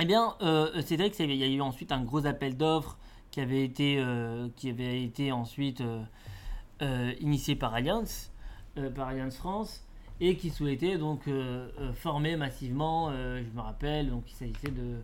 eh 0.00 0.04
bien, 0.04 0.34
euh, 0.42 0.82
c'est 0.84 0.96
vrai 0.96 1.10
qu'il 1.10 1.32
y 1.32 1.44
a 1.44 1.46
eu 1.46 1.60
ensuite 1.60 1.92
un 1.92 2.02
gros 2.02 2.26
appel 2.26 2.56
d'offres 2.56 2.98
qui 3.30 3.40
avait 3.40 3.62
été, 3.62 4.04
qui 4.56 4.70
avait 4.70 5.04
été 5.04 5.30
ensuite 5.30 5.84
initié 7.20 7.54
par 7.54 7.74
Allianz, 7.74 8.32
euh, 8.76 8.90
par 8.90 9.06
Allianz 9.06 9.36
France, 9.36 9.86
et 10.18 10.36
qui 10.36 10.50
souhaitait 10.50 10.98
donc 10.98 11.30
former 11.94 12.34
massivement, 12.34 13.12
je 13.12 13.56
me 13.56 13.60
rappelle, 13.60 14.10
donc 14.10 14.24
il 14.30 14.34
s'agissait 14.34 14.72
de 14.72 14.96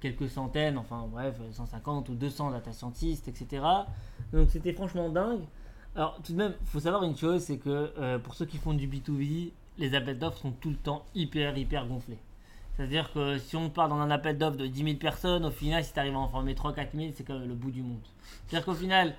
quelques 0.00 0.30
centaines, 0.30 0.78
enfin 0.78 1.06
bref, 1.10 1.38
150 1.52 2.08
ou 2.08 2.14
200 2.14 2.52
data 2.52 2.72
scientists, 2.72 3.28
etc. 3.28 3.62
Donc 4.32 4.48
c'était 4.50 4.72
franchement 4.72 5.10
dingue. 5.10 5.42
Alors 5.96 6.18
tout 6.22 6.32
de 6.32 6.38
même, 6.38 6.54
il 6.60 6.66
faut 6.68 6.80
savoir 6.80 7.02
une 7.02 7.16
chose, 7.16 7.42
c'est 7.42 7.58
que 7.58 7.92
euh, 7.98 8.18
pour 8.18 8.34
ceux 8.34 8.46
qui 8.46 8.58
font 8.58 8.74
du 8.74 8.86
B2B, 8.86 9.50
les 9.78 9.94
appels 9.94 10.18
d'offres 10.18 10.38
sont 10.38 10.52
tout 10.52 10.70
le 10.70 10.76
temps 10.76 11.04
hyper, 11.14 11.56
hyper 11.56 11.86
gonflés. 11.86 12.18
C'est-à-dire 12.76 13.12
que 13.12 13.38
si 13.38 13.56
on 13.56 13.70
part 13.70 13.88
dans 13.88 13.98
un 13.98 14.10
appel 14.10 14.38
d'offres 14.38 14.56
de 14.56 14.66
10 14.66 14.84
000 14.84 14.96
personnes, 14.96 15.44
au 15.44 15.50
final, 15.50 15.82
si 15.82 15.92
tu 15.92 15.98
arrives 15.98 16.14
à 16.14 16.18
en 16.18 16.28
former 16.28 16.54
3-4 16.54 16.88
000, 16.94 17.12
c'est 17.14 17.24
quand 17.24 17.38
même 17.38 17.48
le 17.48 17.54
bout 17.54 17.72
du 17.72 17.82
monde. 17.82 17.98
C'est-à-dire 18.46 18.64
qu'au 18.64 18.74
final, 18.74 19.16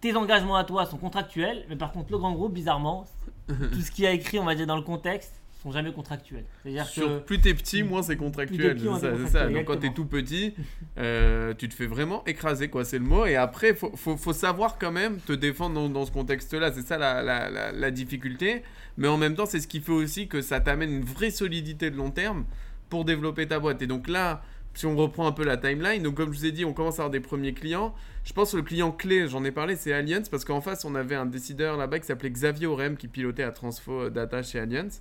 tes 0.00 0.16
engagements 0.16 0.56
à 0.56 0.64
toi 0.64 0.84
sont 0.86 0.98
contractuels, 0.98 1.64
mais 1.68 1.76
par 1.76 1.92
contre, 1.92 2.10
le 2.10 2.18
grand 2.18 2.32
groupe, 2.32 2.52
bizarrement, 2.52 3.06
tout 3.48 3.80
ce 3.80 3.90
qui 3.92 4.04
a 4.06 4.10
écrit, 4.10 4.40
on 4.40 4.44
va 4.44 4.56
dire, 4.56 4.66
dans 4.66 4.76
le 4.76 4.82
contexte, 4.82 5.39
sont 5.62 5.72
jamais 5.72 5.92
contractuels. 5.92 6.44
C'est-à-dire 6.62 6.90
que. 6.92 7.18
plus 7.20 7.40
t'es 7.40 7.54
petit, 7.54 7.82
moins 7.82 8.02
c'est 8.02 8.16
contractuel. 8.16 8.76
petit, 8.76 8.88
c'est 9.00 9.16
ça, 9.16 9.26
ça. 9.26 9.48
Donc 9.48 9.66
quand 9.66 9.76
t'es 9.76 9.92
tout 9.92 10.06
petit, 10.06 10.54
euh, 10.98 11.54
tu 11.54 11.68
te 11.68 11.74
fais 11.74 11.86
vraiment 11.86 12.24
écraser, 12.26 12.68
quoi. 12.68 12.84
C'est 12.84 12.98
le 12.98 13.04
mot. 13.04 13.26
Et 13.26 13.36
après, 13.36 13.74
faut, 13.74 13.92
faut, 13.94 14.16
faut 14.16 14.32
savoir 14.32 14.78
quand 14.78 14.92
même 14.92 15.18
te 15.18 15.32
défendre 15.32 15.74
dans, 15.74 15.88
dans 15.88 16.06
ce 16.06 16.12
contexte-là. 16.12 16.72
C'est 16.72 16.82
ça 16.82 16.96
la, 16.98 17.22
la, 17.22 17.50
la, 17.50 17.72
la 17.72 17.90
difficulté. 17.90 18.62
Mais 18.96 19.08
en 19.08 19.16
même 19.16 19.34
temps, 19.34 19.46
c'est 19.46 19.60
ce 19.60 19.68
qui 19.68 19.80
fait 19.80 19.92
aussi 19.92 20.28
que 20.28 20.40
ça 20.40 20.60
t'amène 20.60 20.92
une 20.92 21.04
vraie 21.04 21.30
solidité 21.30 21.90
de 21.90 21.96
long 21.96 22.10
terme 22.10 22.44
pour 22.88 23.04
développer 23.04 23.46
ta 23.46 23.58
boîte. 23.58 23.82
Et 23.82 23.86
donc 23.86 24.08
là, 24.08 24.42
si 24.74 24.86
on 24.86 24.96
reprend 24.96 25.26
un 25.26 25.32
peu 25.32 25.44
la 25.44 25.56
timeline, 25.56 26.02
donc 26.02 26.14
comme 26.14 26.32
je 26.32 26.38
vous 26.38 26.46
ai 26.46 26.52
dit, 26.52 26.64
on 26.64 26.72
commence 26.72 26.98
à 26.98 27.02
avoir 27.02 27.10
des 27.10 27.20
premiers 27.20 27.52
clients. 27.52 27.94
Je 28.24 28.32
pense 28.32 28.52
que 28.52 28.56
le 28.56 28.62
client 28.62 28.92
clé, 28.92 29.28
j'en 29.28 29.44
ai 29.44 29.50
parlé, 29.50 29.76
c'est 29.76 29.92
Allianz, 29.92 30.28
parce 30.30 30.44
qu'en 30.44 30.60
face, 30.60 30.84
on 30.84 30.94
avait 30.94 31.14
un 31.14 31.26
décideur 31.26 31.76
là-bas 31.76 31.98
qui 31.98 32.06
s'appelait 32.06 32.30
Xavier 32.30 32.66
Orem, 32.66 32.96
qui 32.96 33.08
pilotait 33.08 33.42
à 33.42 33.50
Transfo 33.50 34.10
Data 34.10 34.42
chez 34.42 34.58
Allianz 34.58 35.00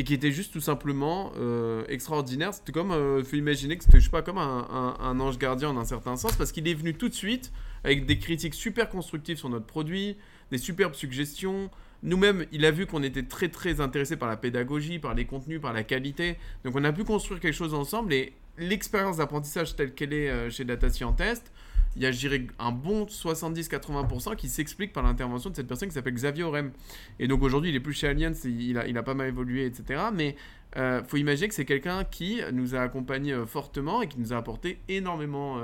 et 0.00 0.04
qui 0.04 0.14
était 0.14 0.32
juste 0.32 0.50
tout 0.54 0.62
simplement 0.62 1.30
euh, 1.36 1.84
extraordinaire. 1.88 2.54
C'était 2.54 2.72
comme, 2.72 2.90
euh, 2.90 3.22
faut 3.22 3.36
imaginer 3.36 3.76
que 3.76 3.84
c'était, 3.84 4.00
je 4.00 4.04
sais 4.06 4.10
pas, 4.10 4.22
comme 4.22 4.38
un, 4.38 4.96
un- 4.98 5.20
ange 5.20 5.36
gardien 5.36 5.68
en 5.68 5.76
un 5.76 5.84
certain 5.84 6.16
sens, 6.16 6.34
parce 6.36 6.52
qu'il 6.52 6.66
est 6.66 6.72
venu 6.72 6.94
tout 6.94 7.10
de 7.10 7.14
suite 7.14 7.52
avec 7.84 8.06
des 8.06 8.18
critiques 8.18 8.54
super 8.54 8.88
constructives 8.88 9.36
sur 9.36 9.50
notre 9.50 9.66
produit, 9.66 10.16
des 10.50 10.56
superbes 10.56 10.94
suggestions. 10.94 11.68
Nous-mêmes, 12.02 12.46
il 12.50 12.64
a 12.64 12.70
vu 12.70 12.86
qu'on 12.86 13.02
était 13.02 13.24
très 13.24 13.50
très 13.50 13.82
intéressés 13.82 14.16
par 14.16 14.30
la 14.30 14.38
pédagogie, 14.38 14.98
par 14.98 15.12
les 15.12 15.26
contenus, 15.26 15.60
par 15.60 15.74
la 15.74 15.82
qualité. 15.82 16.38
Donc 16.64 16.74
on 16.76 16.84
a 16.84 16.92
pu 16.94 17.04
construire 17.04 17.38
quelque 17.38 17.52
chose 17.54 17.74
ensemble 17.74 18.14
et 18.14 18.32
l'expérience 18.56 19.18
d'apprentissage 19.18 19.76
telle 19.76 19.92
qu'elle 19.92 20.14
est 20.14 20.30
euh, 20.30 20.48
chez 20.48 20.64
Data 20.64 20.88
Scientist, 20.88 21.52
il 21.96 22.02
y 22.02 22.06
a, 22.06 22.12
je 22.12 22.18
dirais, 22.18 22.46
un 22.58 22.70
bon 22.70 23.04
70-80% 23.04 24.36
qui 24.36 24.48
s'explique 24.48 24.92
par 24.92 25.02
l'intervention 25.02 25.50
de 25.50 25.56
cette 25.56 25.66
personne 25.66 25.88
qui 25.88 25.94
s'appelle 25.94 26.14
Xavier 26.14 26.44
Orem. 26.44 26.70
Et 27.18 27.26
donc 27.26 27.42
aujourd'hui, 27.42 27.70
il 27.70 27.76
est 27.76 27.80
plus 27.80 27.92
chez 27.92 28.06
Allianz, 28.08 28.44
il 28.44 28.78
a, 28.78 28.86
il 28.86 28.96
a 28.96 29.02
pas 29.02 29.14
mal 29.14 29.28
évolué, 29.28 29.66
etc. 29.66 30.04
Mais 30.12 30.36
euh, 30.76 31.02
faut 31.02 31.16
imaginer 31.16 31.48
que 31.48 31.54
c'est 31.54 31.64
quelqu'un 31.64 32.04
qui 32.04 32.40
nous 32.52 32.76
a 32.76 32.80
accompagnés 32.80 33.32
euh, 33.32 33.44
fortement 33.44 34.02
et 34.02 34.06
qui 34.06 34.20
nous 34.20 34.32
a 34.32 34.36
apporté 34.36 34.78
énormément, 34.88 35.58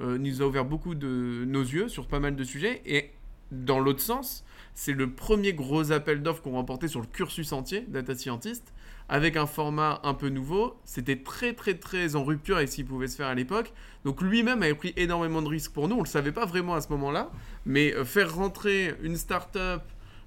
euh, 0.00 0.18
nous 0.18 0.42
a 0.42 0.46
ouvert 0.46 0.64
beaucoup 0.64 0.94
de 0.94 1.44
nos 1.46 1.62
yeux 1.62 1.88
sur 1.88 2.06
pas 2.06 2.20
mal 2.20 2.36
de 2.36 2.44
sujets. 2.44 2.80
Et 2.86 3.10
dans 3.50 3.80
l'autre 3.80 4.00
sens, 4.00 4.44
c'est 4.74 4.92
le 4.92 5.10
premier 5.10 5.54
gros 5.54 5.90
appel 5.90 6.22
d'offres 6.22 6.42
qu'on 6.42 6.52
remportait 6.52 6.88
sur 6.88 7.00
le 7.00 7.06
cursus 7.06 7.52
entier, 7.52 7.84
Data 7.88 8.14
Scientist, 8.14 8.73
avec 9.08 9.36
un 9.36 9.46
format 9.46 10.00
un 10.02 10.14
peu 10.14 10.28
nouveau. 10.28 10.76
C'était 10.84 11.16
très 11.16 11.52
très 11.52 11.74
très 11.74 12.16
en 12.16 12.24
rupture 12.24 12.56
avec 12.56 12.68
ce 12.68 12.76
qui 12.76 12.84
pouvait 12.84 13.08
se 13.08 13.16
faire 13.16 13.26
à 13.26 13.34
l'époque. 13.34 13.72
Donc 14.04 14.22
lui-même 14.22 14.62
avait 14.62 14.74
pris 14.74 14.92
énormément 14.96 15.42
de 15.42 15.48
risques 15.48 15.72
pour 15.72 15.88
nous. 15.88 15.96
On 15.96 16.02
le 16.02 16.06
savait 16.06 16.32
pas 16.32 16.46
vraiment 16.46 16.74
à 16.74 16.80
ce 16.80 16.88
moment-là, 16.90 17.30
mais 17.66 17.94
euh, 17.94 18.04
faire 18.04 18.34
rentrer 18.34 18.94
une 19.02 19.16
start-up 19.16 19.82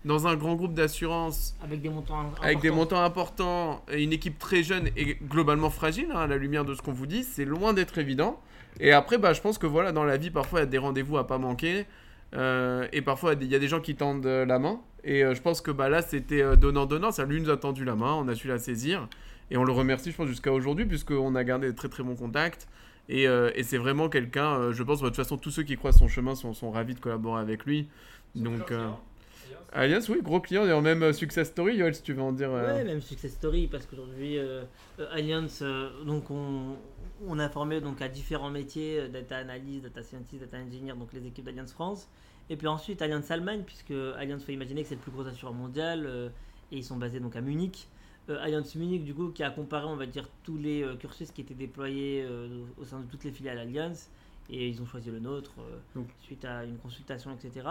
dans 0.05 0.27
un 0.27 0.35
grand 0.35 0.55
groupe 0.55 0.73
d'assurance 0.73 1.55
Avec 1.61 1.81
des 1.81 1.89
montants 1.89 2.31
avec 2.41 2.61
des 2.61 2.69
importants. 2.69 2.75
montants 2.75 3.03
importants 3.03 3.85
et 3.91 4.03
une 4.03 4.13
équipe 4.13 4.39
très 4.39 4.63
jeune 4.63 4.89
et 4.95 5.15
globalement 5.15 5.69
fragile, 5.69 6.07
hein, 6.13 6.19
à 6.19 6.27
la 6.27 6.37
lumière 6.37 6.65
de 6.65 6.73
ce 6.75 6.81
qu'on 6.81 6.93
vous 6.93 7.07
dit, 7.07 7.23
c'est 7.23 7.45
loin 7.45 7.73
d'être 7.73 7.97
évident. 7.97 8.39
Et 8.79 8.91
après, 8.93 9.17
bah, 9.17 9.33
je 9.33 9.41
pense 9.41 9.57
que 9.57 9.67
voilà, 9.67 9.91
dans 9.91 10.03
la 10.03 10.17
vie, 10.17 10.29
parfois, 10.29 10.59
il 10.59 10.63
y 10.63 10.63
a 10.63 10.67
des 10.67 10.77
rendez-vous 10.77 11.17
à 11.17 11.27
pas 11.27 11.39
manquer. 11.39 11.85
Euh, 12.35 12.87
et 12.91 13.01
parfois, 13.01 13.33
il 13.39 13.47
y 13.47 13.55
a 13.55 13.59
des 13.59 13.67
gens 13.67 13.79
qui 13.79 13.95
tendent 13.95 14.25
la 14.25 14.59
main. 14.59 14.79
Et 15.03 15.23
euh, 15.23 15.33
je 15.33 15.41
pense 15.41 15.61
que 15.61 15.71
bah, 15.71 15.89
là, 15.89 16.01
c'était 16.01 16.41
euh, 16.41 16.55
donnant-donnant. 16.55 17.11
Ça 17.11 17.23
lui 17.25 17.41
nous 17.41 17.49
a 17.49 17.57
tendu 17.57 17.85
la 17.85 17.95
main, 17.95 18.13
on 18.13 18.27
a 18.27 18.35
su 18.35 18.47
la 18.47 18.57
saisir. 18.59 19.07
Et 19.49 19.57
on 19.57 19.63
le 19.63 19.71
remercie, 19.71 20.11
je 20.11 20.17
pense, 20.17 20.27
jusqu'à 20.27 20.51
aujourd'hui, 20.51 20.85
puisqu'on 20.85 21.35
a 21.35 21.43
gardé 21.43 21.67
de 21.67 21.75
très 21.75 21.87
très 21.87 22.03
bons 22.03 22.15
contacts. 22.15 22.67
Et, 23.07 23.27
euh, 23.27 23.51
et 23.55 23.63
c'est 23.63 23.77
vraiment 23.77 24.09
quelqu'un, 24.09 24.55
euh, 24.59 24.73
je 24.73 24.83
pense, 24.83 25.01
de 25.01 25.07
toute 25.07 25.15
façon, 25.15 25.37
tous 25.37 25.51
ceux 25.51 25.63
qui 25.63 25.77
croisent 25.77 25.99
son 25.99 26.09
chemin 26.09 26.35
sont, 26.35 26.53
sont 26.53 26.71
ravis 26.71 26.95
de 26.95 26.99
collaborer 26.99 27.39
avec 27.39 27.65
lui. 27.65 27.87
Donc, 28.35 28.71
euh, 28.71 28.89
Allianz, 29.71 30.09
oui, 30.09 30.19
gros 30.21 30.39
client, 30.39 30.65
et 30.65 30.81
même 30.81 31.03
euh, 31.03 31.13
Success 31.13 31.47
Story, 31.47 31.75
Yoel, 31.77 31.95
si 31.95 32.01
tu 32.01 32.13
veux 32.13 32.21
en 32.21 32.31
dire. 32.31 32.49
euh, 32.51 32.75
Ouais, 32.75 32.83
même 32.83 33.01
success 33.01 33.31
story 33.31 33.67
parce 33.67 33.85
qu'aujourd'hui 33.85 34.37
euh, 34.37 34.63
euh, 34.99 35.05
euh, 35.61 35.89
donc 36.05 36.31
on, 36.31 36.75
on 37.25 37.39
a 37.39 37.49
formé 37.49 37.81
donc 37.81 38.01
à 38.01 38.07
différents 38.07 38.49
métiers, 38.49 38.99
euh, 38.99 39.07
data 39.07 39.37
analyst, 39.37 39.83
data 39.83 40.03
scientist, 40.03 40.41
data 40.41 40.57
engineer, 40.57 40.95
donc 40.95 41.13
les 41.13 41.25
équipes 41.25 41.45
d'Allianz 41.45 41.71
France. 41.71 42.09
Et 42.49 42.55
puis 42.55 42.67
ensuite 42.67 43.01
Allianz 43.01 43.29
Allemagne, 43.29 43.63
puisque 43.65 43.91
Allianz 43.91 44.43
faut 44.43 44.51
imaginer 44.51 44.83
que 44.83 44.89
c'est 44.89 44.95
le 44.95 45.01
plus 45.01 45.11
gros 45.11 45.25
assureur 45.27 45.53
mondial 45.53 46.05
euh, 46.05 46.29
et 46.71 46.77
ils 46.77 46.83
sont 46.83 46.97
basés 46.97 47.19
donc 47.19 47.35
à 47.35 47.41
Munich. 47.41 47.87
Euh, 48.29 48.41
Allianz 48.41 48.75
Munich 48.75 49.03
du 49.03 49.13
coup 49.13 49.29
qui 49.29 49.43
a 49.43 49.49
comparé 49.49 49.85
on 49.85 49.95
va 49.95 50.05
dire 50.05 50.29
tous 50.43 50.57
les 50.57 50.83
euh, 50.83 50.95
cursus 50.95 51.31
qui 51.31 51.41
étaient 51.41 51.53
déployés 51.53 52.25
au 52.79 52.85
sein 52.85 52.99
de 52.99 53.05
toutes 53.05 53.23
les 53.23 53.31
filiales 53.31 53.59
Allianz 53.59 54.09
et 54.49 54.67
ils 54.69 54.81
ont 54.81 54.85
choisi 54.85 55.11
le 55.11 55.19
nôtre 55.19 55.51
Donc. 55.95 56.07
suite 56.21 56.45
à 56.45 56.63
une 56.63 56.77
consultation 56.77 57.31
etc. 57.33 57.67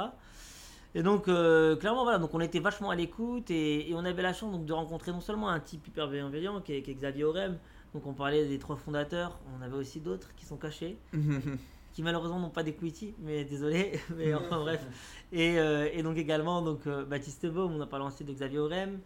Et 0.94 1.02
donc, 1.02 1.28
euh, 1.28 1.76
clairement, 1.76 2.04
voilà, 2.04 2.18
donc 2.18 2.32
on 2.32 2.40
était 2.40 2.58
vachement 2.58 2.88
à 2.88 2.96
l'écoute 2.96 3.50
et, 3.50 3.90
et 3.90 3.94
on 3.94 4.04
avait 4.06 4.22
la 4.22 4.32
chance 4.32 4.50
donc, 4.50 4.64
de 4.64 4.72
rencontrer 4.72 5.12
non 5.12 5.20
seulement 5.20 5.50
un 5.50 5.60
type 5.60 5.86
hyper 5.86 6.08
bienveillant 6.08 6.62
qui 6.62 6.72
est, 6.72 6.80
qui 6.80 6.90
est 6.90 6.94
Xavier 6.94 7.24
Orem, 7.24 7.58
donc 7.94 8.06
on 8.06 8.12
parlait 8.12 8.46
des 8.46 8.58
trois 8.58 8.76
fondateurs, 8.76 9.38
on 9.58 9.62
avait 9.62 9.76
aussi 9.76 10.00
d'autres 10.00 10.34
qui 10.36 10.44
sont 10.44 10.56
cachés, 10.56 10.98
qui 11.92 12.02
malheureusement 12.02 12.38
n'ont 12.38 12.50
pas 12.50 12.62
d'equity, 12.62 13.14
mais 13.18 13.44
désolé, 13.44 13.98
mais 14.16 14.34
enfin 14.34 14.60
bref. 14.60 14.86
Et, 15.32 15.58
euh, 15.58 15.88
et 15.92 16.02
donc 16.02 16.16
également 16.16 16.62
donc, 16.62 16.86
euh, 16.86 17.04
Baptiste 17.04 17.46
Baum, 17.46 17.72
on 17.74 17.80
a 17.80 17.86
parlé 17.86 18.04
ensuite 18.04 18.28
de 18.28 18.32
Xavier 18.32 18.58
Orem, 18.58 19.00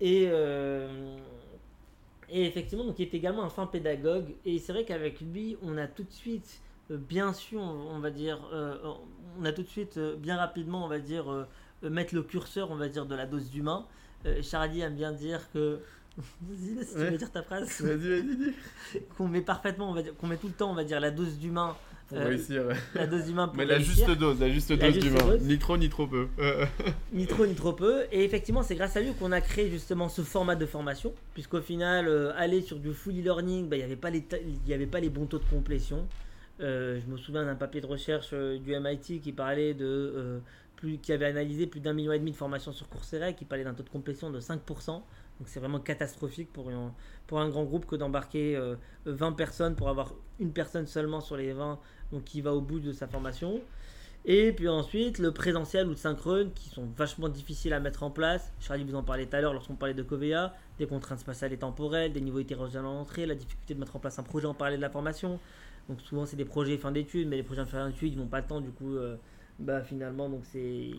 et, 0.00 0.26
euh, 0.28 1.16
et 2.28 2.46
effectivement, 2.46 2.84
donc, 2.84 2.98
il 2.98 3.02
est 3.02 3.14
également 3.14 3.44
un 3.44 3.50
fin 3.50 3.66
pédagogue, 3.66 4.34
et 4.44 4.58
c'est 4.58 4.72
vrai 4.72 4.84
qu'avec 4.84 5.20
lui, 5.20 5.56
on 5.62 5.76
a 5.78 5.86
tout 5.86 6.02
de 6.02 6.12
suite 6.12 6.62
euh, 6.90 6.96
bien 6.96 7.32
sûr, 7.32 7.60
on 7.60 7.98
va 8.00 8.10
dire, 8.10 8.38
euh, 8.52 8.76
on 9.38 9.44
a 9.44 9.52
tout 9.52 9.62
de 9.62 9.68
suite, 9.68 9.98
euh, 9.98 10.16
bien 10.16 10.36
rapidement, 10.36 10.84
on 10.84 10.88
va 10.88 10.98
dire, 10.98 11.30
euh, 11.30 11.44
euh, 11.84 11.90
mettre 11.90 12.14
le 12.14 12.22
curseur, 12.22 12.70
on 12.70 12.76
va 12.76 12.88
dire, 12.88 13.06
de 13.06 13.14
la 13.14 13.26
dose 13.26 13.50
d'humain. 13.50 13.86
Euh, 14.26 14.42
Charlie 14.42 14.80
aime 14.80 14.94
bien 14.94 15.12
dire 15.12 15.50
que. 15.52 15.80
Vas-y, 16.42 16.74
là, 16.74 16.82
si 16.84 16.92
tu 16.92 16.98
veux 16.98 17.18
dire 17.18 17.30
ta 17.30 17.42
phrase. 17.42 17.80
Vas-y, 17.80 18.08
vas-y, 18.08 18.36
dis. 18.36 18.52
qu'on 19.16 19.28
met 19.28 19.40
parfaitement, 19.40 19.90
on 19.90 19.94
va 19.94 20.02
dire, 20.02 20.14
qu'on 20.16 20.26
met 20.26 20.36
tout 20.36 20.48
le 20.48 20.52
temps, 20.52 20.70
on 20.70 20.74
va 20.74 20.84
dire, 20.84 21.00
la 21.00 21.10
dose 21.10 21.38
d'humain. 21.38 21.76
Pour 22.08 22.18
euh, 22.18 22.24
réussir. 22.26 22.66
ouais. 22.66 22.74
la 22.94 23.06
dose 23.06 23.24
d'humain 23.24 23.48
pour 23.48 23.56
Mais 23.56 23.64
la 23.64 23.76
réussir. 23.76 24.06
juste 24.06 24.18
dose, 24.18 24.38
la 24.40 24.50
juste 24.50 24.70
La 24.70 24.90
dose 24.90 24.98
d'humain. 24.98 25.36
Ni 25.40 25.58
trop, 25.58 25.78
ni 25.78 25.88
trop 25.88 26.06
peu. 26.06 26.28
Euh, 26.38 26.66
ni 27.12 27.26
trop 27.26 27.46
ni 27.46 27.54
trop 27.54 27.72
peu. 27.72 28.04
Et 28.12 28.24
effectivement, 28.24 28.62
c'est 28.62 28.74
grâce 28.74 28.96
à 28.96 29.00
lui 29.00 29.12
qu'on 29.14 29.32
a 29.32 29.40
créé 29.40 29.70
justement 29.70 30.08
ce 30.08 30.22
format 30.22 30.56
de 30.56 30.66
formation, 30.66 31.14
puisqu'au 31.32 31.62
final, 31.62 32.08
euh, 32.08 32.32
aller 32.36 32.60
sur 32.60 32.78
du 32.78 32.92
full 32.92 33.14
e-learning, 33.18 33.68
bah, 33.68 33.76
il 33.76 33.78
n'y 33.78 33.84
avait, 33.84 33.96
pas 33.96 34.10
les 34.10 34.26
y 34.66 34.74
avait 34.74 34.86
pas 34.86 35.00
les 35.00 35.08
bons 35.08 35.26
taux 35.26 35.38
de 35.38 35.44
complétion. 35.44 36.06
Euh, 36.60 37.00
je 37.00 37.10
me 37.10 37.16
souviens 37.16 37.44
d'un 37.44 37.54
papier 37.54 37.80
de 37.80 37.86
recherche 37.86 38.30
euh, 38.32 38.58
du 38.58 38.78
MIT 38.78 39.20
qui 39.20 39.32
parlait 39.32 39.74
de 39.74 39.84
euh, 39.84 40.38
plus, 40.76 40.98
qui 40.98 41.12
avait 41.12 41.26
analysé 41.26 41.66
plus 41.66 41.80
d'un 41.80 41.92
million 41.92 42.12
et 42.12 42.18
demi 42.18 42.30
de 42.30 42.36
formations 42.36 42.72
sur 42.72 42.88
Coursera, 42.88 43.30
et 43.30 43.34
qui 43.34 43.44
parlait 43.44 43.64
d'un 43.64 43.74
taux 43.74 43.82
de 43.82 43.88
complétion 43.88 44.30
de 44.30 44.40
5%. 44.40 45.02
Donc 45.42 45.48
c'est 45.48 45.58
vraiment 45.58 45.80
catastrophique 45.80 46.52
pour, 46.52 46.70
un, 46.70 46.94
pour 47.26 47.40
un 47.40 47.48
grand 47.48 47.64
groupe 47.64 47.84
que 47.84 47.96
d'embarquer 47.96 48.56
20 49.06 49.32
personnes 49.32 49.74
pour 49.74 49.88
avoir 49.88 50.14
une 50.38 50.52
personne 50.52 50.86
seulement 50.86 51.20
sur 51.20 51.36
les 51.36 51.52
20 51.52 51.80
donc 52.12 52.22
qui 52.22 52.40
va 52.42 52.54
au 52.54 52.60
bout 52.60 52.78
de 52.78 52.92
sa 52.92 53.08
formation. 53.08 53.60
Et 54.24 54.52
puis 54.52 54.68
ensuite, 54.68 55.18
le 55.18 55.32
présentiel 55.32 55.86
ou 55.86 55.90
le 55.90 55.96
synchrone 55.96 56.52
qui 56.52 56.68
sont 56.68 56.86
vachement 56.96 57.28
difficiles 57.28 57.72
à 57.72 57.80
mettre 57.80 58.04
en 58.04 58.10
place. 58.10 58.52
Charlie 58.60 58.84
vous 58.84 58.94
en 58.94 59.02
parlait 59.02 59.26
tout 59.26 59.34
à 59.34 59.40
l'heure 59.40 59.52
lorsqu'on 59.52 59.74
parlait 59.74 59.94
de 59.94 60.02
Covea, 60.04 60.54
des 60.78 60.86
contraintes 60.86 61.18
spatiales 61.18 61.52
et 61.52 61.56
temporelles, 61.56 62.12
des 62.12 62.20
niveaux 62.20 62.38
hétérogènes 62.38 62.82
à 62.82 62.84
l'entrée, 62.84 63.26
la 63.26 63.34
difficulté 63.34 63.74
de 63.74 63.80
mettre 63.80 63.96
en 63.96 63.98
place 63.98 64.20
un 64.20 64.22
projet, 64.22 64.46
on 64.46 64.54
parlait 64.54 64.76
de 64.76 64.82
la 64.82 64.90
formation. 64.90 65.40
Donc 65.88 66.00
souvent 66.02 66.24
c'est 66.24 66.36
des 66.36 66.44
projets 66.44 66.78
fin 66.78 66.92
d'études, 66.92 67.26
mais 67.26 67.34
les 67.34 67.42
projets 67.42 67.64
fin 67.64 67.88
d'études 67.88 68.12
ils 68.12 68.18
n'ont 68.18 68.28
pas 68.28 68.40
le 68.40 68.46
temps 68.46 68.60
du 68.60 68.70
coup. 68.70 68.94
Euh, 68.94 69.16
bah 69.58 69.82
finalement 69.82 70.28
donc 70.28 70.42
c'est 70.50 70.90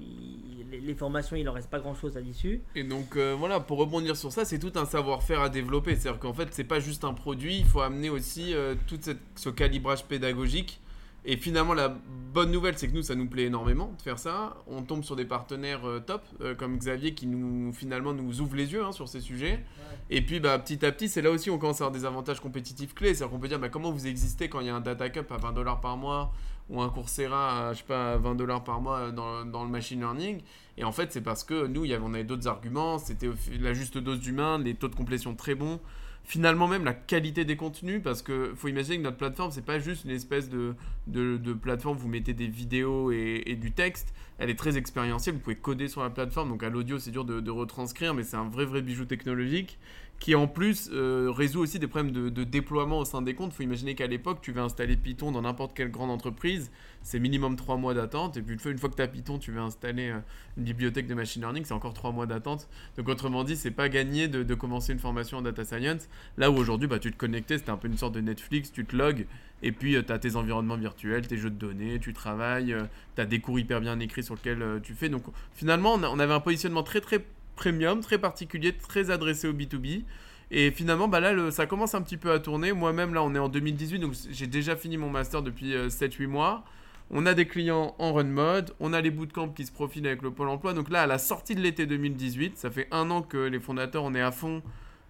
les, 0.71 0.95
formations 0.95 1.35
il 1.35 1.47
en 1.49 1.53
reste 1.53 1.69
pas 1.69 1.79
grand 1.79 1.95
chose 1.95 2.17
à 2.17 2.21
l'issue 2.21 2.61
et 2.75 2.83
donc 2.83 3.15
euh, 3.15 3.35
voilà 3.37 3.59
pour 3.59 3.77
rebondir 3.79 4.15
sur 4.15 4.31
ça 4.31 4.45
c'est 4.45 4.59
tout 4.59 4.71
un 4.75 4.85
savoir-faire 4.85 5.41
à 5.41 5.49
développer 5.49 5.95
c'est 5.95 6.07
à 6.07 6.11
dire 6.11 6.19
qu'en 6.19 6.33
fait 6.33 6.49
c'est 6.51 6.63
pas 6.63 6.79
juste 6.79 7.03
un 7.03 7.13
produit 7.13 7.57
il 7.57 7.65
faut 7.65 7.81
amener 7.81 8.09
aussi 8.09 8.53
euh, 8.53 8.75
tout 8.87 8.99
ce 9.35 9.49
calibrage 9.49 10.05
pédagogique 10.05 10.81
et 11.25 11.37
finalement, 11.37 11.73
la 11.73 11.95
bonne 12.33 12.51
nouvelle, 12.51 12.77
c'est 12.77 12.87
que 12.89 12.93
nous, 12.93 13.01
ça 13.01 13.15
nous 13.15 13.27
plaît 13.27 13.43
énormément 13.43 13.93
de 13.97 14.01
faire 14.01 14.19
ça. 14.19 14.57
On 14.67 14.81
tombe 14.81 15.03
sur 15.03 15.15
des 15.15 15.23
partenaires 15.23 15.87
euh, 15.87 15.99
top, 16.01 16.21
euh, 16.41 16.53
comme 16.53 16.77
Xavier, 16.77 17.13
qui 17.13 17.27
nous 17.27 17.71
finalement 17.71 18.13
nous 18.13 18.41
ouvre 18.41 18.57
les 18.57 18.73
yeux 18.73 18.83
hein, 18.83 18.91
sur 18.91 19.07
ces 19.07 19.21
sujets. 19.21 19.63
Et 20.09 20.21
puis, 20.21 20.41
bah, 20.41 20.59
petit 20.59 20.85
à 20.85 20.91
petit, 20.91 21.07
c'est 21.07 21.21
là 21.21 21.31
aussi 21.31 21.49
on 21.49 21.57
commence 21.57 21.79
à 21.79 21.85
avoir 21.85 21.97
des 21.97 22.05
avantages 22.05 22.41
compétitifs 22.41 22.93
clés. 22.93 23.13
C'est-à-dire 23.13 23.31
qu'on 23.31 23.39
peut 23.39 23.47
dire, 23.47 23.59
bah, 23.59 23.69
comment 23.69 23.91
vous 23.91 24.05
existez 24.05 24.49
quand 24.49 24.59
il 24.59 24.67
y 24.67 24.69
a 24.69 24.75
un 24.75 24.81
data 24.81 25.09
cup 25.09 25.31
à 25.31 25.37
20 25.37 25.53
dollars 25.53 25.79
par 25.79 25.95
mois 25.95 26.33
ou 26.69 26.81
un 26.81 26.89
Coursera 26.89 27.69
à, 27.69 27.73
je 27.73 27.79
sais 27.79 27.83
pas, 27.83 28.17
20 28.17 28.35
dollars 28.35 28.63
par 28.63 28.81
mois 28.81 29.11
dans, 29.11 29.45
dans, 29.45 29.63
le 29.63 29.69
machine 29.69 29.99
learning. 29.99 30.41
Et 30.77 30.83
en 30.83 30.91
fait, 30.91 31.11
c'est 31.11 31.21
parce 31.21 31.43
que 31.43 31.67
nous, 31.67 31.85
y 31.85 31.93
avait, 31.93 32.03
on 32.03 32.13
avait 32.13 32.23
d'autres 32.23 32.47
arguments. 32.47 32.99
C'était 32.99 33.29
la 33.59 33.73
juste 33.73 33.97
dose 33.97 34.19
d'humain, 34.19 34.57
les 34.57 34.75
taux 34.75 34.87
de 34.87 34.95
complétion 34.95 35.35
très 35.35 35.55
bons. 35.55 35.79
Finalement 36.25 36.69
même 36.69 36.85
la 36.85 36.93
qualité 36.93 37.43
des 37.43 37.57
contenus 37.57 38.01
parce 38.01 38.21
que 38.21 38.53
faut 38.55 38.69
imaginer 38.69 38.97
que 38.97 39.01
notre 39.03 39.17
plateforme 39.17 39.51
c'est 39.51 39.65
pas 39.65 39.77
juste 39.79 40.05
une 40.05 40.11
espèce 40.11 40.49
de, 40.49 40.73
de, 41.07 41.51
plateforme 41.51 41.97
où 41.97 41.99
vous 41.99 42.07
mettez 42.07 42.33
des 42.33 42.47
vidéos 42.47 43.11
et, 43.11 43.57
du 43.59 43.73
texte. 43.73 44.13
Elle 44.37 44.49
est 44.49 44.57
très 44.57 44.77
expérientielle. 44.77 45.35
Vous 45.35 45.41
pouvez 45.41 45.57
coder 45.57 45.89
sur 45.89 46.01
la 46.01 46.09
plateforme. 46.09 46.47
Donc 46.47 46.63
à 46.63 46.69
l'audio 46.69 46.97
c'est 46.97 47.11
dur 47.11 47.25
de, 47.25 47.41
de, 47.41 47.51
retranscrire 47.51 48.13
mais 48.13 48.23
c'est 48.23 48.37
un 48.37 48.47
vrai 48.47 48.63
vrai 48.63 48.81
bijou 48.81 49.03
technologique 49.03 49.77
qui 50.23 50.35
en 50.35 50.47
plus 50.47 50.89
euh, 50.93 51.29
résout 51.35 51.59
aussi 51.59 51.79
des 51.79 51.87
problèmes 51.87 52.13
de, 52.13 52.43
déploiement 52.45 52.99
au 52.99 53.03
sein 53.03 53.21
des 53.21 53.35
comptes. 53.35 53.51
Il 53.51 53.55
faut 53.57 53.63
imaginer 53.63 53.93
qu'à 53.93 54.07
l'époque, 54.07 54.39
tu 54.41 54.53
veux 54.53 54.61
installer 54.61 54.95
Python 54.95 55.33
dans 55.33 55.41
n'importe 55.41 55.75
quelle 55.75 55.91
grande 55.91 56.11
entreprise, 56.11 56.71
c'est 57.01 57.19
minimum 57.19 57.57
3 57.57 57.75
mois 57.75 57.93
d'attente. 57.93 58.37
Et 58.37 58.41
puis 58.41 58.53
une 58.53 58.77
fois 58.77 58.89
que 58.89 58.95
tu 58.95 59.01
as 59.01 59.07
Python, 59.09 59.37
tu 59.37 59.51
veux 59.51 59.59
installer 59.59 60.11
euh, 60.11 60.19
une 60.55 60.63
bibliothèque 60.63 61.07
de 61.07 61.13
machine 61.13 61.41
learning, 61.41 61.65
c'est 61.65 61.73
encore 61.73 61.93
3 61.93 62.13
mois 62.13 62.25
d'attente. 62.25 62.69
Donc 62.95 63.09
autrement 63.09 63.43
dit, 63.43 63.57
c'est 63.57 63.69
pas 63.69 63.89
gagné 63.89 64.29
de, 64.29 64.55
commencer 64.55 64.93
une 64.93 64.99
formation 64.99 65.39
en 65.39 65.41
data 65.41 65.65
science. 65.65 66.07
Là 66.37 66.49
où 66.49 66.55
aujourd'hui, 66.55 66.87
bah, 66.87 66.99
tu 66.99 67.11
te 67.11 67.17
connectais, 67.17 67.57
c'était 67.57 67.71
un 67.71 67.77
peu 67.77 67.89
une 67.89 67.97
sorte 67.97 68.15
de 68.15 68.21
Netflix, 68.21 68.71
tu 68.71 68.85
te 68.85 68.95
logs. 68.95 69.25
Et 69.61 69.73
puis, 69.73 69.97
euh, 69.97 70.03
tu 70.03 70.13
as 70.13 70.19
tes 70.19 70.37
environnements 70.37 70.77
virtuels, 70.77 71.27
tes 71.27 71.35
jeux 71.35 71.49
de 71.49 71.59
données, 71.59 71.99
tu 71.99 72.13
travailles, 72.13 72.73
tu 73.15 73.21
as 73.21 73.25
des 73.25 73.39
cours 73.39 73.59
hyper 73.59 73.81
bien 73.81 73.99
écrits 73.99 74.23
sur 74.23 74.35
lesquels 74.35 74.79
tu 74.83 74.93
fais. 74.93 75.09
Donc, 75.09 75.23
finalement, 75.51 75.95
on 75.95 76.19
avait 76.19 76.33
un 76.33 76.39
positionnement 76.39 76.83
très, 76.83 77.01
très 77.01 77.25
premium, 77.55 78.01
très 78.01 78.17
particulier, 78.17 78.73
très 78.73 79.11
adressé 79.11 79.47
au 79.47 79.53
B2B. 79.53 80.03
Et 80.51 80.71
finalement, 80.71 81.07
bah 81.07 81.19
là, 81.19 81.51
ça 81.51 81.65
commence 81.65 81.95
un 81.95 82.01
petit 82.01 82.17
peu 82.17 82.31
à 82.31 82.39
tourner. 82.39 82.73
Moi-même, 82.73 83.13
là, 83.13 83.23
on 83.23 83.33
est 83.33 83.39
en 83.39 83.49
2018, 83.49 83.99
donc 83.99 84.13
j'ai 84.29 84.47
déjà 84.47 84.75
fini 84.75 84.97
mon 84.97 85.09
master 85.09 85.41
depuis 85.41 85.73
7-8 85.73 86.23
euh, 86.23 86.27
mois. 86.27 86.63
On 87.09 87.25
a 87.25 87.33
des 87.33 87.45
clients 87.45 87.95
en 87.99 88.13
run 88.13 88.23
mode, 88.23 88.71
on 88.79 88.93
a 88.93 89.01
les 89.01 89.11
bootcamps 89.11 89.49
qui 89.49 89.65
se 89.65 89.71
profilent 89.71 90.07
avec 90.07 90.21
le 90.21 90.31
Pôle 90.31 90.49
emploi. 90.49 90.73
Donc 90.73 90.89
là, 90.89 91.03
à 91.03 91.07
la 91.07 91.17
sortie 91.17 91.55
de 91.55 91.61
l'été 91.61 91.85
2018, 91.85 92.57
ça 92.57 92.71
fait 92.71 92.87
un 92.91 93.09
an 93.11 93.21
que 93.21 93.37
les 93.37 93.59
fondateurs, 93.59 94.03
on 94.03 94.15
est 94.15 94.21
à 94.21 94.31
fond 94.31 94.61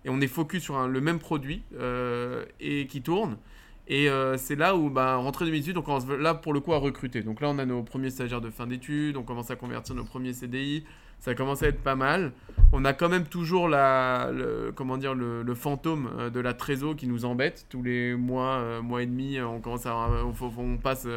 et 0.05 0.09
on 0.09 0.19
est 0.19 0.27
focus 0.27 0.63
sur 0.63 0.87
le 0.87 1.01
même 1.01 1.19
produit 1.19 1.63
euh, 1.79 2.45
et 2.59 2.87
qui 2.87 3.01
tourne. 3.01 3.37
Et 3.87 4.09
euh, 4.09 4.37
c'est 4.37 4.55
là 4.55 4.75
où, 4.75 4.89
bah, 4.89 5.15
rentrée 5.17 5.45
2018, 5.45 5.73
donc 5.73 5.87
on 5.87 5.99
commence 5.99 6.07
là 6.19 6.33
pour 6.33 6.53
le 6.53 6.59
coup 6.59 6.73
à 6.73 6.77
recruter. 6.77 7.21
Donc 7.21 7.41
là, 7.41 7.49
on 7.49 7.57
a 7.59 7.65
nos 7.65 7.83
premiers 7.83 8.09
stagiaires 8.09 8.41
de 8.41 8.49
fin 8.49 8.65
d'études, 8.65 9.17
on 9.17 9.23
commence 9.23 9.51
à 9.51 9.55
convertir 9.55 9.95
nos 9.95 10.05
premiers 10.05 10.33
CDI 10.33 10.85
ça 11.23 11.35
commence 11.35 11.63
à 11.63 11.67
être 11.67 11.81
pas 11.81 11.95
mal. 11.95 12.33
On 12.73 12.83
a 12.83 12.91
quand 12.91 13.07
même 13.07 13.23
toujours 13.23 13.69
la, 13.69 14.29
le, 14.33 14.73
comment 14.75 14.97
dire, 14.97 15.15
le, 15.15 15.55
fantôme 15.55 16.09
euh, 16.17 16.29
de 16.29 16.41
la 16.41 16.53
trésor 16.53 16.97
qui 16.97 17.07
nous 17.07 17.23
embête. 17.23 17.65
Tous 17.69 17.81
les 17.81 18.13
mois, 18.13 18.55
euh, 18.55 18.81
mois 18.81 19.03
et 19.03 19.05
demi, 19.05 19.39
on, 19.39 19.61
commence 19.61 19.85
à, 19.85 19.95
on, 19.95 20.77
passe 20.77 21.07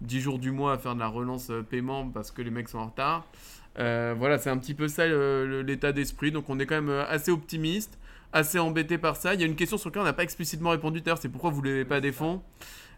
10 0.00 0.16
euh, 0.16 0.20
jours 0.20 0.38
du 0.38 0.52
mois 0.52 0.74
à 0.74 0.78
faire 0.78 0.94
de 0.94 1.00
la 1.00 1.08
relance 1.08 1.50
paiement 1.70 2.08
parce 2.08 2.30
que 2.30 2.40
les 2.40 2.52
mecs 2.52 2.68
sont 2.68 2.78
en 2.78 2.86
retard. 2.86 3.26
voilà, 3.74 4.38
c'est 4.38 4.50
un 4.50 4.58
petit 4.58 4.74
peu 4.74 4.86
ça 4.86 5.08
l'état 5.08 5.90
d'esprit. 5.90 6.30
Donc 6.30 6.48
on 6.48 6.60
est 6.60 6.66
quand 6.66 6.80
même 6.80 7.04
assez 7.08 7.32
optimiste, 7.32 7.98
assez 8.32 8.58
embêté 8.58 8.98
par 8.98 9.16
ça. 9.16 9.34
Il 9.34 9.40
y 9.40 9.42
a 9.42 9.46
une 9.46 9.56
question 9.56 9.78
sur 9.78 9.90
laquelle 9.90 10.02
on 10.02 10.06
n'a 10.06 10.12
pas 10.12 10.22
explicitement 10.22 10.70
répondu 10.70 11.02
tout 11.02 11.08
à 11.08 11.10
l'heure, 11.10 11.18
c'est 11.20 11.28
pourquoi 11.28 11.50
vous 11.50 11.62
ne 11.62 11.68
levez 11.68 11.84
pas 11.84 12.00
des 12.00 12.12
fonds. 12.12 12.42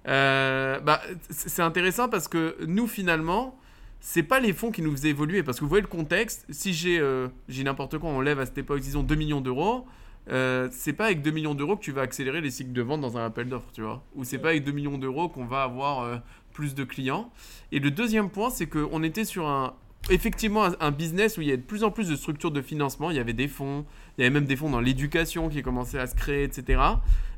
bah, 0.05 1.01
c'est 1.31 1.63
intéressant 1.63 2.09
parce 2.09 2.29
que 2.29 2.57
nous, 2.67 2.87
finalement, 2.87 3.57
c'est 4.01 4.23
pas 4.23 4.41
les 4.41 4.53
fonds 4.53 4.71
qui 4.71 4.83
nous 4.83 4.91
faisaient 4.93 5.11
évoluer. 5.11 5.43
Parce 5.43 5.59
que 5.59 5.65
vous 5.65 5.69
voyez 5.69 5.83
le 5.83 5.89
contexte, 5.89 6.47
si 6.51 6.73
j'ai 6.73 6.99
euh, 6.99 7.29
n'importe 7.49 7.99
quoi, 7.99 8.11
on 8.11 8.21
lève 8.21 8.41
à 8.41 8.47
cette 8.47 8.59
époque, 8.59 8.81
disons 8.81 9.03
2 9.03 9.15
millions 9.15 9.41
d'euros, 9.41 9.87
euh, 10.31 10.69
c'est 10.73 10.93
pas 10.93 11.07
avec 11.07 11.23
2 11.23 11.31
millions 11.31 11.55
d'euros 11.55 11.77
que 11.77 11.83
tu 11.83 11.93
vas 11.93 12.03
accélérer 12.03 12.41
les 12.41 12.51
cycles 12.51 12.73
de 12.73 12.83
vente 12.83 13.01
dans 13.01 13.17
un 13.17 13.25
appel 13.25 13.49
d'offres, 13.49 13.71
tu 13.73 13.83
vois. 13.83 14.03
Ou 14.17 14.25
c'est 14.25 14.39
pas 14.39 14.51
avec 14.51 14.65
2 14.65 14.73
millions 14.73 14.99
d'euros 14.99 15.29
qu'on 15.29 15.45
va 15.45 15.63
avoir 15.63 16.01
euh, 16.01 16.17
plus 16.53 16.75
de 16.75 16.85
clients. 16.85 17.31
Et 17.73 17.79
le 17.79 17.91
deuxième 17.91 18.31
point, 18.31 18.51
c'est 18.51 18.67
qu'on 18.67 19.03
était 19.03 19.25
sur 19.25 19.47
un, 19.47 19.75
effectivement 20.09 20.69
un, 20.81 20.91
business 20.91 21.37
où 21.37 21.43
il 21.43 21.49
y 21.49 21.53
a 21.53 21.57
de 21.57 21.63
plus 21.63 21.85
en 21.85 21.91
plus 21.91 22.09
de 22.09 22.17
structures 22.17 22.51
de 22.51 22.63
financement. 22.63 23.11
Il 23.11 23.17
y 23.17 23.21
avait 23.21 23.33
des 23.33 23.49
fonds, 23.49 23.85
il 24.17 24.23
y 24.23 24.25
avait 24.25 24.33
même 24.33 24.47
des 24.47 24.57
fonds 24.57 24.71
dans 24.71 24.81
l'éducation 24.81 25.49
qui 25.49 25.63
commençaient 25.63 25.99
à 25.99 26.07
se 26.07 26.15
créer, 26.15 26.45
etc. 26.45 26.81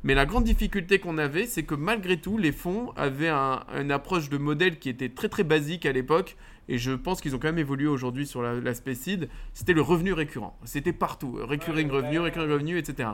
Mais 0.04 0.14
la 0.14 0.26
grande 0.26 0.44
difficulté 0.44 0.98
qu'on 0.98 1.18
avait, 1.18 1.46
c'est 1.46 1.64
que 1.64 1.74
malgré 1.74 2.16
tout, 2.16 2.38
les 2.38 2.52
fonds 2.52 2.92
avaient 2.96 3.30
une 3.30 3.90
approche 3.90 4.28
de 4.28 4.38
modèle 4.38 4.78
qui 4.78 4.88
était 4.88 5.08
très 5.08 5.28
très 5.28 5.44
basique 5.44 5.86
à 5.86 5.92
l'époque. 5.92 6.36
Et 6.68 6.78
je 6.78 6.92
pense 6.92 7.20
qu'ils 7.20 7.34
ont 7.34 7.38
quand 7.38 7.48
même 7.48 7.58
évolué 7.58 7.88
aujourd'hui 7.88 8.26
sur 8.26 8.42
l'aspect 8.42 8.94
seed. 8.94 9.28
C'était 9.52 9.72
le 9.72 9.82
revenu 9.82 10.12
récurrent. 10.12 10.56
C'était 10.64 10.92
partout. 10.92 11.38
Recurring 11.42 11.90
revenu, 11.90 12.20
recurring 12.20 12.50
revenu, 12.50 12.78
etc. 12.78 13.10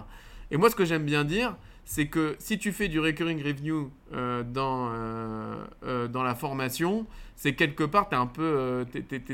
Et 0.50 0.56
moi, 0.56 0.70
ce 0.70 0.76
que 0.76 0.84
j'aime 0.84 1.04
bien 1.04 1.24
dire, 1.24 1.56
c'est 1.84 2.06
que 2.06 2.36
si 2.38 2.58
tu 2.58 2.72
fais 2.72 2.88
du 2.88 3.00
recurring 3.00 3.42
revenue 3.42 3.88
euh, 4.14 4.42
dans, 4.42 4.90
euh, 4.90 5.54
euh, 5.84 6.08
dans 6.08 6.22
la 6.22 6.34
formation, 6.34 7.06
c'est 7.36 7.54
quelque 7.54 7.84
part, 7.84 8.08
un 8.12 8.26
peu, 8.26 8.84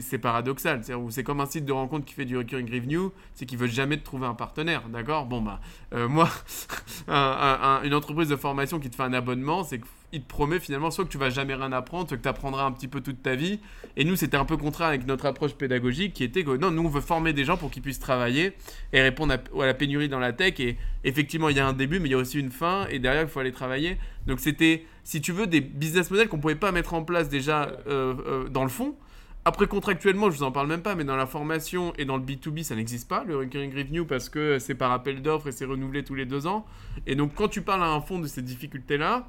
c'est 0.01 0.19
paradoxal. 0.19 0.83
C'est 1.11 1.23
comme 1.23 1.41
un 1.41 1.47
site 1.47 1.65
de 1.65 1.73
rencontre 1.73 2.05
qui 2.05 2.15
fait 2.15 2.25
du 2.25 2.37
recurring 2.37 2.71
revenue, 2.71 3.09
c'est 3.35 3.47
qu'il 3.47 3.57
veut 3.57 3.67
jamais 3.67 3.97
te 3.97 4.05
trouver 4.05 4.27
un 4.27 4.35
partenaire, 4.35 4.83
d'accord? 4.89 5.25
Bon, 5.25 5.41
bah, 5.41 5.61
moi, 6.09 6.29
une 7.09 7.95
entreprise 7.95 8.29
de 8.29 8.37
formation 8.37 8.79
qui 8.79 8.91
te 8.91 8.97
fait 8.97 9.05
un 9.05 9.15
abonnement, 9.15 9.65
c'est 9.65 9.79
que 9.79 9.87
il 10.15 10.23
te 10.23 10.29
promet 10.29 10.61
finalement 10.61 10.91
soit 10.91 11.05
que 11.05 11.11
tu 11.11 11.19
vas 11.19 11.29
jamais 11.29 11.55
rien 11.55 11.73
apprendre, 11.73 12.09
soit 12.09 12.17
que 12.17 12.23
tu 12.23 12.29
apprendras 12.29 12.65
un 12.65 12.73
petit 12.73 12.87
peu 12.87 13.01
toute 13.01 13.23
ta 13.23 13.35
vie. 13.35 13.59
Et 13.97 14.05
nous, 14.05 14.15
c'était 14.15 14.37
un 14.37 14.45
peu 14.45 14.57
contraire 14.57 14.89
avec 14.89 15.07
notre 15.07 15.27
approche 15.27 15.55
pédagogique 15.55 16.15
qui 16.15 16.23
était 16.23 16.45
que 16.45 16.57
non, 16.57 16.71
nous, 16.71 16.83
on 16.85 16.89
veut 16.89 17.01
former 17.01 17.33
des 17.33 17.45
gens 17.45 17.57
pour 17.57 17.71
qu'ils 17.71 17.83
puissent 17.83 17.99
travailler 17.99 18.53
et 18.93 19.03
répondre 19.03 19.35
à, 19.35 19.67
la 19.67 19.75
pénurie 19.75 20.09
dans 20.09 20.21
la 20.21 20.33
tech. 20.33 20.61
Et 20.61 20.77
effectivement, 21.03 21.49
il 21.49 21.57
y 21.57 21.61
a 21.61 21.67
un 21.67 21.73
début, 21.73 21.99
mais 21.99 22.09
il 22.09 22.13
y 22.13 22.15
a 22.15 22.19
aussi 22.19 22.39
une 22.39 22.53
fin. 22.53 22.87
Et 22.91 23.01
derrière, 23.01 23.23
il 23.23 23.29
faut 23.29 23.41
aller 23.41 23.53
travailler. 23.53 23.99
Donc, 24.27 24.41
c'était, 24.41 24.85
si 25.03 25.21
tu 25.21 25.33
veux, 25.33 25.47
des 25.47 25.61
business 25.61 26.11
models 26.11 26.29
qu'on 26.29 26.39
pouvait 26.39 26.55
pas 26.55 26.73
mettre 26.73 26.95
en 26.95 27.05
place 27.05 27.29
déjà 27.29 27.69
euh, 27.87 28.15
euh, 28.27 28.49
dans 28.49 28.63
le 28.63 28.71
fond. 28.71 28.95
Après, 29.47 29.67
contractuellement, 29.67 30.31
je 30.31 30.39
vous 30.39 30.43
en 30.43 30.53
parle 30.53 30.69
même 30.69 30.83
pas, 30.83 30.95
mais 30.95 31.05
dans 31.05 31.17
la 31.17 31.27
formation 31.27 31.93
et 31.99 32.07
dans 32.07 32.17
le 32.17 32.23
B2B, 32.23 32.63
ça 32.63 32.75
n'existe 32.75 33.09
pas, 33.09 33.25
le 33.25 33.37
recurring 33.37 33.77
revenue, 33.77 34.07
parce 34.07 34.31
que 34.31 34.59
c'est 34.59 34.75
par 34.75 34.91
appel 34.91 35.21
d'offres 35.21 35.49
et 35.49 35.53
c'est 35.53 35.67
renouvelé 35.67 36.03
tous 36.03 36.15
les 36.15 36.25
deux 36.25 36.47
ans. 36.47 36.65
Et 37.07 37.15
donc, 37.15 37.35
quand 37.35 37.49
tu 37.49 37.61
parles 37.61 37.83
à 37.83 37.91
un 37.91 38.01
fond 38.01 38.19
de 38.19 38.27
ces 38.27 38.41
difficultés-là, 38.41 39.29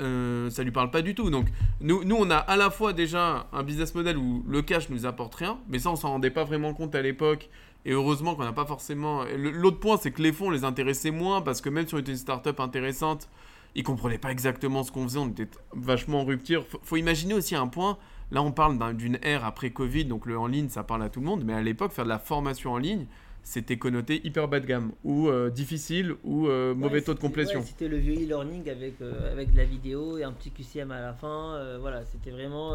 euh, 0.00 0.48
ça 0.50 0.62
lui 0.62 0.70
parle 0.70 0.90
pas 0.90 1.02
du 1.02 1.14
tout. 1.14 1.30
Donc 1.30 1.48
nous, 1.80 2.02
nous, 2.04 2.16
on 2.16 2.30
a 2.30 2.36
à 2.36 2.56
la 2.56 2.70
fois 2.70 2.92
déjà 2.92 3.46
un 3.52 3.62
business 3.62 3.94
model 3.94 4.16
où 4.16 4.42
le 4.48 4.62
cash 4.62 4.88
nous 4.88 5.04
apporte 5.06 5.34
rien, 5.34 5.58
mais 5.68 5.78
ça 5.78 5.90
on 5.90 5.96
s'en 5.96 6.10
rendait 6.10 6.30
pas 6.30 6.44
vraiment 6.44 6.72
compte 6.72 6.94
à 6.94 7.02
l'époque. 7.02 7.50
Et 7.84 7.92
heureusement 7.92 8.34
qu'on 8.34 8.44
n'a 8.44 8.52
pas 8.52 8.64
forcément. 8.64 9.24
L'autre 9.36 9.80
point, 9.80 9.96
c'est 9.96 10.12
que 10.12 10.22
les 10.22 10.32
fonds 10.32 10.50
les 10.50 10.64
intéressaient 10.64 11.10
moins 11.10 11.42
parce 11.42 11.60
que 11.60 11.68
même 11.68 11.86
si 11.86 11.94
on 11.94 11.98
était 11.98 12.12
une 12.12 12.18
startup 12.18 12.60
intéressante, 12.60 13.28
ils 13.74 13.82
comprenaient 13.82 14.18
pas 14.18 14.30
exactement 14.30 14.82
ce 14.82 14.92
qu'on 14.92 15.04
faisait. 15.04 15.18
On 15.18 15.28
était 15.28 15.48
vachement 15.72 16.20
en 16.20 16.24
rupture. 16.24 16.66
Faut, 16.66 16.80
faut 16.82 16.96
imaginer 16.96 17.34
aussi 17.34 17.54
un 17.54 17.68
point. 17.68 17.98
Là, 18.30 18.42
on 18.42 18.52
parle 18.52 18.96
d'une 18.96 19.18
ère 19.22 19.44
après 19.44 19.70
Covid, 19.70 20.06
donc 20.06 20.24
le 20.24 20.38
en 20.38 20.46
ligne, 20.46 20.70
ça 20.70 20.82
parle 20.82 21.02
à 21.02 21.10
tout 21.10 21.20
le 21.20 21.26
monde. 21.26 21.44
Mais 21.44 21.52
à 21.52 21.62
l'époque, 21.62 21.92
faire 21.92 22.04
de 22.04 22.08
la 22.08 22.18
formation 22.18 22.72
en 22.72 22.78
ligne, 22.78 23.06
c'était 23.42 23.76
connoté 23.76 24.26
hyper 24.26 24.48
bas 24.48 24.60
de 24.60 24.66
gamme 24.66 24.92
ou 25.04 25.28
euh, 25.28 25.50
difficile 25.50 26.14
ou 26.24 26.46
euh, 26.46 26.74
mauvais 26.74 27.02
taux 27.02 27.14
de 27.14 27.18
complétion. 27.18 27.62
c'était 27.62 27.88
le 27.88 27.96
vieux 27.96 28.14
e-learning 28.14 28.70
avec, 28.70 29.00
euh, 29.00 29.32
avec 29.32 29.52
de 29.52 29.56
la 29.56 29.64
vidéo 29.64 30.16
et 30.16 30.24
un 30.24 30.32
petit 30.32 30.50
QCM 30.50 30.90
à 30.92 31.00
la 31.00 31.12
fin. 31.12 31.78
voilà, 31.80 32.04
c'était 32.04 32.30
vraiment, 32.30 32.72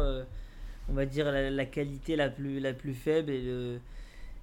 on 0.88 0.92
va 0.92 1.06
dire, 1.06 1.30
la, 1.32 1.64
qualité 1.64 2.16
la 2.16 2.28
plus, 2.28 2.60
la 2.60 2.72
plus 2.72 2.94
faible 2.94 3.30
et 3.30 3.42
le, 3.42 3.78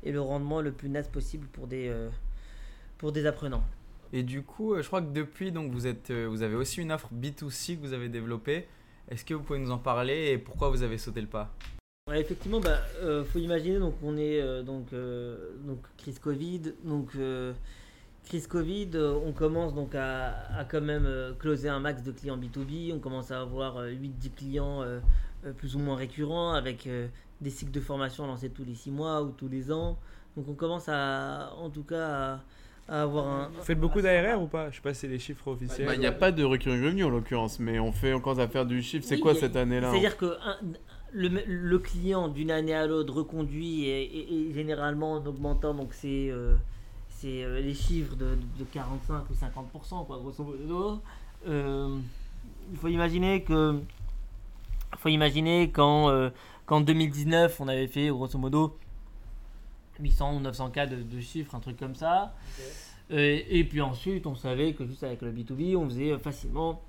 et 0.03 0.11
le 0.11 0.21
rendement 0.21 0.61
le 0.61 0.71
plus 0.71 0.89
net 0.89 1.11
possible 1.11 1.47
pour 1.47 1.67
des, 1.67 1.93
pour 2.97 3.11
des 3.11 3.25
apprenants. 3.25 3.63
Et 4.13 4.23
du 4.23 4.43
coup, 4.43 4.75
je 4.81 4.87
crois 4.87 5.01
que 5.01 5.11
depuis, 5.11 5.51
donc, 5.51 5.71
vous, 5.71 5.87
êtes, 5.87 6.11
vous 6.11 6.41
avez 6.43 6.55
aussi 6.55 6.81
une 6.81 6.91
offre 6.91 7.09
B2C 7.13 7.77
que 7.77 7.81
vous 7.81 7.93
avez 7.93 8.09
développée. 8.09 8.67
Est-ce 9.09 9.23
que 9.23 9.33
vous 9.33 9.43
pouvez 9.43 9.59
nous 9.59 9.71
en 9.71 9.77
parler 9.77 10.31
et 10.31 10.37
pourquoi 10.37 10.69
vous 10.69 10.81
avez 10.81 10.97
sauté 10.97 11.21
le 11.21 11.27
pas? 11.27 11.53
Effectivement, 12.13 12.59
bah, 12.59 12.77
euh, 13.01 13.23
faut 13.23 13.39
imaginer 13.39 13.79
donc 13.79 13.95
on 14.03 14.15
est 14.15 14.39
euh, 14.39 14.61
donc 14.61 14.93
euh, 14.93 15.55
donc 15.65 15.79
crise 15.97 16.19
Covid, 16.19 16.61
donc 16.83 17.09
euh, 17.15 17.51
crise 18.25 18.45
Covid, 18.45 18.91
euh, 18.93 19.19
on 19.25 19.31
commence 19.31 19.73
donc 19.73 19.95
à, 19.95 20.35
à 20.55 20.65
quand 20.65 20.81
même 20.81 21.07
euh, 21.07 21.33
closer 21.33 21.67
un 21.67 21.79
max 21.79 22.03
de 22.03 22.11
clients 22.11 22.37
B2B, 22.37 22.93
on 22.93 22.99
commence 22.99 23.31
à 23.31 23.41
avoir 23.41 23.83
8-10 23.85 24.29
clients 24.35 24.83
euh, 24.83 24.99
euh, 25.47 25.53
plus 25.53 25.75
ou 25.75 25.79
moins 25.79 25.95
récurrents 25.95 26.53
avec 26.53 26.85
euh, 26.85 27.07
des 27.41 27.49
cycles 27.49 27.71
de 27.71 27.81
formation 27.81 28.27
lancés 28.27 28.51
tous 28.51 28.65
les 28.65 28.75
6 28.75 28.91
mois 28.91 29.23
ou 29.23 29.31
tous 29.31 29.47
les 29.47 29.71
ans. 29.71 29.97
Donc 30.37 30.47
on 30.47 30.53
commence 30.53 30.87
à 30.89 31.53
en 31.57 31.71
tout 31.71 31.83
cas 31.83 32.07
à, 32.07 32.43
à 32.87 33.01
avoir 33.03 33.27
un 33.27 33.47
Vous 33.49 33.63
faites 33.63 33.79
beaucoup 33.79 34.01
d'ARR 34.01 34.41
ou 34.41 34.47
pas 34.47 34.69
Je 34.69 34.75
sais 34.75 34.81
pas 34.81 34.93
si 34.93 35.01
c'est 35.01 35.07
les 35.07 35.19
chiffres 35.19 35.47
officiels. 35.47 35.87
Bah, 35.87 35.93
Il 35.95 35.99
n'y 35.99 36.05
a 36.05 36.11
pas 36.11 36.31
de 36.31 36.43
recurring 36.43 36.83
revenue 36.83 37.03
en 37.03 37.09
l'occurrence, 37.09 37.59
mais 37.59 37.79
on 37.79 37.91
fait 37.91 38.13
encore 38.13 38.39
à 38.39 38.47
faire 38.47 38.65
du 38.65 38.81
chiffre. 38.83 39.05
C'est 39.07 39.15
Oui, 39.15 39.21
quoi 39.21 39.31
a- 39.31 39.35
cette 39.35 39.55
année-là 39.55 39.87
hein 39.89 39.91
C'est-à-dire 39.91 40.17
que 40.17 40.25
un- 40.43 40.57
le, 41.11 41.29
le 41.47 41.79
client 41.79 42.27
d'une 42.27 42.51
année 42.51 42.73
à 42.75 42.85
l'autre 42.85 43.13
reconduit 43.13 43.85
et, 43.85 44.03
et- 44.03 44.49
et 44.49 44.53
généralement 44.53 45.13
en 45.13 45.25
augmentant 45.25 45.73
donc 45.73 45.93
c'est 45.93 46.29
euh, 46.29 46.55
c'est 47.07 47.41
euh, 47.43 47.61
les 47.61 47.73
chiffres 47.73 48.15
de, 48.17 48.35
de 48.59 48.63
45 48.73 49.23
ou 49.29 49.33
50 49.33 49.71
quoi 49.71 50.17
grosso 50.17 50.43
modo. 50.43 50.99
Euh, 51.47 51.95
il 52.71 52.77
faut 52.77 52.89
imaginer 52.89 53.43
que 53.43 53.79
faut 54.97 55.09
imaginer 55.09 55.71
quand 55.71 56.09
euh, 56.09 56.29
qu'en 56.65 56.81
2019 56.81 57.61
on 57.61 57.67
avait 57.69 57.87
fait 57.87 58.09
grosso 58.09 58.37
modo 58.37 58.77
800 59.99 60.35
ou 60.35 60.39
900 60.39 60.69
cas 60.71 60.85
de, 60.87 60.97
de 61.01 61.19
chiffres 61.19 61.55
un 61.55 61.59
truc 61.59 61.77
comme 61.77 61.95
ça. 61.95 62.33
Euh, 63.11 63.39
et 63.49 63.63
puis 63.63 63.81
ensuite, 63.81 64.25
on 64.27 64.35
savait 64.35 64.73
que 64.73 64.85
juste 64.85 65.03
avec 65.03 65.21
le 65.21 65.31
B2B, 65.31 65.75
on 65.75 65.85
faisait 65.85 66.11
euh, 66.11 66.17
facilement, 66.17 66.81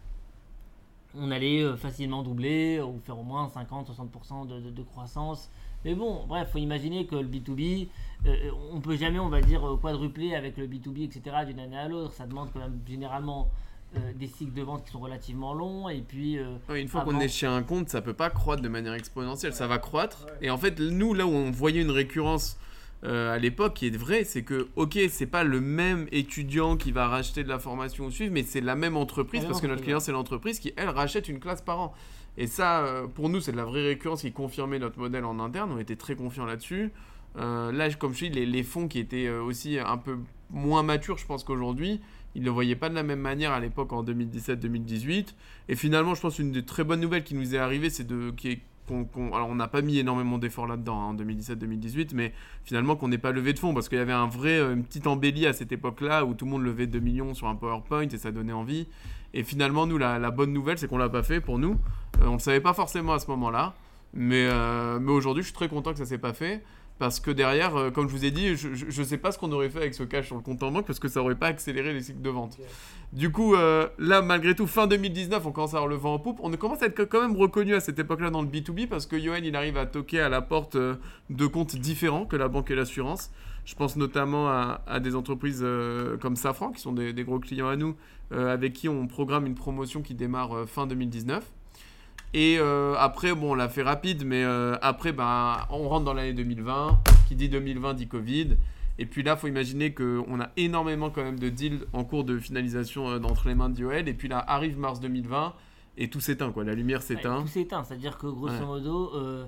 on 1.15 1.31
allait 1.31 1.63
euh, 1.63 1.77
facilement 1.77 2.23
doubler 2.23 2.81
ou 2.81 2.99
faire 3.05 3.19
au 3.19 3.23
moins 3.23 3.49
50-60% 3.49 4.47
de, 4.49 4.61
de- 4.61 4.71
de 4.71 4.83
croissance. 4.83 5.51
Mais 5.85 5.95
bon, 5.95 6.25
bref, 6.27 6.49
faut 6.53 6.59
imaginer 6.59 7.07
que 7.07 7.15
le 7.17 7.29
B2B, 7.29 7.89
euh, 8.27 8.51
on 8.73 8.81
peut 8.81 8.97
jamais, 8.97 9.19
on 9.19 9.29
va 9.29 9.41
dire, 9.41 9.63
quadrupler 9.81 10.35
avec 10.35 10.57
le 10.57 10.67
B2B, 10.67 11.05
etc. 11.05 11.37
d'une 11.47 11.61
année 11.61 11.79
à 11.79 11.89
l'autre. 11.89 12.13
Ça 12.15 12.27
demande 12.27 12.49
quand 12.53 12.59
même 12.61 12.81
généralement 12.89 13.49
euh, 13.97 14.13
des 14.15 14.27
cycles 14.27 14.53
de 14.53 14.63
vente 14.63 14.85
qui 14.85 14.91
sont 14.93 14.99
relativement 15.01 15.55
longs. 15.55 15.89
Et 15.89 16.01
puis, 16.01 16.39
euh, 16.39 16.57
Ouais, 16.69 16.83
une 16.83 16.89
fois 16.89 17.03
Avant- 17.03 17.13
qu'on 17.13 17.21
est 17.21 17.29
chez 17.29 17.47
un 17.47 17.63
compte, 17.63 17.89
ça 17.89 18.03
peut 18.03 18.15
pas 18.15 18.31
croître 18.31 18.63
de 18.63 18.69
manière 18.69 18.95
exponentielle, 18.95 19.53
ça 19.53 19.67
va 19.69 19.79
croître. 19.79 20.27
Et 20.43 20.51
en 20.51 20.59
fait, 20.59 20.81
nous, 20.81 21.15
là 21.15 21.25
où 21.27 21.31
on 21.31 21.51
voyait 21.51 21.83
une 21.83 21.91
récurrence 21.93 22.59
euh, 23.05 23.35
à 23.35 23.39
l'époque 23.39 23.75
qui 23.75 23.87
est 23.87 23.97
vraie, 23.97 24.25
c'est 24.25 24.43
que, 24.43 24.69
ok, 24.77 24.99
c'est 25.11 25.27
pas 25.27 25.45
le 25.45 25.61
même 25.61 26.07
étudiant 26.13 26.77
qui 26.77 26.93
va 26.93 27.09
racheter 27.09 27.45
de 27.45 27.49
la 27.49 27.59
formation 27.59 28.07
ou 28.07 28.11
suivre, 28.11 28.33
mais 28.33 28.43
c'est 28.43 28.61
la 28.61 28.75
même 28.75 28.97
entreprise, 28.97 29.43
même 29.43 29.51
parce 29.51 29.61
que 29.61 29.67
notre 29.67 29.83
client, 29.85 30.01
c'est 30.01 30.13
l'entreprise 30.13 30.59
qui, 30.59 30.73
elle, 30.77 30.89
rachète 30.89 31.29
une 31.29 31.39
classe 31.39 31.61
par 31.63 31.79
an. 31.81 31.95
Et 32.39 32.47
ça, 32.47 32.85
euh, 32.85 33.07
pour 33.07 33.29
nous, 33.29 33.41
c'est 33.41 33.53
de 33.53 33.57
la 33.57 33.65
vraie 33.65 33.83
récurrence 33.87 34.23
qui 34.23 34.33
confirmait 34.33 34.79
notre 34.79 34.99
modèle 34.99 35.25
en 35.25 35.39
interne. 35.41 35.71
On 35.73 35.79
était 35.79 35.97
très 35.97 36.17
confiants 36.17 36.47
là-dessus. 36.47 36.91
Euh, 37.39 37.71
là, 37.73 37.91
comme 37.95 38.15
je 38.15 38.27
dis, 38.27 38.31
les, 38.31 38.47
les 38.47 38.63
fonds 38.63 38.89
qui 38.89 38.99
étaient 38.99 39.29
aussi 39.31 39.79
un 39.79 39.99
peu 39.99 40.19
moins 40.51 40.83
matures, 40.83 41.19
je 41.19 41.27
pense 41.27 41.45
qu'aujourd'hui, 41.45 42.01
ils 42.35 42.41
ne 42.41 42.47
le 42.47 42.51
voyaient 42.53 42.77
pas 42.77 42.89
de 42.91 42.95
la 42.95 43.03
même 43.03 43.21
manière 43.21 43.53
à 43.53 43.61
l'époque 43.61 43.93
en 43.93 44.03
2017-2018. 44.05 45.35
Et 45.69 45.77
finalement, 45.77 46.15
je 46.15 46.21
pense 46.21 46.39
une 46.39 46.53
des 46.53 46.65
très 46.65 46.85
bonnes 46.85 47.01
nouvelles 47.01 47.25
qui 47.25 47.35
nous 47.35 47.55
est 47.55 47.59
arrivée, 47.59 47.91
c'est 47.91 48.07
de 48.07 48.31
qui 48.31 48.49
est- 48.49 48.61
alors 48.91 49.49
on 49.49 49.55
n'a 49.55 49.69
pas 49.69 49.83
mis 49.83 49.99
énormément 49.99 50.39
d'efforts 50.39 50.67
là-dedans 50.67 51.01
hein, 51.01 51.05
en 51.07 51.15
2017-2018, 51.15 52.11
mais 52.15 52.33
finalement 52.65 52.97
qu'on 52.97 53.09
n'ait 53.09 53.19
pas 53.19 53.33
levé 53.33 53.53
de 53.53 53.59
fonds 53.59 53.75
parce 53.75 53.89
qu'il 53.89 53.99
y 53.99 54.01
avait 54.01 54.13
un 54.13 54.27
vrai, 54.27 54.59
euh, 54.59 54.75
une 54.75 54.85
petite 54.85 55.07
embellie 55.07 55.47
à 55.47 55.53
cette 55.53 55.73
époque-là 55.73 56.25
où 56.25 56.35
tout 56.35 56.45
le 56.45 56.51
monde 56.51 56.63
levait 56.63 56.87
2 56.87 56.99
millions 56.99 57.35
sur 57.35 57.49
un 57.49 57.55
PowerPoint 57.55 58.09
et 58.09 58.19
ça 58.19 58.31
donnait 58.31 58.53
envie. 58.53 58.87
Et 59.35 59.43
finalement, 59.43 59.87
nous, 59.87 59.99
la, 59.99 60.31
bonne 60.31 60.53
nouvelle, 60.53 60.79
c'est 60.79 60.89
qu'on 60.89 60.99
l'a 60.99 61.09
pas 61.09 61.23
fait 61.23 61.41
pour 61.41 61.59
nous. 61.59 61.77
Euh, 62.23 62.27
on 62.27 62.35
le 62.35 62.39
savait 62.39 62.61
pas 62.61 62.73
forcément 62.73 63.13
à 63.13 63.19
ce 63.19 63.27
moment-là, 63.31 63.75
mais, 64.15 64.49
euh, 64.51 64.99
mais 65.01 65.13
aujourd'hui, 65.13 65.43
je 65.43 65.49
suis 65.49 65.55
très 65.55 65.69
content 65.69 65.93
que 65.93 65.99
ça 65.99 66.07
s'est 66.07 66.19
pas 66.19 66.33
fait. 66.33 66.65
Parce 66.99 67.21
que 67.21 67.31
derrière, 67.31 67.77
euh, 67.77 67.91
comme 67.91 68.09
je 68.09 68.13
vous 68.17 68.25
ai 68.25 68.31
dit, 68.31 68.57
je, 68.57 68.69
je 68.75 69.03
sais 69.03 69.19
pas 69.19 69.31
ce 69.31 69.39
qu'on 69.39 69.53
aurait 69.53 69.69
fait 69.69 69.81
avec 69.81 69.95
ce 69.95 70.03
cash 70.03 70.27
sur 70.27 70.37
le 70.37 70.41
compte 70.41 70.63
en 70.63 70.71
banque 70.71 70.87
parce 70.87 70.99
que 70.99 71.09
ça 71.09 71.21
aurait 71.21 71.35
pas 71.35 71.49
accéléré 71.49 71.93
les 71.93 72.01
cycles 72.01 72.23
de 72.23 72.31
vente. 72.31 72.57
Du 73.13 73.31
coup, 73.31 73.55
euh, 73.55 73.87
là, 73.99 74.23
malgré 74.23 74.55
tout, 74.55 74.67
fin 74.67 74.87
2019, 74.87 75.45
on 75.45 75.53
commence 75.53 75.75
à 75.75 75.77
avoir 75.77 75.89
le 75.89 75.97
vent 75.97 76.15
en 76.15 76.19
poupe. 76.19 76.39
On 76.43 76.51
commence 76.53 76.83
à 76.83 76.87
être 76.87 77.05
quand 77.05 77.21
même 77.21 77.37
reconnu 77.37 77.75
à 77.75 77.81
cette 77.81 77.99
époque-là 77.99 78.31
dans 78.31 78.41
le 78.41 78.49
B2B 78.49 78.89
parce 78.89 79.05
que 79.05 79.17
Yoann, 79.17 79.45
il 79.45 79.55
arrive 79.57 79.77
à 79.77 79.85
toquer 79.85 80.21
à 80.21 80.31
la 80.31 80.41
porte 80.41 80.77
euh, 80.77 80.95
de 81.29 81.47
comptes 81.47 81.77
différents 81.77 82.25
que 82.25 82.37
la 82.37 82.49
banque 82.49 82.71
et 82.71 82.75
l'assurance. 82.75 83.31
Je 83.67 83.75
pense 83.75 83.97
notamment 83.97 84.49
à, 84.49 84.81
à 84.87 84.99
des 85.01 85.17
entreprises 85.17 85.67
comme 86.21 86.37
Safran, 86.37 86.71
qui 86.71 86.81
sont 86.81 86.93
des, 86.93 87.13
des 87.13 87.25
gros 87.25 87.41
clients 87.41 87.67
à 87.67 87.75
nous, 87.75 87.97
avec 88.31 88.75
qui 88.75 88.89
on 88.89 89.09
programme 89.09 89.45
une 89.45 89.57
promotion 89.57 90.03
qui 90.03 90.15
démarre 90.15 90.69
fin 90.69 90.87
2019. 90.87 91.43
Et 92.35 92.57
euh, 92.59 92.95
après, 92.99 93.35
bon, 93.35 93.53
on 93.53 93.55
l'a 93.55 93.69
fait 93.69 93.83
rapide, 93.83 94.25
mais 94.25 94.45
euh, 94.45 94.77
après, 94.83 95.13
ben, 95.13 95.57
on 95.71 95.89
rentre 95.89 96.05
dans 96.05 96.15
l'année 96.15 96.35
2020. 96.35 96.99
Qui 97.29 97.35
dit 97.35 97.49
2020 97.49 97.95
dit 97.95 98.07
Covid. 98.09 98.57
Et 98.99 99.07
puis 99.07 99.23
là, 99.23 99.35
il 99.35 99.39
faut 99.39 99.49
imaginer 99.49 99.93
qu'on 99.93 100.41
a 100.41 100.51
énormément 100.57 101.11
quand 101.11 101.23
même 101.23 101.39
de 101.39 101.49
deals 101.49 101.81
en 101.93 102.05
cours 102.05 102.25
de 102.25 102.39
finalisation 102.39 103.09
euh, 103.11 103.19
d'entre 103.19 103.49
les 103.49 103.55
mains 103.55 103.69
de 103.69 103.79
Yoel. 103.79 104.09
Et 104.09 104.15
puis 104.15 104.29
là, 104.29 104.43
arrive 104.47 104.79
mars 104.79 105.01
2020 105.01 105.55
et 105.99 106.09
tout 106.09 106.21
s'éteint, 106.21 106.51
quoi. 106.53 106.65
La 106.65 106.75
lumière 106.75 107.03
s'éteint. 107.03 107.37
Ouais, 107.39 107.43
tout 107.43 107.49
s'éteint, 107.49 107.83
c'est-à-dire 107.85 108.17
que 108.19 108.27
grosso 108.27 108.53
Ouais. 108.53 108.65
modo, 108.67 109.13
euh, 109.15 109.47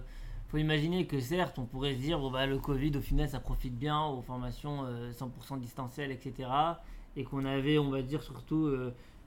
faut 0.49 0.57
imaginer 0.59 1.07
que 1.07 1.21
certes, 1.21 1.59
on 1.59 1.65
pourrait 1.65 1.95
se 1.95 1.99
dire, 1.99 2.19
bon, 2.19 2.31
bah, 2.31 2.47
le 2.47 2.59
Covid, 2.59 2.97
au 2.97 3.01
final, 3.01 3.29
ça 3.29 3.39
profite 3.41 3.79
bien 3.79 4.03
aux 4.03 4.23
formations 4.23 4.85
euh, 4.85 5.13
100% 5.13 5.59
distancielles, 5.59 6.11
etc. 6.11 6.49
Et 7.17 7.25
qu'on 7.25 7.45
avait, 7.45 7.79
on 7.79 7.91
va 7.91 8.03
dire, 8.03 8.23
surtout, 8.23 8.71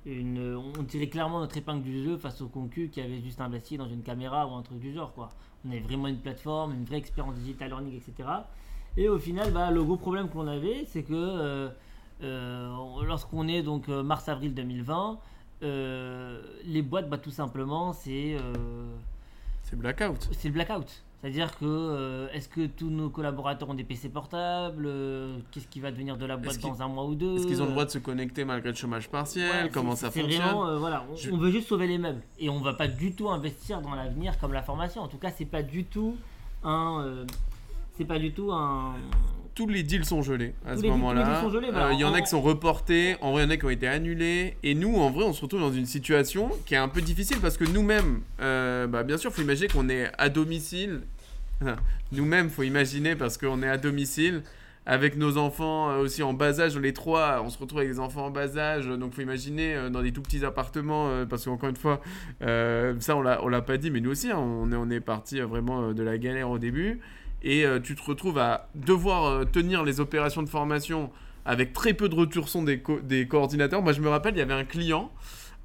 une, 0.05 0.55
on 0.55 0.83
tirait 0.83 1.07
clairement 1.09 1.39
notre 1.39 1.57
épingle 1.57 1.83
du 1.83 2.03
jeu 2.03 2.17
face 2.17 2.41
aux 2.41 2.47
concus 2.47 2.89
qui 2.91 3.01
avaient 3.01 3.21
juste 3.21 3.39
investi 3.41 3.77
dans 3.77 3.87
une 3.87 4.01
caméra 4.01 4.47
ou 4.47 4.51
un 4.53 4.61
truc 4.61 4.79
du 4.79 4.93
genre, 4.93 5.13
quoi. 5.13 5.29
On 5.65 5.69
avait 5.69 5.79
vraiment 5.79 6.07
une 6.07 6.17
plateforme, 6.17 6.73
une 6.73 6.85
vraie 6.85 6.97
expérience 6.97 7.35
digital 7.35 7.69
learning, 7.69 7.95
etc. 7.95 8.29
Et 8.97 9.07
au 9.09 9.19
final, 9.19 9.51
bah, 9.51 9.71
le 9.71 9.83
gros 9.83 9.97
problème 9.97 10.27
qu'on 10.29 10.47
avait, 10.47 10.85
c'est 10.85 11.03
que 11.03 11.13
euh, 11.13 11.69
euh, 12.23 13.03
lorsqu'on 13.03 13.47
est 13.47 13.61
donc 13.63 13.89
euh, 13.89 14.03
mars-avril 14.03 14.53
2020, 14.53 15.19
euh, 15.63 16.41
les 16.65 16.81
boîtes, 16.81 17.09
bah, 17.09 17.17
tout 17.17 17.31
simplement, 17.31 17.93
c'est 17.93 18.37
C'est 19.63 19.75
blackout. 19.75 20.29
c'est 20.31 20.47
le 20.47 20.53
blackout. 20.53 21.03
C'est-à-dire 21.21 21.51
que 21.59 21.65
euh, 21.65 22.27
est-ce 22.33 22.49
que 22.49 22.65
tous 22.65 22.89
nos 22.89 23.09
collaborateurs 23.09 23.69
ont 23.69 23.75
des 23.75 23.83
PC 23.83 24.09
portables 24.09 24.85
Euh, 24.87 25.37
Qu'est-ce 25.51 25.67
qui 25.67 25.79
va 25.79 25.91
devenir 25.91 26.17
de 26.17 26.25
la 26.25 26.35
boîte 26.35 26.59
dans 26.59 26.81
un 26.81 26.87
mois 26.87 27.05
ou 27.05 27.13
deux 27.13 27.35
Est-ce 27.35 27.45
qu'ils 27.45 27.61
ont 27.61 27.65
le 27.65 27.71
droit 27.71 27.85
de 27.85 27.91
se 27.91 27.99
connecter 27.99 28.43
malgré 28.43 28.69
le 28.71 28.75
chômage 28.75 29.07
partiel? 29.07 29.65
Ouais, 29.65 29.69
Comment 29.71 29.95
ça 29.95 30.09
fonctionne? 30.09 30.41
vraiment, 30.41 30.67
euh, 30.67 30.77
voilà, 30.79 31.05
on, 31.11 31.15
Je- 31.15 31.29
on 31.31 31.37
veut 31.37 31.51
juste 31.51 31.67
sauver 31.67 31.85
les 31.87 31.99
meubles 31.99 32.21
et 32.39 32.49
on 32.49 32.59
va 32.59 32.73
pas 32.73 32.87
du 32.87 33.11
tout 33.13 33.29
investir 33.29 33.81
dans 33.81 33.93
l'avenir 33.93 34.39
comme 34.39 34.53
la 34.53 34.63
formation. 34.63 35.01
En 35.03 35.07
tout 35.07 35.17
cas, 35.19 35.29
c'est 35.37 35.45
pas 35.45 35.61
du 35.61 35.83
tout 35.83 36.15
un, 36.63 37.25
c'est 37.97 38.05
pas 38.05 38.17
du 38.17 38.31
tout 38.31 38.51
un. 38.51 38.95
Tous 39.53 39.67
les 39.67 39.83
deals 39.83 40.05
sont 40.05 40.21
gelés 40.21 40.53
à 40.65 40.75
Tous 40.75 40.81
ce 40.81 40.87
moment-là. 40.87 41.41
bah, 41.73 41.89
Il 41.91 41.99
y 41.99 42.05
en 42.05 42.13
a 42.13 42.21
qui 42.21 42.29
sont 42.29 42.41
reportés, 42.41 43.17
en 43.21 43.33
vrai, 43.33 43.41
il 43.43 43.45
y 43.45 43.47
en 43.47 43.51
a 43.51 43.57
qui 43.57 43.65
ont 43.65 43.69
été 43.69 43.85
annulés. 43.85 44.55
Et 44.63 44.73
nous, 44.75 44.95
en 44.95 45.09
vrai, 45.11 45.25
on 45.25 45.33
se 45.33 45.41
retrouve 45.41 45.59
dans 45.59 45.73
une 45.73 45.85
situation 45.85 46.49
qui 46.65 46.73
est 46.73 46.77
un 46.77 46.87
peu 46.87 47.01
difficile 47.01 47.37
parce 47.41 47.57
que 47.57 47.65
nous-mêmes, 47.65 48.21
bah, 48.39 49.03
bien 49.03 49.17
sûr, 49.17 49.29
il 49.29 49.33
faut 49.35 49.41
imaginer 49.41 49.67
qu'on 49.67 49.89
est 49.89 50.09
à 50.17 50.29
domicile. 50.29 51.01
nous-mêmes, 52.11 52.49
faut 52.49 52.63
imaginer 52.63 53.15
parce 53.15 53.37
qu'on 53.37 53.63
est 53.63 53.69
à 53.69 53.77
domicile. 53.77 54.43
Avec 54.87 55.15
nos 55.15 55.37
enfants 55.37 55.91
euh, 55.91 55.97
aussi 55.99 56.23
en 56.23 56.33
bas 56.33 56.59
âge, 56.59 56.75
les 56.75 56.91
trois, 56.91 57.43
on 57.45 57.51
se 57.51 57.59
retrouve 57.59 57.79
avec 57.79 57.91
des 57.91 57.99
enfants 57.99 58.25
en 58.25 58.31
bas 58.31 58.57
âge, 58.57 58.87
donc 58.87 59.13
faut 59.13 59.21
imaginer 59.21 59.75
euh, 59.75 59.89
dans 59.91 60.01
des 60.01 60.11
tout 60.11 60.23
petits 60.23 60.43
appartements, 60.43 61.07
euh, 61.09 61.25
parce 61.25 61.45
qu'encore 61.45 61.69
une 61.69 61.75
fois, 61.75 62.01
ça 62.41 63.15
on 63.15 63.21
l'a, 63.21 63.39
l'a 63.47 63.61
pas 63.61 63.77
dit, 63.77 63.91
mais 63.91 63.99
nous 63.99 64.09
aussi, 64.09 64.31
hein, 64.31 64.39
on 64.39 64.71
est, 64.71 64.75
on 64.75 64.89
est 64.89 64.99
parti 64.99 65.39
vraiment 65.39 65.93
de 65.93 66.01
la 66.01 66.17
galère 66.17 66.49
au 66.49 66.57
début, 66.57 66.99
et 67.43 67.63
tu 67.83 67.95
te 67.95 68.03
retrouves 68.03 68.39
à 68.39 68.69
devoir 68.73 69.49
tenir 69.51 69.83
les 69.83 69.99
opérations 69.99 70.41
de 70.41 70.49
formation 70.49 71.11
avec 71.45 71.73
très 71.73 71.93
peu 71.93 72.09
de 72.09 72.15
retour 72.15 72.49
son 72.49 72.63
des, 72.63 72.81
des 73.03 73.27
coordinateurs. 73.27 73.81
Moi 73.81 73.93
je 73.93 74.01
me 74.01 74.09
rappelle, 74.09 74.35
il 74.35 74.39
y 74.39 74.43
avait 74.43 74.53
un 74.53 74.63
client 74.63 75.11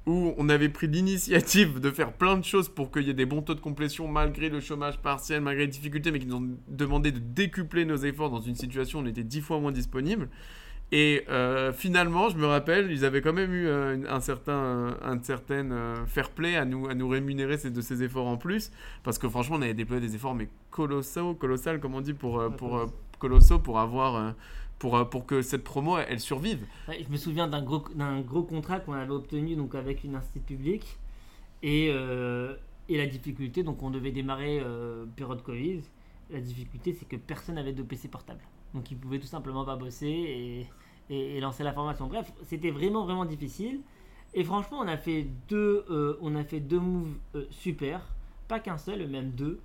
où 0.07 0.33
on 0.37 0.47
avait 0.49 0.69
pris 0.69 0.87
l'initiative 0.87 1.79
de 1.79 1.91
faire 1.91 2.13
plein 2.13 2.37
de 2.37 2.43
choses 2.45 2.69
pour 2.69 2.91
qu'il 2.91 3.03
y 3.03 3.09
ait 3.09 3.13
des 3.13 3.25
bons 3.25 3.41
taux 3.41 3.53
de 3.55 3.59
complétion 3.59 4.07
malgré 4.07 4.49
le 4.49 4.59
chômage 4.61 4.97
partiel, 4.99 5.41
malgré 5.41 5.65
les 5.65 5.71
difficultés, 5.71 6.11
mais 6.11 6.19
qui 6.19 6.25
nous 6.25 6.37
ont 6.37 6.49
demandé 6.69 7.11
de 7.11 7.19
décupler 7.19 7.83
nos 7.85 7.97
efforts 7.97 8.29
dans 8.31 8.39
une 8.41 8.55
situation 8.55 8.99
où 8.99 9.01
on 9.03 9.05
était 9.05 9.23
dix 9.23 9.41
fois 9.41 9.59
moins 9.59 9.73
disponible. 9.73 10.29
Et 10.93 11.25
euh, 11.29 11.73
finalement, 11.73 12.29
je 12.29 12.37
me 12.37 12.45
rappelle, 12.45 12.89
ils 12.89 13.03
avaient 13.03 13.19
quand 13.19 13.33
même 13.33 13.53
eu 13.53 13.67
euh, 13.67 13.97
un 14.09 14.21
certain, 14.21 14.53
euh, 14.53 14.91
un 15.03 15.21
certain 15.21 15.69
euh, 15.69 16.05
fair 16.05 16.29
play 16.29 16.55
à 16.55 16.63
nous, 16.63 16.87
à 16.87 16.95
nous 16.95 17.09
rémunérer 17.09 17.57
ces- 17.57 17.71
de 17.71 17.81
ces 17.81 18.03
efforts 18.03 18.27
en 18.27 18.37
plus, 18.37 18.71
parce 19.03 19.17
que 19.17 19.27
franchement, 19.27 19.57
on 19.57 19.61
avait 19.61 19.73
déployé 19.73 20.01
des 20.01 20.15
efforts 20.15 20.33
mais 20.33 20.47
colossaux, 20.71 21.33
colossal, 21.33 21.81
comme 21.81 21.93
on 21.95 21.99
dit, 21.99 22.13
pour, 22.13 22.41
pour, 22.55 22.85
colossaux 23.19 23.59
pour 23.59 23.79
avoir, 23.79 24.33
pour, 24.79 24.95
euh, 24.97 25.05
pour 25.05 25.25
que 25.25 25.41
cette 25.41 25.63
promo, 25.63 25.97
elle, 25.97 26.19
survive. 26.19 26.65
Je 26.87 27.09
me 27.11 27.17
souviens 27.17 27.47
d'un 27.47 27.61
gros, 27.61 27.83
d'un 27.95 28.21
gros 28.21 28.43
contrat 28.43 28.79
qu'on 28.79 28.93
avait 28.93 29.11
obtenu 29.11 29.55
donc 29.55 29.75
avec 29.75 30.03
une 30.03 30.15
institut 30.15 30.55
publique 30.55 30.97
et, 31.63 31.89
euh, 31.91 32.55
et 32.89 32.97
la 32.97 33.07
difficulté, 33.07 33.63
donc 33.63 33.81
on 33.83 33.89
devait 33.89 34.11
démarrer 34.11 34.59
euh, 34.59 35.05
période 35.15 35.41
Covid. 35.43 35.81
La 36.29 36.39
difficulté, 36.41 36.93
c'est 36.93 37.07
que 37.07 37.15
personne 37.15 37.55
n'avait 37.55 37.73
de 37.73 37.83
PC 37.83 38.07
portable. 38.07 38.41
Donc 38.73 38.91
ils 38.91 38.97
pouvaient 38.97 39.19
tout 39.19 39.27
simplement 39.27 39.63
pas 39.65 39.75
bosser 39.77 40.07
et, 40.07 40.67
et- 41.09 41.37
et 41.37 41.39
lancer 41.39 41.63
la 41.63 41.73
formation. 41.73 42.07
Bref, 42.07 42.31
c'était 42.43 42.69
vraiment 42.71 43.05
vraiment 43.05 43.25
difficile. 43.25 43.79
Et 44.33 44.43
franchement, 44.43 44.79
on 44.81 44.87
a 44.87 44.97
fait 44.97 45.25
deux, 45.47 45.85
euh, 45.89 46.17
on 46.21 46.35
a 46.35 46.43
fait 46.43 46.59
deux 46.59 46.79
moves 46.81 47.15
euh, 47.35 47.45
super, 47.49 48.01
pas 48.49 48.59
qu'un 48.59 48.77
seul, 48.77 49.07
même 49.07 49.31
deux. 49.31 49.59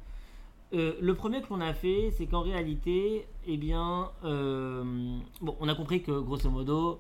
Euh, 0.75 0.93
le 1.01 1.15
premier 1.15 1.43
que 1.43 1.49
l'on 1.51 1.61
a 1.61 1.75
fait, 1.75 2.11
c'est 2.17 2.27
qu'en 2.27 2.41
réalité, 2.41 3.27
eh 3.47 3.57
bien, 3.57 4.11
euh, 4.25 4.83
bon, 5.41 5.57
on 5.61 5.69
a 5.69 5.75
compris 5.75 6.03
que 6.03 6.13
grosso 6.21 6.49
modo, 6.49 6.99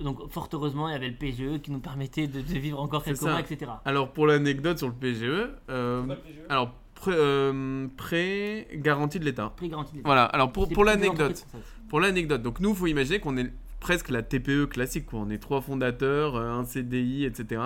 donc 0.00 0.28
fort 0.30 0.48
heureusement, 0.52 0.88
il 0.88 0.92
y 0.92 0.94
avait 0.94 1.08
le 1.08 1.16
PGE 1.16 1.60
qui 1.60 1.70
nous 1.72 1.80
permettait 1.80 2.28
de, 2.28 2.40
de 2.40 2.58
vivre 2.58 2.80
encore 2.80 3.02
C'est 3.02 3.10
quelques 3.10 3.22
ça. 3.22 3.30
mois, 3.30 3.40
etc. 3.40 3.72
Alors 3.84 4.12
pour 4.12 4.26
l'anecdote 4.26 4.78
sur 4.78 4.86
le 4.86 4.94
PGE, 4.94 5.50
euh, 5.68 6.02
alors 6.48 6.70
prêt, 6.94 7.12
euh, 7.14 7.88
prêt 7.96 8.68
garantie 8.74 9.18
de 9.18 9.24
l'État. 9.24 9.52
Prix 9.56 9.68
garanti. 9.68 9.94
d'État. 9.94 10.06
Voilà, 10.08 10.24
alors 10.24 10.52
pour, 10.52 10.68
pour 10.68 10.84
l'anecdote, 10.84 11.44
pour 11.88 11.98
l'anecdote, 12.00 12.42
donc 12.42 12.60
nous, 12.60 12.74
faut 12.74 12.86
imaginer 12.86 13.18
qu'on 13.18 13.36
est 13.36 13.52
presque 13.80 14.10
la 14.10 14.22
TPE 14.22 14.66
classique, 14.66 15.06
quoi. 15.06 15.20
On 15.20 15.30
est 15.30 15.38
trois 15.38 15.60
fondateurs, 15.60 16.36
un 16.36 16.64
CDI, 16.64 17.24
etc. 17.24 17.60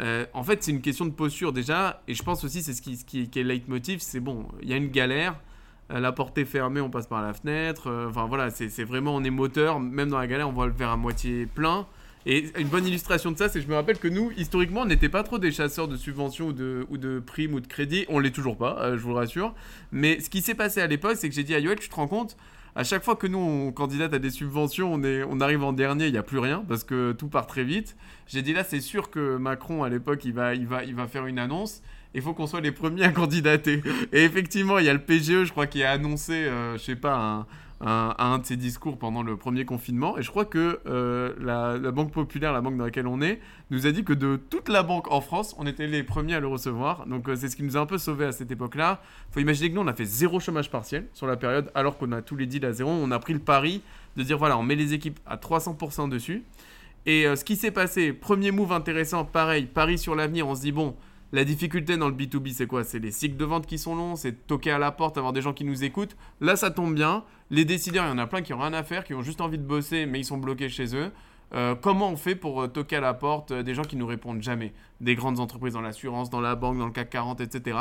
Euh, 0.00 0.24
en 0.32 0.42
fait, 0.42 0.62
c'est 0.62 0.70
une 0.70 0.80
question 0.80 1.04
de 1.04 1.10
posture 1.10 1.52
déjà, 1.52 2.02
et 2.08 2.14
je 2.14 2.22
pense 2.22 2.44
aussi 2.44 2.62
c'est 2.62 2.72
ce 2.72 2.80
qui, 2.80 3.30
est 3.34 3.42
leitmotiv, 3.42 4.00
c'est 4.00 4.20
bon, 4.20 4.46
il 4.62 4.68
y 4.68 4.72
a 4.72 4.76
une 4.76 4.88
galère, 4.88 5.38
euh, 5.90 6.00
la 6.00 6.12
porte 6.12 6.38
est 6.38 6.46
fermée, 6.46 6.80
on 6.80 6.88
passe 6.88 7.06
par 7.06 7.20
la 7.20 7.34
fenêtre, 7.34 7.88
euh, 7.88 8.08
enfin 8.08 8.24
voilà, 8.24 8.48
c'est 8.50 8.84
vraiment, 8.84 9.14
on 9.14 9.22
est 9.22 9.30
moteur, 9.30 9.80
même 9.80 10.08
dans 10.08 10.18
la 10.18 10.26
galère, 10.26 10.48
on 10.48 10.52
voit 10.52 10.66
le 10.66 10.72
verre 10.72 10.90
à 10.90 10.96
moitié 10.96 11.46
plein. 11.46 11.86
Et 12.24 12.52
une 12.56 12.68
bonne 12.68 12.86
illustration 12.86 13.32
de 13.32 13.36
ça, 13.36 13.48
c'est 13.48 13.58
que 13.58 13.64
je 13.64 13.70
me 13.70 13.74
rappelle 13.74 13.98
que 13.98 14.06
nous, 14.06 14.30
historiquement, 14.36 14.82
on 14.82 14.86
n'était 14.86 15.08
pas 15.08 15.24
trop 15.24 15.38
des 15.38 15.50
chasseurs 15.50 15.88
de 15.88 15.96
subventions 15.96 16.46
ou 16.46 16.52
de, 16.52 17.22
primes 17.26 17.54
ou 17.54 17.60
de 17.60 17.66
crédits. 17.66 18.06
On 18.08 18.20
l'est 18.20 18.30
toujours 18.30 18.56
pas, 18.56 18.96
je 18.96 19.02
vous 19.02 19.08
le 19.08 19.16
rassure. 19.16 19.52
Mais 19.90 20.20
ce 20.20 20.30
qui 20.30 20.40
s'est 20.40 20.54
passé 20.54 20.80
à 20.80 20.86
l'époque, 20.86 21.16
c'est 21.16 21.28
que 21.28 21.34
j'ai 21.34 21.42
dit 21.42 21.52
à 21.52 21.58
Yoel, 21.58 21.80
tu 21.80 21.88
te 21.88 21.94
rends 21.96 22.06
compte 22.06 22.36
à 22.74 22.84
chaque 22.84 23.04
fois 23.04 23.16
que 23.16 23.26
nous, 23.26 23.38
on 23.38 23.72
candidate 23.72 24.14
à 24.14 24.18
des 24.18 24.30
subventions, 24.30 24.94
on, 24.94 25.40
arrive 25.40 25.62
en 25.62 25.72
dernier, 25.72 26.06
il 26.06 26.12
n'y 26.12 26.18
a 26.18 26.22
plus 26.22 26.38
rien, 26.38 26.64
parce 26.66 26.84
que 26.84 27.12
tout 27.12 27.28
part 27.28 27.46
très 27.46 27.64
vite. 27.64 27.96
J'ai 28.26 28.42
dit 28.42 28.54
là, 28.54 28.64
c'est 28.64 28.80
sûr 28.80 29.10
que 29.10 29.36
Macron, 29.36 29.82
à 29.82 29.90
l'époque, 29.90 30.24
il 30.24 30.32
va, 30.32 30.54
il, 30.54 30.66
va, 30.66 30.84
il 30.84 30.94
va 30.94 31.06
faire 31.06 31.26
une 31.26 31.38
annonce. 31.38 31.82
Il 32.14 32.22
faut 32.22 32.34
qu'on 32.34 32.46
soit 32.46 32.60
les 32.60 32.72
premiers 32.72 33.04
à 33.04 33.12
candidater. 33.12 33.82
Et 34.12 34.24
effectivement, 34.24 34.78
il 34.78 34.86
y 34.86 34.88
a 34.88 34.92
le 34.92 35.00
PGE, 35.00 35.44
je 35.44 35.50
crois, 35.50 35.66
qui 35.66 35.82
a 35.82 35.90
annoncé, 35.92 36.32
euh, 36.32 36.76
je 36.76 36.82
sais 36.82 36.96
pas, 36.96 37.16
un, 37.16 37.46
un, 37.84 38.38
de 38.38 38.46
ses 38.46 38.56
discours 38.56 38.96
pendant 38.96 39.22
le 39.22 39.36
premier 39.36 39.64
confinement. 39.64 40.16
Et 40.16 40.22
je 40.22 40.30
crois 40.30 40.44
que 40.44 40.80
euh, 40.86 41.34
la, 41.40 41.90
Banque 41.90 42.12
Populaire, 42.12 42.52
la 42.52 42.60
banque 42.60 42.76
dans 42.76 42.84
laquelle 42.84 43.06
on 43.06 43.20
est, 43.20 43.40
nous 43.70 43.86
a 43.86 43.90
dit 43.90 44.04
que 44.04 44.12
de 44.12 44.36
toute 44.36 44.68
la 44.68 44.82
banque 44.82 45.10
en 45.10 45.20
France, 45.20 45.54
on 45.58 45.66
était 45.66 45.86
les 45.86 46.02
premiers 46.02 46.34
à 46.34 46.40
le 46.40 46.46
recevoir. 46.46 47.06
Donc 47.06 47.28
euh, 47.28 47.34
c'est 47.34 47.48
ce 47.48 47.56
qui 47.56 47.62
nous 47.62 47.76
a 47.76 47.80
un 47.80 47.86
peu 47.86 47.98
sauvés 47.98 48.26
à 48.26 48.32
cette 48.32 48.50
époque-là. 48.50 49.02
faut 49.30 49.40
imaginer 49.40 49.70
que 49.70 49.74
nous, 49.74 49.80
on 49.80 49.88
a 49.88 49.94
fait 49.94 50.04
zéro 50.04 50.38
chômage 50.38 50.70
partiel 50.70 51.08
sur 51.12 51.26
la 51.26 51.36
période, 51.36 51.70
alors 51.74 51.98
qu'on 51.98 52.12
a 52.12 52.22
tous 52.22 52.36
les 52.36 52.46
deals 52.46 52.64
à 52.64 52.72
zéro. 52.72 52.90
On 52.90 53.10
a 53.10 53.18
pris 53.18 53.32
le 53.32 53.40
pari 53.40 53.82
de 54.16 54.22
dire, 54.22 54.38
voilà, 54.38 54.58
on 54.58 54.62
met 54.62 54.76
les 54.76 54.94
équipes 54.94 55.18
à 55.26 55.36
300% 55.36 56.08
dessus. 56.08 56.44
Et 57.04 57.26
euh, 57.26 57.34
ce 57.34 57.44
qui 57.44 57.56
s'est 57.56 57.72
passé, 57.72 58.12
premier 58.12 58.52
move 58.52 58.72
intéressant, 58.72 59.24
pareil, 59.24 59.66
pari 59.66 59.98
sur 59.98 60.14
l'avenir, 60.14 60.46
on 60.46 60.54
se 60.54 60.60
dit, 60.60 60.72
bon, 60.72 60.94
la 61.32 61.44
difficulté 61.44 61.96
dans 61.96 62.08
le 62.08 62.14
B2B, 62.14 62.52
c'est 62.52 62.66
quoi? 62.66 62.84
C'est 62.84 62.98
les 62.98 63.10
cycles 63.10 63.36
de 63.36 63.44
vente 63.44 63.66
qui 63.66 63.78
sont 63.78 63.94
longs, 63.94 64.16
c'est 64.16 64.46
toquer 64.46 64.70
à 64.70 64.78
la 64.78 64.92
porte, 64.92 65.16
avoir 65.16 65.32
des 65.32 65.40
gens 65.40 65.54
qui 65.54 65.64
nous 65.64 65.82
écoutent. 65.82 66.16
Là, 66.40 66.56
ça 66.56 66.70
tombe 66.70 66.94
bien. 66.94 67.24
Les 67.50 67.64
décideurs, 67.64 68.04
il 68.04 68.08
y 68.08 68.12
en 68.12 68.18
a 68.18 68.26
plein 68.26 68.42
qui 68.42 68.52
ont 68.52 68.58
rien 68.58 68.74
à 68.74 68.82
faire, 68.82 69.04
qui 69.04 69.14
ont 69.14 69.22
juste 69.22 69.40
envie 69.40 69.58
de 69.58 69.64
bosser, 69.64 70.04
mais 70.06 70.20
ils 70.20 70.24
sont 70.24 70.38
bloqués 70.38 70.68
chez 70.68 70.94
eux. 70.94 71.10
Euh, 71.54 71.74
comment 71.74 72.10
on 72.10 72.16
fait 72.16 72.34
pour 72.34 72.62
euh, 72.62 72.66
toquer 72.66 72.96
à 72.96 73.00
la 73.00 73.12
porte 73.12 73.50
euh, 73.50 73.62
des 73.62 73.74
gens 73.74 73.82
qui 73.82 73.96
nous 73.96 74.06
répondent 74.06 74.42
jamais? 74.42 74.72
Des 75.00 75.14
grandes 75.14 75.38
entreprises 75.38 75.74
dans 75.74 75.82
l'assurance, 75.82 76.30
dans 76.30 76.40
la 76.40 76.54
banque, 76.54 76.78
dans 76.78 76.86
le 76.86 76.92
CAC 76.92 77.10
40, 77.10 77.40
etc. 77.42 77.78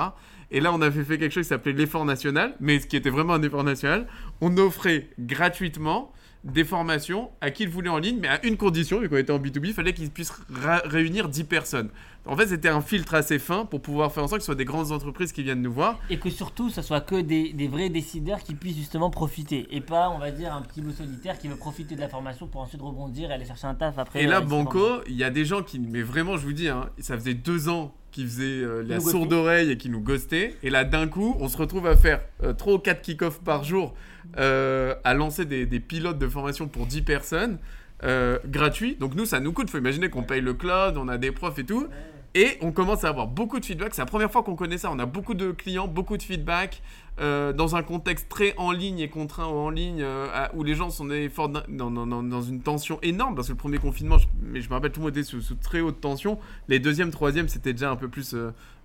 Et 0.50 0.60
là, 0.60 0.74
on 0.74 0.82
avait 0.82 1.04
fait 1.04 1.18
quelque 1.18 1.32
chose 1.32 1.44
qui 1.44 1.50
s'appelait 1.50 1.72
l'effort 1.72 2.04
national, 2.04 2.56
mais 2.60 2.80
ce 2.80 2.88
qui 2.88 2.98
était 2.98 3.10
vraiment 3.10 3.34
un 3.34 3.44
effort 3.44 3.64
national. 3.64 4.08
On 4.42 4.58
offrait 4.58 5.10
gratuitement 5.20 6.12
des 6.44 6.64
formations 6.64 7.30
à 7.40 7.52
qui 7.52 7.66
le 7.66 7.72
voulait 7.72 7.90
en 7.90 8.00
ligne, 8.00 8.18
mais 8.20 8.28
à 8.28 8.46
une 8.46 8.58
condition, 8.58 9.00
vu 9.00 9.08
qu'on 9.08 9.18
était 9.18 9.32
en 9.32 9.40
B2B, 9.40 9.68
il 9.68 9.74
fallait 9.74 9.94
qu'ils 9.94 10.10
puissent 10.10 10.34
réunir 10.50 11.30
10 11.30 11.44
personnes. 11.46 11.90
En 12.26 12.38
fait, 12.38 12.48
c'était 12.48 12.70
un 12.70 12.82
filtre 12.82 13.16
assez 13.16 13.40
fin 13.40 13.66
pour 13.66 13.82
pouvoir 13.82 14.12
faire 14.12 14.24
en 14.24 14.28
sorte 14.28 14.40
que 14.40 14.44
ce 14.44 14.48
soit 14.48 14.56
des 14.56 14.66
grandes 14.66 14.92
entreprises 14.92 15.32
qui 15.32 15.42
viennent 15.42 15.62
nous 15.62 15.74
voir. 15.74 16.00
Et 16.10 16.20
que 16.20 16.30
surtout, 16.30 16.70
ça 16.70 16.84
soit 16.84 17.02
que 17.02 17.20
des, 17.20 17.52
des 17.54 17.68
vrais 17.68 17.90
décideurs 17.90 18.40
qui 18.44 18.54
puissent 18.54 18.78
justement 18.78 19.10
profiter. 19.10 19.68
Et 19.72 19.82
pas, 19.82 20.10
on 20.10 20.20
va 20.20 20.32
dire, 20.32 20.54
un 20.54 20.62
petit 20.62 20.82
loup 20.82 20.92
solitaire 20.92 21.40
qui 21.40 21.48
veut 21.48 21.56
profiter 21.56 21.96
de 21.96 22.00
la 22.00 22.10
formation 22.10 22.48
pour 22.48 22.62
ensuite 22.62 22.82
rebondir 22.82 23.32
et 23.32 23.34
aller 23.34 23.46
chercher 23.46 23.68
un 23.68 23.76
taf 23.76 23.98
après. 23.98 24.22
Et 24.22 24.28
là, 24.28 24.38
euh. 24.38 24.42
Banco, 24.46 25.02
il 25.08 25.16
y 25.16 25.24
a 25.24 25.32
des 25.32 25.46
gens 25.46 25.64
qui, 25.64 25.80
mais 25.80 26.04
vraiment, 26.04 26.38
je 26.38 26.46
vous 26.46 26.54
dis, 26.54 26.68
hein, 26.68 26.90
ça 27.00 27.16
faisait 27.18 27.34
deux 27.34 27.70
ans 27.70 27.94
qu'ils 28.12 28.28
faisaient 28.28 28.62
euh, 28.62 28.84
la 28.84 29.00
sourde 29.00 29.34
oreille 29.34 29.72
et 29.72 29.78
qui 29.78 29.90
nous 29.90 30.02
ghostaient. 30.02 30.56
Et 30.64 30.70
là, 30.70 30.84
d'un 30.84 31.08
coup, 31.08 31.36
on 31.40 31.48
se 31.48 31.58
retrouve 31.58 31.88
à 31.88 31.96
faire 31.96 32.22
euh, 32.44 32.54
3 32.54 32.74
ou 32.74 32.80
4 32.80 33.02
kick-offs 33.02 33.40
par 33.40 33.64
jour, 33.64 33.94
euh, 34.38 34.94
à 35.04 35.14
lancer 35.14 35.46
des, 35.46 35.66
des 35.66 35.80
pilotes 35.80 36.20
de 36.20 36.28
formation 36.28 36.68
pour 36.68 36.86
10 36.86 37.02
personnes, 37.02 37.58
euh, 38.04 38.40
gratuits. 38.46 38.96
Donc 39.00 39.16
nous, 39.16 39.26
ça 39.26 39.40
nous 39.40 39.54
coûte. 39.54 39.70
faut 39.70 39.78
imaginer 39.78 40.10
qu'on 40.10 40.24
paye 40.24 40.42
le 40.42 40.54
cloud, 40.54 40.98
on 40.98 41.08
a 41.08 41.18
des 41.18 41.32
profs 41.32 41.60
et 41.60 41.66
tout. 41.66 41.88
Et 42.34 42.58
on 42.62 42.72
commence 42.72 43.04
à 43.04 43.10
avoir 43.10 43.28
beaucoup 43.28 43.60
de 43.60 43.66
feedback. 43.66 43.94
C'est 43.94 44.02
la 44.02 44.06
première 44.06 44.32
fois 44.32 44.42
qu'on 44.42 44.56
connaît 44.56 44.78
ça. 44.78 44.90
On 44.90 45.00
a 45.00 45.06
beaucoup 45.06 45.34
de 45.34 45.52
clients, 45.52 45.88
beaucoup 45.88 46.16
de 46.18 46.24
feedback. 46.24 46.82
euh, 47.20 47.52
dans 47.52 47.76
un 47.76 47.84
contexte 47.84 48.30
très 48.30 48.56
en 48.58 48.72
ligne 48.72 49.00
et 49.00 49.10
contraint 49.10 49.46
en 49.46 49.70
ligne, 49.70 50.02
euh, 50.02 50.28
où 50.56 50.64
les 50.64 50.74
gens 50.76 50.90
sont 50.90 51.06
d'un- 51.50 51.62
dans, 51.68 51.92
dans- 51.92 52.42
une 52.42 52.62
tension 52.62 53.00
énorme. 53.04 53.36
Parce 53.36 53.48
que 53.48 53.52
le 53.52 53.58
premier 53.58 53.78
confinement, 53.80 54.18
je, 54.18 54.28
mais 54.42 54.62
je 54.62 54.70
me 54.70 54.74
rappelle, 54.74 54.92
tout 54.94 55.02
le 55.02 55.08
monde 55.08 55.18
était 55.18 55.24
sous, 55.26 55.42
très 55.56 55.82
haute 55.82 56.00
tension. 56.00 56.40
Les 56.70 56.80
deuxième, 56.80 57.12
troisième, 57.12 57.50
c'était 57.50 57.74
déjà 57.74 57.92
un 57.92 57.98
peu 57.98 58.08
plus 58.08 58.34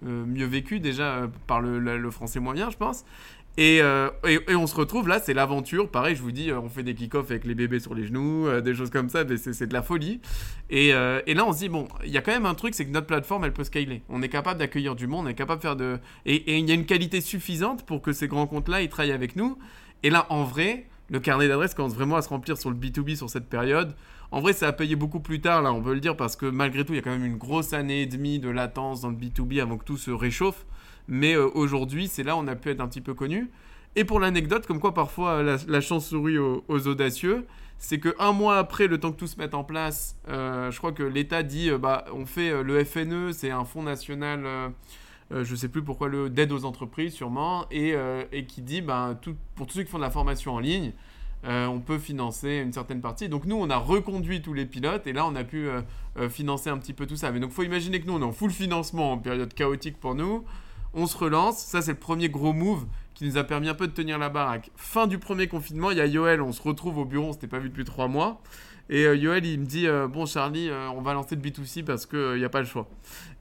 mieux 0.02 0.44
vécu, 0.44 0.80
déjà 0.80 1.30
par 1.46 1.60
le 1.62 2.10
français 2.10 2.40
moyen, 2.40 2.68
je 2.68 2.76
pense. 2.76 3.04
Et, 3.58 3.80
euh, 3.80 4.10
et, 4.26 4.54
on 4.54 4.66
se 4.66 4.74
retrouve 4.74 5.08
là, 5.08 5.18
c'est 5.18 5.32
l'aventure. 5.32 5.90
Pareil, 5.90 6.14
je 6.14 6.20
vous 6.20 6.32
dis, 6.32 6.50
euh, 6.50 6.60
on 6.60 6.68
fait 6.68 6.82
des 6.82 6.94
kick-offs 6.94 7.30
avec 7.30 7.44
les 7.44 7.54
bébés 7.54 7.80
sur 7.80 7.94
les 7.94 8.06
genoux, 8.06 8.46
euh, 8.46 8.60
des 8.60 8.74
choses 8.74 8.90
comme 8.90 9.08
ça, 9.08 9.24
c'est 9.36 9.66
de 9.66 9.72
la 9.72 9.82
folie. 9.82 10.20
Et, 10.68 10.92
là, 10.92 11.44
on 11.46 11.52
se 11.52 11.58
dit, 11.58 11.68
bon, 11.68 11.88
il 12.04 12.10
y 12.10 12.18
a 12.18 12.20
quand 12.20 12.32
même 12.32 12.46
un 12.46 12.54
truc, 12.54 12.74
c'est 12.74 12.84
que 12.84 12.90
notre 12.90 13.06
plateforme, 13.06 13.44
elle 13.44 13.54
peut 13.54 13.64
scaler. 13.64 14.02
On 14.08 14.20
est 14.22 14.28
capable 14.28 14.58
d'accueillir 14.58 14.94
du 14.94 15.06
monde, 15.06 15.26
on 15.26 15.28
est 15.28 15.34
capable 15.34 15.60
de 15.60 15.62
faire 15.62 15.76
de. 15.76 15.98
Et 16.26 16.36
et 16.36 16.58
il 16.58 16.68
y 16.68 16.70
a 16.70 16.74
une 16.74 16.86
qualité 16.86 17.20
suffisante 17.20 17.84
pour 17.86 18.02
que 18.02 18.12
ces 18.12 18.28
grands 18.28 18.46
comptes-là, 18.46 18.82
ils 18.82 18.88
travaillent 18.88 19.12
avec 19.12 19.36
nous. 19.36 19.58
Et 20.02 20.10
là, 20.10 20.26
en 20.28 20.44
vrai, 20.44 20.86
le 21.08 21.18
carnet 21.20 21.48
d'adresses 21.48 21.74
commence 21.74 21.94
vraiment 21.94 22.16
à 22.16 22.22
se 22.22 22.28
remplir 22.28 22.58
sur 22.58 22.70
le 22.70 22.76
B2B 22.76 23.16
sur 23.16 23.30
cette 23.30 23.48
période. 23.48 23.94
En 24.32 24.40
vrai, 24.40 24.52
ça 24.52 24.68
a 24.68 24.72
payé 24.72 24.96
beaucoup 24.96 25.20
plus 25.20 25.40
tard, 25.40 25.62
là, 25.62 25.72
on 25.72 25.80
peut 25.80 25.94
le 25.94 26.00
dire, 26.00 26.16
parce 26.16 26.36
que 26.36 26.46
malgré 26.46 26.84
tout, 26.84 26.92
il 26.92 26.96
y 26.96 26.98
a 26.98 27.02
quand 27.02 27.10
même 27.10 27.24
une 27.24 27.38
grosse 27.38 27.72
année 27.72 28.02
et 28.02 28.06
demie 28.06 28.38
de 28.38 28.50
latence 28.50 29.00
dans 29.00 29.10
le 29.10 29.16
B2B 29.16 29.62
avant 29.62 29.78
que 29.78 29.84
tout 29.84 29.96
se 29.96 30.10
réchauffe. 30.10 30.66
Mais 31.08 31.34
euh, 31.34 31.48
aujourd'hui, 31.54 32.08
c'est 32.08 32.22
là 32.22 32.36
où 32.36 32.40
on 32.40 32.46
a 32.48 32.56
pu 32.56 32.70
être 32.70 32.80
un 32.80 32.88
petit 32.88 33.00
peu 33.00 33.14
connu. 33.14 33.50
Et 33.94 34.04
pour 34.04 34.20
l'anecdote, 34.20 34.66
comme 34.66 34.80
quoi 34.80 34.92
parfois 34.92 35.42
la, 35.42 35.56
la 35.66 35.80
chance 35.80 36.08
sourit 36.08 36.38
aux, 36.38 36.62
audacieux, 36.68 37.46
c'est 37.78 37.98
que 37.98 38.14
un 38.18 38.32
mois 38.32 38.58
après, 38.58 38.86
le 38.86 38.98
temps 38.98 39.12
que 39.12 39.16
tout 39.16 39.26
se 39.26 39.38
mette 39.38 39.54
en 39.54 39.64
place, 39.64 40.16
euh, 40.28 40.70
je 40.70 40.78
crois 40.78 40.92
que 40.92 41.02
l'État 41.02 41.42
dit, 41.42 41.70
euh, 41.70 41.78
bah, 41.78 42.04
on 42.12 42.26
fait 42.26 42.50
euh, 42.50 42.62
le 42.62 42.84
FNE, 42.84 43.32
c'est 43.32 43.50
un 43.50 43.64
fonds 43.64 43.82
national, 43.82 44.42
euh, 44.44 44.68
euh, 45.32 45.44
je 45.44 45.54
sais 45.54 45.68
plus 45.68 45.82
pourquoi, 45.82 46.08
le 46.08 46.28
d'aide 46.28 46.52
aux 46.52 46.64
entreprises 46.64 47.14
sûrement, 47.14 47.66
et, 47.70 47.94
euh, 47.94 48.22
qui 48.48 48.60
dit, 48.60 48.82
bah, 48.82 49.18
pour 49.54 49.66
tous 49.66 49.74
ceux 49.74 49.82
qui 49.82 49.90
font 49.90 49.98
de 49.98 50.02
la 50.02 50.10
formation 50.10 50.54
en 50.54 50.58
ligne, 50.60 50.92
euh, 51.44 51.66
on 51.66 51.80
peut 51.80 51.98
financer 51.98 52.56
une 52.64 52.72
certaine 52.72 53.00
partie. 53.00 53.28
Donc 53.28 53.44
nous, 53.44 53.56
on 53.56 53.70
a 53.70 53.76
reconduit 53.76 54.42
tous 54.42 54.52
les 54.54 54.66
pilotes 54.66 55.06
et 55.06 55.12
là, 55.12 55.26
on 55.26 55.36
a 55.36 55.44
pu 55.44 55.68
euh, 55.68 55.80
euh, 56.18 56.28
financer 56.28 56.70
un 56.70 56.78
petit 56.78 56.92
peu 56.92 57.06
tout 57.06 57.16
ça. 57.16 57.30
Mais 57.30 57.40
donc, 57.40 57.52
faut 57.52 57.62
imaginer 57.62 58.00
que 58.00 58.06
nous, 58.06 58.14
on 58.14 58.20
est 58.20 58.24
en 58.24 58.32
full 58.32 58.50
financement 58.50 59.12
en 59.12 59.18
période 59.18 59.52
chaotique 59.54 59.98
pour 59.98 60.14
nous. 60.14 60.44
On 60.94 61.06
se 61.06 61.16
relance. 61.16 61.58
Ça, 61.58 61.82
c'est 61.82 61.92
le 61.92 61.98
premier 61.98 62.28
gros 62.28 62.52
move 62.52 62.86
qui 63.14 63.24
nous 63.24 63.38
a 63.38 63.44
permis 63.44 63.68
un 63.68 63.74
peu 63.74 63.86
de 63.86 63.92
tenir 63.92 64.18
la 64.18 64.28
baraque. 64.28 64.70
Fin 64.76 65.06
du 65.06 65.18
premier 65.18 65.48
confinement, 65.48 65.90
il 65.90 65.98
y 65.98 66.00
a 66.00 66.06
Yoel. 66.06 66.42
On 66.42 66.52
se 66.52 66.62
retrouve 66.62 66.98
au 66.98 67.04
bureau. 67.04 67.28
On 67.28 67.32
s'était 67.32 67.46
pas 67.46 67.58
vu 67.58 67.68
depuis 67.68 67.84
trois 67.84 68.08
mois. 68.08 68.40
Et 68.88 69.04
euh, 69.04 69.16
Yoel, 69.16 69.44
il 69.46 69.60
me 69.60 69.66
dit 69.66 69.86
euh, 69.86 70.06
Bon, 70.06 70.26
Charlie, 70.26 70.68
euh, 70.68 70.88
on 70.90 71.00
va 71.00 71.12
lancer 71.12 71.34
le 71.34 71.42
B2C 71.42 71.84
parce 71.84 72.06
qu'il 72.06 72.36
n'y 72.36 72.44
a 72.44 72.48
pas 72.48 72.60
le 72.60 72.66
choix. 72.66 72.88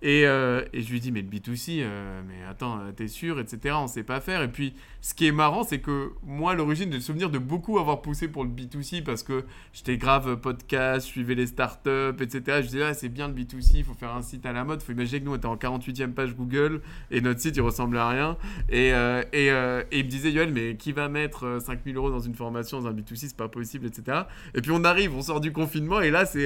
Et, 0.06 0.28
euh, 0.28 0.64
et 0.72 0.84
je 0.84 0.92
lui 0.92 1.00
dis 1.00 1.12
Mais 1.12 1.24
le 1.24 1.28
B2C, 1.28 1.80
euh, 1.80 2.22
mais 2.28 2.36
attends, 2.48 2.80
euh, 2.80 2.92
t'es 2.96 3.08
sûr, 3.08 3.40
etc. 3.40 3.76
On 3.80 3.88
sait 3.88 4.04
pas 4.04 4.22
faire. 4.22 4.44
Et 4.44 4.48
puis, 4.48 4.76
ce 5.02 5.16
qui 5.16 5.26
est 5.26 5.32
marrant, 5.32 5.64
c'est 5.64 5.80
que 5.80 6.12
moi, 6.24 6.54
l'origine, 6.54 6.92
j'ai 6.92 6.98
le 6.98 7.04
souvenir 7.04 7.32
de 7.32 7.40
beaucoup 7.40 7.80
avoir 7.80 8.04
poussé 8.04 8.28
pour 8.28 8.44
le 8.44 8.52
B2C 8.52 9.04
parce 9.04 9.24
que 9.24 9.46
j'étais 9.74 9.98
grave 9.98 10.38
podcast, 10.38 11.08
je 11.08 11.12
suivais 11.12 11.34
les 11.34 11.48
startups, 11.48 12.22
etc. 12.22 12.60
Je 12.62 12.68
disais 12.68 12.84
Ah, 12.84 12.94
c'est 12.94 13.10
bien 13.10 13.28
le 13.28 13.34
B2C, 13.34 13.78
il 13.78 13.84
faut 13.84 13.96
faire 13.96 14.14
un 14.16 14.22
site 14.22 14.46
à 14.46 14.54
la 14.54 14.64
mode. 14.64 14.84
faut 14.84 14.92
imaginer 14.92 15.22
que 15.22 15.26
nous, 15.26 15.32
on 15.32 15.38
était 15.38 15.48
en 15.48 15.56
48e 15.56 16.14
page 16.14 16.36
Google 16.36 16.82
et 17.10 17.20
notre 17.20 17.40
site, 17.40 17.58
il 17.58 17.62
ressemblait 17.62 18.00
à 18.00 18.10
rien. 18.10 18.38
Et, 18.70 18.90
il 18.90 20.06
me 20.06 20.10
disait 20.10 20.32
Yoel, 20.32 20.54
mais 20.54 20.76
qui 20.76 20.92
va 20.92 21.10
mettre 21.10 21.46
euh, 21.46 21.60
5000 21.60 21.98
euros 21.98 22.12
dans 22.12 22.20
une 22.20 22.36
formation, 22.36 22.80
dans 22.80 22.90
un 22.90 22.94
B2C, 22.94 23.16
c'est 23.16 23.38
pas 23.38 23.48
possible, 23.48 23.88
etc. 23.88 24.20
Et 24.54 24.62
puis 24.62 24.70
on 24.72 24.84
arrive, 24.84 25.16
on 25.16 25.24
sort 25.24 25.42
du 25.42 25.52
confinement 25.52 26.00
et 26.02 26.12
là, 26.12 26.28
c'est 26.28 26.46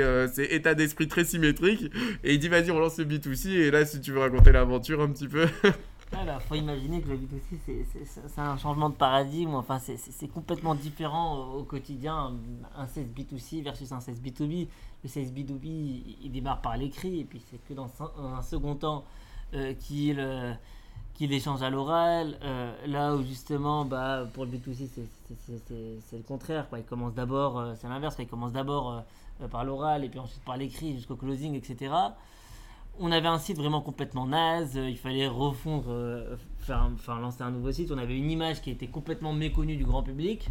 état 0.50 0.76
d'esprit 0.76 1.10
très 1.10 1.26
symétrique. 1.26 1.92
Et 2.24 2.36
il 2.36 2.40
dit 2.40 2.48
Vas-y, 2.48 2.72
on 2.72 2.80
lance 2.80 2.98
le 2.98 3.04
B2C. 3.04 3.49
Et 3.58 3.72
là, 3.72 3.86
si 3.86 4.00
tu 4.02 4.12
veux 4.12 4.20
raconter 4.20 4.52
l'aventure 4.52 5.02
un 5.02 5.10
petit 5.12 5.28
peu. 5.28 5.48
Ah 6.12 6.26
bah, 6.26 6.40
faut 6.40 6.56
imaginer 6.56 7.02
que 7.04 7.10
le 7.10 7.18
B2C, 7.18 7.60
c'est- 7.68 8.04
c'est 8.28 8.42
un 8.42 8.58
changement 8.58 8.90
de 8.90 8.96
paradigme. 8.96 9.54
Enfin, 9.54 9.78
c'est- 9.78 10.28
complètement 10.34 10.74
différent 10.74 11.38
au, 11.38 11.60
au 11.60 11.64
quotidien. 11.64 12.34
Un 12.76 12.88
16 12.88 13.10
B2C 13.16 13.62
versus 13.62 13.92
un 13.92 14.00
16 14.00 14.20
B2B. 14.20 14.68
Le 15.04 15.08
16 15.08 15.32
B2B, 15.32 15.66
il, 15.66 16.18
il 16.24 16.32
démarre 16.32 16.62
par 16.62 16.78
l'écrit. 16.78 17.20
Et 17.20 17.26
puis, 17.26 17.40
c'est 17.52 17.64
que 17.64 17.76
dans 17.76 17.92
un, 18.18 18.42
second 18.42 18.74
temps 18.74 19.06
euh, 19.54 19.76
qu'il 19.76 20.20
euh, 20.20 20.52
qu'il 21.14 21.32
échange 21.32 21.62
à 21.62 21.70
l'oral. 21.70 22.40
Euh, 22.42 22.74
là 22.88 23.16
où, 23.16 23.22
justement, 23.22 23.86
bah, 23.86 24.26
pour 24.34 24.46
le 24.46 24.52
B2C, 24.54 24.90
c'est- 24.90 26.18
le 26.18 26.24
contraire. 26.24 26.68
Quoi. 26.70 26.80
Il 26.80 26.86
commence 26.86 27.14
d'abord, 27.14 27.60
euh, 27.60 27.74
c'est 27.80 27.88
l'inverse. 27.88 28.16
Il 28.18 28.28
commence 28.28 28.52
d'abord 28.54 29.04
euh, 29.44 29.48
par 29.48 29.64
l'oral 29.64 30.04
et 30.04 30.10
puis 30.10 30.18
ensuite 30.20 30.44
par 30.44 30.58
l'écrit 30.58 30.96
jusqu'au 30.96 31.16
closing, 31.16 31.54
etc 31.54 31.94
on 33.00 33.12
avait 33.12 33.28
un 33.28 33.40
site 33.40 33.58
vraiment 33.58 33.82
complètement 33.82 34.28
naze, 34.28 34.76
il 34.76 34.98
fallait 34.98 35.28
refondre, 35.28 35.88
euh, 35.90 36.36
enfin 36.62 37.20
lancer 37.20 37.42
un 37.42 37.52
nouveau 37.52 37.72
site, 37.72 37.92
on 37.92 37.98
avait 37.98 38.18
une 38.18 38.30
image 38.30 38.62
qui 38.62 38.72
était 38.72 38.88
complètement 38.88 39.34
méconnue 39.34 39.78
du 39.78 39.86
grand 39.86 40.04
public. 40.04 40.50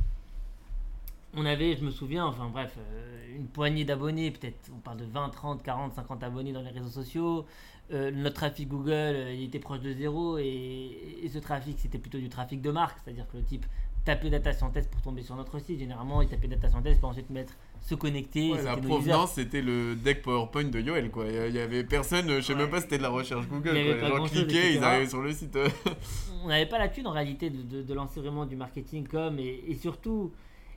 On 1.37 1.45
avait, 1.45 1.77
je 1.77 1.85
me 1.85 1.91
souviens, 1.91 2.25
enfin 2.25 2.49
bref, 2.51 2.75
euh, 2.79 3.37
une 3.37 3.47
poignée 3.47 3.85
d'abonnés, 3.85 4.31
peut-être, 4.31 4.71
on 4.75 4.81
parle 4.81 4.97
de 4.97 5.05
20, 5.05 5.29
30, 5.29 5.63
40, 5.63 5.95
50 5.95 6.23
abonnés 6.23 6.53
dans 6.53 6.63
les 6.63 6.71
réseaux 6.71 6.89
sociaux. 6.89 7.45
Euh, 7.93 8.11
notre 8.11 8.37
trafic 8.37 8.69
Google, 8.69 8.93
euh, 8.93 9.35
il 9.35 9.45
était 9.45 9.59
proche 9.59 9.81
de 9.81 9.93
zéro 9.93 10.39
et, 10.39 11.29
ce 11.33 11.39
trafic, 11.39 11.79
c'était 11.79 11.99
plutôt 11.99 12.19
du 12.19 12.29
trafic 12.29 12.61
de 12.63 12.71
marque, 12.71 12.99
c'est-à-dire 13.05 13.27
que 13.29 13.37
le 13.37 13.45
type 13.45 13.67
tapait 14.05 14.31
data 14.31 14.53
scientist 14.53 14.91
pour 14.91 15.03
tomber 15.03 15.23
sur 15.23 15.37
notre 15.37 15.59
site. 15.59 15.79
Généralement, 15.79 16.23
il 16.23 16.29
tapait 16.29 16.49
data 16.49 16.69
scientist 16.69 17.01
pour 17.01 17.11
ensuite 17.11 17.31
mettre 17.31 17.55
se 17.83 17.95
connecter. 17.95 18.53
Ouais, 18.53 18.63
la 18.63 18.77
provenance, 18.77 19.33
c'était 19.33 19.63
le 19.63 19.95
deck 19.95 20.23
PowerPoint 20.23 20.65
de 20.65 20.81
Yoel, 20.81 21.11
quoi. 21.11 21.25
Il 21.27 21.55
y 21.55 21.59
avait 21.59 21.85
personne, 21.85 22.29
je 22.29 22.41
sais 22.41 22.53
Ouais. 22.53 22.59
même 22.61 22.71
pas 22.71 22.77
si 22.79 22.83
c'était 22.85 22.99
de 22.99 23.03
la 23.03 23.09
recherche 23.09 23.47
Google, 23.49 23.77
Il 23.77 23.99
quoi. 23.99 24.09
Les 24.09 24.17
gens 24.17 24.25
cliquaient, 24.27 24.75
ils 24.75 24.85
arrivaient 24.85 25.09
sur 25.09 25.23
le 25.23 25.33
site. 25.33 25.57
on 26.45 26.49
n'avait 26.49 26.67
pas 26.67 26.79
la 26.79 26.89
thune 26.89 27.07
en 27.07 27.13
réalité 27.13 27.51
de, 27.51 27.63
de- 27.63 27.83
de 27.83 27.95
lancer 27.95 28.21
vraiment 28.21 28.47
du 28.47 28.57
marketing 28.57 29.07
comme 29.07 29.39
et, 29.39 29.65
et 29.69 29.75
surtout 29.75 30.33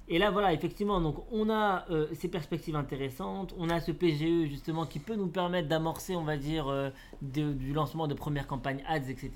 et 0.07 0.17
là 0.17 0.31
voilà 0.31 0.51
effectivement 0.53 0.99
donc 0.99 1.17
on 1.31 1.49
a 1.51 1.85
euh, 1.91 2.07
ces 2.13 2.27
perspectives 2.27 2.75
intéressantes 2.75 3.53
on 3.59 3.69
a 3.69 3.79
ce 3.79 3.91
PGE 3.91 4.49
justement 4.49 4.85
qui 4.87 4.97
peut 4.99 5.15
nous 5.15 5.27
permettre 5.27 5.67
d'amorcer 5.67 6.15
on 6.15 6.23
va 6.23 6.35
dire 6.37 6.67
euh, 6.67 6.89
de- 7.21 7.53
du 7.53 7.71
lancement 7.73 8.07
de 8.07 8.15
premières 8.15 8.47
campagnes 8.47 8.83
ads 8.87 9.09
etc 9.09 9.29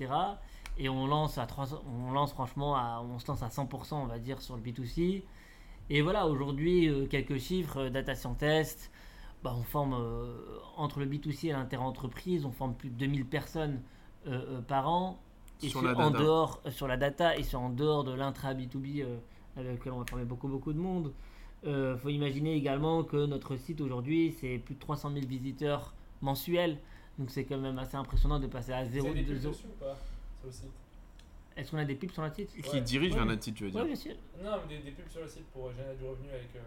et 0.78 0.88
on 0.88 1.06
lance 1.06 1.38
à 1.38 1.46
300 1.46 1.82
on 2.08 2.12
lance 2.12 2.32
franchement 2.32 2.74
à, 2.74 3.00
on 3.08 3.18
se 3.20 3.28
lance 3.28 3.42
à 3.44 3.48
100% 3.48 3.94
on 3.94 4.06
va 4.06 4.18
dire 4.18 4.42
sur 4.42 4.56
le 4.56 4.62
B2C 4.62 5.22
et 5.90 6.02
voilà 6.02 6.26
aujourd'hui 6.26 6.88
euh, 6.88 7.06
quelques 7.06 7.38
chiffres 7.38 7.78
euh, 7.82 7.90
data 7.90 8.14
scientist 8.14 8.90
bah, 9.42 9.54
on 9.56 9.62
forme 9.62 9.94
euh, 9.94 10.34
entre 10.76 11.00
le 11.00 11.06
B2C 11.06 11.48
et 11.48 11.52
l'inter-entreprise 11.52 12.44
on 12.44 12.52
forme 12.52 12.74
plus 12.74 12.90
de 12.90 12.96
2000 12.96 13.24
personnes 13.26 13.80
euh, 14.26 14.58
euh, 14.58 14.60
par 14.62 14.88
an 14.88 15.18
et 15.62 15.68
Sur 15.68 15.80
sur- 15.80 15.82
la 15.82 15.94
en 15.94 16.10
data. 16.10 16.22
dehors 16.22 16.60
euh, 16.66 16.70
sur 16.70 16.88
la 16.88 16.96
data 16.96 17.36
et 17.36 17.42
sur 17.42 17.60
en 17.60 17.70
dehors 17.70 18.04
de 18.04 18.12
l'intra 18.12 18.54
B2B 18.54 19.02
euh, 19.02 19.16
avec 19.56 19.78
lequel 19.78 19.92
on 19.92 19.98
va 20.00 20.04
former 20.06 20.24
beaucoup 20.24 20.48
beaucoup 20.48 20.72
de 20.72 20.78
monde. 20.78 21.12
Il 21.64 21.96
faut 22.00 22.10
imaginer 22.10 22.54
également 22.54 23.02
que 23.02 23.26
notre 23.26 23.56
site 23.56 23.80
aujourd'hui 23.80 24.32
c'est 24.38 24.58
plus 24.58 24.74
de 24.76 24.80
300 24.80 25.10
000 25.12 25.26
visiteurs 25.26 25.94
mensuels, 26.20 26.78
donc 27.18 27.30
c'est 27.30 27.44
quand 27.44 27.58
même 27.58 27.78
assez 27.78 27.96
impressionnant 27.96 28.38
de 28.38 28.46
passer 28.46 28.72
à 28.72 28.84
Vous 28.84 28.92
zéro. 28.92 29.08
avez 29.08 29.22
des 29.22 29.34
de 29.34 29.48
ou 29.48 29.52
pas 29.80 29.96
Sur 30.38 30.46
le 30.46 30.52
site? 30.52 30.70
Est-ce 31.56 31.70
qu'on 31.70 31.78
a 31.78 31.84
des 31.84 31.94
pubs 31.94 32.10
sur 32.12 32.22
notre 32.22 32.34
site 32.36 32.50
Qui 32.62 32.70
Ouais. 32.70 32.80
dirige 32.82 33.10
Ouais. 33.12 33.16
vers 33.16 33.26
notre 33.26 33.42
site, 33.42 33.54
tu 33.54 33.64
veux 33.64 33.70
dire 33.70 33.80
Oui, 33.80 33.86
bien 33.88 33.96
sûr. 33.96 34.12
Non, 34.44 34.50
mais 34.68 34.76
des, 34.76 34.82
des 34.82 34.90
pubs 34.90 35.08
sur 35.08 35.22
le 35.22 35.28
site 35.28 35.46
pour 35.52 35.70
générer 35.70 35.94
du 35.96 36.04
revenu 36.04 36.28
avec. 36.30 36.50
euh, 36.56 36.60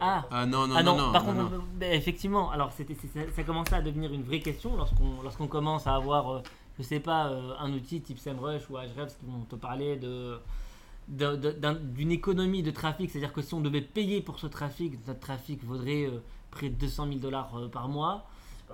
Ah. 0.00 0.24
Ah 0.30 0.46
non, 0.46 0.66
non, 0.66 0.74
ah 0.76 0.82
non, 0.82 0.96
non, 0.96 1.06
non. 1.08 1.12
par 1.12 1.24
non, 1.24 1.32
contre, 1.44 1.50
non. 1.52 1.58
on- 1.58 1.76
ben, 1.78 1.92
effectivement, 1.92 2.50
alors 2.50 2.72
c'était, 2.72 2.94
c'est- 2.94 3.08
ça, 3.08 3.20
ça 3.30 3.42
commençait 3.44 3.74
à 3.76 3.82
devenir 3.82 4.12
une 4.12 4.22
vraie 4.24 4.40
question 4.40 4.74
lorsqu'on, 4.76 5.22
lorsqu'on 5.22 5.46
commence 5.46 5.86
à 5.86 5.94
avoir, 5.94 6.30
euh, 6.32 6.40
je 6.78 6.82
sais 6.82 6.98
pas, 6.98 7.28
euh, 7.28 7.52
un 7.60 7.72
outil 7.72 8.00
type 8.00 8.18
SEMrush 8.18 8.68
ou 8.70 8.76
Ahrefs 8.78 9.18
qui 9.18 9.26
vont 9.26 9.44
te 9.48 9.54
parler 9.54 9.96
de, 9.96 10.38
de- 11.08 11.36
de- 11.36 11.52
d'un- 11.52 11.74
d'une 11.74 12.10
économie 12.10 12.62
de 12.62 12.70
trafic, 12.72 13.10
c'est-à-dire 13.10 13.32
que 13.32 13.42
si 13.42 13.54
on 13.54 13.60
devait 13.60 13.80
payer 13.82 14.22
pour 14.22 14.38
ce 14.40 14.46
trafic, 14.48 14.94
notre 15.06 15.20
trafic 15.20 15.62
vaudrait 15.62 16.06
euh, 16.06 16.20
près 16.50 16.68
de 16.68 16.74
200 16.74 17.06
000 17.06 17.18
dollars 17.20 17.56
euh, 17.56 17.68
par 17.68 17.88
mois. 17.88 18.26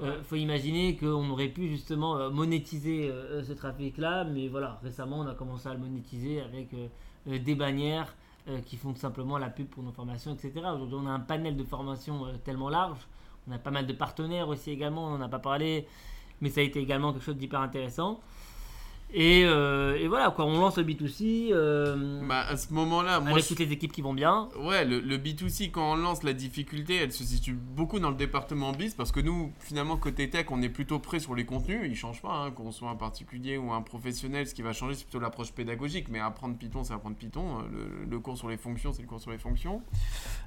Il 0.03 0.25
faut 0.25 0.37
imaginer 0.37 0.97
qu'on 0.97 1.29
aurait 1.31 1.49
pu 1.49 1.69
justement 1.69 2.17
euh, 2.17 2.31
monétiser 2.31 3.11
euh, 3.11 3.43
ce 3.43 3.53
trafic-là, 3.53 4.25
mais 4.25 4.49
voilà, 4.49 4.79
récemment 4.83 5.21
on 5.21 5.27
a 5.27 5.35
commencé 5.35 5.69
à 5.69 5.75
le 5.75 5.81
monétiser 5.81 6.41
avec 6.41 6.73
euh, 6.75 6.89
euh, 7.29 7.39
des 7.39 7.55
bannières 7.55 8.15
euh, 8.49 8.61
qui 8.61 8.77
font 8.77 8.93
tout 8.93 9.01
simplement 9.01 9.39
la 9.39 9.51
pub 9.51 9.67
pour 9.67 9.83
nos 9.83 9.93
formations, 9.93 10.33
etc. 10.33 10.53
Aujourd'hui 10.75 10.99
on 11.03 11.07
a 11.07 11.11
un 11.11 11.21
panel 11.21 11.57
de 11.57 11.65
formations 11.65 12.27
euh, 12.27 12.33
tellement 12.45 12.69
large, 12.69 12.99
on 13.49 13.53
a 13.53 13.59
pas 13.59 13.71
mal 13.71 13.87
de 13.87 13.93
partenaires 13.93 14.49
aussi 14.49 14.71
également, 14.71 15.07
on 15.07 15.19
n'en 15.19 15.25
a 15.25 15.29
pas 15.29 15.39
parlé, 15.39 15.87
mais 16.41 16.49
ça 16.49 16.61
a 16.61 16.65
été 16.65 16.81
également 16.81 17.13
quelque 17.13 17.25
chose 17.25 17.37
d'hyper 17.37 17.61
intéressant. 17.61 18.21
Et, 19.15 19.43
euh, 19.47 19.97
et 19.97 20.07
voilà, 20.07 20.31
quoi, 20.31 20.45
on 20.45 20.61
lance 20.61 20.77
le 20.77 20.85
B2C 20.85 21.49
euh, 21.51 22.21
Bah, 22.29 22.45
à 22.47 22.59
ce 22.59 22.75
moment-là, 22.75 23.21
moi, 23.21 23.31
avec 23.31 23.43
je- 23.45 23.49
toutes 23.49 23.59
les 23.61 23.73
équipes 23.73 23.91
qui 23.93 24.03
vont 24.03 24.13
bien. 24.13 24.51
Ouais, 24.61 24.85
le, 24.85 25.01
le 25.01 25.17
B2C, 25.17 25.71
quand 25.71 25.93
on 25.93 25.97
lance 25.97 26.23
la 26.25 26.35
difficulté, 26.35 26.97
elle 26.97 27.11
se 27.13 27.25
situe 27.25 27.55
beaucoup 27.55 28.01
dans 28.01 28.11
le 28.11 28.17
département 28.17 28.73
biz 28.73 28.93
parce 28.93 29.11
que 29.11 29.21
nous, 29.21 29.51
finalement, 29.61 29.97
côté 29.97 30.29
tech, 30.29 30.47
on 30.51 30.61
est 30.61 30.69
plutôt 30.69 30.99
prêt 30.99 31.21
sur 31.21 31.35
les 31.35 31.47
contenus. 31.47 31.81
Ils 31.87 31.97
changent 31.97 32.21
pas, 32.21 32.35
hein, 32.35 32.51
qu'on 32.51 32.71
soit 32.71 32.91
un 32.91 32.97
particulier 32.97 33.57
ou 33.57 33.73
un 33.73 33.81
professionnel. 33.81 34.47
Ce 34.47 34.55
qui 34.55 34.61
va 34.61 34.75
changer, 34.75 34.95
c'est 34.95 35.05
plutôt 35.05 35.21
l'approche 35.21 35.53
pédagogique. 35.53 36.09
Mais 36.11 36.21
apprendre 36.21 36.57
Python, 36.59 36.85
c'est 36.85 36.93
apprendre 36.93 37.17
Python. 37.17 37.63
Le, 37.73 38.05
le 38.11 38.19
cours 38.21 38.37
sur 38.37 38.51
les 38.51 38.59
fonctions, 38.59 38.93
c'est 38.93 39.01
le 39.01 39.09
cours 39.09 39.21
sur 39.23 39.31
les 39.31 39.39
fonctions. 39.39 39.81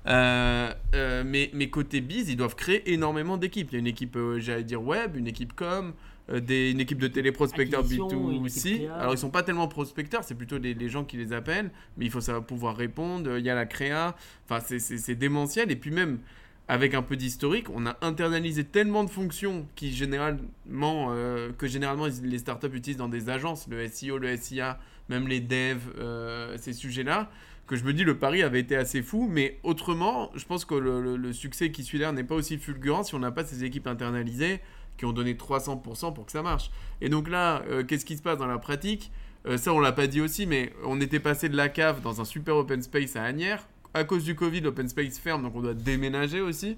Euh, 0.08 0.72
euh, 0.94 1.24
mais, 1.26 1.50
mais 1.54 1.70
côté 1.72 2.00
biz, 2.02 2.30
ils 2.30 2.36
doivent 2.38 2.56
créer 2.56 2.94
énormément 2.94 3.38
d'équipes. 3.38 3.70
Il 3.72 3.74
y 3.74 3.78
a 3.78 3.80
une 3.80 3.88
équipe, 3.88 4.16
euh, 4.18 4.40
j'allais 4.40 4.64
dire 4.64 4.84
web, 4.84 5.16
une 5.18 5.28
équipe 5.28 5.54
com. 5.54 5.94
Euh, 6.32 6.40
des, 6.40 6.72
une 6.72 6.80
équipe 6.80 7.00
de 7.00 7.08
téléprospecteurs 7.08 7.82
Acquisition, 7.82 8.08
une 8.32 8.46
équipe 8.46 8.58
B2C. 8.64 8.78
créa. 8.78 8.96
Alors, 8.96 9.14
ils 9.14 9.18
sont 9.18 9.30
pas 9.30 9.44
tellement 9.44 9.68
prospecteurs, 9.68 10.24
c'est 10.24 10.36
plutôt 10.36 10.58
les, 10.58 10.74
les 10.74 10.90
gens 10.90 11.04
qui 11.04 11.18
les 11.18 11.34
appellent, 11.34 11.72
mais 11.98 12.06
il 12.06 12.12
faut 12.12 12.22
savoir 12.22 12.46
pouvoir 12.46 12.76
répondre. 12.78 13.38
Il 13.38 13.46
y 13.46 13.50
a 13.50 13.56
la 13.56 13.66
créa, 13.66 14.16
enfin, 14.46 14.60
c'est- 14.66 15.16
démentiel. 15.16 15.72
Et 15.72 15.76
puis, 15.76 15.92
même 15.92 16.20
avec 16.68 16.94
un 16.94 17.02
peu 17.02 17.18
d'historique, 17.18 17.70
on 17.74 17.86
a 17.86 17.98
internalisé 18.02 18.64
tellement 18.64 19.04
de 19.04 19.10
fonctions 19.10 19.68
qui 19.76 19.92
généralement, 19.92 21.10
euh, 21.12 21.52
que 21.58 21.68
généralement 21.68 22.08
les 22.24 22.38
startups 22.38 22.68
utilisent 22.74 22.98
dans 22.98 23.10
des 23.10 23.30
agences, 23.30 23.68
le 23.70 23.86
SEO, 23.88 24.18
le 24.18 24.36
SIA, 24.38 24.80
même 25.10 25.28
les 25.28 25.42
devs, 25.42 25.80
euh, 26.00 26.56
ces 26.58 26.74
sujets-là, 26.74 27.30
que 27.68 27.76
je 27.76 27.84
me 27.84 27.94
dis 27.94 28.04
le 28.04 28.18
pari 28.18 28.42
avait 28.44 28.60
été 28.60 28.76
assez 28.76 29.02
fou. 29.02 29.28
Mais 29.30 29.60
autrement, 29.64 30.32
je 30.36 30.46
pense 30.46 30.64
que 30.66 30.76
le, 30.76 31.02
le- 31.02 31.18
le 31.18 31.34
succès 31.34 31.72
qui 31.72 31.84
suit 31.84 31.98
là 31.98 32.12
n'est 32.12 32.24
pas 32.24 32.36
aussi 32.36 32.58
fulgurant 32.58 33.04
si 33.04 33.16
on 33.16 33.20
n'a 33.20 33.32
pas 33.32 33.44
ces 33.44 33.64
équipes 33.66 33.88
internalisées 33.88 34.60
qui 35.02 35.06
ont 35.08 35.14
donné 35.14 35.34
300% 35.34 36.14
pour 36.14 36.28
que 36.28 36.32
ça 36.32 36.44
marche. 36.44 36.70
Et 37.02 37.10
donc 37.10 37.28
là, 37.28 37.64
euh, 37.68 37.84
qu'est-ce 37.84 38.06
qui 38.06 38.16
se 38.16 38.22
passe 38.22 38.38
dans 38.38 38.46
la 38.46 38.60
pratique? 38.60 39.12
Euh, 39.48 39.58
Ça, 39.58 39.74
on 39.74 39.80
l'a 39.80 39.92
pas 39.92 40.06
dit 40.06 40.22
aussi, 40.22 40.46
mais 40.46 40.72
on 40.86 41.02
était 41.02 41.20
passé 41.20 41.50
de 41.50 41.58
la 41.58 41.70
cave 41.70 42.02
dans 42.04 42.22
un 42.22 42.24
super 42.26 42.56
open 42.56 42.84
space 42.84 43.16
à 43.16 43.24
Agnières. 43.24 43.68
À 43.96 44.04
cause 44.04 44.24
du 44.24 44.36
Covid, 44.36 44.62
l'open 44.62 44.88
space 44.88 45.18
ferme, 45.18 45.42
donc 45.42 45.56
on 45.56 45.62
doit 45.62 45.74
déménager 45.74 46.40
aussi. 46.40 46.78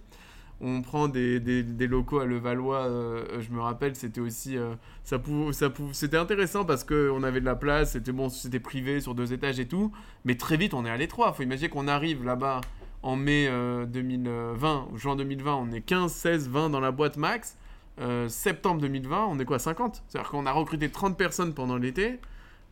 On 0.61 0.81
prend 0.81 1.09
des, 1.09 1.41
locaux 1.85 2.19
à 2.19 2.25
Levallois, 2.25 2.85
euh, 2.85 3.41
je 3.41 3.49
me 3.51 3.59
rappelle, 3.59 3.93
c'était 3.97 4.21
aussi... 4.21 4.55
ça 5.03 5.19
pou- 5.19 5.51
ça 5.51 5.69
pou- 5.69 5.89
c'était 5.91 6.15
intéressant 6.15 6.63
parce 6.63 6.85
qu'on 6.85 7.21
avait 7.23 7.41
de 7.41 7.45
la 7.45 7.55
place, 7.55 7.91
c'était 7.91 8.13
bon, 8.13 8.29
c'était 8.29 8.61
privé 8.61 9.01
sur 9.01 9.15
deux 9.15 9.33
étages 9.33 9.59
et 9.59 9.67
tout. 9.67 9.91
Mais 10.23 10.35
très 10.35 10.55
vite, 10.55 10.73
on 10.73 10.85
est 10.85 10.89
à 10.89 10.95
l'étroit. 10.95 11.33
faut 11.33 11.43
imaginer 11.43 11.67
qu'on 11.67 11.89
arrive 11.89 12.23
là-bas 12.23 12.61
en 13.01 13.17
mai 13.17 13.47
euh, 13.49 13.85
2020, 13.85 14.87
ou 14.93 14.97
juin 14.97 15.17
2020, 15.17 15.53
on 15.55 15.71
est 15.73 15.81
15, 15.81 16.09
16, 16.13 16.47
20 16.47 16.69
dans 16.69 16.79
la 16.79 16.91
boîte 16.91 17.17
max. 17.17 17.57
Euh, 17.99 18.27
septembre 18.27 18.81
2020, 18.81 19.27
on 19.27 19.39
est 19.39 19.45
quoi 19.45 19.59
50 19.59 20.03
C'est-à-dire 20.07 20.29
qu'on 20.31 20.45
a 20.45 20.51
recruté 20.51 20.89
30 20.89 21.17
personnes 21.17 21.53
pendant 21.53 21.77
l'été. 21.77 22.19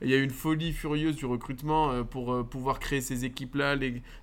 Il 0.01 0.09
y 0.09 0.13
a 0.15 0.17
eu 0.17 0.23
une 0.23 0.31
folie 0.31 0.73
furieuse 0.73 1.15
du 1.15 1.25
recrutement 1.25 1.91
euh, 1.91 2.03
pour 2.03 2.33
euh, 2.33 2.43
pouvoir 2.43 2.79
créer 2.79 3.01
ces 3.01 3.23
équipes-là 3.23 3.75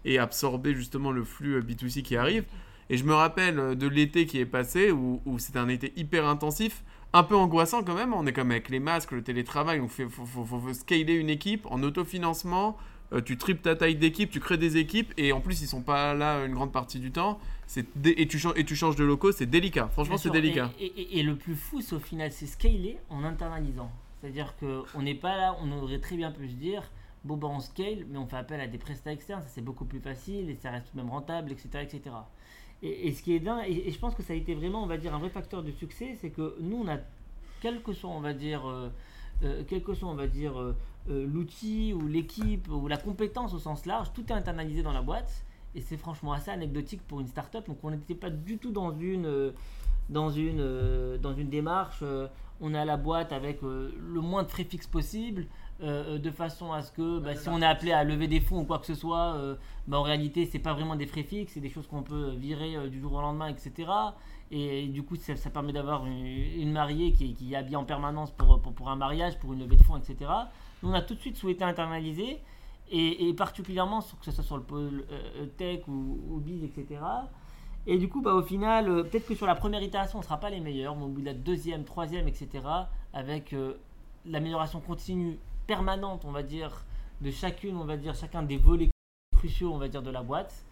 et 0.04 0.18
absorber 0.18 0.74
justement 0.74 1.12
le 1.12 1.22
flux 1.22 1.54
euh, 1.54 1.62
B2C 1.62 2.02
qui 2.02 2.16
arrive. 2.16 2.44
Et 2.90 2.96
je 2.96 3.04
me 3.04 3.14
rappelle 3.14 3.76
de 3.76 3.86
l'été 3.86 4.26
qui 4.26 4.38
est 4.40 4.46
passé 4.46 4.90
où, 4.90 5.20
où 5.26 5.38
c'était 5.38 5.58
un 5.58 5.68
été 5.68 5.92
hyper 5.96 6.26
intensif, 6.26 6.82
un 7.12 7.22
peu 7.22 7.36
angoissant 7.36 7.82
quand 7.82 7.94
même. 7.94 8.14
On 8.14 8.26
est 8.26 8.32
comme 8.32 8.50
avec 8.50 8.70
les 8.70 8.80
masques, 8.80 9.12
le 9.12 9.22
télétravail, 9.22 9.80
il 9.82 10.08
faut, 10.08 10.72
scaler 10.72 11.12
une 11.12 11.28
équipe 11.28 11.66
en 11.66 11.82
autofinancement. 11.82 12.78
tu 13.26 13.36
triples 13.36 13.60
ta 13.60 13.76
taille 13.76 13.96
d'équipe, 13.96 14.30
tu 14.30 14.40
crées 14.40 14.56
des 14.56 14.78
équipes 14.78 15.12
et 15.18 15.32
en 15.32 15.42
plus 15.42 15.60
ils 15.60 15.66
sont 15.66 15.82
pas 15.82 16.14
là 16.14 16.46
une 16.46 16.54
grande 16.54 16.72
partie 16.72 16.98
du 16.98 17.12
temps. 17.12 17.38
Et, 18.04 18.26
tu 18.26 18.38
changes, 18.38 18.54
et 18.56 18.64
tu 18.64 18.74
changes 18.76 18.96
de 18.96 19.04
locaux, 19.04 19.30
c'est 19.32 19.46
délicat. 19.46 19.88
Franchement, 19.88 20.16
c'est 20.16 20.30
délicat. 20.30 20.70
Et, 20.80 20.86
et- 20.86 21.00
et- 21.00 21.18
et 21.18 21.22
le 21.22 21.36
plus 21.36 21.54
fou, 21.54 21.80
c'est 21.82 21.94
au 21.94 22.00
final, 22.00 22.32
c'est 22.32 22.46
scaler 22.46 22.98
en 23.10 23.24
internalisant. 23.24 23.90
C'est-à-dire 24.20 24.54
qu'on 24.56 25.02
n'est 25.02 25.14
pas 25.14 25.36
là, 25.36 25.56
on 25.62 25.70
aurait 25.72 25.98
très 26.00 26.16
bien 26.16 26.32
pu 26.32 26.48
se 26.48 26.54
dire, 26.54 26.82
bon, 27.24 27.36
ben 27.36 27.48
on 27.48 27.60
scale, 27.60 28.06
mais 28.10 28.18
on 28.18 28.26
fait 28.26 28.36
appel 28.36 28.60
à 28.60 28.66
des 28.66 28.78
prestats 28.78 29.12
externes, 29.12 29.42
ça 29.42 29.48
c'est 29.48 29.60
beaucoup 29.64 29.84
plus 29.84 30.00
facile 30.00 30.48
et 30.50 30.56
ça 30.56 30.70
reste 30.70 30.86
tout 30.90 30.96
de 30.96 31.02
même 31.02 31.10
rentable, 31.10 31.52
etc. 31.52 31.68
etc. 31.82 32.00
Et, 32.82 33.08
et 33.08 33.12
ce 33.12 33.22
qui 33.22 33.34
est 33.34 33.40
dingue, 33.40 33.64
et, 33.68 33.90
je 33.90 33.98
pense 33.98 34.14
que 34.14 34.22
ça 34.22 34.32
a 34.32 34.36
été 34.36 34.54
vraiment, 34.54 34.82
on 34.82 34.86
va 34.86 34.96
dire, 34.96 35.14
un 35.14 35.18
vrai 35.18 35.28
facteur 35.30 35.62
de 35.62 35.70
succès, 35.70 36.16
c'est 36.20 36.30
que 36.30 36.56
nous, 36.60 36.78
on 36.84 36.88
a, 36.88 36.96
quel 37.60 37.82
que 37.82 37.92
soit, 37.92 38.10
on 38.10 38.20
va 38.20 38.32
dire, 38.32 38.66
euh, 38.68 38.88
euh, 39.44 39.62
quel 39.68 39.82
que 39.82 39.94
soit, 39.94 40.08
on 40.08 40.14
va 40.14 40.26
dire, 40.26 40.58
euh, 40.58 40.74
l'outil 41.08 41.92
ou 41.92 42.06
l'équipe 42.08 42.68
ou 42.70 42.88
la 42.88 42.96
compétence 42.96 43.52
au 43.54 43.58
sens 43.58 43.84
large, 43.86 44.12
tout 44.14 44.24
est 44.28 44.32
internalisé 44.32 44.82
dans 44.82 44.92
la 44.92 45.02
boîte. 45.02 45.44
Et 45.74 45.80
c'est 45.80 45.96
franchement 45.96 46.32
assez 46.32 46.50
anecdotique 46.50 47.02
pour 47.06 47.20
une 47.20 47.28
startup. 47.28 47.66
Donc 47.66 47.78
on 47.82 47.90
n'était 47.90 48.14
pas 48.14 48.30
du 48.30 48.58
tout 48.58 48.72
dans 48.72 48.96
une, 48.98 49.26
euh, 49.26 49.52
dans 50.08 50.30
une, 50.30 50.60
euh, 50.60 51.18
dans 51.18 51.34
une 51.34 51.48
démarche. 51.48 52.00
euh, 52.02 52.28
on 52.60 52.74
à 52.74 52.84
la 52.84 52.96
boîte 52.96 53.30
avec 53.32 53.62
le 53.62 54.20
moins 54.20 54.42
de 54.42 54.48
frais 54.48 54.64
fixes 54.64 54.88
possible, 54.88 55.46
de 55.80 56.30
façon 56.32 56.72
à 56.72 56.82
ce 56.82 56.90
que 56.90 57.20
bah, 57.20 57.36
si 57.36 57.48
on 57.48 57.62
est 57.62 57.64
appelé 57.64 57.92
à 57.92 58.02
lever 58.02 58.26
des 58.26 58.40
fonds 58.40 58.62
ou 58.62 58.64
quoi 58.64 58.80
que 58.80 58.86
ce 58.86 58.96
soit, 58.96 59.38
bah, 59.86 60.00
en 60.00 60.02
réalité 60.02 60.44
c'est 60.44 60.58
pas 60.58 60.74
vraiment 60.74 60.96
des 60.96 61.06
frais 61.06 61.22
fixes, 61.22 61.52
c'est 61.52 61.60
des 61.60 61.70
choses 61.70 61.86
qu'on 61.86 62.02
peut 62.02 62.30
virer 62.30 62.90
du 62.90 62.98
jour 62.98 63.12
au 63.12 63.20
lendemain, 63.20 63.46
etc. 63.46 63.88
Et, 64.50 64.88
du 64.88 65.04
coup 65.04 65.14
ça, 65.14 65.50
permet 65.50 65.72
d'avoir 65.72 66.04
une, 66.04 66.26
une 66.26 66.72
mariée 66.72 67.12
qui, 67.12 67.32
qui 67.34 67.52
est 67.52 67.56
habillée 67.56 67.76
en 67.76 67.84
permanence 67.84 68.32
pour, 68.32 68.60
pour, 68.60 68.72
pour 68.72 68.90
un 68.90 68.96
mariage, 68.96 69.38
pour 69.38 69.52
une 69.52 69.60
levée 69.60 69.76
de 69.76 69.84
fonds, 69.84 69.96
etc. 69.96 70.28
Nous 70.82 70.90
on 70.90 70.94
a 70.94 71.00
tout 71.02 71.14
de 71.14 71.20
suite 71.20 71.36
souhaité 71.36 71.62
internaliser 71.62 72.40
et, 72.90 73.32
particulièrement 73.34 74.00
sur, 74.00 74.18
que 74.18 74.24
ce 74.24 74.32
soit 74.32 74.44
sur 74.44 74.56
le 74.56 74.62
pôle 74.62 75.04
euh, 75.10 75.46
tech 75.56 75.86
ou, 75.88 76.18
ou 76.30 76.40
biz, 76.40 76.64
etc. 76.64 77.00
Et 77.90 77.96
du 77.96 78.10
coup, 78.10 78.20
bah, 78.20 78.34
au 78.34 78.42
final, 78.42 78.88
euh, 78.90 79.02
peut-être 79.02 79.26
que 79.26 79.34
sur 79.34 79.46
la 79.46 79.54
première 79.54 79.82
itération, 79.82 80.18
on 80.18 80.20
ne 80.20 80.24
sera 80.24 80.38
pas 80.38 80.50
les 80.50 80.60
meilleurs, 80.60 80.94
mais 80.94 81.04
au 81.04 81.08
bout 81.08 81.22
de 81.22 81.26
la 81.26 81.32
deuxième, 81.32 81.84
troisième, 81.84 82.28
etc., 82.28 82.62
avec 83.14 83.54
euh, 83.54 83.78
l'amélioration 84.26 84.80
continue, 84.80 85.38
permanente, 85.66 86.26
on 86.26 86.30
va 86.30 86.42
dire, 86.42 86.84
de 87.22 87.30
chacune, 87.30 87.76
on 87.76 87.86
va 87.86 87.96
dire, 87.96 88.14
chacun 88.14 88.42
des 88.42 88.58
volets 88.58 88.90
cruciaux, 89.34 89.72
on 89.72 89.78
va 89.78 89.88
dire, 89.88 90.02
de 90.02 90.10
la 90.10 90.22
boîte, 90.22 90.66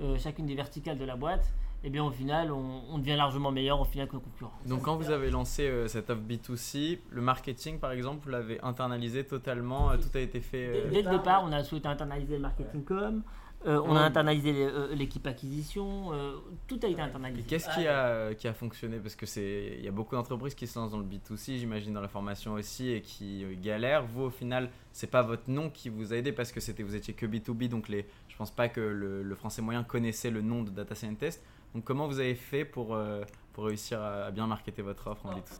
euh, 0.00 0.16
chacune 0.16 0.46
des 0.46 0.54
verticales 0.54 0.96
de 0.96 1.04
la 1.04 1.16
boîte, 1.16 1.52
eh 1.82 1.90
bien 1.90 2.04
au 2.04 2.10
final, 2.10 2.52
on, 2.52 2.82
on 2.90 2.98
devient 2.98 3.16
largement 3.16 3.50
meilleur 3.50 3.80
au 3.80 3.84
final 3.84 4.06
que 4.06 4.14
nos 4.14 4.20
concurrents. 4.20 4.52
Donc 4.66 4.82
quand 4.82 4.96
vous 4.96 5.10
avez 5.10 5.30
lancé 5.30 5.66
euh, 5.66 5.88
cette 5.88 6.10
offre 6.10 6.22
B2C, 6.22 6.98
le 7.10 7.22
marketing 7.22 7.78
par 7.78 7.92
exemple, 7.92 8.24
vous 8.24 8.30
l'avez 8.30 8.60
internalisé 8.62 9.24
totalement, 9.24 9.90
euh, 9.90 9.96
tout 9.96 10.16
a 10.16 10.20
été 10.20 10.40
fait... 10.40 10.72
Dès, 10.72 10.78
euh, 10.78 10.90
dès 10.90 11.02
le 11.02 11.10
départ, 11.10 11.42
on 11.44 11.52
a 11.52 11.64
souhaité 11.64 11.88
internaliser 11.88 12.34
le 12.34 12.42
marketing 12.42 12.84
com, 12.84 13.22
euh, 13.66 13.78
on 13.84 13.94
a 13.94 14.00
internalisé 14.00 14.70
l'équipe 14.94 15.26
acquisition, 15.26 16.12
euh, 16.14 16.36
tout 16.66 16.80
a 16.82 16.86
été 16.86 16.98
Et 16.98 17.02
internalisé. 17.02 17.42
Qu'est-ce 17.46 17.68
qui 17.74 17.86
a, 17.86 18.34
qui 18.34 18.48
a 18.48 18.54
fonctionné? 18.54 18.98
Parce 18.98 19.14
que 19.14 19.26
c'est, 19.26 19.74
il 19.78 19.84
y 19.84 19.88
a 19.88 19.90
beaucoup 19.90 20.14
d'entreprises 20.14 20.54
qui 20.54 20.66
se 20.66 20.78
lancent 20.78 20.92
dans 20.92 20.98
le 20.98 21.04
B2C, 21.04 21.56
j'imagine 21.58 21.92
dans 21.92 22.00
la 22.00 22.08
formation 22.08 22.54
aussi, 22.54 22.90
et 22.90 23.02
qui 23.02 23.44
galèrent. 23.62 24.06
Vous, 24.06 24.22
au 24.22 24.30
final, 24.30 24.70
c'est 24.92 25.10
pas 25.10 25.22
votre 25.22 25.50
nom 25.50 25.68
qui 25.68 25.90
vous 25.90 26.14
a 26.14 26.16
aidé 26.16 26.32
parce 26.32 26.52
que 26.52 26.60
c'était, 26.60 26.82
vous 26.82 26.94
étiez 26.94 27.12
que 27.12 27.26
B2B, 27.26 27.68
donc 27.68 27.88
les, 27.90 28.06
je 28.28 28.36
pense 28.36 28.50
pas 28.50 28.70
que 28.70 28.80
le, 28.80 29.22
le 29.22 29.34
français 29.34 29.60
moyen 29.60 29.82
connaissait 29.84 30.30
le 30.30 30.40
nom 30.40 30.62
de 30.62 30.70
Data 30.70 30.94
Scientist. 30.94 31.42
Donc 31.74 31.84
comment 31.84 32.06
vous 32.08 32.18
avez 32.20 32.34
fait 32.34 32.64
pour, 32.64 32.94
euh, 32.94 33.22
pour 33.52 33.64
réussir 33.64 34.00
à, 34.00 34.24
à 34.26 34.30
bien 34.30 34.46
marketer 34.46 34.82
votre 34.82 35.06
offre 35.08 35.26
en 35.26 35.30
B2C 35.32 35.58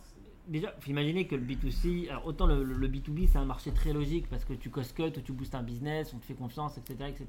Déjà, 0.48 0.74
faut 0.80 0.90
imaginer 0.90 1.26
que 1.28 1.36
le 1.36 1.42
B2C, 1.42 2.08
alors 2.10 2.26
autant 2.26 2.46
le, 2.46 2.64
le- 2.64 2.74
le 2.74 2.88
B2B 2.88 3.28
c'est 3.28 3.38
un 3.38 3.44
marché 3.44 3.70
très 3.72 3.92
logique 3.92 4.28
parce 4.28 4.44
que 4.44 4.52
tu 4.54 4.68
cost 4.70 4.96
cut 4.96 5.04
ou 5.04 5.20
tu 5.20 5.32
boostes 5.32 5.54
un 5.54 5.62
business, 5.62 6.12
on 6.14 6.18
te 6.18 6.24
fait 6.24 6.34
confiance, 6.34 6.76
etc. 6.78 6.96
etc. 7.10 7.26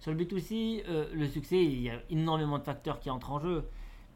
Sur 0.00 0.12
le 0.12 0.16
B2C, 0.24 0.82
euh, 0.88 1.06
le 1.14 1.28
succès, 1.28 1.62
il 1.62 1.80
y 1.82 1.90
a 1.90 2.00
énormément 2.10 2.58
de 2.58 2.64
facteurs 2.64 2.98
qui 2.98 3.10
entrent 3.10 3.30
en 3.32 3.38
jeu. 3.38 3.64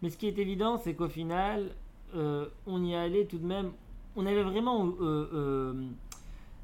Mais 0.02 0.10
ce 0.10 0.16
qui 0.16 0.26
est 0.26 0.38
évident, 0.38 0.78
c'est 0.78 0.94
qu'au 0.94 1.08
final, 1.08 1.70
euh, 2.16 2.46
on 2.66 2.82
y 2.82 2.94
allait 2.96 3.26
tout 3.26 3.38
de 3.38 3.46
même. 3.46 3.70
On 4.16 4.26
avait 4.26 4.42
vraiment. 4.42 4.88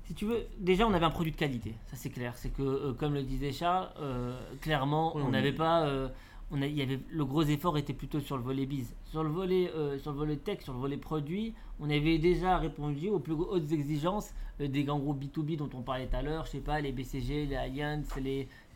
si 0.05 0.15
tu 0.15 0.25
veux, 0.25 0.41
déjà 0.59 0.87
on 0.89 0.93
avait 0.95 1.05
un 1.07 1.11
produit 1.11 1.31
de 1.33 1.37
qualité, 1.37 1.75
ça 1.87 1.97
c'est 1.97 2.11
clair. 2.11 2.33
C'est 2.37 2.51
que, 2.51 2.63
euh, 2.63 2.93
comme 2.95 3.15
le 3.15 3.23
disait 3.23 3.53
Charles, 3.53 3.91
euh, 4.01 4.37
clairement, 4.61 5.17
Oui, 5.17 5.23
on 5.25 5.31
n'avait 5.31 5.53
pas. 5.53 5.83
euh, 5.87 6.09
on 6.51 6.61
avait, 6.63 6.99
le 7.11 7.25
gros 7.25 7.43
effort 7.43 7.79
était 7.79 7.93
plutôt 7.93 8.21
sur 8.21 8.37
le 8.37 8.43
volet 8.43 8.67
biz. 8.67 8.95
Sur 9.05 9.23
le 9.23 9.31
volet, 9.31 9.71
euh, 9.75 9.99
sur 9.99 10.13
le 10.13 10.19
volet 10.19 10.37
tech, 10.37 10.63
sur 10.63 10.73
le 10.73 10.81
volet 10.81 10.97
produit, 10.97 11.55
on 11.79 11.89
avait 11.89 12.19
déjà 12.19 12.59
répondu 12.59 13.09
aux 13.09 13.21
plus 13.21 13.35
hautes 13.35 13.71
exigences 13.71 14.35
euh, 14.61 14.69
des 14.69 14.85
grands 14.85 14.99
groupes 14.99 15.23
B2B 15.23 15.57
dont 15.57 15.71
on 15.75 15.83
parlait 15.83 16.07
tout 16.07 16.17
à 16.17 16.23
l'heure, 16.23 16.47
je 16.47 16.53
sais 16.53 16.61
pas, 16.61 16.81
les 16.81 16.93
BCG, 16.93 17.47
les 17.47 17.57
Allianz, 17.57 18.05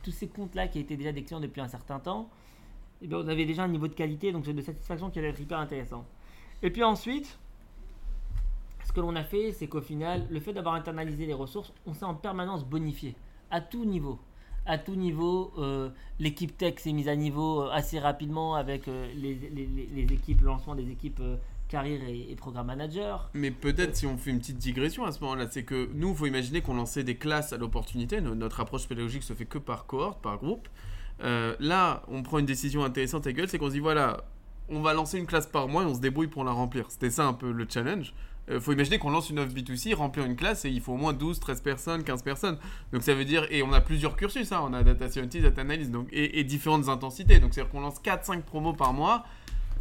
tous 0.02 0.10
ces 0.12 0.28
comptes-là 0.28 0.68
qui 0.68 0.78
étaient 0.78 0.96
déjà 0.96 1.12
des 1.12 1.24
clients 1.24 1.40
depuis 1.40 1.60
un 1.60 1.68
certain 1.68 1.98
temps. 1.98 2.28
Et 3.02 3.06
bien, 3.08 3.18
on 3.18 3.28
avait 3.28 3.46
déjà 3.46 3.64
un 3.64 3.68
niveau 3.68 3.88
de 3.88 3.94
qualité, 3.94 4.30
donc 4.30 4.44
de 4.44 4.62
satisfaction 4.62 5.10
qui 5.10 5.18
allait 5.18 5.30
être 5.30 5.40
hyper 5.40 5.58
intéressant. 5.58 6.04
Et 6.62 6.70
puis 6.70 6.84
ensuite, 6.84 7.38
ce 8.84 8.92
que 8.92 9.00
l'on 9.00 9.16
a 9.16 9.24
fait, 9.24 9.50
c'est 9.52 9.66
qu'au 9.66 9.80
final, 9.80 10.26
le 10.30 10.40
fait 10.40 10.52
d'avoir 10.52 10.74
internalisé 10.74 11.26
les 11.26 11.34
ressources, 11.34 11.72
on 11.86 11.94
s'est 11.94 12.04
en 12.04 12.14
permanence 12.14 12.64
bonifié 12.64 13.16
à 13.50 13.60
tout 13.60 13.84
niveau. 13.84 14.18
À 14.66 14.78
tout 14.78 14.94
niveau, 14.94 15.52
euh, 15.58 15.90
l'équipe 16.18 16.56
tech 16.56 16.74
s'est 16.78 16.92
mise 16.92 17.08
à 17.08 17.16
niveau 17.16 17.62
euh, 17.62 17.70
assez 17.70 17.98
rapidement 17.98 18.54
avec 18.54 18.88
euh, 18.88 19.06
les, 19.14 20.06
équipes, 20.12 20.40
lancement 20.42 20.74
des 20.74 20.90
équipes 20.90 21.20
carrière 21.68 22.00
et, 22.08 22.34
programme 22.36 22.66
manager. 22.66 23.30
Mais 23.34 23.50
peut-être 23.50 23.96
si 23.96 24.06
on 24.06 24.16
fait 24.16 24.30
une 24.30 24.38
petite 24.38 24.58
digression 24.58 25.04
à 25.04 25.12
ce 25.12 25.20
moment-là, 25.20 25.46
c'est 25.50 25.64
que 25.64 25.90
nous, 25.94 26.10
il 26.10 26.16
faut 26.16 26.26
imaginer 26.26 26.60
qu'on 26.60 26.74
lançait 26.74 27.04
des 27.04 27.16
classes 27.16 27.52
à 27.52 27.58
l'opportunité. 27.58 28.20
No- 28.20 28.34
Notre 28.34 28.60
approche 28.60 28.86
pédagogique 28.86 29.22
se 29.22 29.32
fait 29.34 29.46
que 29.46 29.58
par 29.58 29.86
cohorte, 29.86 30.20
par 30.22 30.38
groupe. 30.38 30.68
Là, 31.20 32.02
on 32.08 32.22
prend 32.22 32.38
une 32.38 32.46
décision 32.46 32.84
intéressante 32.84 33.26
à 33.26 33.32
gueule, 33.32 33.48
c'est 33.48 33.58
qu'on 33.58 33.68
se 33.68 33.72
dit 33.74 33.80
voilà, 33.80 34.24
on 34.68 34.80
va 34.80 34.94
lancer 34.94 35.18
une 35.18 35.26
classe 35.26 35.46
par 35.46 35.68
mois 35.68 35.82
et 35.82 35.86
on 35.86 35.94
se 35.94 36.00
débrouille 36.00 36.28
pour 36.28 36.44
la 36.44 36.52
remplir. 36.52 36.86
C'était 36.90 37.10
ça 37.10 37.26
un 37.26 37.32
peu 37.34 37.50
le 37.52 37.66
challenge. 37.68 38.14
Il 38.50 38.60
faut 38.60 38.72
imaginer 38.72 38.98
qu'on 38.98 39.10
lance 39.10 39.30
une 39.30 39.38
offre 39.38 39.52
B2C, 39.52 39.94
remplir 39.94 40.26
une 40.26 40.36
classe 40.36 40.64
et 40.64 40.70
il 40.70 40.80
faut 40.80 40.92
au 40.92 40.96
moins 40.96 41.12
12, 41.12 41.40
13 41.40 41.62
personnes, 41.62 42.04
15 42.04 42.22
personnes. 42.22 42.58
Donc 42.92 43.02
ça 43.02 43.14
veut 43.14 43.24
dire, 43.24 43.46
et 43.50 43.62
on 43.62 43.72
a 43.72 43.80
plusieurs 43.80 44.16
cursus, 44.16 44.52
hein, 44.52 44.60
on 44.62 44.74
a 44.74 44.82
data 44.82 45.08
scientist, 45.08 45.44
data 45.44 45.62
analyst, 45.62 45.90
donc, 45.90 46.08
et, 46.12 46.40
et 46.40 46.44
différentes 46.44 46.88
intensités. 46.88 47.38
Donc 47.38 47.54
c'est-à-dire 47.54 47.72
qu'on 47.72 47.80
lance 47.80 48.00
4-5 48.04 48.42
promos 48.42 48.74
par 48.74 48.92
mois 48.92 49.24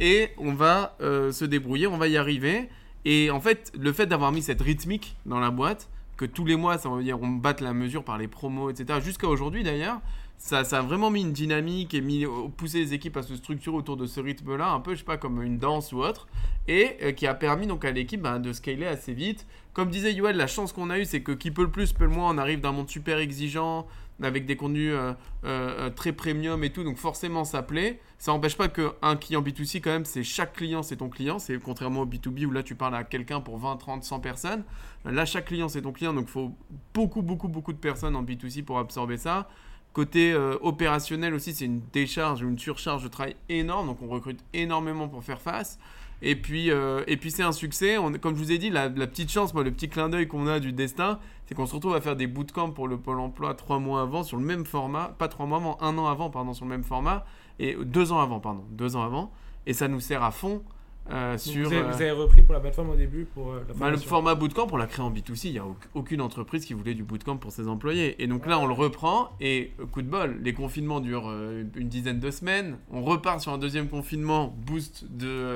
et 0.00 0.30
on 0.38 0.54
va 0.54 0.96
euh, 1.00 1.32
se 1.32 1.44
débrouiller, 1.44 1.86
on 1.86 1.98
va 1.98 2.08
y 2.08 2.16
arriver. 2.16 2.68
Et 3.04 3.30
en 3.30 3.40
fait, 3.40 3.72
le 3.78 3.92
fait 3.92 4.06
d'avoir 4.06 4.32
mis 4.32 4.42
cette 4.42 4.62
rythmique 4.62 5.16
dans 5.26 5.40
la 5.40 5.50
boîte, 5.50 5.88
que 6.16 6.24
tous 6.24 6.44
les 6.44 6.56
mois, 6.56 6.78
ça 6.78 6.88
veut 6.88 7.02
dire 7.02 7.20
on 7.20 7.28
batte 7.28 7.60
la 7.60 7.74
mesure 7.74 8.04
par 8.04 8.18
les 8.18 8.28
promos, 8.28 8.70
etc., 8.70 9.00
jusqu'à 9.02 9.28
aujourd'hui 9.28 9.62
d'ailleurs, 9.62 10.00
ça, 10.44 10.78
a 10.78 10.82
vraiment 10.82 11.10
mis 11.10 11.22
une 11.22 11.32
dynamique 11.32 11.94
et 11.94 12.00
mis, 12.00 12.26
poussé 12.56 12.78
les 12.78 12.94
équipes 12.94 13.16
à 13.16 13.22
se 13.22 13.34
structurer 13.36 13.76
autour 13.76 13.96
de 13.96 14.06
ce 14.06 14.20
rythme-là, 14.20 14.70
un 14.72 14.80
peu, 14.80 14.92
je 14.92 14.98
sais 14.98 15.04
pas, 15.04 15.16
comme 15.16 15.42
une 15.42 15.58
danse 15.58 15.92
ou 15.92 15.98
autre, 15.98 16.28
et 16.68 16.96
euh, 17.02 17.12
qui 17.12 17.26
a 17.26 17.34
permis 17.34 17.66
donc 17.66 17.84
à 17.84 17.90
l'équipe 17.90 18.20
bah, 18.20 18.38
de 18.38 18.52
scaler 18.52 18.86
assez 18.86 19.14
vite. 19.14 19.46
Comme 19.72 19.90
disait 19.90 20.12
Yoel, 20.12 20.36
la 20.36 20.46
chance 20.46 20.72
qu'on 20.72 20.90
a 20.90 20.98
eue, 20.98 21.04
c'est 21.04 21.22
que 21.22 21.32
qui 21.32 21.50
peut 21.50 21.62
le 21.62 21.70
plus 21.70 21.92
peut 21.92 22.04
le 22.04 22.10
moins, 22.10 22.34
on 22.34 22.38
arrive 22.38 22.60
d'un 22.60 22.72
monde 22.72 22.88
super 22.88 23.18
exigeant, 23.18 23.86
avec 24.22 24.46
des 24.46 24.56
contenus 24.56 24.92
euh, 24.94 25.12
euh, 25.44 25.86
euh, 25.86 25.90
très 25.90 26.12
premium 26.12 26.62
et 26.62 26.70
tout, 26.70 26.84
donc 26.84 26.96
forcément 26.96 27.44
ça 27.44 27.62
plaît. 27.62 28.00
Ça 28.18 28.32
n'empêche 28.32 28.56
pas 28.56 28.68
qu'un 28.68 29.16
client 29.16 29.42
B2C, 29.42 29.80
quand 29.80 29.90
même, 29.90 30.04
c'est 30.04 30.22
chaque 30.22 30.54
client, 30.54 30.82
c'est 30.82 30.96
ton 30.96 31.08
client. 31.08 31.38
C'est 31.38 31.58
contrairement 31.58 32.02
au 32.02 32.06
B2B 32.06 32.46
où 32.46 32.50
là 32.50 32.62
tu 32.62 32.74
parles 32.74 32.94
à 32.94 33.04
quelqu'un 33.04 33.40
pour 33.40 33.58
20, 33.58 33.76
30, 33.76 34.04
100 34.04 34.20
personnes. 34.20 34.64
Là, 35.04 35.26
chaque 35.26 35.46
client, 35.46 35.68
c'est 35.68 35.82
ton 35.82 35.92
client, 35.92 36.14
donc 36.14 36.26
il 36.28 36.30
faut 36.30 36.52
beaucoup, 36.94 37.20
beaucoup, 37.22 37.48
beaucoup 37.48 37.72
de 37.72 37.78
personnes 37.78 38.16
en 38.16 38.22
B2C 38.22 38.64
pour 38.64 38.78
absorber 38.78 39.18
ça. 39.18 39.48
Côté 39.94 40.32
euh, 40.32 40.56
opérationnel 40.60 41.34
aussi, 41.34 41.54
c'est 41.54 41.66
une 41.66 41.80
décharge 41.92 42.42
ou 42.42 42.48
une 42.48 42.58
surcharge 42.58 43.04
de 43.04 43.08
travail 43.08 43.36
énorme, 43.48 43.86
donc 43.86 44.02
on 44.02 44.08
recrute 44.08 44.40
énormément 44.52 45.06
pour 45.08 45.22
faire 45.22 45.40
face. 45.40 45.78
Et 46.20 46.34
puis, 46.34 46.72
euh, 46.72 47.04
et 47.06 47.16
puis 47.16 47.30
c'est 47.30 47.44
un 47.44 47.52
succès. 47.52 47.96
Comme 48.20 48.34
je 48.34 48.42
vous 48.42 48.50
ai 48.50 48.58
dit, 48.58 48.70
la, 48.70 48.88
la 48.88 49.06
petite 49.06 49.30
chance, 49.30 49.54
moi, 49.54 49.62
le 49.62 49.70
petit 49.70 49.88
clin 49.88 50.08
d'œil 50.08 50.26
qu'on 50.26 50.48
a 50.48 50.58
du 50.58 50.72
destin, 50.72 51.20
c'est 51.46 51.54
qu'on 51.54 51.66
se 51.66 51.76
retrouve 51.76 51.94
à 51.94 52.00
faire 52.00 52.16
des 52.16 52.26
bootcamps 52.26 52.70
pour 52.70 52.88
le 52.88 52.96
Pôle 52.96 53.20
emploi 53.20 53.54
trois 53.54 53.78
mois 53.78 54.02
avant 54.02 54.24
sur 54.24 54.36
le 54.36 54.44
même 54.44 54.64
format, 54.64 55.14
pas 55.16 55.28
trois 55.28 55.46
mois 55.46 55.58
avant, 55.58 55.78
un 55.80 55.96
an 55.96 56.08
avant, 56.08 56.28
pardon, 56.28 56.54
sur 56.54 56.64
le 56.64 56.70
même 56.70 56.82
format, 56.82 57.24
et 57.60 57.76
deux 57.80 58.10
ans 58.10 58.18
avant, 58.18 58.40
pardon, 58.40 58.64
deux 58.70 58.96
ans 58.96 59.02
avant. 59.04 59.30
Et 59.66 59.74
ça 59.74 59.86
nous 59.86 60.00
sert 60.00 60.24
à 60.24 60.32
fond 60.32 60.64
euh, 61.10 61.32
Donc, 61.32 61.40
sur. 61.40 61.68
vous, 61.68 61.74
avez, 61.74 61.84
euh, 61.84 61.90
vous 61.90 62.02
avez 62.02 62.10
repris 62.10 62.42
pour 62.42 62.54
la 62.54 62.60
plateforme 62.60 62.90
au 62.90 62.96
début 62.96 63.24
pour 63.26 63.52
euh, 63.52 63.64
la 63.68 63.74
bah, 63.74 63.90
le 63.90 63.96
format 63.98 64.34
bootcamp, 64.34 64.66
on 64.72 64.76
l'a 64.76 64.86
créé 64.86 65.04
en 65.04 65.10
B2C. 65.10 65.48
Il 65.48 65.52
n'y 65.52 65.58
a 65.58 65.66
au- 65.66 65.76
aucune 65.94 66.20
entreprise 66.20 66.64
qui 66.64 66.72
voulait 66.74 66.94
du 66.94 67.02
bootcamp 67.04 67.36
pour 67.36 67.52
ses 67.52 67.68
employés. 67.68 68.22
Et 68.22 68.26
donc 68.26 68.46
là, 68.46 68.58
on 68.58 68.66
le 68.66 68.72
reprend. 68.72 69.30
Et 69.40 69.72
coup 69.92 70.02
de 70.02 70.08
bol, 70.08 70.38
les 70.42 70.54
confinements 70.54 71.00
durent 71.00 71.28
euh, 71.28 71.64
une 71.76 71.88
dizaine 71.88 72.20
de 72.20 72.30
semaines. 72.30 72.78
On 72.90 73.02
repart 73.02 73.40
sur 73.40 73.52
un 73.52 73.58
deuxième 73.58 73.88
confinement, 73.88 74.54
boost 74.66 75.04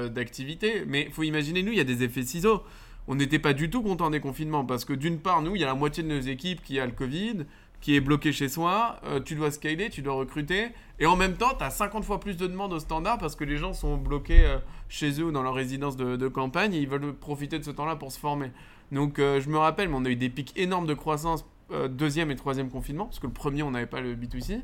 d'activité. 0.08 0.84
Mais 0.86 1.04
il 1.08 1.12
faut 1.12 1.22
imaginer, 1.22 1.62
nous, 1.62 1.72
il 1.72 1.78
y 1.78 1.80
a 1.80 1.84
des 1.84 2.02
effets 2.02 2.22
ciseaux. 2.22 2.62
On 3.10 3.14
n'était 3.14 3.38
pas 3.38 3.54
du 3.54 3.70
tout 3.70 3.82
content 3.82 4.10
des 4.10 4.20
confinements 4.20 4.66
parce 4.66 4.84
que 4.84 4.92
d'une 4.92 5.18
part, 5.18 5.40
nous, 5.40 5.54
il 5.56 5.60
y 5.62 5.64
a 5.64 5.68
la 5.68 5.74
moitié 5.74 6.02
de 6.02 6.08
nos 6.08 6.20
équipes 6.20 6.62
qui 6.62 6.78
a 6.78 6.84
le 6.84 6.92
Covid, 6.92 7.46
qui 7.80 7.94
est 7.94 8.00
bloqué 8.00 8.32
chez 8.32 8.48
soi. 8.48 8.96
euh, 9.04 9.20
tu 9.20 9.34
dois 9.34 9.50
scaler, 9.50 9.90
tu 9.90 10.02
dois 10.02 10.14
recruter. 10.14 10.68
Et 10.98 11.06
en 11.06 11.16
même 11.16 11.34
temps, 11.34 11.54
tu 11.56 11.64
as 11.64 11.70
50 11.70 12.04
fois 12.04 12.20
plus 12.20 12.36
de 12.36 12.46
demandes 12.46 12.72
au 12.72 12.80
standard 12.80 13.18
parce 13.18 13.36
que 13.36 13.44
les 13.44 13.56
gens 13.56 13.72
sont 13.72 13.96
bloqués 13.96 14.44
euh, 14.44 14.58
chez 14.88 15.20
eux 15.20 15.26
ou 15.26 15.32
dans 15.32 15.42
leur 15.42 15.54
résidence 15.54 15.96
de, 15.96 16.28
campagne 16.28 16.74
et 16.74 16.78
ils 16.78 16.88
veulent 16.88 17.14
profiter 17.14 17.58
de 17.58 17.64
ce 17.64 17.70
temps-là 17.70 17.96
pour 17.96 18.12
se 18.12 18.18
former. 18.18 18.50
Donc 18.90 19.18
euh, 19.18 19.40
je 19.40 19.48
me 19.48 19.58
rappelle, 19.58 19.90
on 19.92 20.04
a 20.04 20.08
eu 20.08 20.16
des 20.16 20.30
pics 20.30 20.52
énormes 20.56 20.86
de 20.86 20.94
croissance 20.94 21.44
deuxième 21.90 22.30
et 22.30 22.36
troisième 22.36 22.70
confinement, 22.70 23.04
parce 23.04 23.18
que 23.18 23.26
le 23.26 23.32
premier, 23.34 23.62
on 23.62 23.70
n'avait 23.70 23.84
pas 23.84 24.00
le 24.00 24.16
B2C. 24.16 24.62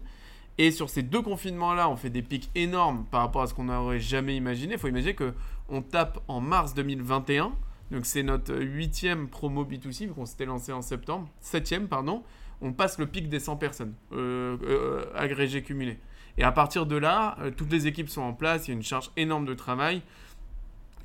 Et 0.57 0.71
sur 0.71 0.89
ces 0.89 1.03
deux 1.03 1.21
confinements-là, 1.21 1.91
on 1.91 1.97
fait 1.97 2.09
des 2.09 2.23
pics 2.23 2.51
énormes 2.55 3.05
par 3.11 3.21
rapport 3.21 3.43
à 3.43 3.47
ce 3.47 3.53
qu'on 3.53 3.65
n'aurait 3.65 4.01
jamais 4.01 4.35
imaginé. 4.37 4.75
Il 4.75 4.79
faut 4.79 4.89
imaginer 4.89 5.15
que 5.15 5.35
on 5.69 5.83
tape 5.83 6.19
en 6.29 6.41
mars 6.41 6.73
2021, 6.73 7.53
donc 7.91 8.07
c'est 8.07 8.23
notre 8.23 8.55
huitième 8.55 9.29
promo 9.29 9.65
B2C, 9.65 10.07
vu 10.07 10.15
qu'on 10.15 10.25
s'était 10.25 10.47
lancé 10.47 10.73
en 10.73 10.81
septembre, 10.81 11.29
septième, 11.41 11.89
pardon. 11.89 12.23
On 12.65 12.73
passe 12.73 12.99
le 12.99 13.07
pic 13.07 13.29
des 13.29 13.41
100 13.41 13.57
personnes 13.57 13.93
euh, 14.13 14.57
euh, 14.65 15.05
agrégées 15.15 15.63
cumulées. 15.63 15.99
Et 16.39 16.45
à 16.45 16.51
partir 16.51 16.87
de 16.87 16.97
là, 16.97 17.37
euh, 17.43 17.51
toutes 17.55 17.71
les 17.71 17.87
équipes 17.87 18.09
sont 18.09 18.23
en 18.23 18.33
place, 18.33 18.67
il 18.67 18.71
y 18.71 18.73
a 18.73 18.77
une 18.77 18.83
charge 18.83 19.11
énorme 19.19 19.45
de 19.45 19.53
travail. 19.53 20.01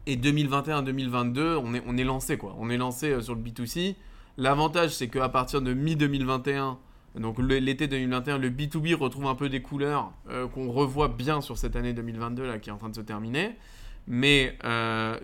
Et 0.07 0.15
2021-2022, 0.15 1.57
on 1.61 1.73
est, 1.73 1.83
on 1.85 1.97
est 1.97 2.05
lancé 2.05 2.37
quoi. 2.37 2.55
On 2.57 2.69
est 2.69 2.77
lancé 2.77 3.21
sur 3.21 3.35
le 3.35 3.41
B2C. 3.41 3.95
L'avantage, 4.37 4.91
c'est 4.91 5.09
qu'à 5.09 5.27
partir 5.27 5.61
de 5.61 5.73
mi-2021, 5.73 6.77
donc 7.15 7.39
l'été 7.39 7.89
2021, 7.89 8.37
le 8.37 8.49
B2B 8.49 8.95
retrouve 8.95 9.25
un 9.25 9.35
peu 9.35 9.49
des 9.49 9.61
couleurs 9.61 10.13
qu'on 10.53 10.71
revoit 10.71 11.09
bien 11.09 11.41
sur 11.41 11.57
cette 11.57 11.75
année 11.75 11.91
2022 11.91 12.47
là, 12.47 12.57
qui 12.57 12.69
est 12.69 12.71
en 12.71 12.77
train 12.77 12.87
de 12.87 12.95
se 12.95 13.01
terminer. 13.01 13.57
Mais, 14.07 14.57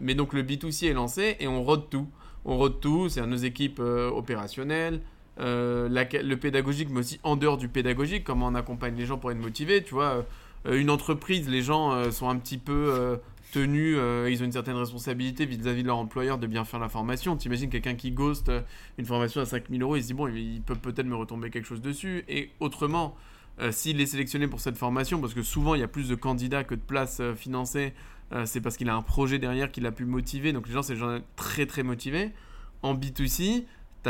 mais 0.01 0.15
donc 0.15 0.33
le 0.33 0.43
B2C 0.43 0.89
est 0.89 0.93
lancé 0.93 1.37
et 1.39 1.47
on 1.47 1.63
rôde 1.63 1.89
tout. 1.89 2.09
On 2.43 2.57
rôde 2.57 2.81
tout, 2.81 3.07
c'est 3.07 3.21
à 3.21 3.25
nos 3.25 3.37
équipes 3.37 3.79
opérationnelles, 3.79 5.01
euh, 5.39 5.89
le 5.89 6.35
pédagogique, 6.35 6.89
mais 6.89 6.99
aussi 6.99 7.19
en 7.23 7.35
dehors 7.35 7.57
du 7.57 7.67
pédagogique, 7.67 8.23
comment 8.23 8.47
on 8.47 8.55
accompagne 8.55 8.95
les 8.95 9.05
gens 9.05 9.17
pour 9.17 9.31
être 9.31 9.37
motivés. 9.37 9.83
Tu 9.83 9.93
vois, 9.93 10.25
euh, 10.65 10.79
une 10.79 10.89
entreprise, 10.89 11.49
les 11.49 11.61
gens 11.61 11.91
euh, 11.91 12.11
sont 12.11 12.29
un 12.29 12.37
petit 12.37 12.57
peu 12.57 13.19
tenus, 13.51 13.97
ils 14.29 14.41
ont 14.41 14.45
une 14.45 14.51
certaine 14.51 14.75
responsabilité 14.75 15.45
vis-à-vis 15.45 15.83
de 15.83 15.87
leur 15.87 15.97
employeur 15.97 16.37
de 16.37 16.47
bien 16.47 16.65
faire 16.65 16.79
la 16.79 16.89
formation. 16.89 17.37
T'imagines 17.37 17.69
quelqu'un 17.69 17.95
qui 17.95 18.11
ghost 18.11 18.51
une 18.97 19.05
formation 19.05 19.39
à 19.39 19.45
5000 19.45 19.81
euros, 19.81 19.95
il 19.95 20.01
se 20.01 20.07
dit 20.07 20.13
bon, 20.13 20.27
il, 20.27 20.55
il 20.55 20.61
peut 20.61 20.75
peut-être 20.75 21.05
me 21.05 21.15
retomber 21.15 21.49
quelque 21.49 21.65
chose 21.65 21.81
dessus. 21.81 22.25
Et 22.27 22.49
autrement, 22.59 23.15
s'il 23.71 24.01
est 24.01 24.07
sélectionné 24.07 24.47
pour 24.47 24.59
cette 24.59 24.77
formation, 24.77 25.21
parce 25.21 25.33
que 25.33 25.41
souvent 25.41 25.73
il 25.73 25.79
y 25.79 25.83
a 25.83 25.87
plus 25.87 26.09
de 26.09 26.15
candidats 26.15 26.65
que 26.65 26.75
de 26.75 26.81
places 26.81 27.21
financées, 27.37 27.93
c'est 28.43 28.59
parce 28.59 28.75
qu'il 28.75 28.89
a 28.89 28.95
un 28.95 29.01
projet 29.01 29.39
derrière 29.39 29.71
qu'il 29.71 29.85
a 29.85 29.91
pu 29.91 30.03
motiver. 30.03 30.51
Donc 30.51 30.67
les 30.67 30.73
gens, 30.73 30.81
c'est 30.81 30.93
des 30.93 30.99
gens 30.99 31.19
très 31.37 31.65
très 31.65 31.83
motivés. 31.83 32.31
En 32.81 32.93
B2C, 32.93 33.63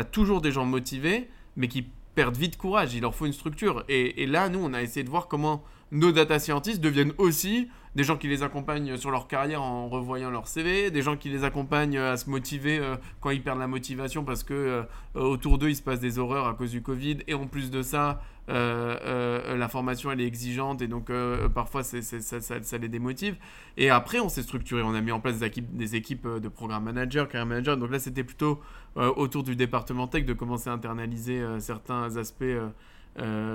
tu 0.04 0.10
toujours 0.10 0.40
des 0.40 0.52
gens 0.52 0.64
motivés, 0.64 1.28
mais 1.56 1.68
qui 1.68 1.86
perdent 2.16 2.36
vite 2.36 2.56
courage. 2.56 2.94
Il 2.94 3.02
leur 3.02 3.14
faut 3.14 3.26
une 3.26 3.32
structure. 3.32 3.84
Et, 3.88 4.26
là, 4.26 4.48
nous, 4.48 4.58
on 4.58 4.72
a 4.74 4.82
essayé 4.82 5.04
de 5.04 5.10
voir 5.10 5.28
comment 5.28 5.62
nos 5.92 6.10
data 6.10 6.40
scientists 6.40 6.80
deviennent 6.80 7.12
aussi 7.18 7.68
des 7.94 8.04
gens 8.04 8.16
qui 8.16 8.28
les 8.28 8.42
accompagnent 8.42 8.96
sur 8.98 9.10
leur 9.10 9.26
carrière 9.26 9.62
en 9.62 9.88
revoyant 9.88 10.30
leur 10.30 10.48
CV, 10.48 10.90
des 10.90 11.00
gens 11.00 11.16
qui 11.16 11.30
les 11.30 11.44
accompagnent 11.44 11.96
à 11.96 12.16
se 12.16 12.28
motiver 12.28 12.78
euh, 12.78 12.96
quand 13.20 13.30
ils 13.30 13.42
perdent 13.42 13.58
la 13.60 13.68
motivation 13.68 14.22
parce 14.22 14.42
que 14.42 14.52
euh, 14.52 14.82
autour 15.14 15.56
d'eux 15.56 15.70
il 15.70 15.76
se 15.76 15.82
passe 15.82 15.98
des 15.98 16.18
horreurs 16.18 16.46
à 16.46 16.52
cause 16.52 16.72
du 16.72 16.82
Covid 16.82 17.18
et 17.26 17.32
en 17.32 17.46
plus 17.46 17.70
de 17.70 17.80
ça 17.80 18.20
euh, 18.50 19.56
la 19.56 19.68
formation 19.68 20.12
elle 20.12 20.20
est 20.20 20.26
exigeante 20.26 20.82
et 20.82 20.88
donc 20.88 21.10
parfois 21.54 21.82
ça, 21.82 22.02
ça, 22.02 22.78
les 22.78 22.88
démotive. 22.88 23.36
Et 23.78 23.88
après 23.88 24.20
on 24.20 24.28
s'est 24.28 24.42
structuré, 24.42 24.82
on 24.82 24.94
a 24.94 25.00
mis 25.00 25.12
en 25.12 25.20
place 25.20 25.38
des 25.38 25.46
équipes, 25.46 25.74
des 25.74 25.96
équipes 25.96 26.28
de 26.28 26.48
programme 26.48 26.84
manager, 26.84 27.28
carrière 27.28 27.46
manager. 27.46 27.76
Donc 27.78 27.90
là 27.90 27.98
c'était 27.98 28.24
plutôt 28.24 28.60
autour 28.96 29.42
du 29.42 29.56
département 29.56 30.08
tech 30.08 30.24
de 30.24 30.32
commencer 30.32 30.70
à 30.70 30.72
internaliser 30.72 31.44
certains 31.58 32.16
aspects 32.16 32.44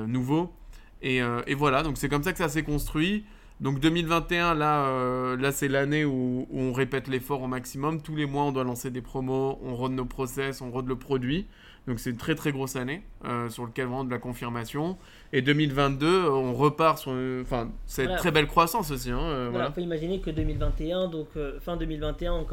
nouveaux. 0.08 0.54
Et, 1.02 1.18
et, 1.48 1.56
voilà, 1.56 1.84
donc 1.84 1.98
c'est 1.98 2.10
comme 2.10 2.24
ça 2.24 2.32
que 2.32 2.38
ça 2.38 2.50
s'est 2.50 2.64
construit. 2.64 3.26
Donc 3.62 3.80
2021, 3.80 4.56
là, 4.56 4.88
euh, 4.88 5.38
là 5.38 5.52
c'est 5.52 5.68
l'année 5.68 6.04
où, 6.04 6.48
on 6.52 6.74
répète 6.74 7.08
l'effort 7.08 7.44
au 7.44 7.48
maximum. 7.48 8.02
Tous 8.02 8.16
les 8.16 8.26
mois, 8.26 8.46
on 8.46 8.52
doit 8.52 8.64
lancer 8.64 8.90
des 8.90 9.02
promos, 9.02 9.60
on 9.62 9.76
rôde 9.76 9.92
nos 9.92 10.06
process, 10.06 10.62
on 10.62 10.72
rôde 10.72 10.88
le 10.88 10.96
produit. 10.96 11.48
Donc 11.88 11.99
c'est 11.99 12.12
une 12.12 12.18
très 12.18 12.36
très 12.36 12.52
grosse 12.52 12.76
année 12.76 13.03
euh, 13.26 13.49
sur 13.49 13.66
lequel 13.66 13.88
on 13.88 14.03
de 14.03 14.12
la 14.12 14.20
confirmation. 14.20 14.98
Et 15.34 15.41
2022, 15.41 16.30
on 16.30 16.53
repart 16.53 16.99
sur 16.99 17.12
enfin, 17.41 17.72
c'est 17.86 18.06
une 18.06 18.16
très 18.18 18.32
belle 18.32 18.48
croissance 18.48 18.91
aussi. 18.91 19.10
Hein, 19.10 19.20
euh, 19.20 19.48
voilà, 19.49 19.70
On 19.70 19.72
peut 19.72 19.82
imaginer 19.82 20.20
que 20.20 20.30
2021, 20.30 21.08
donc 21.08 21.30
fin 21.62 21.78
2021, 21.78 22.34
on, 22.34 22.45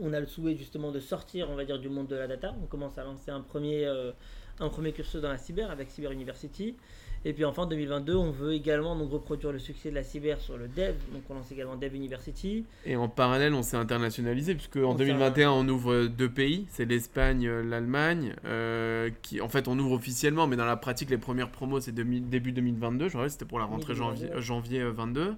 on, 0.00 0.12
a 0.12 0.20
le 0.20 0.26
souhait 0.26 0.56
justement 0.56 0.92
de 0.92 1.00
sortir, 1.00 1.48
on 1.50 1.56
va 1.56 1.64
dire, 1.64 1.78
du 1.78 1.88
monde 1.88 2.06
de 2.06 2.16
la 2.16 2.28
data. 2.28 2.54
On 2.62 2.66
commence 2.66 2.96
à 2.98 3.04
lancer 3.04 3.30
un 3.30 3.40
premier, 3.40 3.84
un 4.62 4.68
premier 4.68 4.92
cursus 4.92 5.20
dans 5.20 5.28
la 5.28 5.38
cyber 5.38 5.70
avec 5.70 5.90
Cyber 5.90 6.12
University. 6.12 6.74
Et 7.24 7.32
puis 7.32 7.44
enfin, 7.44 7.62
en 7.62 7.66
2022, 7.66 8.16
on 8.16 8.32
veut 8.32 8.52
également 8.52 8.96
donc, 8.96 9.12
reproduire 9.12 9.52
le 9.52 9.60
succès 9.60 9.90
de 9.90 9.94
la 9.94 10.02
cyber 10.02 10.40
sur 10.40 10.56
le 10.56 10.66
dev. 10.66 10.94
Donc 11.12 11.22
on 11.30 11.34
lance 11.34 11.52
également 11.52 11.76
Dev 11.76 11.94
University. 11.94 12.64
Et 12.84 12.96
en 12.96 13.08
parallèle, 13.08 13.54
on 13.54 13.62
s'est 13.62 13.76
internationalisé, 13.76 14.54
puisque 14.54 14.78
en 14.78 14.94
2021, 14.94 15.50
on 15.52 15.68
ouvre 15.68 16.06
deux 16.06 16.30
pays 16.30 16.66
c'est 16.70 16.84
l'Espagne, 16.84 17.46
euh, 17.46 17.62
l'Allemagne. 17.62 18.34
Euh, 18.44 19.10
qui, 19.22 19.40
en 19.40 19.48
fait, 19.48 19.68
on 19.68 19.78
ouvre 19.78 19.92
officiellement, 19.92 20.48
mais 20.48 20.56
dans 20.56 20.64
la 20.64 20.76
pratique, 20.76 21.10
les 21.10 21.18
premières 21.18 21.50
promos, 21.50 21.80
c'est 21.80 21.94
début 21.94 22.52
2022. 22.52 23.08
Je 23.08 23.16
rappelle, 23.16 23.30
c'était 23.30 23.44
pour 23.44 23.60
la 23.60 23.66
rentrée 23.66 23.94
janvier, 23.94 24.28
janvier 24.38 24.82
22. 24.82 25.34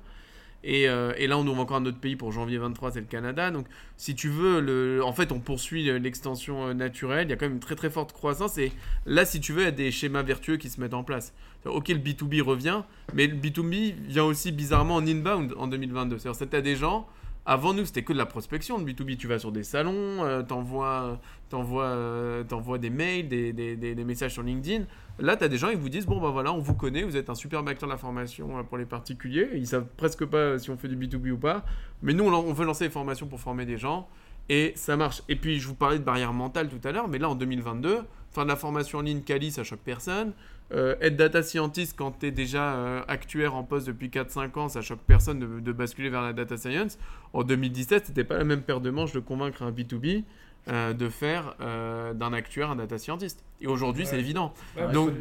Euh, 0.67 1.13
et, 1.17 1.27
là, 1.27 1.39
on 1.39 1.47
ouvre 1.47 1.61
encore 1.61 1.77
un 1.77 1.87
autre 1.87 1.99
pays 1.99 2.17
pour 2.17 2.33
janvier 2.33 2.59
23, 2.59 2.93
c'est 2.93 3.01
le 3.01 3.07
Canada. 3.07 3.51
Donc, 3.51 3.67
si 3.97 4.15
tu 4.15 4.29
veux, 4.29 5.03
en 5.05 5.13
fait, 5.13 5.33
on 5.33 5.41
poursuit 5.41 5.85
l'extension 5.99 6.73
naturelle. 6.75 7.27
Il 7.27 7.31
y 7.31 7.33
a 7.33 7.37
quand 7.37 7.47
même 7.47 7.55
une 7.55 7.61
très 7.61 7.77
très 7.77 7.91
forte 7.91 8.13
croissance. 8.13 8.59
Et 8.59 8.73
là, 9.07 9.25
si 9.25 9.41
tu 9.41 9.53
veux, 9.53 9.63
il 9.63 9.67
y 9.67 9.69
a 9.69 9.73
des 9.73 9.91
schémas 9.91 10.23
vertueux 10.23 10.57
qui 10.57 10.69
se 10.69 10.81
mettent 10.81 10.95
en 10.95 11.05
place. 11.05 11.33
Ok, 11.65 11.89
le 11.89 11.99
B2B 11.99 12.43
revient, 12.43 12.83
mais 13.15 13.27
le 13.27 13.37
B2B 13.37 13.95
vient 14.09 14.25
aussi 14.25 14.53
bizarrement 14.53 14.97
en 14.97 15.07
inbound 15.07 15.55
en 15.57 15.67
2022. 15.67 16.19
C'est-à-dire 16.19 16.51
que 16.51 16.57
tu 16.57 16.63
des 16.63 16.77
gens, 16.77 17.07
avant 17.47 17.75
nous, 17.75 17.85
c'était 17.85 18.03
que 18.03 18.13
de 18.13 18.19
la 18.19 18.27
prospection. 18.27 18.79
Le 18.79 18.85
B2B, 18.85 19.17
tu 19.17 19.27
vas 19.27 19.39
sur 19.39 19.53
des 19.53 19.65
salons, 19.65 20.25
euh, 20.25 20.43
t'envoies, 20.43 21.19
euh, 21.53 22.79
des 22.79 22.91
mails, 22.91 23.29
des, 23.29 23.53
des, 23.53 23.77
des, 23.77 24.05
messages 24.05 24.33
sur 24.33 24.43
LinkedIn. 24.43 24.85
Là, 25.19 25.37
tu 25.37 25.45
as 25.45 25.49
des 25.49 25.59
gens 25.59 25.69
qui 25.69 25.77
vous 25.77 25.91
disent 25.91 26.07
Bon, 26.07 26.21
ben 26.21 26.31
voilà, 26.31 26.53
on 26.53 26.59
vous 26.59 26.75
connaît, 26.75 27.03
vous 27.03 27.17
êtes 27.17 27.29
un 27.29 27.35
super 27.35 27.61
acteur 27.61 27.89
de 27.89 27.93
la 27.93 27.99
formation 27.99 28.59
euh, 28.59 28.63
pour 28.63 28.79
les 28.79 28.87
particuliers. 28.87 29.51
Ils 29.55 29.67
savent 29.67 29.87
presque 29.97 30.25
pas 30.25 30.59
si 30.59 30.71
on 30.71 30.79
fait 30.79 30.89
du 30.89 30.97
B2B 30.97 31.33
ou 31.33 31.39
pas. 31.39 31.65
Mais 32.03 32.15
nous, 32.15 32.25
on 32.25 32.53
veut 32.53 32.65
lancer 32.65 32.85
des 32.85 32.91
formations 32.91 33.27
pour 33.27 33.41
former 33.41 33.67
des 33.67 33.77
gens. 33.77 34.09
Et 34.49 34.73
ça 34.77 34.97
marche. 34.97 35.23
Et 35.29 35.37
puis, 35.37 35.59
je 35.59 35.69
vous 35.69 35.75
parlais 35.75 35.99
de 35.99 36.05
barrière 36.05 36.33
mentale 36.33 36.69
tout 36.69 36.87
à 36.87 36.93
l'heure, 36.93 37.09
mais 37.09 37.19
là, 37.19 37.31
en 37.31 37.35
2022, 37.35 38.01
fin 38.31 38.45
de 38.45 38.49
la 38.49 38.57
formation 38.57 38.99
en 38.99 39.03
ligne 39.03 39.21
Cali, 39.21 39.51
ça 39.51 39.65
choque 39.65 39.81
personne. 39.85 40.33
Euh, 40.73 40.97
être 41.01 41.17
data 41.17 41.43
scientist 41.43 41.95
quand 41.97 42.21
tu 42.21 42.27
es 42.27 42.31
déjà 42.31 42.75
euh, 42.75 43.03
actuaire 43.07 43.55
en 43.55 43.65
poste 43.65 43.87
depuis 43.87 44.09
4-5 44.09 44.59
ans, 44.59 44.69
ça 44.69 44.81
choque 44.81 45.01
personne 45.07 45.39
de, 45.39 45.61
de, 45.61 45.73
basculer 45.73 46.09
vers 46.09 46.23
la 46.23 46.33
data 46.33 46.57
science. 46.57 46.99
En 47.33 47.43
2017, 47.43 48.07
c'était 48.07 48.25
pas 48.25 48.39
la 48.39 48.45
même 48.45 48.63
paire 48.63 48.81
de 48.81 48.91
manches 48.91 49.13
de 49.13 49.21
convaincre 49.21 49.63
un 49.63 49.71
B2B 49.71 50.25
euh, 50.67 50.95
de 50.95 51.11
faire 51.11 51.57
d'un 52.15 52.33
actuaire 52.33 52.71
un 52.71 52.77
data 52.77 52.97
scientist. 52.97 53.45
Et 53.61 53.67
aujourd'hui, 53.67 54.07
c'est 54.07 54.19
évident. 54.19 54.55
donc, 54.93 55.13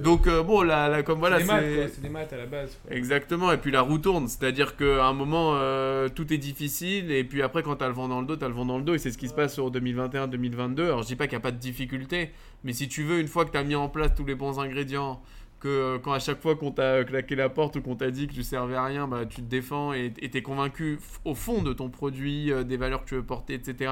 donc 0.00 0.28
bon, 0.28 0.62
la, 0.62 1.02
comme 1.04 1.20
voilà, 1.20 1.38
c'est 1.38 2.02
des, 2.02 2.08
maths 2.08 2.32
à 2.32 2.36
la 2.36 2.46
base. 2.46 2.76
Exactement. 2.90 3.52
Et 3.52 3.58
puis 3.58 3.70
la 3.70 3.82
roue 3.82 3.98
tourne, 3.98 4.26
c'est-à-dire 4.26 4.76
qu'à 4.76 5.06
un 5.06 5.12
moment, 5.12 5.54
tout 6.08 6.32
est 6.32 6.38
difficile, 6.38 7.12
et 7.12 7.22
puis 7.22 7.42
après, 7.42 7.62
quand 7.62 7.76
tu 7.76 7.84
as 7.84 7.88
le 7.88 7.94
vent 7.94 8.08
dans 8.08 8.20
le 8.20 8.26
dos, 8.26 8.36
tu 8.36 8.44
as 8.44 8.48
le 8.48 8.54
vent 8.54 8.66
dans 8.66 8.78
le 8.78 8.84
dos, 8.84 8.94
et 8.94 8.98
c'est 8.98 9.12
ce 9.12 9.18
qui 9.18 9.28
se 9.28 9.34
passe 9.34 9.54
sur 9.54 9.70
2021-2022. 9.70 10.80
Alors, 10.82 11.02
je 11.02 11.06
dis 11.06 11.16
pas 11.16 11.28
qu'il 11.28 11.36
n'y 11.36 11.42
a 11.42 11.44
pas 11.44 11.52
de 11.52 11.58
difficulté, 11.58 12.32
mais 12.64 12.72
si 12.72 12.88
tu 12.88 13.02
veux, 13.02 13.20
une 13.20 13.28
fois 13.28 13.44
que 13.44 13.50
tu 13.50 13.58
as 13.58 13.64
mis 13.64 13.74
en 13.74 13.88
place 13.88 14.14
tous 14.14 14.24
les 14.24 14.34
bons 14.34 14.58
ingrédients, 14.58 15.22
que 15.60 15.98
quand 15.98 16.12
à 16.12 16.18
chaque 16.18 16.40
fois 16.40 16.56
qu'on 16.56 16.70
t'a 16.70 17.04
claqué 17.04 17.36
la 17.36 17.50
porte 17.50 17.76
ou 17.76 17.82
qu'on 17.82 17.96
t'a 17.96 18.10
dit 18.10 18.26
que 18.28 18.32
tu 18.32 18.42
servais 18.42 18.76
à 18.76 18.84
rien, 18.84 19.06
bah, 19.06 19.26
tu 19.26 19.42
te 19.42 19.46
défends 19.46 19.92
et 19.92 20.12
tu 20.12 20.36
es 20.36 20.42
convaincu 20.42 20.98
au 21.24 21.34
fond 21.34 21.62
de 21.62 21.72
ton 21.74 21.90
produit, 21.90 22.50
des 22.64 22.76
valeurs 22.78 23.04
que 23.04 23.10
tu 23.10 23.14
veux 23.14 23.22
porter, 23.22 23.54
etc 23.54 23.90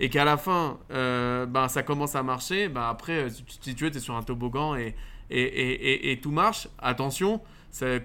et 0.00 0.08
qu'à 0.08 0.24
la 0.24 0.38
fin, 0.38 0.78
euh, 0.92 1.44
ben, 1.44 1.68
ça 1.68 1.82
commence 1.82 2.16
à 2.16 2.22
marcher, 2.22 2.68
ben, 2.68 2.88
après, 2.88 3.24
euh, 3.24 3.28
si 3.28 3.74
tu 3.74 3.84
veux, 3.84 3.90
tu 3.90 3.98
es 3.98 4.00
sur 4.00 4.16
un 4.16 4.22
toboggan 4.22 4.74
et, 4.74 6.18
tout 6.22 6.30
marche. 6.30 6.68
Attention, 6.78 7.40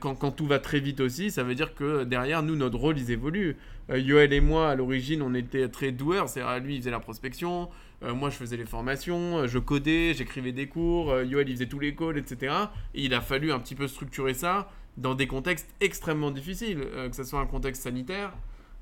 quand, 0.02 0.16
quand, 0.16 0.32
tout 0.32 0.46
va 0.46 0.60
très 0.60 0.82
vite 0.82 1.00
aussi, 1.00 1.32
ça 1.32 1.44
veut 1.44 1.56
dire 1.56 1.74
que 1.74 2.04
derrière, 2.04 2.44
nous, 2.44 2.58
notre 2.58 2.78
rôle, 2.78 3.00
ils 3.00 3.12
évoluent. 3.12 3.56
Euh, 3.90 3.98
Yoel 3.98 4.34
et 4.34 4.42
moi, 4.42 4.72
à 4.72 4.76
l'origine, 4.76 5.22
on 5.22 5.34
était 5.34 5.70
très 5.70 5.92
doueurs. 5.92 6.28
C'est-à-dire, 6.28 6.64
lui, 6.64 6.76
il 6.76 6.80
faisait 6.80 6.92
la 6.92 7.00
prospection. 7.00 7.70
Moi, 8.02 8.30
je 8.30 8.36
faisais 8.36 8.58
les 8.58 8.66
formations. 8.66 9.48
je 9.48 9.60
codais, 9.60 10.14
j'écrivais 10.14 10.52
des 10.52 10.68
cours. 10.68 11.22
Yoel, 11.22 11.50
il 11.50 11.54
faisait 11.54 11.68
tous 11.68 11.80
les 11.80 11.96
calls, 11.96 12.18
etc. 12.18 12.54
Et 12.94 13.06
il 13.06 13.14
a 13.14 13.22
fallu 13.22 13.52
un 13.52 13.60
petit 13.60 13.76
peu 13.76 13.88
structurer 13.88 14.34
ça 14.34 14.70
dans 14.98 15.16
des 15.16 15.28
contextes 15.28 15.74
extrêmement 15.82 16.32
difficiles, 16.32 16.88
que 17.10 17.16
ce 17.16 17.24
soit 17.24 17.40
un 17.40 17.46
contexte 17.48 17.84
sanitaire, 17.84 18.34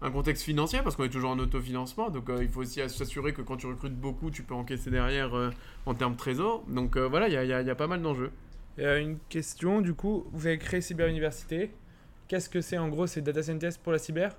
un 0.03 0.11
contexte 0.11 0.43
financier 0.43 0.81
parce 0.83 0.95
qu'on 0.95 1.05
est 1.05 1.09
toujours 1.09 1.31
en 1.31 1.39
autofinancement. 1.39 2.09
Donc 2.09 2.29
euh, 2.29 2.43
il 2.43 2.49
faut 2.49 2.61
aussi 2.61 2.81
s'assurer 2.89 3.33
que 3.33 3.41
quand 3.41 3.57
tu 3.57 3.67
recrutes 3.67 3.95
beaucoup, 3.95 4.29
tu 4.29 4.43
peux 4.43 4.53
encaisser 4.53 4.91
derrière 4.91 5.35
euh, 5.35 5.49
en 5.85 5.93
termes 5.95 6.13
de 6.13 6.17
trésor. 6.17 6.63
Donc 6.67 6.97
euh, 6.97 7.07
voilà, 7.07 7.29
il 7.29 7.49
y, 7.49 7.53
a, 7.53 7.75
pas 7.75 7.87
mal 7.87 8.01
d'enjeux. 8.01 8.31
Une 8.77 9.17
question, 9.29 9.81
du 9.81 9.93
coup, 9.93 10.25
vous 10.33 10.45
avez 10.45 10.57
créé 10.57 10.81
Cyber 10.81 11.07
Université. 11.07 11.71
Qu'est-ce 12.27 12.49
que 12.49 12.59
c'est 12.59 12.77
en 12.77 12.89
gros 12.89 13.07
C'est 13.07 13.21
Data 13.21 13.41
Scientist 13.41 13.81
pour 13.81 13.93
la 13.93 13.99
cyber? 13.99 14.35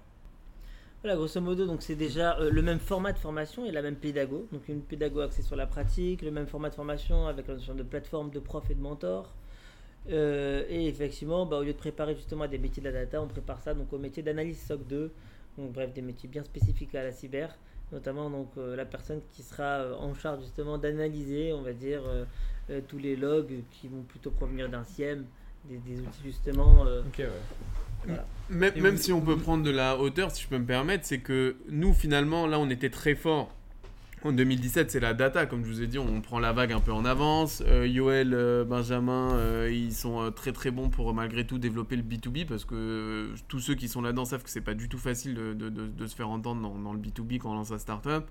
Voilà, 1.04 1.18
grosso 1.18 1.38
modo, 1.38 1.66
donc 1.66 1.82
c'est 1.82 1.96
déjà 1.96 2.38
le 2.40 2.62
même 2.62 2.78
format 2.78 3.12
de 3.12 3.18
formation 3.18 3.66
et 3.66 3.70
la 3.70 3.82
même 3.82 3.96
pédago. 3.96 4.48
Donc 4.52 4.66
une 4.68 4.80
pédago 4.80 5.20
axée 5.20 5.42
sur 5.42 5.54
la 5.54 5.66
pratique, 5.66 6.22
le 6.22 6.30
même 6.30 6.46
format 6.46 6.70
de 6.70 6.74
formation 6.74 7.26
avec 7.26 7.46
la 7.46 7.56
notion 7.56 7.74
de 7.74 7.82
plateforme 7.82 8.30
de 8.30 8.38
prof 8.40 8.64
et 8.70 8.74
de 8.74 8.80
mentor. 8.80 9.30
et 10.08 10.88
effectivement, 10.88 11.44
bah, 11.44 11.58
au 11.58 11.62
lieu 11.62 11.74
de 11.74 11.78
préparer 11.78 12.14
justement 12.14 12.44
à 12.44 12.48
des 12.48 12.56
métiers 12.56 12.82
de 12.82 12.88
la 12.88 12.94
data, 13.04 13.20
on 13.20 13.26
prépare 13.28 13.60
ça 13.60 13.74
donc 13.74 13.92
au 13.92 13.98
métier 13.98 14.22
d'analyse 14.22 14.58
SOC 14.66 14.86
2, 14.86 15.12
donc 15.58 15.72
bref 15.72 15.92
des 15.92 16.00
métiers 16.00 16.26
bien 16.26 16.42
spécifiques 16.42 16.94
à 16.94 17.02
la 17.02 17.12
cyber, 17.12 17.54
notamment 17.92 18.30
donc 18.30 18.48
euh, 18.56 18.74
la 18.74 18.86
personne 18.86 19.20
qui 19.32 19.42
sera 19.42 19.80
euh, 19.80 19.94
en 19.96 20.14
charge 20.14 20.40
justement 20.40 20.78
d'analyser, 20.78 21.52
on 21.52 21.60
va 21.60 21.74
dire, 21.74 22.00
euh, 22.06 22.80
tous 22.88 22.98
les 22.98 23.14
logs 23.14 23.62
qui 23.72 23.88
vont 23.88 24.04
plutôt 24.08 24.30
provenir 24.30 24.70
d'un 24.70 24.84
SIEM, 24.84 25.26
des, 25.66 26.00
outils 26.00 26.22
justement. 26.24 26.86
Même, 28.50 28.74
même 28.80 28.96
si 28.96 29.12
on 29.12 29.20
peut 29.20 29.36
prendre 29.36 29.62
de 29.62 29.70
la 29.70 29.98
hauteur, 29.98 30.30
si 30.30 30.42
je 30.42 30.48
peux 30.48 30.58
me 30.58 30.66
permettre, 30.66 31.06
c'est 31.06 31.20
que 31.20 31.56
nous 31.70 31.94
finalement 31.94 32.46
là 32.46 32.58
on 32.58 32.68
était 32.68 32.90
très 32.90 33.14
fort 33.14 33.54
en 34.24 34.32
2017, 34.32 34.90
c'est 34.90 35.00
la 35.00 35.12
data, 35.12 35.44
comme 35.44 35.64
je 35.64 35.70
vous 35.70 35.82
ai 35.82 35.86
dit, 35.86 35.98
on 35.98 36.22
prend 36.22 36.38
la 36.38 36.52
vague 36.52 36.72
un 36.72 36.80
peu 36.80 36.92
en 36.92 37.04
avance. 37.04 37.62
Euh, 37.66 37.86
Yoel, 37.86 38.32
euh, 38.32 38.64
Benjamin, 38.64 39.34
euh, 39.34 39.70
ils 39.70 39.92
sont 39.92 40.32
très 40.34 40.52
très 40.52 40.70
bons 40.70 40.88
pour 40.88 41.12
malgré 41.12 41.46
tout 41.46 41.58
développer 41.58 41.96
le 41.96 42.02
B2B 42.02 42.46
parce 42.46 42.64
que 42.64 43.28
tous 43.48 43.60
ceux 43.60 43.74
qui 43.74 43.86
sont 43.86 44.00
là-dedans 44.00 44.24
savent 44.24 44.42
que 44.42 44.48
c'est 44.48 44.62
pas 44.62 44.72
du 44.72 44.88
tout 44.88 44.98
facile 44.98 45.34
de, 45.34 46.06
se 46.06 46.14
faire 46.14 46.30
entendre 46.30 46.62
dans, 46.78 46.92
le 46.92 46.98
B2B 46.98 47.38
quand 47.38 47.50
on 47.50 47.54
lance 47.54 47.68
sa 47.68 47.78
startup. 47.78 48.24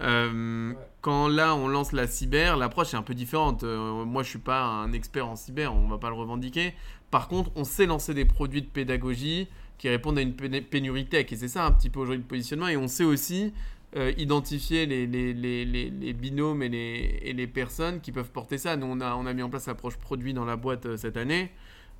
Quand 0.00 1.28
là 1.28 1.54
on 1.54 1.68
lance 1.68 1.92
la 1.92 2.06
cyber, 2.06 2.56
l'approche 2.56 2.94
est 2.94 2.96
un 2.96 3.02
peu 3.02 3.14
différente. 3.14 3.62
moi 3.62 4.22
je 4.22 4.28
suis 4.28 4.38
pas 4.38 4.62
un 4.62 4.92
expert 4.92 5.28
en 5.28 5.36
cyber, 5.36 5.74
on 5.74 5.86
va 5.86 5.98
pas 5.98 6.08
le 6.08 6.16
revendiquer. 6.16 6.74
Par 7.10 7.28
contre, 7.28 7.50
on 7.56 7.64
sait 7.64 7.86
lancer 7.86 8.14
des 8.14 8.24
produits 8.24 8.62
de 8.62 8.66
pédagogie 8.66 9.48
qui 9.78 9.88
répondent 9.88 10.18
à 10.18 10.22
une 10.22 10.34
pénurie 10.34 11.06
tech 11.06 11.32
et 11.32 11.36
c'est 11.36 11.48
ça 11.48 11.64
un 11.64 11.72
petit 11.72 11.90
peu 11.90 12.00
aujourd'hui 12.00 12.22
le 12.22 12.28
positionnement 12.28 12.68
et 12.68 12.76
on 12.76 12.86
sait 12.86 13.04
aussi 13.04 13.52
euh, 13.96 14.12
identifier 14.18 14.86
les, 14.86 16.12
binômes 16.12 16.62
et 16.62 17.32
les, 17.34 17.46
personnes 17.48 18.00
qui 18.00 18.12
peuvent 18.12 18.30
porter 18.30 18.58
ça. 18.58 18.76
Nous, 18.76 18.86
on 18.86 19.00
a, 19.00 19.34
mis 19.34 19.42
en 19.42 19.50
place 19.50 19.66
l'approche 19.66 19.96
produit 19.96 20.32
dans 20.32 20.44
la 20.44 20.56
boîte 20.56 20.86
euh, 20.86 20.96
cette 20.96 21.16
année. 21.16 21.50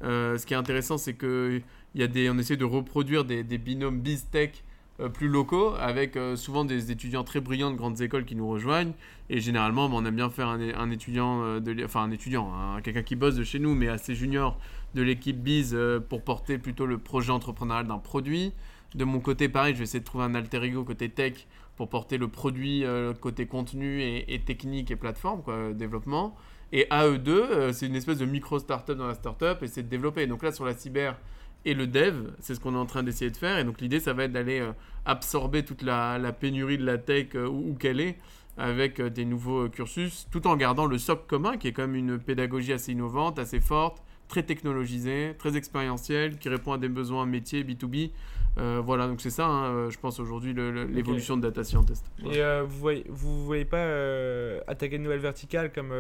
Euh, 0.05 0.39
ce 0.39 0.47
qui 0.47 0.55
est 0.55 0.57
intéressant, 0.57 0.99
c'est 0.99 1.15
qu'on 1.15 1.59
essaie 2.39 2.57
de 2.57 2.65
reproduire 2.65 3.25
des, 3.25 3.43
des 3.43 3.59
binômes 3.59 4.01
BizTech 4.01 4.63
plus 5.09 5.29
locaux, 5.29 5.75
avec 5.79 6.17
euh, 6.17 6.37
souvent 6.37 6.65
des 6.65 6.91
étudiants 6.91 7.25
très 7.25 7.41
brillants 7.41 7.71
de 7.71 7.77
grandes 7.77 8.01
écoles 8.01 8.25
qui 8.25 8.37
nous 8.37 8.49
rejoignent. 8.49 8.93
Et 9.29 9.41
généralement, 9.41 9.89
bah, 9.89 9.97
on 9.99 10.05
aime 10.05 10.17
bien 10.17 10.31
faire 10.31 10.49
un, 10.49 10.61
un 10.61 10.91
étudiant, 10.91 11.43
euh, 11.43 11.61
enfin 11.85 12.03
un 12.03 12.11
étudiant, 12.11 12.53
hein, 12.55 12.81
quelqu'un 12.83 13.03
qui 13.03 13.17
bosse 13.17 13.37
de 13.37 13.45
chez 13.45 13.59
nous, 13.59 13.75
mais 13.75 13.89
assez 13.89 14.15
junior 14.15 14.59
de 14.95 15.03
l'équipe 15.03 15.41
Biz 15.41 15.75
euh, 15.75 16.01
pour 16.01 16.23
porter 16.23 16.59
plutôt 16.59 16.87
le 16.87 16.99
projet 16.99 17.31
entrepreneurial 17.31 17.87
d'un 17.87 17.99
produit. 17.99 18.53
De 18.95 19.05
mon 19.05 19.21
côté, 19.21 19.49
pareil, 19.49 19.75
je 19.75 19.79
vais 19.79 19.85
essayer 19.85 20.01
de 20.01 20.05
trouver 20.05 20.25
un 20.25 20.35
alter 20.35 20.63
ego 20.65 20.85
côté 20.85 21.09
tech 21.09 21.47
pour 21.81 21.89
porter 21.89 22.19
le 22.19 22.29
produit 22.29 22.85
euh, 22.85 23.15
côté 23.15 23.47
contenu 23.47 24.03
et, 24.03 24.41
technique 24.45 24.91
et 24.91 24.97
plateforme, 24.97 25.43
euh, 25.49 25.73
développement. 25.73 26.37
Et 26.73 26.87
AE2, 26.91 27.29
euh, 27.29 27.73
c'est 27.73 27.87
une 27.87 27.97
espèce 27.97 28.19
de 28.19 28.27
micro-startup 28.27 28.99
dans 28.99 29.07
la 29.07 29.15
startup 29.15 29.63
et 29.63 29.67
c'est 29.67 29.85
de 29.85 29.89
développer. 29.89 30.27
Donc 30.27 30.43
là, 30.43 30.53
sur 30.53 30.67
la 30.67 30.75
cyber 30.75 31.17
et 31.65 31.75
le 31.75 31.87
dev, 31.87 32.31
c'est 32.41 32.55
ce 32.55 32.61
qu'on 32.61 32.75
est 32.75 32.79
en 32.79 32.87
train 32.87 33.03
d'essayer 33.03 33.31
de 33.31 33.37
faire. 33.37 33.59
Et 33.59 33.65
donc 33.65 33.81
l'idée, 33.81 34.01
ça 34.01 34.13
va 34.13 34.25
être 34.25 34.33
d'aller 34.33 34.61
euh, 34.61 34.73
absorber 35.05 35.65
toute 35.65 35.83
la, 35.83 36.19
la 36.19 36.33
pénurie 36.33 36.79
de 36.79 36.85
la 36.85 36.99
tech 36.99 37.35
euh, 37.35 37.47
où, 37.47 37.71
où 37.71 37.75
qu'elle 37.75 38.01
est 38.01 38.19
avec 38.57 39.01
euh, 39.01 39.11
des 39.11 39.25
nouveaux 39.25 39.69
cursus, 39.69 40.29
tout 40.31 40.47
en 40.47 40.57
gardant 40.57 40.87
le 40.87 40.99
socle 40.99 41.25
commun 41.27 41.57
qui 41.57 41.69
est 41.69 41.73
quand 41.73 41.83
même 41.83 41.97
une 41.97 42.19
pédagogie 42.19 42.73
assez 42.73 42.93
innovante, 42.93 43.39
assez 43.39 43.61
forte, 43.61 44.03
très 44.29 44.43
technologisée, 44.43 45.35
très 45.39 45.57
expérientielle, 45.57 46.39
qui 46.39 46.49
répond 46.49 46.73
à 46.73 46.79
des 46.79 46.89
besoins 46.89 47.27
métiers 47.27 47.65
B2B. 47.65 48.11
Euh, 48.59 48.81
voilà, 48.85 49.07
donc 49.07 49.21
c'est 49.21 49.31
ça, 49.31 49.47
hein, 49.47 49.91
je 49.91 49.99
pense 49.99 50.19
aujourd'hui 50.21 50.55
l'évolution 50.55 51.37
de 51.37 51.43
Data 51.43 51.65
Scientist. 51.65 52.05
Voilà. 52.21 52.37
Et 52.37 52.43
euh, 52.43 52.63
vous 52.67 52.79
voyez, 52.79 53.05
vous 53.09 53.45
voyez 53.45 53.65
pas 53.65 53.79
euh, 53.79 54.61
attaquer 54.67 54.99
de 54.99 55.03
nouvelles 55.03 55.21
verticales 55.21 55.73
comme 55.73 55.93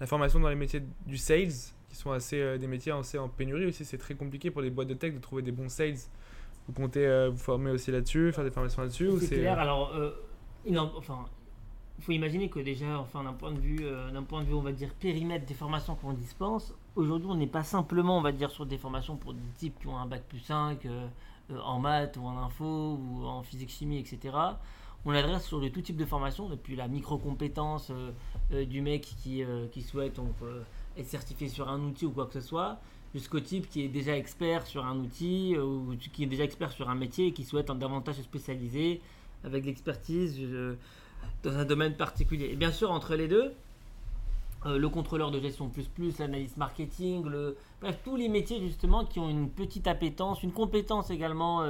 la 0.00 0.06
formation 0.06 0.40
dans 0.40 0.48
les 0.48 0.54
métiers 0.56 0.82
du 1.06 1.16
sales, 1.16 1.73
qui 1.94 2.00
sont 2.00 2.10
assez 2.12 2.40
euh, 2.40 2.58
des 2.58 2.66
métiers 2.66 2.92
assez 2.92 3.18
en 3.18 3.28
pénurie 3.28 3.66
aussi. 3.66 3.84
C'est 3.84 3.98
très 3.98 4.14
compliqué 4.14 4.50
pour 4.50 4.62
les 4.62 4.70
boîtes 4.70 4.88
de 4.88 4.94
tech 4.94 5.14
de 5.14 5.18
trouver 5.20 5.42
des 5.42 5.52
bons 5.52 5.68
sales. 5.68 5.94
Vous 6.66 6.72
comptez 6.72 7.06
euh, 7.06 7.30
vous 7.30 7.38
former 7.38 7.70
aussi 7.70 7.90
là-dessus, 7.92 8.32
faire 8.32 8.44
des 8.44 8.50
formations 8.50 8.82
là-dessus 8.82 9.10
C'est 9.20 9.36
clair. 9.38 9.58
Alors, 9.58 9.92
euh, 9.94 10.10
il 10.66 10.78
en- 10.78 10.90
enfin, 10.96 11.24
il 11.98 12.04
faut 12.04 12.12
imaginer 12.12 12.48
que 12.48 12.58
déjà, 12.58 12.98
enfin, 12.98 13.22
d'un 13.22 13.32
point 13.34 13.52
de 13.52 13.58
vue, 13.60 13.78
euh, 13.82 14.10
d'un 14.10 14.22
point 14.22 14.42
de 14.42 14.46
vue, 14.48 14.54
on 14.54 14.62
va 14.62 14.72
dire 14.72 14.90
périmètre 14.94 15.46
des 15.46 15.54
formations 15.54 15.94
qu'on 15.94 16.14
dispense, 16.14 16.74
aujourd'hui, 16.96 17.28
on 17.30 17.36
n'est 17.36 17.46
pas 17.46 17.62
simplement, 17.62 18.18
on 18.18 18.22
va 18.22 18.32
dire, 18.32 18.50
sur 18.50 18.66
des 18.66 18.78
formations 18.78 19.16
pour 19.16 19.34
des 19.34 19.40
types 19.58 19.78
qui 19.78 19.86
ont 19.86 19.96
un 19.96 20.06
bac 20.06 20.22
plus 20.28 20.40
5 20.40 20.84
euh, 20.86 21.06
euh, 21.52 21.58
en 21.60 21.78
maths 21.78 22.16
ou 22.16 22.24
en 22.26 22.38
info 22.38 22.98
ou 22.98 23.24
en 23.26 23.42
physique 23.42 23.70
chimie, 23.70 23.98
etc. 23.98 24.34
On 25.04 25.10
adresse 25.12 25.44
sur 25.44 25.60
de 25.60 25.68
tout 25.68 25.82
type 25.82 25.98
de 25.98 26.06
formation, 26.06 26.48
depuis 26.48 26.76
la 26.76 26.88
micro-compétence 26.88 27.90
euh, 27.90 28.10
euh, 28.52 28.64
du 28.64 28.80
mec 28.80 29.02
qui, 29.02 29.44
qui 29.70 29.82
souhaite 29.82 30.16
donc, 30.16 30.32
être 30.96 31.08
certifié 31.08 31.48
sur 31.48 31.68
un 31.68 31.80
outil 31.80 32.06
ou 32.06 32.10
quoi 32.10 32.26
que 32.26 32.32
ce 32.32 32.40
soit, 32.40 32.78
jusqu'au 33.14 33.40
type 33.40 33.68
qui 33.68 33.84
est 33.84 33.88
déjà 33.88 34.16
expert 34.16 34.66
sur 34.66 34.84
un 34.84 34.98
outil 34.98 35.54
euh, 35.56 35.62
ou 35.62 35.94
qui 36.12 36.24
est 36.24 36.26
déjà 36.26 36.44
expert 36.44 36.72
sur 36.72 36.90
un 36.90 36.94
métier 36.94 37.28
et 37.28 37.32
qui 37.32 37.44
souhaite 37.44 37.70
en 37.70 37.76
davantage 37.76 38.16
se 38.16 38.22
spécialiser 38.22 39.00
avec 39.44 39.64
l'expertise 39.64 40.36
euh, 40.40 40.76
dans 41.42 41.56
un 41.56 41.64
domaine 41.64 41.94
particulier. 41.94 42.50
Et 42.50 42.56
bien 42.56 42.72
sûr, 42.72 42.90
entre 42.90 43.14
les 43.14 43.28
deux, 43.28 43.52
euh, 44.66 44.78
le 44.78 44.88
contrôleur 44.88 45.30
de 45.30 45.38
gestion 45.38 45.68
plus 45.68 45.86
plus, 45.86 46.18
l'analyse 46.18 46.56
marketing, 46.56 47.24
bref, 47.80 48.00
tous 48.04 48.16
les 48.16 48.28
métiers 48.28 48.60
justement 48.60 49.04
qui 49.04 49.20
ont 49.20 49.28
une 49.28 49.48
petite 49.48 49.86
appétence, 49.86 50.42
une 50.42 50.52
compétence 50.52 51.10
également 51.10 51.64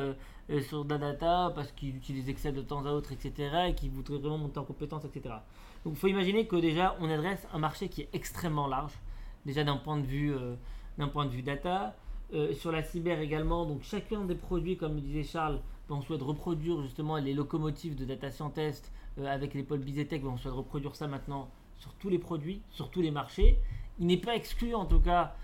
sur 0.69 0.85
la 0.85 0.99
data 0.99 1.53
parce 1.55 1.73
qu'ils 1.73 1.97
utilisent 1.97 2.29
Excel 2.29 2.55
de 2.55 2.63
temps 2.63 2.87
à 2.87 2.93
autre, 2.93 3.13
etc. 3.13 3.67
et 3.69 3.75
qui 3.75 3.89
voudraient 3.89 4.19
vraiment 4.19 4.39
monter 4.39 4.61
en 4.61 4.65
compétence, 4.65 5.05
etc. 5.05 5.35
Donc 5.85 5.95
il 5.95 5.99
faut 5.99 6.07
imaginer 6.07 6.47
que 6.47 6.57
déjà 6.57 6.97
on 7.01 7.11
adresse 7.11 7.47
un 7.53 7.59
marché 7.59 7.89
qui 7.89 8.03
est 8.03 8.09
extrêmement 8.13 8.67
large, 8.67 8.93
déjà 9.47 9.65
d'un 9.65 9.77
point 9.77 9.99
de 9.99 10.07
vue, 10.07 10.35
euh, 10.35 10.55
d'un 10.99 11.09
point 11.09 11.27
de 11.27 11.31
vue 11.31 11.43
data. 11.43 11.95
Euh, 12.33 12.53
sur 12.55 12.73
la 12.73 12.83
cyber 12.83 13.21
également, 13.21 13.67
donc 13.67 13.83
chacun 13.83 14.25
des 14.25 14.35
produits, 14.35 14.77
comme 14.77 14.95
le 14.95 15.01
disait 15.01 15.25
Charles, 15.25 15.61
on 15.91 16.01
souhaite 16.01 16.23
reproduire 16.23 16.83
justement 16.83 17.19
les 17.19 17.35
locomotives 17.35 17.95
de 17.95 18.07
Data 18.07 18.31
Scientist 18.31 18.91
euh, 19.19 19.27
avec 19.27 19.53
les 19.55 19.63
pôles 19.63 19.81
Bizetech, 19.81 20.25
on 20.25 20.39
souhaite 20.39 20.55
reproduire 20.55 20.97
ça 20.97 21.07
maintenant 21.07 21.51
sur 21.79 21.93
tous 21.95 22.09
les 22.09 22.19
produits, 22.19 22.63
sur 22.71 22.91
tous 22.91 23.03
les 23.03 23.11
marchés. 23.11 23.59
Il 23.99 24.07
n'est 24.07 24.17
pas 24.17 24.35
exclu 24.35 24.75
en 24.75 24.87
tout 24.87 25.01
cas 25.01 25.35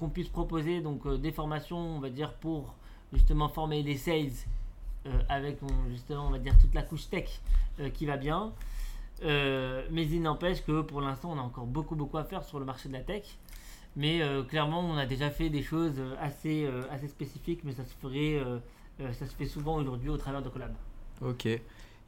qu'on 0.00 0.08
puisse 0.08 0.28
proposer 0.28 0.80
donc 0.80 1.06
des 1.20 1.30
formations, 1.30 1.78
on 1.78 2.00
va 2.00 2.10
dire, 2.10 2.34
pour 2.34 2.74
justement 3.12 3.48
former 3.48 3.82
les 3.84 3.96
sales 3.96 4.32
avec 5.28 5.58
justement 5.88 6.26
on 6.26 6.30
va 6.30 6.40
dire 6.40 6.58
toute 6.58 6.74
la 6.74 6.82
couche 6.82 7.08
tech 7.08 7.40
qui 7.94 8.04
va 8.04 8.16
bien. 8.16 8.52
Mais 9.22 10.06
il 10.06 10.20
n'empêche 10.20 10.64
que 10.64 10.80
pour 10.80 11.00
l'instant 11.00 11.30
on 11.32 11.38
a 11.38 11.42
encore 11.42 11.66
beaucoup 11.66 11.94
beaucoup 11.94 12.18
à 12.18 12.24
faire 12.24 12.42
sur 12.42 12.58
le 12.58 12.64
marché 12.64 12.88
de 12.88 12.94
la 12.94 13.02
tech. 13.02 13.38
Mais 13.96 14.22
euh, 14.22 14.42
clairement 14.42 14.80
on 14.80 14.96
a 14.96 15.06
déjà 15.06 15.30
fait 15.30 15.50
des 15.50 15.62
choses 15.62 15.98
euh, 15.98 16.14
assez, 16.20 16.64
euh, 16.64 16.82
assez 16.90 17.08
spécifiques, 17.08 17.60
mais 17.64 17.72
ça 17.72 17.84
se 17.84 17.94
ferait, 17.94 18.40
ça 19.12 19.26
se 19.26 19.34
fait 19.34 19.46
souvent 19.46 19.76
aujourd'hui 19.76 20.08
au 20.08 20.16
travers 20.16 20.42
de 20.42 20.48
collabs. 20.48 20.74
Ok. 21.22 21.46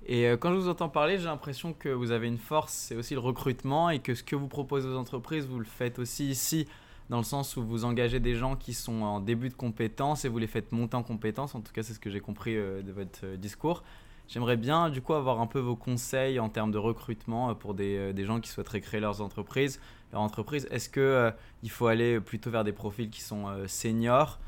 Et 0.07 0.25
quand 0.41 0.51
je 0.51 0.57
vous 0.57 0.69
entends 0.69 0.89
parler, 0.89 1.19
j'ai 1.19 1.27
l'impression 1.27 1.75
que 1.75 1.91
vous 1.91 2.11
avez 2.11 2.27
une 2.27 2.39
force, 2.39 2.73
c'est 2.73 2.97
aussi 2.97 3.15
le 3.15 3.21
recrutement 3.21 3.91
et 3.91 3.99
que 3.99 4.15
ce 4.15 4.23
que 4.23 4.35
vous 4.35 4.49
proposez 4.49 4.89
aux 4.89 4.97
entreprises, 4.97 5.47
vous 5.47 5.59
le 5.59 5.67
faites 5.67 5.99
aussi 5.99 6.29
ici, 6.31 6.67
dans 7.11 7.19
le 7.19 7.25
sens 7.25 7.57
où 7.57 7.63
vous 7.63 7.85
engagez 7.85 8.19
des 8.19 8.35
gens 8.35 8.57
qui 8.57 8.73
sont 8.73 9.03
en 9.03 9.21
début 9.21 9.51
de 9.51 9.55
compétences 9.55 10.25
et 10.25 10.29
vous 10.29 10.39
les 10.39 10.47
faites 10.47 10.73
monter 10.73 10.97
en 10.97 11.03
compétences. 11.03 11.55
En 11.55 11.61
tout 11.61 11.73
cas, 11.73 11.83
c'est 11.83 11.93
ce 11.93 12.01
que 12.01 12.09
j'ai 12.09 12.21
compris 12.21 12.55
de 12.55 12.93
votre 12.93 13.37
discours. 13.37 13.83
J'aimerais 14.31 14.57
bien, 14.57 14.91
du 14.91 15.03
coup, 15.03 15.15
avoir 15.15 15.41
un 15.41 15.49
peu 15.49 15.59
vos 15.59 15.75
conseils 15.75 16.39
en 16.39 16.49
termes 16.49 16.71
de 16.71 16.79
recrutement 16.79 17.51
euh, 17.51 17.55
pour 17.55 17.75
des, 17.75 17.97
euh, 17.97 18.13
des 18.13 18.25
gens 18.25 18.39
qui 18.41 18.49
souhaiteraient 18.49 18.81
créer 18.81 19.01
leurs 19.01 19.21
entreprises. 19.23 19.81
Leur 20.13 20.23
entreprise, 20.23 20.69
est-ce 20.71 20.89
que 20.89 21.01
euh, 21.01 21.31
il 21.65 21.71
faut 21.71 21.89
aller 21.89 22.21
plutôt 22.21 22.49
vers 22.49 22.63
des 22.63 22.73
profils 22.73 23.11
qui 23.11 23.23
sont 23.23 23.49
euh, 23.49 23.67
seniors 23.67 24.39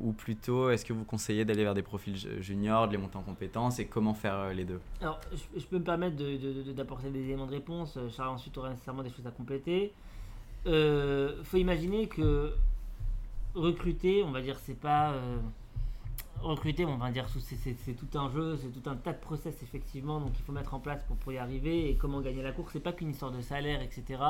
ou 0.00 0.12
plutôt, 0.12 0.70
est-ce 0.70 0.84
que 0.84 0.92
vous 0.92 1.02
conseillez 1.02 1.44
d'aller 1.44 1.64
vers 1.64 1.74
des 1.74 1.82
profils 1.82 2.16
ju- 2.16 2.40
juniors, 2.40 2.86
de 2.86 2.92
les 2.92 2.98
monter 2.98 3.16
en 3.16 3.22
compétences 3.22 3.80
et 3.80 3.86
comment 3.86 4.14
faire 4.14 4.54
les 4.54 4.64
deux? 4.64 4.78
Alors, 5.00 5.18
je, 5.56 5.64
peux 5.64 5.78
me 5.78 5.82
permettre 5.82 6.14
d'apporter 6.74 7.10
des 7.10 7.22
éléments 7.22 7.46
de 7.46 7.54
réponse. 7.54 7.98
Charles 8.16 8.28
ensuite 8.28 8.56
aura 8.56 8.70
nécessairement 8.70 9.02
des 9.02 9.10
choses 9.10 9.26
à 9.26 9.32
compléter. 9.32 9.92
Euh, 10.66 11.42
faut 11.42 11.56
imaginer 11.56 12.06
que 12.06 12.52
recruter, 13.56 14.22
on 14.22 14.30
va 14.30 14.42
dire, 14.42 14.56
c'est 14.64 14.78
pas 14.78 15.12
recruter, 16.42 16.84
on 16.84 16.96
va 16.96 17.10
dire, 17.10 17.26
c'est- 17.28 17.94
tout 17.94 18.18
un 18.18 18.30
jeu, 18.30 18.56
c'est 18.56 18.68
tout 18.68 18.88
un 18.88 18.96
tas 18.96 19.12
de 19.12 19.18
process 19.20 19.62
effectivement. 19.62 20.20
Donc, 20.20 20.30
il 20.38 20.42
faut 20.44 20.52
mettre 20.52 20.74
en 20.74 20.80
place 20.80 21.02
pour, 21.22 21.32
y 21.32 21.38
arriver 21.38 21.90
et 21.90 21.96
comment 21.96 22.20
gagner 22.20 22.42
la 22.42 22.52
course. 22.52 22.72
C'est 22.72 22.80
pas 22.80 22.92
qu'une 22.92 23.10
histoire 23.10 23.30
de 23.32 23.40
salaire, 23.40 23.80
etc. 23.82 24.22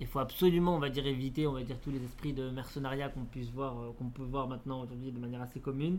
Il 0.00 0.06
faut 0.06 0.18
absolument, 0.18 0.74
on 0.74 0.78
va 0.78 0.88
dire, 0.88 1.06
éviter, 1.06 1.46
on 1.46 1.52
va 1.52 1.62
dire, 1.62 1.76
tous 1.80 1.90
les 1.90 2.02
esprits 2.04 2.32
de 2.32 2.50
mercenariat 2.50 3.08
qu'on 3.08 3.24
puisse 3.24 3.50
voir, 3.50 3.78
euh, 3.78 3.92
qu'on 3.98 4.08
peut 4.08 4.24
voir 4.24 4.48
maintenant 4.48 4.82
aujourd'hui 4.82 5.12
de 5.12 5.18
manière 5.18 5.42
assez 5.42 5.60
commune, 5.60 5.98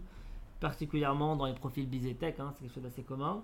particulièrement 0.60 1.36
dans 1.36 1.46
les 1.46 1.54
profils 1.54 1.88
Bizetech, 1.88 2.40
hein, 2.40 2.52
c'est 2.56 2.64
quelque 2.66 2.74
chose 2.76 2.84
d'assez 2.84 3.04
commun. 3.04 3.42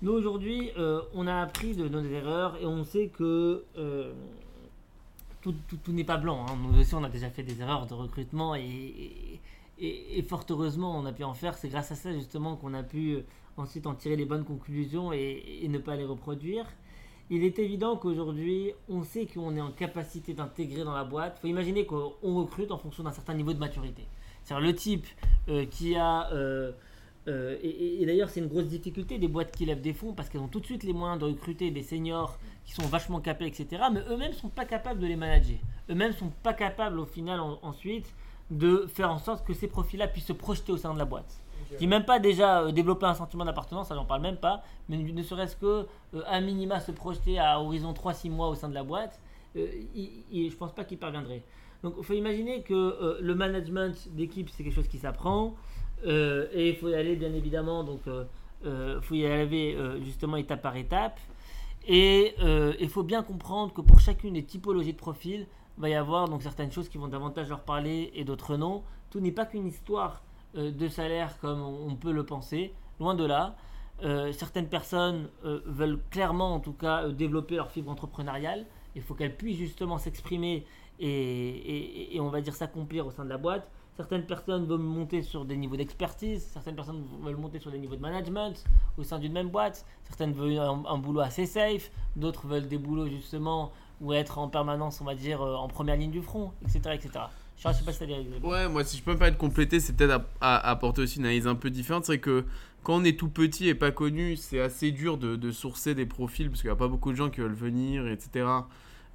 Nous 0.00 0.12
aujourd'hui, 0.12 0.70
euh, 0.78 1.02
on 1.14 1.26
a 1.26 1.36
appris 1.42 1.74
de 1.74 1.88
nos 1.88 2.02
erreurs 2.02 2.56
et 2.56 2.66
on 2.66 2.84
sait 2.84 3.08
que 3.08 3.64
euh, 3.76 4.12
tout, 5.42 5.54
n'est 5.88 6.04
pas 6.04 6.16
blanc. 6.16 6.46
hein. 6.48 6.56
Nous 6.62 6.78
aussi, 6.80 6.94
on 6.94 7.04
a 7.04 7.08
déjà 7.08 7.28
fait 7.30 7.42
des 7.42 7.60
erreurs 7.60 7.86
de 7.86 7.94
recrutement 7.94 8.54
et- 8.54 9.40
et- 9.86 10.22
fort 10.22 10.44
heureusement, 10.50 10.96
on 10.98 11.04
a 11.06 11.12
pu 11.12 11.24
en 11.24 11.34
faire. 11.34 11.54
C'est 11.56 11.68
grâce 11.68 11.90
à 11.92 11.94
ça 11.94 12.12
justement 12.12 12.56
qu'on 12.56 12.74
a 12.74 12.82
pu 12.82 13.14
euh, 13.14 13.20
ensuite 13.56 13.86
en 13.86 13.94
tirer 13.94 14.16
les 14.16 14.24
bonnes 14.24 14.44
conclusions 14.44 15.12
et, 15.12 15.66
ne 15.68 15.78
pas 15.78 15.96
les 15.96 16.04
reproduire. 16.04 16.66
Il 17.30 17.44
est 17.44 17.58
évident 17.58 17.96
qu'aujourd'hui, 17.96 18.72
on 18.88 19.04
sait 19.04 19.26
qu'on 19.26 19.56
est 19.56 19.60
en 19.60 19.70
capacité 19.70 20.34
d'intégrer 20.34 20.84
dans 20.84 20.94
la 20.94 21.04
boîte. 21.04 21.36
Il 21.38 21.40
faut 21.42 21.46
imaginer 21.48 21.86
qu'on 21.86 22.12
recrute 22.22 22.70
en 22.70 22.78
fonction 22.78 23.02
d'un 23.04 23.12
certain 23.12 23.34
niveau 23.34 23.52
de 23.52 23.58
maturité. 23.58 24.04
C'est-à-dire 24.44 24.66
le 24.66 24.74
type 24.74 25.06
euh, 25.48 25.64
qui 25.66 25.94
a... 25.96 26.30
euh, 26.32 26.72
et 27.62 28.04
d'ailleurs, 28.04 28.30
c'est 28.30 28.40
une 28.40 28.48
grosse 28.48 28.66
difficulté 28.66 29.16
des 29.16 29.28
boîtes 29.28 29.54
qui 29.56 29.64
lèvent 29.64 29.80
des 29.80 29.92
fonds 29.92 30.12
parce 30.12 30.28
qu'elles 30.28 30.40
ont 30.40 30.48
tout 30.48 30.58
de 30.58 30.66
suite 30.66 30.82
les 30.82 30.92
moyens 30.92 31.20
de 31.20 31.24
recruter 31.26 31.70
des 31.70 31.82
seniors 31.84 32.36
qui 32.64 32.72
sont 32.72 32.82
vachement 32.86 33.20
capés, 33.20 33.46
etc. 33.46 33.84
Mais 33.92 34.00
eux-mêmes 34.10 34.32
sont 34.32 34.48
pas 34.48 34.64
capables 34.64 34.98
de 34.98 35.06
les 35.06 35.14
manager. 35.16 35.56
Eux-mêmes 35.88 36.12
sont 36.14 36.32
pas 36.42 36.52
capables 36.52 36.98
au 36.98 37.06
final 37.06 37.38
en- 37.40 37.60
ensuite 37.62 38.12
de 38.58 38.86
faire 38.86 39.10
en 39.10 39.18
sorte 39.18 39.46
que 39.46 39.54
ces 39.54 39.68
profils-là 39.68 40.08
puissent 40.08 40.26
se 40.26 40.32
projeter 40.32 40.72
au 40.72 40.76
sein 40.76 40.92
de 40.94 40.98
la 40.98 41.04
boîte. 41.04 41.40
Je 41.72 41.76
dis 41.78 41.86
même 41.86 42.04
pas 42.04 42.18
déjà 42.18 42.62
euh, 42.62 42.72
développer 42.72 43.06
un 43.06 43.14
sentiment 43.14 43.44
d'appartenance, 43.44 43.88
ça 43.88 43.94
j'en 43.94 44.04
parle 44.04 44.20
même 44.20 44.36
pas, 44.36 44.62
mais 44.88 44.96
ne 44.98 45.22
serait-ce 45.22 45.56
que 45.56 45.86
euh, 46.14 46.22
à 46.26 46.40
minima 46.40 46.80
se 46.80 46.92
projeter 46.92 47.38
à 47.38 47.60
horizon 47.60 47.92
3-6 47.92 48.30
mois 48.30 48.48
au 48.48 48.54
sein 48.54 48.68
de 48.68 48.74
la 48.74 48.82
boîte, 48.84 49.18
euh, 49.56 49.66
il- 49.94 50.24
il- 50.30 50.50
je 50.50 50.56
pense 50.56 50.72
pas 50.72 50.84
qu'il 50.84 50.98
parviendrait. 50.98 51.42
Donc 51.82 51.94
il 51.98 52.04
faut 52.04 52.12
imaginer 52.12 52.62
que 52.62 52.74
euh, 52.74 53.18
le 53.20 53.34
management 53.34 54.08
d'équipe 54.10 54.50
c'est 54.50 54.62
quelque 54.64 54.74
chose 54.74 54.88
qui 54.88 54.98
s'apprend 54.98 55.54
euh, 56.06 56.46
et 56.52 56.68
il 56.70 56.76
faut 56.76 56.88
y 56.90 56.94
aller 56.94 57.16
bien 57.16 57.32
évidemment 57.32 57.84
donc 57.84 58.00
euh, 58.06 58.24
euh, 58.66 59.00
faut 59.00 59.14
y 59.14 59.24
aller 59.26 59.74
euh, 59.76 60.00
justement 60.04 60.36
étape 60.36 60.62
par 60.62 60.76
étape 60.76 61.18
et 61.88 62.34
euh, 62.40 62.74
il 62.80 62.88
faut 62.88 63.02
bien 63.02 63.22
comprendre 63.22 63.72
que 63.72 63.80
pour 63.80 63.98
chacune 64.00 64.34
des 64.34 64.44
typologies 64.44 64.92
de 64.92 64.98
profils 64.98 65.46
va 65.82 65.88
y 65.88 65.94
avoir 65.94 66.28
donc 66.28 66.42
certaines 66.42 66.70
choses 66.70 66.88
qui 66.88 66.96
vont 66.96 67.08
davantage 67.08 67.48
leur 67.48 67.60
parler 67.60 68.12
et 68.14 68.24
d'autres 68.24 68.56
non. 68.56 68.84
Tout 69.10 69.18
n'est 69.18 69.32
pas 69.32 69.44
qu'une 69.44 69.66
histoire 69.66 70.22
euh, 70.56 70.70
de 70.70 70.88
salaire 70.88 71.38
comme 71.40 71.60
on, 71.60 71.96
peut 71.96 72.12
le 72.12 72.24
penser, 72.24 72.72
loin 73.00 73.14
de 73.14 73.24
là. 73.24 73.56
Euh, 74.04 74.32
certaines 74.32 74.68
personnes 74.68 75.28
euh, 75.44 75.60
veulent 75.66 75.98
clairement 76.10 76.54
en 76.54 76.60
tout 76.60 76.72
cas 76.72 77.08
développer 77.08 77.56
leur 77.56 77.70
fibre 77.72 77.90
entrepreneuriale. 77.90 78.64
Il 78.94 79.02
faut 79.02 79.14
qu'elles 79.14 79.36
puissent 79.36 79.58
justement 79.58 79.98
s'exprimer 79.98 80.64
et, 81.00 82.16
on 82.20 82.28
va 82.28 82.40
dire 82.40 82.54
s'accomplir 82.54 83.06
au 83.06 83.10
sein 83.10 83.24
de 83.24 83.30
la 83.30 83.38
boîte. 83.38 83.68
Certaines 83.96 84.24
personnes 84.24 84.64
veulent 84.64 84.78
monter 84.78 85.20
sur 85.20 85.44
des 85.44 85.56
niveaux 85.56 85.76
d'expertise, 85.76 86.44
certaines 86.44 86.76
personnes 86.76 87.04
veulent 87.22 87.36
monter 87.36 87.58
sur 87.58 87.70
des 87.70 87.78
niveaux 87.78 87.96
de 87.96 88.00
management 88.00 88.64
au 88.96 89.02
sein 89.02 89.18
d'une 89.18 89.32
même 89.32 89.48
boîte, 89.48 89.84
certaines 90.04 90.32
veulent 90.32 90.58
un 90.58 90.98
boulot 90.98 91.20
assez 91.20 91.44
safe, 91.44 91.90
d'autres 92.16 92.46
veulent 92.46 92.68
des 92.68 92.78
boulots 92.78 93.08
justement 93.08 93.72
où 94.02 94.12
être 94.12 94.38
en 94.38 94.48
permanence, 94.48 95.00
on 95.00 95.04
va 95.04 95.14
dire, 95.14 95.40
euh, 95.40 95.54
en 95.54 95.68
première 95.68 95.96
ligne 95.96 96.10
du 96.10 96.20
front, 96.20 96.52
etc. 96.62 96.80
etc. 96.94 97.10
Je 97.56 97.72
sais 97.72 97.84
pas 97.84 97.92
si. 97.92 98.04
Ouais, 98.42 98.68
moi, 98.68 98.82
si 98.82 98.96
je 98.96 99.02
peux 99.02 99.16
pas 99.16 99.28
être 99.28 99.38
complété, 99.38 99.78
c'est 99.78 99.94
peut-être 99.94 100.24
à, 100.40 100.68
apporter 100.68 101.02
aussi 101.02 101.18
une 101.18 101.26
analyse 101.26 101.46
un 101.46 101.54
peu 101.54 101.70
différente. 101.70 102.04
C'est 102.04 102.18
que 102.18 102.44
quand 102.82 102.96
on 102.96 103.04
est 103.04 103.16
tout 103.16 103.28
petit 103.28 103.68
et 103.68 103.74
pas 103.74 103.92
connu, 103.92 104.34
c'est 104.34 104.60
assez 104.60 104.90
dur 104.90 105.16
de, 105.16 105.36
de 105.36 105.50
sourcer 105.52 105.94
des 105.94 106.04
profils 106.04 106.48
parce 106.50 106.60
qu'il 106.60 106.68
n'y 106.68 106.74
a 106.74 106.76
pas 106.76 106.88
beaucoup 106.88 107.12
de 107.12 107.16
gens 107.16 107.30
qui 107.30 107.40
veulent 107.40 107.52
venir, 107.52 108.08
etc. 108.08 108.46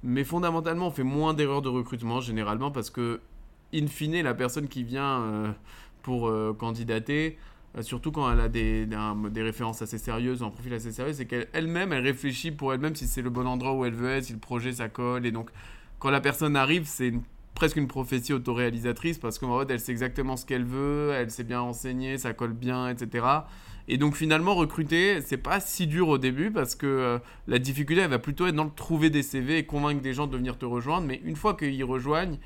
Mais 0.02 0.24
fondamentalement, 0.24 0.86
on 0.86 0.90
fait 0.90 1.02
moins 1.02 1.34
d'erreurs 1.34 1.60
de 1.60 1.68
recrutement 1.68 2.20
généralement 2.20 2.70
parce 2.70 2.88
que, 2.88 3.20
in 3.74 3.86
fine, 3.86 4.22
la 4.22 4.34
personne 4.34 4.68
qui 4.68 4.82
vient 4.82 5.20
euh, 5.20 5.52
pour 6.02 6.28
euh, 6.28 6.54
candidater, 6.58 7.36
surtout 7.82 8.12
quand 8.12 8.30
elle 8.32 8.40
a 8.40 8.48
des, 8.48 8.86
références 9.36 9.82
assez 9.82 9.98
sérieuses, 9.98 10.42
un 10.42 10.50
profil 10.50 10.74
assez 10.74 10.92
sérieux, 10.92 11.12
c'est 11.12 11.26
qu'elle-même, 11.26 11.92
elle 11.92 12.02
réfléchit 12.02 12.50
pour 12.50 12.72
elle-même 12.72 12.94
si 12.94 13.06
c'est 13.06 13.22
le 13.22 13.30
bon 13.30 13.46
endroit 13.46 13.72
où 13.72 13.84
elle 13.84 13.94
veut 13.94 14.10
être, 14.10 14.24
si 14.24 14.32
le 14.32 14.38
projet 14.38 14.72
ça 14.72 14.88
colle. 14.88 15.26
Et 15.26 15.32
donc, 15.32 15.50
quand 15.98 16.10
la 16.10 16.20
personne 16.20 16.56
arrive, 16.56 16.84
c'est 16.86 17.12
presque 17.54 17.76
une 17.76 17.88
prophétie 17.88 18.32
autoréalisatrice 18.32 19.18
parce 19.18 19.38
qu'en 19.38 19.58
fait, 19.60 19.72
elle 19.72 19.80
sait 19.80 19.92
exactement 19.92 20.36
ce 20.36 20.46
qu'elle 20.46 20.64
veut, 20.64 21.10
elle 21.12 21.30
s'est 21.30 21.44
bien 21.44 21.60
renseignée, 21.60 22.16
ça 22.16 22.32
colle 22.32 22.52
bien, 22.52 22.88
etc. 22.88 23.26
Et 23.88 23.96
donc 23.96 24.14
finalement 24.14 24.54
recruter, 24.54 25.20
c'est 25.22 25.38
pas 25.38 25.60
si 25.60 25.86
dur 25.86 26.08
au 26.08 26.18
début 26.18 26.50
parce 26.50 26.74
que 26.74 26.86
euh, 26.86 27.18
la 27.46 27.58
difficulté 27.58 28.02
elle 28.02 28.10
va 28.10 28.18
plutôt 28.18 28.46
être 28.46 28.54
dans 28.54 28.64
le 28.64 28.70
trouver 28.70 29.08
des 29.08 29.22
CV 29.22 29.56
et 29.56 29.64
convaincre 29.64 30.02
des 30.02 30.12
gens 30.12 30.26
de 30.26 30.36
venir 30.36 30.58
te 30.58 30.66
rejoindre. 30.66 31.06
Mais 31.06 31.20
une 31.24 31.36
fois 31.36 31.54
qu'ils 31.54 31.84
rejoignent, 31.84 32.38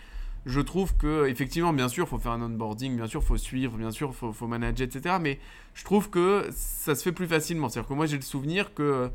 je 0.46 0.60
trouve 0.60 0.96
que 0.96 1.26
effectivement, 1.28 1.72
bien 1.72 1.88
sûr, 1.88 2.08
faut 2.08 2.18
faire 2.18 2.32
un 2.32 2.42
onboarding, 2.42 2.96
bien 2.96 3.06
sûr, 3.06 3.22
faut 3.22 3.36
suivre, 3.36 3.76
bien 3.76 3.90
sûr, 3.92 4.14
faut, 4.14 4.32
faut 4.32 4.46
manager, 4.46 4.86
etc. 4.86 5.16
Mais 5.20 5.38
je 5.74 5.84
trouve 5.84 6.10
que 6.10 6.46
ça 6.52 6.94
se 6.94 7.02
fait 7.02 7.12
plus 7.12 7.26
facilement. 7.26 7.68
C'est-à-dire 7.68 7.88
que 7.88 7.94
moi 7.94 8.06
j'ai 8.06 8.16
le 8.16 8.22
souvenir 8.22 8.74
que 8.74 9.10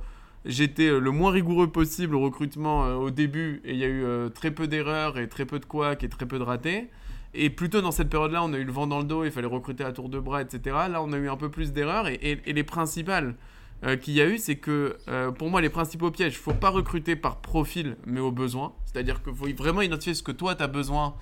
j'étais 0.46 0.90
le 0.90 1.12
moins 1.12 1.32
rigoureux 1.32 1.68
possible 1.70 2.16
au 2.16 2.22
recrutement 2.22 2.86
euh, 2.86 2.96
au 2.96 3.10
début 3.12 3.62
et 3.66 3.74
il 3.74 3.78
y 3.80 3.84
a 3.84 3.88
eu 3.88 4.04
euh, 4.06 4.30
très 4.30 4.52
peu 4.52 4.68
d'erreurs 4.68 5.18
et 5.18 5.28
très 5.28 5.46
peu 5.46 5.60
de 5.60 5.66
couacs 5.66 6.04
et 6.04 6.10
très 6.10 6.26
peu 6.26 6.40
de 6.40 6.44
ratés. 6.44 6.90
Et 7.34 7.50
plutôt 7.50 7.82
dans 7.82 7.92
cette 7.92 8.10
période-là, 8.10 8.44
on 8.44 8.54
a 8.54 8.58
eu 8.58 8.64
le 8.64 8.72
vent 8.72 8.88
dans 8.88 9.00
le 9.00 9.04
dos, 9.04 9.26
il 9.26 9.32
fallait 9.32 9.48
recruter 9.48 9.84
à 9.84 9.92
tour 9.92 10.08
de 10.10 10.20
bras, 10.20 10.42
etc. 10.42 10.76
Là, 10.90 11.04
on 11.04 11.12
a 11.12 11.18
eu 11.18 11.30
un 11.30 11.36
peu 11.36 11.50
plus 11.50 11.74
d'erreurs. 11.74 12.08
Et- 12.08 12.42
et 12.46 12.54
les 12.54 12.64
principales 12.64 13.36
euh, 13.84 13.96
qu'il 13.96 14.16
y 14.16 14.22
a 14.22 14.26
eu, 14.26 14.38
c'est 14.38 14.56
que 14.56 14.98
euh, 15.08 15.32
pour 15.32 15.50
moi, 15.50 15.62
les 15.62 15.70
principaux 15.70 16.10
pièges, 16.10 16.34
il 16.34 16.38
faut 16.38 16.54
pas 16.54 16.70
recruter 16.70 17.16
par 17.16 17.42
profil, 17.42 17.98
mais 18.06 18.20
au 18.20 18.32
besoin. 18.32 18.74
C'est-à-dire 18.86 19.22
qu'il 19.22 19.36
faut 19.36 19.48
vraiment 19.56 19.82
identifier 19.82 20.14
ce 20.14 20.24
que 20.24 20.32
toi, 20.32 20.56
tu 20.56 20.64
as 20.64 20.68
besoin 20.68 21.16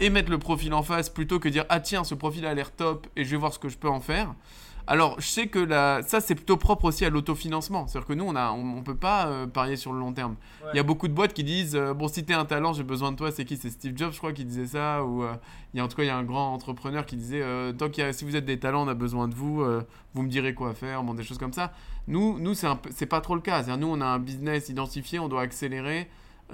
et 0.00 0.10
mettre 0.10 0.30
le 0.30 0.38
profil 0.38 0.74
en 0.74 0.82
face 0.82 1.08
plutôt 1.08 1.38
que 1.38 1.48
dire 1.48 1.64
Ah 1.68 1.80
tiens, 1.80 2.04
ce 2.04 2.14
profil 2.14 2.44
a 2.44 2.54
l'air 2.54 2.72
top 2.72 3.06
et 3.16 3.24
je 3.24 3.30
vais 3.30 3.36
voir 3.36 3.52
ce 3.52 3.58
que 3.58 3.68
je 3.68 3.78
peux 3.78 3.88
en 3.88 4.00
faire. 4.00 4.34
Alors, 4.86 5.20
je 5.20 5.26
sais 5.26 5.46
que 5.46 5.58
la... 5.60 6.02
ça, 6.02 6.20
c'est 6.20 6.34
plutôt 6.34 6.56
propre 6.56 6.86
aussi 6.86 7.04
à 7.04 7.10
l'autofinancement. 7.10 7.86
C'est-à-dire 7.86 8.06
que 8.08 8.12
nous, 8.14 8.24
on 8.24 8.32
ne 8.32 8.38
on, 8.38 8.78
on 8.78 8.82
peut 8.82 8.96
pas 8.96 9.26
euh, 9.26 9.46
parier 9.46 9.76
sur 9.76 9.92
le 9.92 10.00
long 10.00 10.12
terme. 10.12 10.34
Il 10.72 10.76
y 10.76 10.80
a 10.80 10.82
beaucoup 10.82 11.06
de 11.08 11.12
boîtes 11.12 11.32
qui 11.34 11.44
disent 11.44 11.76
euh, 11.76 11.94
Bon, 11.94 12.08
si 12.08 12.24
tu 12.24 12.32
un 12.34 12.44
talent, 12.44 12.72
j'ai 12.72 12.82
besoin 12.82 13.12
de 13.12 13.16
toi. 13.16 13.30
C'est 13.30 13.44
qui? 13.44 13.56
C'est 13.56 13.70
Steve 13.70 13.96
Jobs, 13.96 14.12
je 14.12 14.18
crois, 14.18 14.32
qui 14.32 14.44
disait 14.44 14.66
ça. 14.66 15.04
Ou 15.04 15.22
euh, 15.22 15.32
y 15.74 15.80
a, 15.80 15.84
en 15.84 15.88
tout 15.88 15.96
cas, 15.96 16.02
il 16.02 16.06
y 16.06 16.10
a 16.10 16.16
un 16.16 16.24
grand 16.24 16.52
entrepreneur 16.52 17.06
qui 17.06 17.16
disait 17.16 17.42
Tant 17.78 17.88
qu'il 17.90 18.02
y 18.04 18.06
a- 18.06 18.12
Si 18.12 18.24
vous 18.24 18.34
êtes 18.36 18.44
des 18.44 18.58
talents, 18.58 18.84
on 18.84 18.88
a 18.88 18.94
besoin 18.94 19.28
de 19.28 19.34
vous. 19.34 19.64
vous 20.14 20.22
me 20.22 20.28
direz 20.28 20.54
quoi 20.54 20.74
faire. 20.74 21.02
Bon, 21.04 21.14
des 21.14 21.22
choses 21.24 21.38
comme 21.38 21.52
ça. 21.52 21.72
Nous, 22.08 22.38
nous 22.40 22.54
c'est 22.54 22.66
c'est 22.90 23.06
pas 23.06 23.20
trop 23.20 23.36
le 23.36 23.40
cas. 23.40 23.62
C'est-à-dire, 23.62 23.86
nous, 23.86 23.92
on 23.94 24.00
a 24.00 24.06
un 24.06 24.18
business 24.18 24.68
identifié, 24.68 25.18
on 25.20 25.28
doit 25.28 25.42
accélérer. 25.42 26.08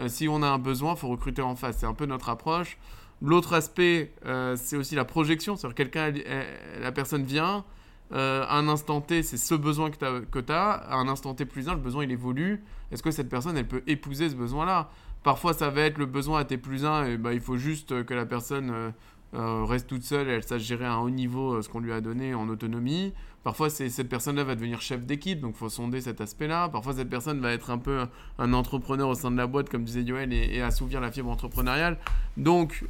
Si 0.07 0.29
on 0.29 0.43
a 0.43 0.47
un 0.49 0.59
besoin, 0.59 0.93
il 0.93 0.99
faut 0.99 1.09
recruter 1.09 1.43
en 1.43 1.57
face. 1.57 1.79
C'est 1.79 1.87
un 1.87 1.95
peu 1.95 2.05
notre 2.07 2.29
approche. 2.29 2.77
L'autre 3.23 3.55
aspect, 3.55 4.13
c'est 4.57 4.77
aussi 4.77 4.95
la 4.95 5.05
projection. 5.07 5.57
C'est-à-dire, 5.57 5.75
quelqu'un, 5.75 6.07
elle- 6.09 6.23
elle- 6.27 6.83
la 6.83 6.93
personne 6.93 7.25
vient. 7.25 7.65
Euh, 8.13 8.45
un 8.49 8.69
instant 8.69 9.01
T, 9.01 9.23
c'est 9.23 9.37
ce 9.37 9.55
besoin 9.55 9.91
que 9.91 10.41
tu 10.41 10.53
as, 10.53 10.71
À 10.73 10.97
un 10.97 11.09
instant 11.09 11.35
T 11.35 11.45
plus 11.45 11.69
un, 11.69 11.75
le 11.75 11.81
besoin, 11.81 12.05
il 12.05 12.11
évolue. 12.11 12.63
Est-ce 12.91 13.03
que 13.03 13.11
cette 13.11 13.29
personne, 13.29 13.57
elle 13.57 13.69
peut 13.69 13.83
épouser 13.87 14.31
ce 14.31 14.35
besoin-là? 14.35 14.91
Parfois, 15.23 15.53
ça 15.53 15.69
va 15.69 15.83
être 15.83 15.99
le 15.99 16.07
besoin 16.07 16.41
à 16.41 16.45
T 16.45 16.57
plus 16.57 16.85
1, 16.85 17.07
et 17.07 17.17
bah, 17.19 17.35
il 17.35 17.41
faut 17.41 17.57
juste 17.57 18.05
que 18.05 18.15
la 18.15 18.25
personne 18.25 18.71
euh, 18.71 18.91
euh, 19.35 19.65
reste 19.65 19.89
toute 19.89 20.05
seule, 20.05 20.29
et 20.29 20.33
elle 20.33 20.43
sache 20.43 20.63
gérer 20.63 20.87
à 20.87 20.95
un 20.95 20.99
haut 21.01 21.11
niveau 21.11 21.61
ce 21.61 21.69
qu'on 21.69 21.81
lui 21.81 21.93
a 21.93 22.01
donné 22.01 22.35
en 22.35 22.49
autonomie. 22.49 23.13
Parfois, 23.45 23.69
cette 23.71 24.09
personne-là 24.09 24.45
va 24.45 24.55
devenir 24.55 24.81
chef 24.81 25.05
d'équipe, 25.05 25.41
donc 25.41 25.55
il 25.55 25.59
faut 25.59 25.69
sonder 25.69 26.01
cet 26.01 26.21
aspect-là. 26.21 26.69
Parfois, 26.71 26.95
cette 26.95 27.09
personne 27.11 27.41
va 27.41 27.53
être 27.53 27.71
un 27.71 27.79
peu 27.79 28.05
un, 28.39 28.53
entrepreneur 28.53 29.09
au 29.09 29.15
sein 29.15 29.31
de 29.31 29.37
la 29.37 29.47
boîte, 29.47 29.69
comme 29.69 29.85
disait 29.85 30.03
Yoel, 30.03 30.33
et, 30.33 30.61
assouvir 30.61 31.01
la 31.01 31.11
fibre 31.11 31.31
entrepreneuriale. 31.31 31.99
Donc, 32.37 32.85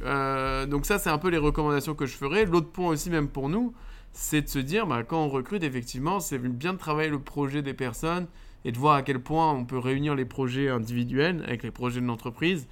donc 0.69 0.85
ça, 0.85 0.97
c'est 0.97 1.09
un 1.09 1.17
peu 1.17 1.29
les 1.29 1.37
recommandations 1.37 1.93
que 1.93 2.05
je 2.05 2.15
ferai. 2.15 2.45
L'autre 2.45 2.71
point 2.71 2.89
aussi, 2.89 3.09
même 3.09 3.29
pour 3.29 3.47
nous, 3.47 3.73
c'est 4.21 4.41
de 4.41 4.49
se 4.49 4.59
dire, 4.59 4.85
bah, 4.85 5.03
quand 5.03 5.23
on 5.23 5.29
recrute, 5.29 5.63
effectivement, 5.63 6.19
c'est 6.19 6.39
bien 6.39 6.73
de 6.73 6.77
travailler 6.77 7.09
le 7.09 7.19
projet 7.19 7.61
des 7.61 7.73
personnes 7.73 8.27
et 8.65 8.73
de 8.73 8.77
voir 8.77 8.95
à 8.95 9.01
quel 9.01 9.21
point 9.21 9.53
on 9.53 9.63
peut 9.63 9.77
réunir 9.77 10.13
les 10.13 10.25
projets 10.25 10.67
individuels 10.67 11.41
avec 11.47 11.63
les 11.63 11.71
projets 11.71 12.01
de 12.01 12.05
l'entreprise. 12.05 12.67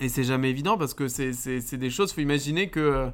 Et 0.00 0.08
c'est 0.08 0.24
jamais 0.24 0.50
évident 0.50 0.76
parce 0.76 0.92
que 0.92 1.06
c'est 1.06 1.76
des 1.76 1.90
choses, 1.90 2.10
il 2.10 2.14
faut 2.14 2.20
imaginer 2.20 2.68
que 2.68 3.10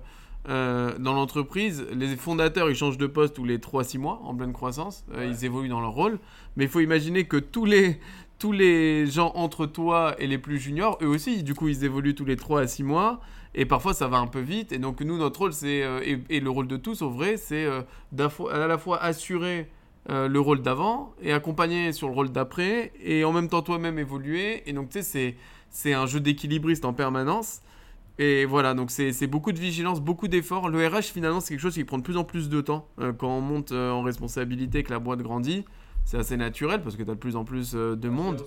euh, 0.49 0.99
dans 0.99 1.13
l'entreprise, 1.13 1.85
les 1.93 2.17
fondateurs, 2.17 2.71
ils 2.71 2.77
changent 2.77 2.97
de 2.97 3.07
poste 3.07 3.35
tous 3.35 3.45
les 3.45 3.59
3-6 3.59 3.99
mois 3.99 4.21
en 4.25 4.35
pleine 4.35 4.55
croissance, 4.55 5.05
Euh, 5.13 5.27
ils 5.27 5.45
évoluent 5.45 5.69
dans 5.69 5.83
leur 5.83 5.93
rôle, 5.93 6.19
mais 6.57 6.65
il 6.65 6.71
faut 6.71 6.81
imaginer 6.81 7.25
que 7.25 7.37
tous 7.37 7.67
les, 7.67 8.01
tous 8.39 8.53
les 8.53 9.07
gens 9.09 9.33
entre 9.35 9.67
toi 9.67 10.15
et 10.19 10.27
les 10.27 10.39
plus 10.39 10.59
juniors, 10.59 10.99
eux 11.03 11.09
aussi, 11.09 11.43
du 11.43 11.55
coup, 11.55 11.69
ils 11.69 11.85
évoluent 11.85 12.15
tous 12.15 12.25
les 12.25 12.37
3 12.37 12.63
à 12.63 12.67
6 12.67 12.83
mois, 12.83 13.21
et 13.57 13.67
parfois 13.67 13.95
ça 13.95 14.07
va 14.07 14.19
un 14.19 14.29
peu 14.29 14.41
vite, 14.41 14.71
et 14.71 14.79
donc 14.79 15.01
nous, 15.01 15.19
notre 15.19 15.41
rôle, 15.41 15.53
c'est, 15.53 15.83
euh, 15.83 16.01
et, 16.05 16.21
et 16.29 16.41
le 16.41 16.51
rôle 16.51 16.69
de 16.69 16.77
tous, 16.77 17.03
au 17.03 17.11
vrai, 17.11 17.37
c'est 17.37 17.65
euh, 17.65 17.83
à 18.53 18.67
la 18.69 18.79
fois 18.79 19.03
assurer 19.03 19.69
euh, 20.09 20.29
le 20.29 20.39
rôle 20.39 20.63
d'avant 20.63 21.15
et 21.21 21.33
accompagner 21.33 21.93
sur 21.93 22.07
le 22.07 22.15
rôle 22.15 22.31
d'après, 22.31 22.93
et 23.03 23.25
en 23.25 23.33
même 23.33 23.49
temps 23.49 23.63
toi-même 23.63 23.99
évoluer, 23.99 24.63
et 24.67 24.73
donc 24.73 24.89
tu 24.91 25.03
sais, 25.03 25.37
c'est, 25.69 25.93
un 25.93 26.07
jeu 26.07 26.21
d'équilibriste 26.21 26.85
en 26.85 26.93
permanence. 26.93 27.61
Et 28.19 28.45
voilà, 28.45 28.73
donc 28.73 28.93
c'est 28.93 29.27
beaucoup 29.27 29.53
de 29.53 29.59
vigilance, 29.59 30.01
beaucoup 30.01 30.29
d'efforts. 30.29 30.69
Le 30.69 30.87
RH, 30.87 31.03
finalement, 31.13 31.41
c'est 31.41 31.55
quelque 31.55 31.61
chose 31.61 31.75
qui 31.75 31.85
prend 31.85 31.99
de 31.99 32.03
plus 32.03 32.17
en 32.17 32.25
plus 32.25 32.49
de 32.49 32.61
temps 32.61 32.89
euh, 33.01 33.13
quand 33.13 33.29
on 33.29 33.41
monte 33.41 33.73
euh, 33.73 33.91
en 33.91 34.03
responsabilité, 34.03 34.85
que 34.85 34.93
la 34.93 35.01
boîte 35.01 35.21
grandit. 35.21 35.65
C'est 36.05 36.17
assez 36.17 36.37
naturel 36.37 36.83
parce 36.83 36.95
que 36.95 37.03
tu 37.03 37.11
as 37.11 37.15
de 37.15 37.19
plus 37.19 37.35
en 37.35 37.45
plus 37.45 37.73
de 37.73 38.09
monde. 38.09 38.43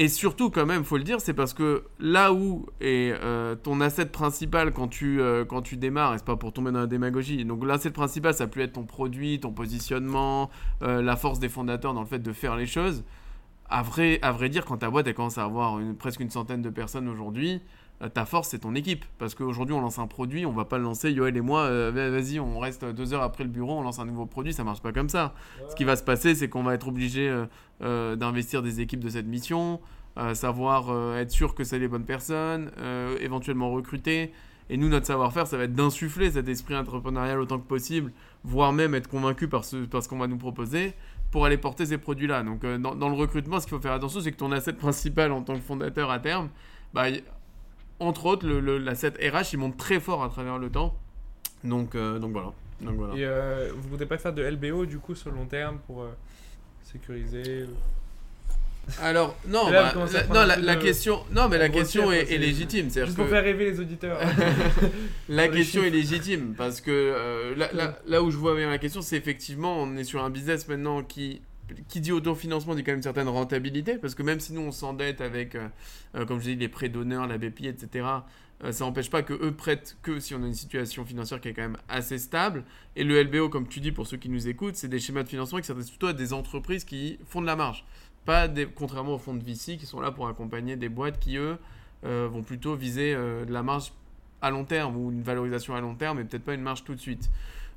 Et 0.00 0.08
surtout, 0.08 0.48
quand 0.48 0.64
même, 0.64 0.82
faut 0.82 0.96
le 0.96 1.04
dire, 1.04 1.20
c'est 1.20 1.34
parce 1.34 1.52
que 1.52 1.84
là 1.98 2.32
où 2.32 2.64
est 2.80 3.12
euh, 3.22 3.54
ton 3.54 3.82
asset 3.82 4.06
principal 4.06 4.72
quand 4.72 4.88
tu, 4.88 5.20
euh, 5.20 5.44
quand 5.44 5.60
tu 5.60 5.76
démarres, 5.76 6.14
et 6.14 6.16
c'est 6.16 6.24
pas 6.24 6.36
pour 6.36 6.54
tomber 6.54 6.72
dans 6.72 6.80
la 6.80 6.86
démagogie, 6.86 7.44
donc 7.44 7.66
l'asset 7.66 7.90
principal, 7.90 8.32
ça 8.32 8.46
peut 8.46 8.60
être 8.60 8.72
ton 8.72 8.84
produit, 8.84 9.40
ton 9.40 9.52
positionnement, 9.52 10.48
euh, 10.80 11.02
la 11.02 11.16
force 11.16 11.38
des 11.38 11.50
fondateurs 11.50 11.92
dans 11.92 12.00
le 12.00 12.06
fait 12.06 12.18
de 12.18 12.32
faire 12.32 12.56
les 12.56 12.64
choses. 12.64 13.04
À 13.68 13.82
vrai, 13.82 14.18
à 14.22 14.32
vrai 14.32 14.48
dire, 14.48 14.64
quand 14.64 14.78
ta 14.78 14.88
boîte 14.88 15.06
elle 15.06 15.12
commence 15.12 15.36
à 15.36 15.44
avoir 15.44 15.78
presque 15.98 16.20
une 16.20 16.30
centaine 16.30 16.62
de 16.62 16.70
personnes 16.70 17.06
aujourd'hui, 17.06 17.60
ta 18.08 18.24
force 18.24 18.48
c'est 18.48 18.60
ton 18.60 18.74
équipe. 18.74 19.04
Parce 19.18 19.34
qu'aujourd'hui 19.34 19.74
on 19.74 19.80
lance 19.80 19.98
un 19.98 20.06
produit, 20.06 20.46
on 20.46 20.52
va 20.52 20.64
pas 20.64 20.78
le 20.78 20.84
lancer, 20.84 21.10
Yoel 21.12 21.36
et 21.36 21.40
moi, 21.40 21.62
euh, 21.62 21.90
va- 21.94 22.10
vas-y, 22.10 22.40
on 22.40 22.58
reste 22.58 22.84
deux 22.84 23.12
heures 23.12 23.22
après 23.22 23.44
le 23.44 23.50
bureau, 23.50 23.78
on 23.78 23.82
lance 23.82 23.98
un 23.98 24.06
nouveau 24.06 24.26
produit, 24.26 24.52
ça 24.52 24.64
marche 24.64 24.80
pas 24.80 24.92
comme 24.92 25.08
ça. 25.08 25.34
Ce 25.68 25.74
qui 25.74 25.84
va 25.84 25.96
se 25.96 26.02
passer, 26.02 26.34
c'est 26.34 26.48
qu'on 26.48 26.62
va 26.62 26.74
être 26.74 26.88
obligé 26.88 27.28
euh, 27.28 27.44
euh, 27.82 28.16
d'investir 28.16 28.62
des 28.62 28.80
équipes 28.80 29.00
de 29.00 29.10
cette 29.10 29.26
mission, 29.26 29.80
euh, 30.18 30.34
savoir 30.34 30.90
euh, 30.90 31.18
être 31.18 31.30
sûr 31.30 31.54
que 31.54 31.62
c'est 31.64 31.78
les 31.78 31.88
bonnes 31.88 32.04
personnes, 32.06 32.70
euh, 32.78 33.16
éventuellement 33.20 33.70
recruter. 33.70 34.32
Et 34.72 34.76
nous, 34.76 34.88
notre 34.88 35.06
savoir-faire, 35.06 35.48
ça 35.48 35.56
va 35.56 35.64
être 35.64 35.74
d'insuffler 35.74 36.30
cet 36.30 36.46
esprit 36.48 36.76
entrepreneurial 36.76 37.40
autant 37.40 37.58
que 37.58 37.66
possible, 37.66 38.12
voire 38.44 38.72
même 38.72 38.94
être 38.94 39.08
convaincu 39.08 39.48
par 39.48 39.64
ce, 39.64 39.78
par 39.78 40.06
qu'on 40.06 40.18
va 40.18 40.28
nous 40.28 40.38
proposer 40.38 40.94
pour 41.32 41.44
aller 41.44 41.58
porter 41.58 41.86
ces 41.86 41.98
produits-là. 41.98 42.44
Donc, 42.44 42.62
euh, 42.64 42.78
dans, 42.78 43.08
le 43.08 43.14
recrutement, 43.16 43.58
ce 43.58 43.66
qu'il 43.66 43.76
faut 43.76 43.82
faire 43.82 43.92
attention, 43.92 44.20
c'est 44.20 44.30
que 44.30 44.36
ton 44.36 44.52
asset 44.52 44.72
principal 44.72 45.32
en 45.32 45.42
tant 45.42 45.54
que 45.54 45.60
fondateur 45.60 46.10
à 46.10 46.20
terme, 46.20 46.50
bah, 46.94 47.06
entre 48.00 48.26
autres, 48.26 48.46
le, 48.46 48.60
le- 48.60 48.78
l'asset 48.78 49.12
RH, 49.20 49.52
il 49.52 49.58
monte 49.58 49.76
très 49.76 50.00
fort 50.00 50.24
à 50.24 50.28
travers 50.28 50.58
le 50.58 50.70
temps. 50.70 50.96
Donc, 51.64 51.94
euh, 51.94 52.18
donc 52.18 52.32
voilà. 52.32 52.52
Donc 52.80 52.94
voilà. 52.96 53.14
Et 53.14 53.24
euh, 53.24 53.70
vous 53.76 53.88
voudrez 53.90 54.06
pas 54.06 54.16
faire 54.18 54.32
de 54.32 54.42
LBO 54.42 54.86
du 54.86 54.98
coup 54.98 55.14
sur 55.14 55.30
le 55.30 55.36
long 55.36 55.44
terme 55.46 55.78
pour 55.86 56.02
euh, 56.02 56.08
sécuriser 56.82 57.66
Alors, 59.00 59.36
non, 59.46 59.68
là, 59.70 59.92
bah, 59.94 60.06
la, 60.12 60.26
non, 60.26 60.46
la, 60.46 60.56
la 60.56 60.76
de- 60.76 60.82
question, 60.82 61.20
non, 61.32 61.48
mais 61.48 61.58
la 61.58 61.68
question 61.68 62.10
est, 62.10 62.32
est 62.32 62.38
légitime. 62.38 62.88
C'est-à-dire 62.90 63.06
Juste 63.06 63.16
pour 63.16 63.26
que- 63.26 63.30
faire 63.32 63.44
rêver 63.44 63.70
les 63.70 63.78
auditeurs. 63.80 64.18
La 65.28 65.48
question 65.48 65.84
est 65.84 65.90
légitime 65.90 66.54
parce 66.56 66.80
que 66.80 67.54
là, 67.56 67.68
là- 67.72 67.98
là 68.06 68.22
où 68.22 68.30
je 68.30 68.36
vois 68.36 68.56
bien 68.56 68.68
la 68.70 68.78
question, 68.78 69.00
c'est 69.02 69.16
effectivement, 69.16 69.76
on 69.80 69.96
est 69.96 70.04
sur 70.04 70.24
un 70.24 70.30
business 70.30 70.66
maintenant 70.66 71.02
qui, 71.04 71.40
qui 71.88 72.00
dit 72.00 72.12
autofinancement, 72.12 72.74
dit 72.74 72.82
quand 72.82 72.92
même 72.92 72.98
une 72.98 73.02
certaine 73.02 73.28
rentabilité 73.28 73.98
parce 73.98 74.14
que 74.14 74.22
même 74.22 74.40
si 74.40 74.52
nous 74.52 74.60
on 74.60 74.72
s'endette 74.72 75.20
avec, 75.20 75.54
euh, 75.54 75.68
euh, 76.14 76.24
comme 76.24 76.38
je 76.40 76.50
dis, 76.50 76.56
les 76.56 76.68
prêts 76.68 76.88
d'honneur, 76.88 77.26
la 77.26 77.38
BPI, 77.38 77.68
etc., 77.68 78.06
euh, 78.62 78.72
ça 78.72 78.84
n'empêche 78.84 79.10
pas 79.10 79.22
que 79.22 79.32
eux 79.32 79.52
prêtent 79.52 79.96
que 80.02 80.20
si 80.20 80.34
on 80.34 80.42
a 80.42 80.46
une 80.46 80.54
situation 80.54 81.04
financière 81.04 81.40
qui 81.40 81.48
est 81.48 81.54
quand 81.54 81.62
même 81.62 81.78
assez 81.88 82.18
stable. 82.18 82.64
Et 82.96 83.04
le 83.04 83.22
LBO, 83.22 83.48
comme 83.48 83.66
tu 83.66 83.80
dis, 83.80 83.92
pour 83.92 84.06
ceux 84.06 84.18
qui 84.18 84.28
nous 84.28 84.48
écoutent, 84.48 84.76
c'est 84.76 84.88
des 84.88 84.98
schémas 84.98 85.22
de 85.22 85.28
financement 85.28 85.58
qui 85.58 85.66
s'adressent 85.66 85.90
plutôt 85.90 86.08
à 86.08 86.12
des 86.12 86.32
entreprises 86.32 86.84
qui 86.84 87.18
font 87.26 87.40
de 87.40 87.46
la 87.46 87.56
marge. 87.56 87.84
Pas 88.26 88.48
contrairement 88.74 89.14
aux 89.14 89.18
fonds 89.18 89.34
de 89.34 89.42
VC 89.42 89.78
qui 89.78 89.86
sont 89.86 90.00
là 90.00 90.10
pour 90.10 90.28
accompagner 90.28 90.76
des 90.76 90.90
boîtes 90.90 91.18
qui, 91.18 91.36
eux, 91.38 91.56
vont 92.02 92.42
plutôt 92.42 92.76
viser 92.76 93.14
de 93.14 93.50
la 93.50 93.62
marge 93.62 93.92
à 94.42 94.50
long 94.50 94.64
terme 94.64 94.96
ou 94.96 95.10
une 95.10 95.22
valorisation 95.22 95.74
à 95.74 95.80
long 95.80 95.94
terme 95.94 96.20
et 96.20 96.24
peut-être 96.24 96.44
pas 96.44 96.54
une 96.54 96.60
marge 96.60 96.84
tout 96.84 96.94
de 96.94 97.00
suite. 97.00 97.30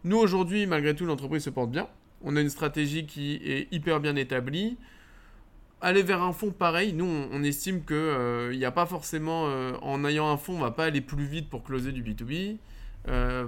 Nous, 0.04 0.18
aujourd'hui, 0.18 0.68
malgré 0.68 0.94
tout, 0.94 1.06
l'entreprise 1.06 1.44
se 1.44 1.50
porte 1.50 1.72
bien. 1.72 1.88
On 2.24 2.36
a 2.36 2.42
une 2.42 2.50
stratégie 2.50 3.06
qui 3.06 3.36
est 3.36 3.68
hyper 3.72 4.00
bien 4.00 4.16
établie. 4.16 4.78
Aller 5.82 6.02
vers 6.02 6.22
un 6.22 6.32
fonds 6.32 6.52
pareil, 6.52 6.94
nous, 6.94 7.06
on, 7.06 7.44
estime 7.44 7.84
qu'il 7.84 8.58
n'y 8.58 8.64
a 8.66 8.72
pas 8.72 8.86
forcément, 8.86 9.44
en 9.82 10.06
ayant 10.06 10.32
un 10.32 10.38
fonds, 10.38 10.56
on 10.56 10.60
va 10.60 10.72
pas 10.72 10.86
aller 10.86 11.02
plus 11.02 11.26
vite 11.26 11.50
pour 11.50 11.62
closer 11.62 11.92
du 11.92 12.02
B2B. 12.02 12.56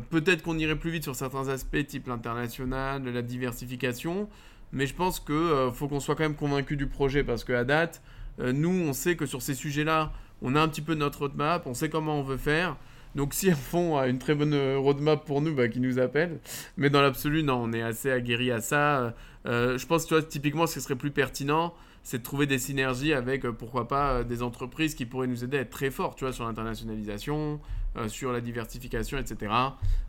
Peut-être 0.09 0.43
qu'on 0.43 0.57
irait 0.57 0.75
plus 0.75 0.91
vite 0.91 1.03
sur 1.03 1.15
certains 1.15 1.47
aspects, 1.47 1.87
type 1.87 2.07
l'international, 2.07 3.05
la 3.05 3.21
diversification. 3.21 4.27
Mais 4.75 4.87
je 4.87 4.93
pense 4.93 5.21
qu'il 5.21 5.33
euh, 5.33 5.71
faut 5.71 5.87
qu'on 5.87 6.01
soit 6.01 6.15
quand 6.15 6.23
même 6.23 6.35
convaincu 6.35 6.75
du 6.75 6.87
projet 6.87 7.23
parce 7.23 7.45
qu'à 7.45 7.63
date, 7.63 8.01
euh, 8.39 8.51
nous, 8.51 8.69
on 8.69 8.91
sait 8.91 9.15
que 9.15 9.25
sur 9.25 9.41
ces 9.41 9.53
sujets-là, 9.53 10.11
on 10.41 10.53
a 10.55 10.61
un 10.61 10.67
petit 10.67 10.81
peu 10.81 10.95
notre 10.95 11.19
roadmap, 11.19 11.65
on 11.65 11.73
sait 11.73 11.89
comment 11.89 12.19
on 12.19 12.23
veut 12.23 12.37
faire. 12.37 12.75
Donc 13.15 13.33
si 13.33 13.49
un 13.49 13.55
fond 13.55 13.97
a 13.97 14.07
une 14.07 14.19
très 14.19 14.35
bonne 14.35 14.53
euh, 14.53 14.77
roadmap 14.77 15.25
pour 15.25 15.41
nous, 15.41 15.55
bah, 15.55 15.67
qui 15.67 15.79
nous 15.79 15.99
appelle. 15.99 16.39
Mais 16.77 16.89
dans 16.89 17.01
l'absolu, 17.01 17.43
non, 17.43 17.61
on 17.63 17.73
est 17.73 17.81
assez 17.81 18.11
aguerri 18.11 18.51
à 18.51 18.61
ça. 18.61 19.15
je 19.45 19.85
pense, 19.85 20.05
tu 20.05 20.13
vois, 20.13 20.23
typiquement, 20.23 20.67
ce 20.67 20.75
qui 20.75 20.81
serait 20.81 20.95
plus 20.95 21.11
pertinent, 21.11 21.73
c'est 22.03 22.19
de 22.19 22.23
trouver 22.23 22.45
des 22.45 22.59
synergies 22.59 23.13
avec, 23.13 23.43
pourquoi 23.43 23.87
pas, 23.87 24.23
des 24.23 24.43
entreprises 24.43 24.93
qui 24.93 25.05
pourraient 25.05 25.27
nous 25.27 25.43
aider 25.43 25.57
à 25.57 25.61
être 25.61 25.71
très 25.71 25.89
forts, 25.89 26.15
tu 26.15 26.23
vois, 26.23 26.33
sur 26.33 26.45
l'internationalisation, 26.45 27.59
euh, 27.97 28.09
sur 28.09 28.33
la 28.33 28.41
diversification, 28.41 29.17
etc. 29.17 29.53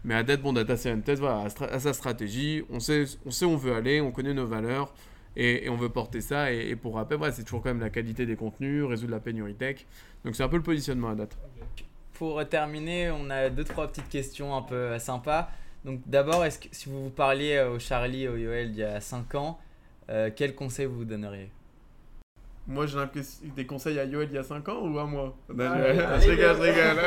Mais 0.03 0.15
à 0.15 0.24
date, 0.24 0.43
bon, 0.43 0.53
Data 0.53 0.77
Scientist, 0.77 1.20
voilà, 1.20 1.45
à, 1.70 1.78
sa 1.78 1.93
stratégie, 1.93 2.65
on 2.69 2.81
sait, 2.81 3.05
on 3.24 3.31
sait 3.31 3.45
où 3.45 3.51
on 3.51 3.57
veut 3.57 3.74
aller, 3.74 4.01
on 4.01 4.11
connaît 4.11 4.35
nos 4.35 4.47
valeurs 4.47 4.93
et, 5.37 5.69
on 5.69 5.77
veut 5.77 5.89
porter 5.89 6.20
ça. 6.20 6.53
Et, 6.53 6.74
pour 6.74 6.97
rappel, 6.97 7.20
c'est 7.33 7.45
toujours 7.45 7.62
quand 7.62 7.69
même 7.69 7.81
la 7.81 7.91
qualité 7.91 8.27
des 8.27 8.35
contenus, 8.35 8.83
résoudre 8.85 9.12
la 9.12 9.20
pénurie 9.20 9.55
tech. 9.55 9.87
Donc 10.24 10.35
c'est 10.35 10.43
un 10.43 10.49
peu 10.49 10.57
le 10.57 10.65
positionnement 10.65 11.11
à 11.11 11.15
date. 11.15 11.39
Pour 12.18 12.47
terminer, 12.48 13.10
on 13.10 13.28
a 13.30 13.51
deux, 13.51 13.64
trois 13.64 13.88
petites 13.88 14.09
questions 14.09 14.56
un 14.56 14.62
peu 14.62 14.98
sympas. 14.98 15.51
Donc 15.84 16.01
d'abord, 16.06 16.44
est-ce 16.44 16.59
que 16.59 16.68
si 16.72 16.88
vous 16.88 17.05
vous 17.05 17.10
parliez 17.10 17.60
au 17.60 17.78
Charlie, 17.78 18.26
au 18.26 18.36
Yoel 18.36 18.70
il 18.70 18.76
y 18.76 18.82
a 18.82 19.01
5 19.01 19.34
ans, 19.36 19.59
euh, 20.09 20.30
quel 20.34 20.55
conseil 20.55 20.86
vous 20.86 21.05
donneriez? 21.05 21.51
Moi, 22.66 22.86
j'ai 22.86 22.98
des 23.55 23.66
conseils 23.66 23.98
à 24.01 24.05
Yoel 24.05 24.28
il 24.30 24.34
y 24.34 24.38
a 24.38 24.43
5 24.43 24.68
ans 24.68 24.80
ou 24.80 24.98
à 24.98 25.05
moi? 25.05 25.36
Je, 25.48 25.55
rigole, 26.30 26.56
je 26.56 26.62
rigole. 26.62 26.98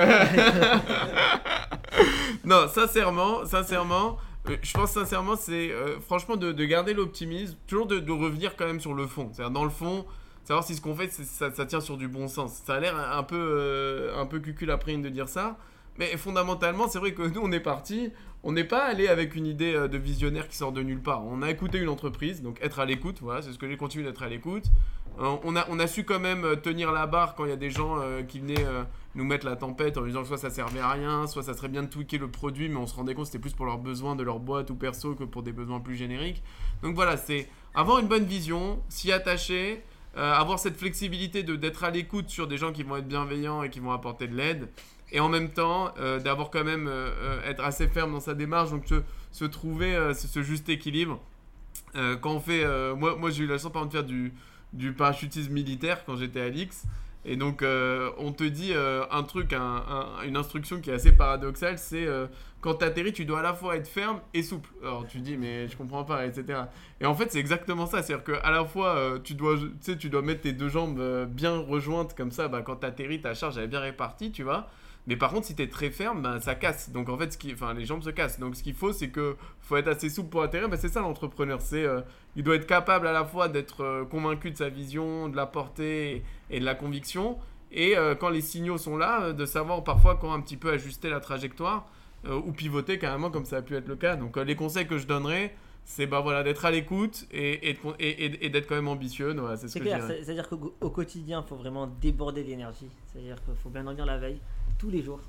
non, 2.45 2.68
sincèrement, 2.69 3.45
sincèrement, 3.45 4.18
euh, 4.49 4.56
je 4.61 4.73
pense 4.73 4.91
sincèrement, 4.91 5.36
c'est 5.36 5.72
euh, 5.72 5.99
franchement 5.99 6.38
de, 6.38 6.52
garder 6.64 6.94
l'optimisme, 6.94 7.57
toujours 7.68 7.88
de, 7.88 8.11
revenir 8.11 8.56
quand 8.56 8.68
même 8.68 8.80
sur 8.80 8.94
le 8.94 9.07
fond. 9.07 9.30
C'est-à-dire, 9.34 9.52
dans 9.52 9.65
le 9.65 9.69
fond, 9.69 10.06
savoir 10.44 10.66
si 10.66 10.76
ce 10.76 10.82
qu'on 10.82 10.95
fait, 10.95 11.10
ça, 11.10 11.66
tient 11.66 11.82
sur 11.82 11.98
du 11.98 12.07
bon 12.07 12.28
sens. 12.28 12.61
Ça 12.66 12.76
a 12.76 12.80
l'air 12.80 12.95
un 12.98 13.24
peu, 13.24 13.38
euh, 13.38 14.20
un 14.20 14.26
peu 14.26 14.40
cucul 14.40 14.72
après 14.72 14.95
de 14.95 15.10
dire 15.10 15.30
ça. 15.30 15.57
Mais 15.98 16.16
fondamentalement, 16.18 16.88
c'est 16.88 16.99
vrai 16.99 17.14
que 17.14 17.24
nous, 17.24 17.41
on 17.41 17.52
est 17.52 17.60
parti. 17.60 18.11
On 18.44 18.53
n'est 18.53 18.64
pas 18.64 18.86
allé 18.86 19.10
avec 19.10 19.36
une 19.36 19.45
idée 19.45 19.74
de 19.74 19.98
visionnaire 19.98 20.48
qui 20.48 20.56
sort 20.56 20.72
de 20.72 20.82
nulle 20.82 21.02
part. 21.02 21.26
On 21.26 21.41
a 21.41 21.49
écouté 21.49 21.78
une 21.78 21.90
entreprise, 21.90 22.41
donc 22.41 22.57
être 22.61 22.80
à 22.80 22.86
l'écoute, 22.86 23.18
voilà, 23.22 23.41
c'est 23.41 23.52
ce 23.52 23.57
que 23.57 23.68
j'ai 23.68 23.76
continué 23.76 24.06
d'être 24.06 24.24
à 24.24 24.30
l'écoute. 24.30 24.64
Euh, 25.20 25.36
on, 25.44 25.56
a, 25.56 25.66
on 25.70 25.80
a 25.80 25.88
su 25.88 26.06
quand 26.06 26.20
même 26.20 26.45
euh, 26.45 26.56
tenir 26.56 26.91
la 26.91 27.06
barre 27.06 27.36
quand 27.36 27.44
il 27.44 27.49
y 27.49 27.53
a 27.53 27.57
des 27.57 27.70
gens 27.70 27.99
euh, 27.99 28.22
qui 28.24 28.40
venaient 28.40 28.66
nous 29.16 29.26
mettre 29.26 29.45
la 29.45 29.56
tempête 29.56 29.98
en 29.98 30.03
disant 30.03 30.22
que 30.22 30.28
soit 30.28 30.38
ça 30.38 30.49
servait 30.49 30.80
à 30.80 30.91
rien, 30.91 31.28
soit 31.28 31.44
ça 31.44 31.53
serait 31.53 31.68
bien 31.68 31.84
de 31.84 31.88
tweaker 31.88 32.20
le 32.20 32.30
produit, 32.30 32.70
mais 32.70 32.78
on 32.78 32.88
se 32.88 32.95
rendait 32.95 33.14
compte 33.14 33.26
que 33.26 33.32
c'était 33.32 33.41
plus 33.41 33.53
pour 33.53 33.66
leurs 33.66 33.80
besoins 33.80 34.16
de 34.16 34.24
leur 34.24 34.40
boîte 34.40 34.70
ou 34.70 34.76
perso 34.76 35.16
que 35.16 35.24
pour 35.24 35.44
des 35.44 35.52
besoins 35.52 35.80
plus 35.80 35.95
génériques. 35.95 36.41
Donc 36.84 36.95
voilà, 36.95 37.18
c'est 37.18 37.49
avoir 37.74 37.99
une 37.99 38.07
bonne 38.07 38.26
vision, 38.26 38.82
s'y 38.88 39.11
attacher, 39.11 39.84
avoir 40.15 40.60
cette 40.60 40.76
flexibilité 40.76 41.44
d'être 41.44 41.84
à 41.84 41.91
l'écoute 41.91 42.30
sur 42.30 42.48
des 42.48 42.57
gens 42.57 42.72
qui 42.72 42.84
vont 42.84 42.98
être 42.98 43.07
bienveillants 43.07 43.64
et 43.64 43.69
qui 43.69 43.80
vont 43.80 43.91
apporter 43.91 44.27
de 44.27 44.36
l'aide, 44.36 44.69
et 45.11 45.19
en 45.19 45.30
même 45.30 45.49
temps 45.49 45.94
d'avoir 46.23 46.49
quand 46.49 46.64
même 46.64 46.91
être 47.45 47.64
assez 47.64 47.88
ferme 47.88 48.11
dans 48.11 48.19
sa 48.19 48.34
démarche, 48.34 48.72
donc 48.72 48.86
se, 49.31 49.45
trouver 49.45 49.98
ce, 50.14 50.41
juste 50.41 50.68
équilibre. 50.68 51.22
quand 51.94 52.31
on 52.31 52.40
fait, 52.40 52.65
moi, 52.95 53.15
moi 53.15 53.30
j'ai 53.30 53.44
eu 53.44 53.48
la 53.48 53.57
chance 53.57 53.72
par 53.72 53.84
exemple 53.84 54.07
de 54.07 54.14
faire 54.14 54.18
du 54.18 54.34
du 54.73 54.94
parachutisme 54.94 55.52
militaire 55.52 56.06
quand 56.06 56.15
j'étais 56.15 56.41
à 56.41 56.49
l'X. 56.49 56.86
Et 57.26 57.36
donc, 57.36 57.62
euh, 57.62 58.12
on 58.18 58.32
te 58.32 58.44
dit 58.44 58.72
euh, 58.74 59.04
un 59.12 59.24
truc, 59.24 59.54
une 59.54 60.38
instruction 60.38 60.80
qui 60.80 60.90
est 60.90 60.94
assez 60.94 61.12
paradoxale, 61.12 61.78
c'est 61.78 62.06
euh, 62.06 62.28
quand 62.62 62.76
tu 62.76 62.86
atterris, 62.86 63.12
tu 63.12 63.26
dois 63.26 63.40
à 63.40 63.44
la 63.44 63.54
fois 63.54 63.76
être 63.76 63.88
ferme 63.88 64.22
et 64.34 64.41
souple. 64.41 64.70
Alors, 64.82 65.06
tu 65.06 65.20
dis, 65.20 65.36
mais 65.36 65.68
je 65.68 65.76
comprends 65.76 66.06
pas, 66.06 66.26
etc. 66.26 66.62
Et 67.02 67.06
en 67.06 67.16
fait, 67.16 67.32
c'est 67.32 67.40
exactement 67.40 67.88
ça. 67.88 68.02
C'est-à-dire 68.02 68.24
qu'à 68.24 68.52
la 68.52 68.66
fois, 68.66 69.20
tu, 69.24 69.34
dois, 69.34 69.56
tu 70.00 70.10
dois 70.10 70.22
mettre 70.22 70.41
tes 70.41 70.54
deux 70.54 70.70
jambes 70.70 71.26
bien 71.26 71.58
rejointes, 71.58 72.16
comme 72.16 72.32
ça, 72.32 72.48
bah, 72.48 72.62
quand 72.62 72.78
tu 72.78 72.86
atterris, 72.86 73.22
ta 73.22 73.34
charge, 73.34 73.58
est 73.58 73.68
bien 73.68 73.80
répartie, 73.80 74.32
tu 74.32 74.44
vois. 74.44 74.70
Mais 75.08 75.16
par 75.16 75.32
contre, 75.32 75.48
si 75.48 75.56
tu 75.56 75.64
es 75.64 75.68
très 75.68 75.90
ferme, 75.90 76.22
ben, 76.22 76.40
ça 76.40 76.56
casse. 76.56 76.91
Donc 76.91 77.10
en 77.10 77.18
fait, 77.18 77.38
les 77.76 77.86
jambes 77.86 78.04
se 78.04 78.10
cassent. 78.12 78.40
Donc 78.40 78.56
ce 78.56 78.64
qu'il 78.64 78.76
faut, 78.76 78.94
c'est 78.94 79.10
que 79.10 79.36
faut 79.62 79.76
être 79.78 79.88
assez 79.88 80.10
souple 80.10 80.30
pour 80.30 80.44
atterrir. 80.44 80.70
Ben, 80.70 80.78
c'est 80.78 80.90
ça 80.90 81.02
l'entrepreneur. 81.02 81.62
C'est, 81.62 81.86
il 82.36 82.44
doit 82.44 82.56
être 82.56 82.68
capable 82.68 83.08
à 83.08 83.12
la 83.12 83.26
fois 83.26 83.50
d'être 83.50 83.84
euh, 83.84 84.06
convaincu 84.06 84.52
de 84.52 84.58
sa 84.58 84.70
vision, 84.70 85.30
de 85.30 85.36
la 85.36 85.46
portée 85.46 86.24
et, 86.50 86.60
de 86.60 86.66
la 86.66 86.76
conviction. 86.76 87.38
Et 87.72 87.98
euh, 87.98 88.16
quand 88.16 88.30
les 88.30 88.42
signaux 88.42 88.78
sont 88.78 88.98
là, 88.98 89.34
de 89.34 89.46
savoir 89.46 89.84
parfois 89.84 90.16
quand 90.16 90.34
un 90.34 90.42
petit 90.42 90.58
peu 90.58 90.72
ajuster 90.72 91.10
la 91.10 91.20
trajectoire 91.20 91.88
ou 92.28 92.52
pivoter 92.52 93.00
carrément 93.00 93.32
comme 93.32 93.46
ça 93.46 93.58
a 93.58 93.62
pu 93.62 93.78
être 93.78 93.88
le 93.88 93.96
cas. 93.96 94.18
Donc 94.18 94.36
les 94.36 94.56
conseils 94.58 94.86
que 94.86 94.98
je 94.98 95.08
donnerais, 95.08 95.56
c'est 95.86 96.06
bah 96.06 96.20
voilà 96.20 96.44
d'être 96.44 96.66
à 96.66 96.72
l'écoute 96.72 97.26
et, 97.32 97.70
et, 97.70 98.46
et, 98.46 98.50
d'être 98.50 98.68
quand 98.68 98.76
même 98.76 98.90
ambitieux. 98.90 99.34
c'est 99.56 99.80
clair, 99.80 100.06
c'est-à-dire 100.06 100.50
qu'au 100.50 100.90
quotidien, 100.90 101.44
il 101.46 101.48
faut 101.48 101.56
vraiment 101.56 101.88
déborder 101.88 102.44
d'énergie. 102.44 102.90
C'est-à-dire 103.08 103.42
qu'il 103.46 103.56
faut 103.56 103.70
bien 103.70 103.86
dormir 103.86 104.06
la 104.06 104.18
veille 104.18 104.42
tous 104.78 104.90
les 104.90 105.02
jours. 105.02 105.22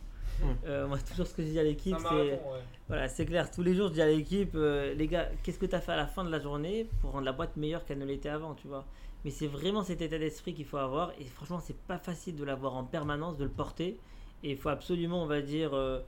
Euh, 0.67 0.87
moi, 0.87 0.99
toujours 0.99 1.27
ce 1.27 1.35
que 1.35 1.43
je 1.43 1.49
dis 1.49 1.59
à 1.59 1.63
l'équipe, 1.65 1.97
c'est. 1.99 2.41
Voilà, 2.89 3.09
c'est 3.09 3.25
clair, 3.25 3.51
tous 3.51 3.63
les 3.63 3.75
jours, 3.75 3.89
je 3.89 3.95
dis 3.95 4.03
à 4.03 4.07
l'équipe, 4.09 4.53
euh, 4.55 4.95
les 4.95 5.07
gars, 5.07 5.29
qu'est-ce 5.43 5.59
que 5.59 5.67
tu 5.67 5.75
as 5.75 5.81
fait 5.81 5.93
à 5.93 5.97
la 5.97 6.07
fin 6.07 6.25
de 6.25 6.31
la 6.31 6.41
journée 6.41 6.89
pour 7.01 7.13
rendre 7.13 7.25
la 7.25 7.33
boîte 7.33 7.57
meilleure 7.57 7.85
qu'elle 7.85 7.99
ne 7.99 8.05
l'était 8.05 8.29
avant, 8.29 8.55
tu 8.55 8.67
vois? 8.67 8.85
Mais 9.25 9.31
c'est 9.31 9.47
vraiment 9.47 9.83
cet 9.85 10.01
état 10.01 10.19
d'esprit 10.19 10.55
qu'il 10.55 10.65
faut 10.65 10.79
avoir, 10.79 11.13
et 11.21 11.25
franchement, 11.25 11.61
c'est 11.61 11.77
pas 11.77 11.99
facile 11.99 12.37
de 12.37 12.45
l'avoir 12.45 12.75
en 12.75 12.85
permanence, 12.85 13.37
de 13.37 13.45
le 13.45 13.51
porter, 13.51 13.99
et 14.43 14.51
il 14.51 14.57
faut 14.57 14.71
absolument, 14.71 15.23
on 15.23 15.27
va 15.27 15.41
dire, 15.41 15.71
euh, 15.75 16.01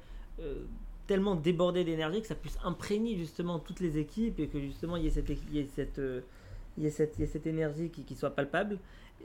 tellement 1.06 1.36
déborder 1.36 1.84
d'énergie 1.84 2.20
que 2.20 2.26
ça 2.26 2.34
puisse 2.34 2.58
imprégner 2.64 3.16
justement 3.16 3.58
toutes 3.58 3.80
les 3.80 3.98
équipes, 3.98 4.40
et 4.40 4.48
que 4.48 4.58
justement, 4.58 4.96
il 4.96 5.04
y 5.04 5.06
ait 5.06 5.10
cette, 5.10 5.28
il 5.28 5.54
y 5.54 5.58
ait 5.60 5.68
cette, 5.72 6.00
il 6.78 6.82
y 6.82 6.86
ait 6.86 6.90
cette, 6.90 7.16
il 7.18 7.20
y 7.20 7.24
ait 7.24 7.28
cette 7.28 7.46
énergie 7.46 7.90
qui, 7.90 8.02
qui 8.02 8.16
soit 8.16 8.30
palpable, 8.30 8.78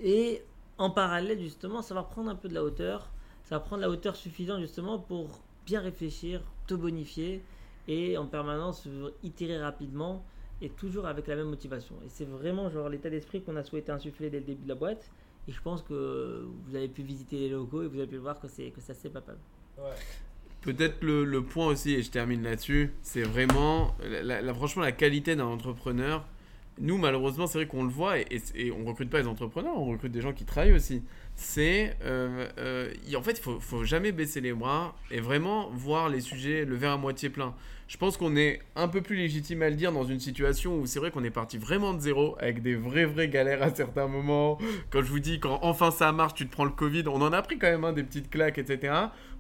et 0.04 0.44
en 0.78 0.92
parallèle, 0.92 1.40
justement, 1.40 1.82
savoir 1.82 2.08
prendre 2.08 2.30
un 2.30 2.36
peu 2.36 2.50
de 2.50 2.54
la 2.54 2.64
hauteur 2.64 3.10
ça 3.48 3.56
va 3.56 3.60
prendre 3.62 3.82
la 3.82 3.90
hauteur 3.90 4.18
suffisante 4.18 4.60
justement 4.60 5.00
pour 5.00 5.40
bien 5.66 5.80
réfléchir, 5.80 6.42
te 6.68 6.74
bonifier 6.74 7.42
et 7.88 8.18
en 8.18 8.26
permanence 8.26 8.86
itérer 9.24 9.58
rapidement 9.58 10.26
et 10.62 10.70
toujours 10.70 11.06
avec 11.06 11.28
la 11.28 11.38
même 11.38 11.48
motivation. 11.48 11.96
Et 12.06 12.10
c'est 12.10 12.26
vraiment 12.26 12.70
genre 12.70 12.90
l'état 12.90 13.10
d'esprit 13.10 13.42
qu'on 13.42 13.56
a 13.56 13.64
souhaité 13.64 13.94
insuffler 13.94 14.30
dès 14.30 14.40
le 14.40 14.46
début 14.46 14.64
de 14.64 14.68
la 14.68 14.76
boîte. 14.76 15.10
Et 15.48 15.54
je 15.54 15.62
pense 15.62 15.82
que 15.82 16.46
vous 16.66 16.76
avez 16.76 16.90
pu 16.90 17.04
visiter 17.04 17.38
les 17.38 17.50
locaux 17.50 17.84
et 17.84 17.88
vous 17.88 17.98
avez 18.00 18.08
pu 18.08 18.18
voir 18.18 18.38
que, 18.38 18.50
c'est, 18.50 18.70
que 18.72 18.82
ça 18.82 18.94
c'est 18.94 19.10
pas 19.10 19.24
Ouais. 19.78 19.84
Peut-être 20.62 21.02
le, 21.02 21.24
le, 21.24 21.44
point 21.44 21.68
aussi, 21.68 21.94
et 21.94 22.02
je 22.02 22.10
termine 22.10 22.44
là-dessus, 22.44 22.92
c'est 23.02 23.22
vraiment, 23.22 23.96
la, 24.04 24.54
franchement, 24.54 24.82
la 24.82 24.92
qualité 24.92 25.36
d'un 25.36 25.46
entrepreneur. 25.46 26.26
Nous, 26.80 26.98
malheureusement, 26.98 27.48
c'est 27.48 27.58
vrai 27.60 27.68
qu'on 27.68 27.84
le 27.84 27.90
voit, 27.90 28.20
et, 28.20 28.28
et, 28.56 28.72
on 28.72 28.86
recrute 28.86 29.10
pas 29.10 29.20
les 29.20 29.28
entrepreneurs, 29.28 29.74
on 29.78 29.86
recrute 29.86 30.12
des 30.12 30.22
gens 30.22 30.34
qui 30.34 30.46
travaillent 30.46 30.74
aussi. 30.74 31.04
C'est 31.36 31.96
euh, 32.04 32.48
euh, 32.58 32.92
en 33.16 33.22
fait 33.22 33.34
il 33.34 33.42
faut, 33.42 33.60
faut 33.60 33.84
jamais 33.84 34.12
baisser 34.12 34.42
les 34.42 34.54
bras 34.54 34.96
et 35.12 35.20
vraiment 35.20 35.70
voir 35.70 36.10
les 36.10 36.20
sujets 36.20 36.66
le 36.66 36.76
verre 36.76 36.94
à 36.94 36.98
moitié 36.98 37.30
plein. 37.30 37.54
Je 37.88 37.96
pense 37.96 38.18
qu'on 38.18 38.36
est 38.36 38.60
un 38.76 38.88
peu 38.88 39.02
plus 39.02 39.16
légitime 39.16 39.62
à 39.62 39.70
le 39.70 39.76
dire 39.76 39.92
dans 39.92 40.04
une 40.04 40.20
situation 40.20 40.80
où 40.80 40.88
c'est 40.88 40.98
vrai 40.98 41.12
qu'on 41.12 41.24
est 41.24 41.30
parti 41.30 41.60
vraiment 41.60 41.94
de 41.94 42.00
zéro 42.00 42.36
avec 42.40 42.64
des 42.64 42.76
vraies 42.76 43.06
vraies 43.06 43.30
galères 43.30 43.62
à 43.62 43.74
certains 43.74 44.08
moments. 44.08 44.58
Quand 44.90 45.04
je 45.04 45.10
vous 45.12 45.20
dis 45.20 45.40
quand 45.40 45.60
enfin 45.62 45.92
ça 45.92 46.12
marche 46.12 46.34
tu 46.34 46.48
te 46.48 46.52
prends 46.52 46.66
le 46.66 46.72
covid 46.72 47.04
on 47.06 47.22
en 47.22 47.32
a 47.32 47.42
pris 47.44 47.60
quand 47.60 47.70
même 47.70 47.86
hein, 47.86 47.94
des 47.94 48.04
petites 48.04 48.32
claques 48.32 48.58
etc 48.58 48.94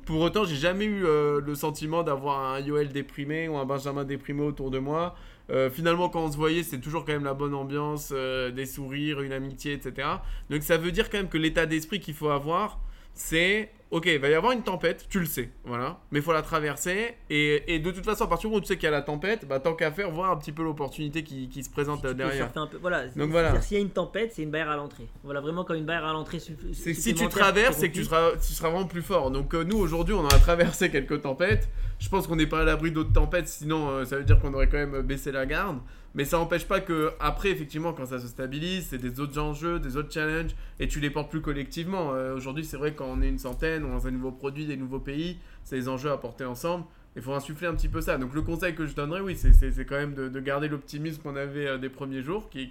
pour 0.05 0.22
autant 0.22 0.45
j'ai 0.45 0.55
jamais 0.55 0.85
eu 0.85 1.03
euh, 1.03 1.41
le 1.41 1.55
sentiment 1.55 2.03
d'avoir 2.03 2.53
un 2.53 2.59
Yoel 2.61 2.89
déprimé 2.89 3.49
ou 3.49 3.57
un 3.57 3.65
Benjamin 3.65 4.05
déprimé 4.05 4.43
autour 4.43 4.72
de 4.72 4.80
moi 4.80 5.15
euh, 5.49 5.69
finalement, 5.69 6.10
quand 6.10 6.24
on 6.24 6.32
se 6.32 6.38
voyait, 6.38 6.64
c'est 6.64 6.80
toujours 6.80 7.06
quand 7.06 7.14
même 7.14 7.24
la 7.24 7.34
bonne 7.34 7.53
ambiance, 7.53 8.11
euh, 8.14 8.52
des 8.52 8.65
sourires, 8.65 9.22
une 9.22 9.34
amitié, 9.34 9.74
etc. 9.74 10.07
Donc 10.49 10.64
ça 10.64 10.78
veut 10.78 10.91
dire 10.91 11.10
quand 11.10 11.18
même 11.18 11.30
que 11.30 11.38
l'état 11.38 11.65
d'esprit 11.65 11.99
qu'il 11.99 12.14
faut 12.14 12.30
avoir, 12.30 12.80
c'est 13.14 13.72
ok, 13.90 14.06
il 14.07 14.19
va 14.19 14.30
y 14.30 14.34
avoir 14.34 14.52
une 14.52 14.64
tempête, 14.64 15.06
tu 15.10 15.19
le 15.19 15.26
sais, 15.26 15.49
voilà, 15.64 15.99
mais 16.11 16.19
il 16.19 16.22
faut 16.22 16.34
la 16.34 16.41
traverser. 16.41 17.15
Et, 17.30 17.80
de 17.80 17.91
toute 17.91 18.03
façon, 18.03 18.26
à 18.26 18.28
partir 18.28 18.49
du 18.49 18.52
moment 18.52 18.57
où 18.60 18.61
tu 18.61 18.68
sais 18.68 18.76
qu'il 18.76 18.86
y 18.86 18.88
a 18.88 18.91
la 18.91 19.02
tempête, 19.02 19.48
bah, 19.48 19.60
tant 19.60 19.74
qu'à 19.74 19.91
faire, 19.91 20.11
voir 20.11 20.32
un 20.32 20.38
petit 20.38 20.52
peu 20.52 20.64
l'opportunité 20.64 21.24
qui, 21.24 21.64
se 21.64 21.69
présente 21.69 22.06
derrière. 22.06 22.52
voilà, 22.82 23.07
Donc 23.07 23.30
voilà. 23.32 23.60
S'il 23.61 23.78
y 23.78 23.80
a 23.80 23.84
une 23.84 23.90
tempête, 23.90 24.34
c'est 24.34 24.44
une 24.44 24.52
barrière 24.52 24.72
à 24.72 24.76
l'entrée. 24.76 25.07
Voilà, 25.24 25.41
vraiment 25.41 25.64
comme 25.64 25.78
une 25.78 25.86
barrière 25.86 26.10
à 26.10 26.14
l'entrée. 26.14 26.40
Si 26.40 27.14
tu 27.14 27.28
traverses, 27.28 27.78
c'est 27.78 27.90
que 27.90 27.95
tu 27.95 28.03
seras, 28.03 28.32
tu 28.34 28.53
seras 28.53 28.69
vraiment 28.69 28.88
plus 28.88 29.02
fort. 29.02 29.32
Donc 29.32 29.53
euh, 29.53 29.64
nous, 29.64 29.78
aujourd'hui, 29.78 30.14
on 30.14 30.26
a 30.26 30.40
traversé 30.40 30.90
quelques 30.91 31.22
tempêtes. 31.22 31.69
Je 31.99 32.10
pense 32.10 32.28
qu'on 32.28 32.36
n'est 32.36 32.48
pas 32.48 32.61
à 32.61 32.64
l'abri 32.64 32.91
d'autres 32.91 33.14
tempêtes, 33.14 33.48
sinon 33.48 33.90
euh, 33.90 34.06
ça 34.06 34.18
veut 34.18 34.24
dire 34.24 34.40
qu'on 34.40 34.53
aurait 34.53 34.69
quand 34.69 34.78
même 34.78 35.02
baissé 35.02 35.32
la 35.32 35.45
garde. 35.45 35.80
Mais 36.14 36.26
ça 36.26 36.38
n'empêche 36.38 36.65
pas 36.65 36.80
que 36.80 37.11
après, 37.19 37.49
effectivement, 37.49 37.94
quand 37.94 38.06
ça 38.06 38.19
se 38.19 38.28
stabilise, 38.28 38.88
c'est 38.90 38.98
des 38.98 39.19
autres 39.19 39.40
enjeux, 39.40 39.80
des 39.80 39.98
autres 39.98 40.11
challenges, 40.11 40.56
et 40.80 40.88
tu 40.88 40.99
les 40.99 41.10
portes 41.10 41.30
plus 41.30 41.41
collectivement. 41.41 42.14
Euh, 42.14 42.36
aujourd'hui, 42.36 42.65
c'est 42.65 42.78
vrai 42.78 42.94
quand 42.94 43.06
on 43.06 43.22
est 43.22 43.30
une 43.30 43.40
centaine, 43.40 43.84
on 43.84 43.90
lance 43.90 44.06
un 44.06 44.11
nouveau 44.11 44.32
produit, 44.32 44.65
des 44.65 44.78
nouveaux 44.78 44.99
pays, 44.99 45.40
c'est 45.64 45.76
des 45.76 45.90
enjeux 45.90 46.11
à 46.11 46.18
porter 46.18 46.45
ensemble. 46.45 46.86
Il 47.15 47.24
faut 47.24 47.34
insuffler 47.34 47.68
un 47.68 47.74
petit 47.74 47.90
peu 47.90 48.02
ça. 48.02 48.18
Donc 48.19 48.36
le 48.36 48.44
conseil 48.44 48.76
que 48.76 48.86
je 48.86 48.94
donnerais, 48.94 49.22
oui, 49.22 49.36
c'est 49.36 49.86
quand 49.86 49.95
même 49.95 50.14
de, 50.14 50.40
garder 50.40 50.68
l'optimisme 50.68 51.22
qu'on 51.24 51.36
avait 51.36 51.68
euh, 51.68 51.78
des 51.80 51.90
premiers 51.90 52.22
jours, 52.22 52.49
qui, 52.49 52.69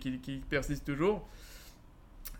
persiste 0.48 0.84
toujours. 0.84 1.28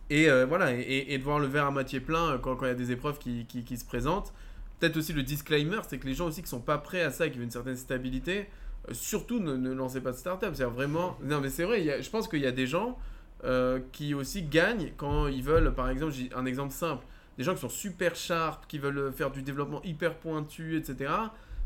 Et 0.09 0.29
voilà, 0.49 0.73
et, 0.73 1.19
de 1.19 1.23
voir 1.25 1.41
le 1.41 1.49
verre 1.49 1.67
à 1.67 1.73
moitié 1.73 1.99
plein 1.99 2.39
quand 2.39 2.57
il 2.63 2.69
y 2.69 2.71
a 2.71 2.75
des 2.75 2.93
épreuves 2.93 3.19
qui 3.19 3.77
se 3.77 3.85
présentent. 3.85 4.33
Peut-être 4.79 4.97
aussi 4.97 5.13
le 5.13 5.23
disclaimer, 5.23 5.81
c'est 5.89 5.99
que 5.99 6.07
les 6.07 6.15
gens 6.15 6.27
aussi 6.27 6.43
qui 6.43 6.49
sont 6.49 6.61
pas 6.61 6.79
prêts 6.79 7.03
à 7.03 7.11
ça, 7.11 7.29
qui 7.29 7.37
veulent 7.37 7.45
une 7.45 7.51
certaine 7.51 7.77
stabilité, 7.77 8.47
surtout 8.93 9.41
ne, 9.41 9.73
lancez 9.73 10.01
pas 10.01 10.13
de 10.13 10.17
start-up. 10.17 10.53
C'est 10.55 10.65
vraiment. 10.65 11.17
Non, 11.23 11.41
mais 11.41 11.51
c'est 11.51 11.65
vrai, 11.65 12.03
je 12.03 12.11
pense 12.11 12.29
qu'il 12.29 12.41
y 12.41 12.47
a 12.47 12.53
des 12.53 12.67
gens 12.67 12.99
euh, 13.45 13.81
qui 13.93 14.15
aussi 14.15 14.43
gagnent 14.43 14.93
quand 14.97 15.29
ils 15.29 15.43
veulent, 15.43 15.75
par 15.75 15.89
exemple, 15.91 16.15
un 16.35 16.47
exemple 16.47 16.73
simple, 16.73 17.05
des 17.39 17.45
gens 17.45 17.55
qui 17.55 17.61
sont 17.61 17.69
super 17.69 18.17
sharp, 18.17 18.67
qui 18.67 18.79
veulent 18.79 19.13
faire 19.13 19.31
du 19.31 19.43
développement 19.43 19.83
hyper 19.83 20.15
pointu, 20.15 20.77
etc. 20.77 21.13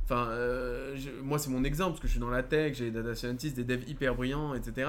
Enfin, 0.05 0.29
euh, 0.31 0.97
moi, 1.23 1.39
c'est 1.39 1.51
mon 1.51 1.65
exemple, 1.65 1.93
parce 1.93 2.01
que 2.01 2.07
je 2.09 2.13
suis 2.13 2.21
dans 2.21 2.31
la 2.31 2.43
tech, 2.43 2.77
j'ai 2.77 2.91
des 2.91 3.03
data 3.03 3.15
scientists, 3.15 3.57
des 3.57 3.65
devs 3.65 3.89
hyper 3.89 4.15
brillants, 4.15 4.55
etc. 4.55 4.89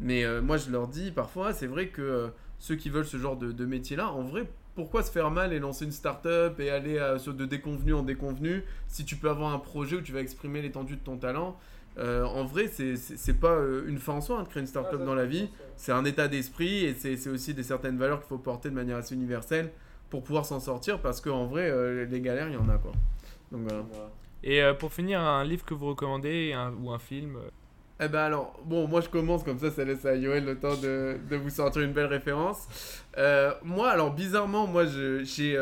Mais 0.00 0.24
euh, 0.24 0.42
moi, 0.42 0.56
je 0.58 0.70
leur 0.70 0.88
dis 0.88 1.10
parfois, 1.10 1.52
c'est 1.52 1.66
vrai 1.66 1.88
que 1.88 2.30
ceux 2.58 2.76
qui 2.76 2.90
veulent 2.90 3.06
ce 3.06 3.16
genre 3.16 3.36
de 3.36 3.64
métier-là, 3.64 4.10
en 4.10 4.22
vrai, 4.22 4.48
pourquoi 4.78 5.02
se 5.02 5.10
faire 5.10 5.32
mal 5.32 5.52
et 5.52 5.58
lancer 5.58 5.84
une 5.84 5.90
start-up 5.90 6.60
et 6.60 6.70
aller 6.70 7.00
de 7.26 7.44
déconvenu 7.46 7.94
en 7.94 8.04
déconvenu 8.04 8.62
si 8.86 9.04
tu 9.04 9.16
peux 9.16 9.28
avoir 9.28 9.52
un 9.52 9.58
projet 9.58 9.96
où 9.96 10.00
tu 10.00 10.12
vas 10.12 10.20
exprimer 10.20 10.62
l'étendue 10.62 10.94
de 10.94 11.00
ton 11.00 11.16
talent? 11.16 11.58
Euh, 11.98 12.22
en 12.22 12.44
vrai, 12.44 12.68
c'est 12.68 13.40
pas 13.40 13.54
euh, 13.54 13.88
une 13.88 13.98
fin 13.98 14.12
en 14.12 14.20
soi 14.20 14.38
hein, 14.38 14.44
de 14.44 14.48
créer 14.48 14.60
une 14.60 14.68
start-up 14.68 15.04
dans 15.04 15.16
la 15.16 15.26
vie. 15.26 15.48
C'est 15.74 15.90
un 15.90 16.04
état 16.04 16.28
d'esprit 16.28 16.84
et 16.84 16.94
c'est 16.94 17.28
aussi 17.28 17.54
des 17.54 17.64
certaines 17.64 17.98
valeurs 17.98 18.20
qu'il 18.20 18.28
faut 18.28 18.38
porter 18.38 18.70
de 18.70 18.74
manière 18.76 18.98
assez 18.98 19.16
universelle 19.16 19.72
pour 20.10 20.22
pouvoir 20.22 20.46
s'en 20.46 20.60
sortir 20.60 21.00
parce 21.00 21.20
qu'en 21.20 21.46
vrai, 21.46 21.68
euh, 21.68 22.04
les 22.04 22.20
galères, 22.20 22.46
il 22.46 22.54
y 22.54 22.56
en 22.56 22.68
a 22.68 22.78
quoi. 22.78 22.92
Donc 23.50 23.62
voilà. 23.62 23.82
Et 24.44 24.62
pour 24.78 24.92
finir, 24.92 25.20
un 25.20 25.42
livre 25.42 25.64
que 25.64 25.74
vous 25.74 25.88
recommandez 25.88 26.56
ou 26.80 26.92
un 26.92 27.00
film 27.00 27.36
eh 28.00 28.08
ben 28.08 28.20
alors, 28.20 28.60
bon, 28.64 28.86
moi 28.86 29.00
je 29.00 29.08
commence 29.08 29.42
comme 29.42 29.58
ça, 29.58 29.70
ça 29.70 29.84
laisse 29.84 30.04
à 30.04 30.14
Yoel 30.14 30.44
le 30.44 30.56
temps 30.56 30.76
de, 30.76 31.16
de 31.28 31.36
vous 31.36 31.50
sortir 31.50 31.82
une 31.82 31.92
belle 31.92 32.06
référence. 32.06 32.68
moi, 33.64 33.90
alors 33.90 34.14
bizarrement, 34.14 34.66
moi 34.66 34.84
j'ai 34.86 35.56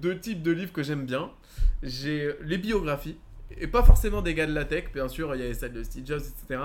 deux 0.00 0.18
types 0.18 0.42
de 0.42 0.52
livres 0.52 0.72
que 0.72 0.82
j'aime 0.82 1.06
bien. 1.06 1.30
J'ai 1.82 2.34
les 2.42 2.58
biographies 2.58 3.16
et 3.58 3.66
pas 3.66 3.82
forcément 3.82 4.22
des 4.22 4.34
gars 4.34 4.46
de 4.46 4.54
la 4.54 4.64
tech, 4.64 4.84
bien 4.92 5.08
sûr, 5.08 5.34
il 5.34 5.42
y 5.42 5.46
a 5.48 5.54
celle 5.54 5.72
de 5.72 5.82
Steve 5.82 6.06
Jobs, 6.06 6.20
etc. 6.20 6.60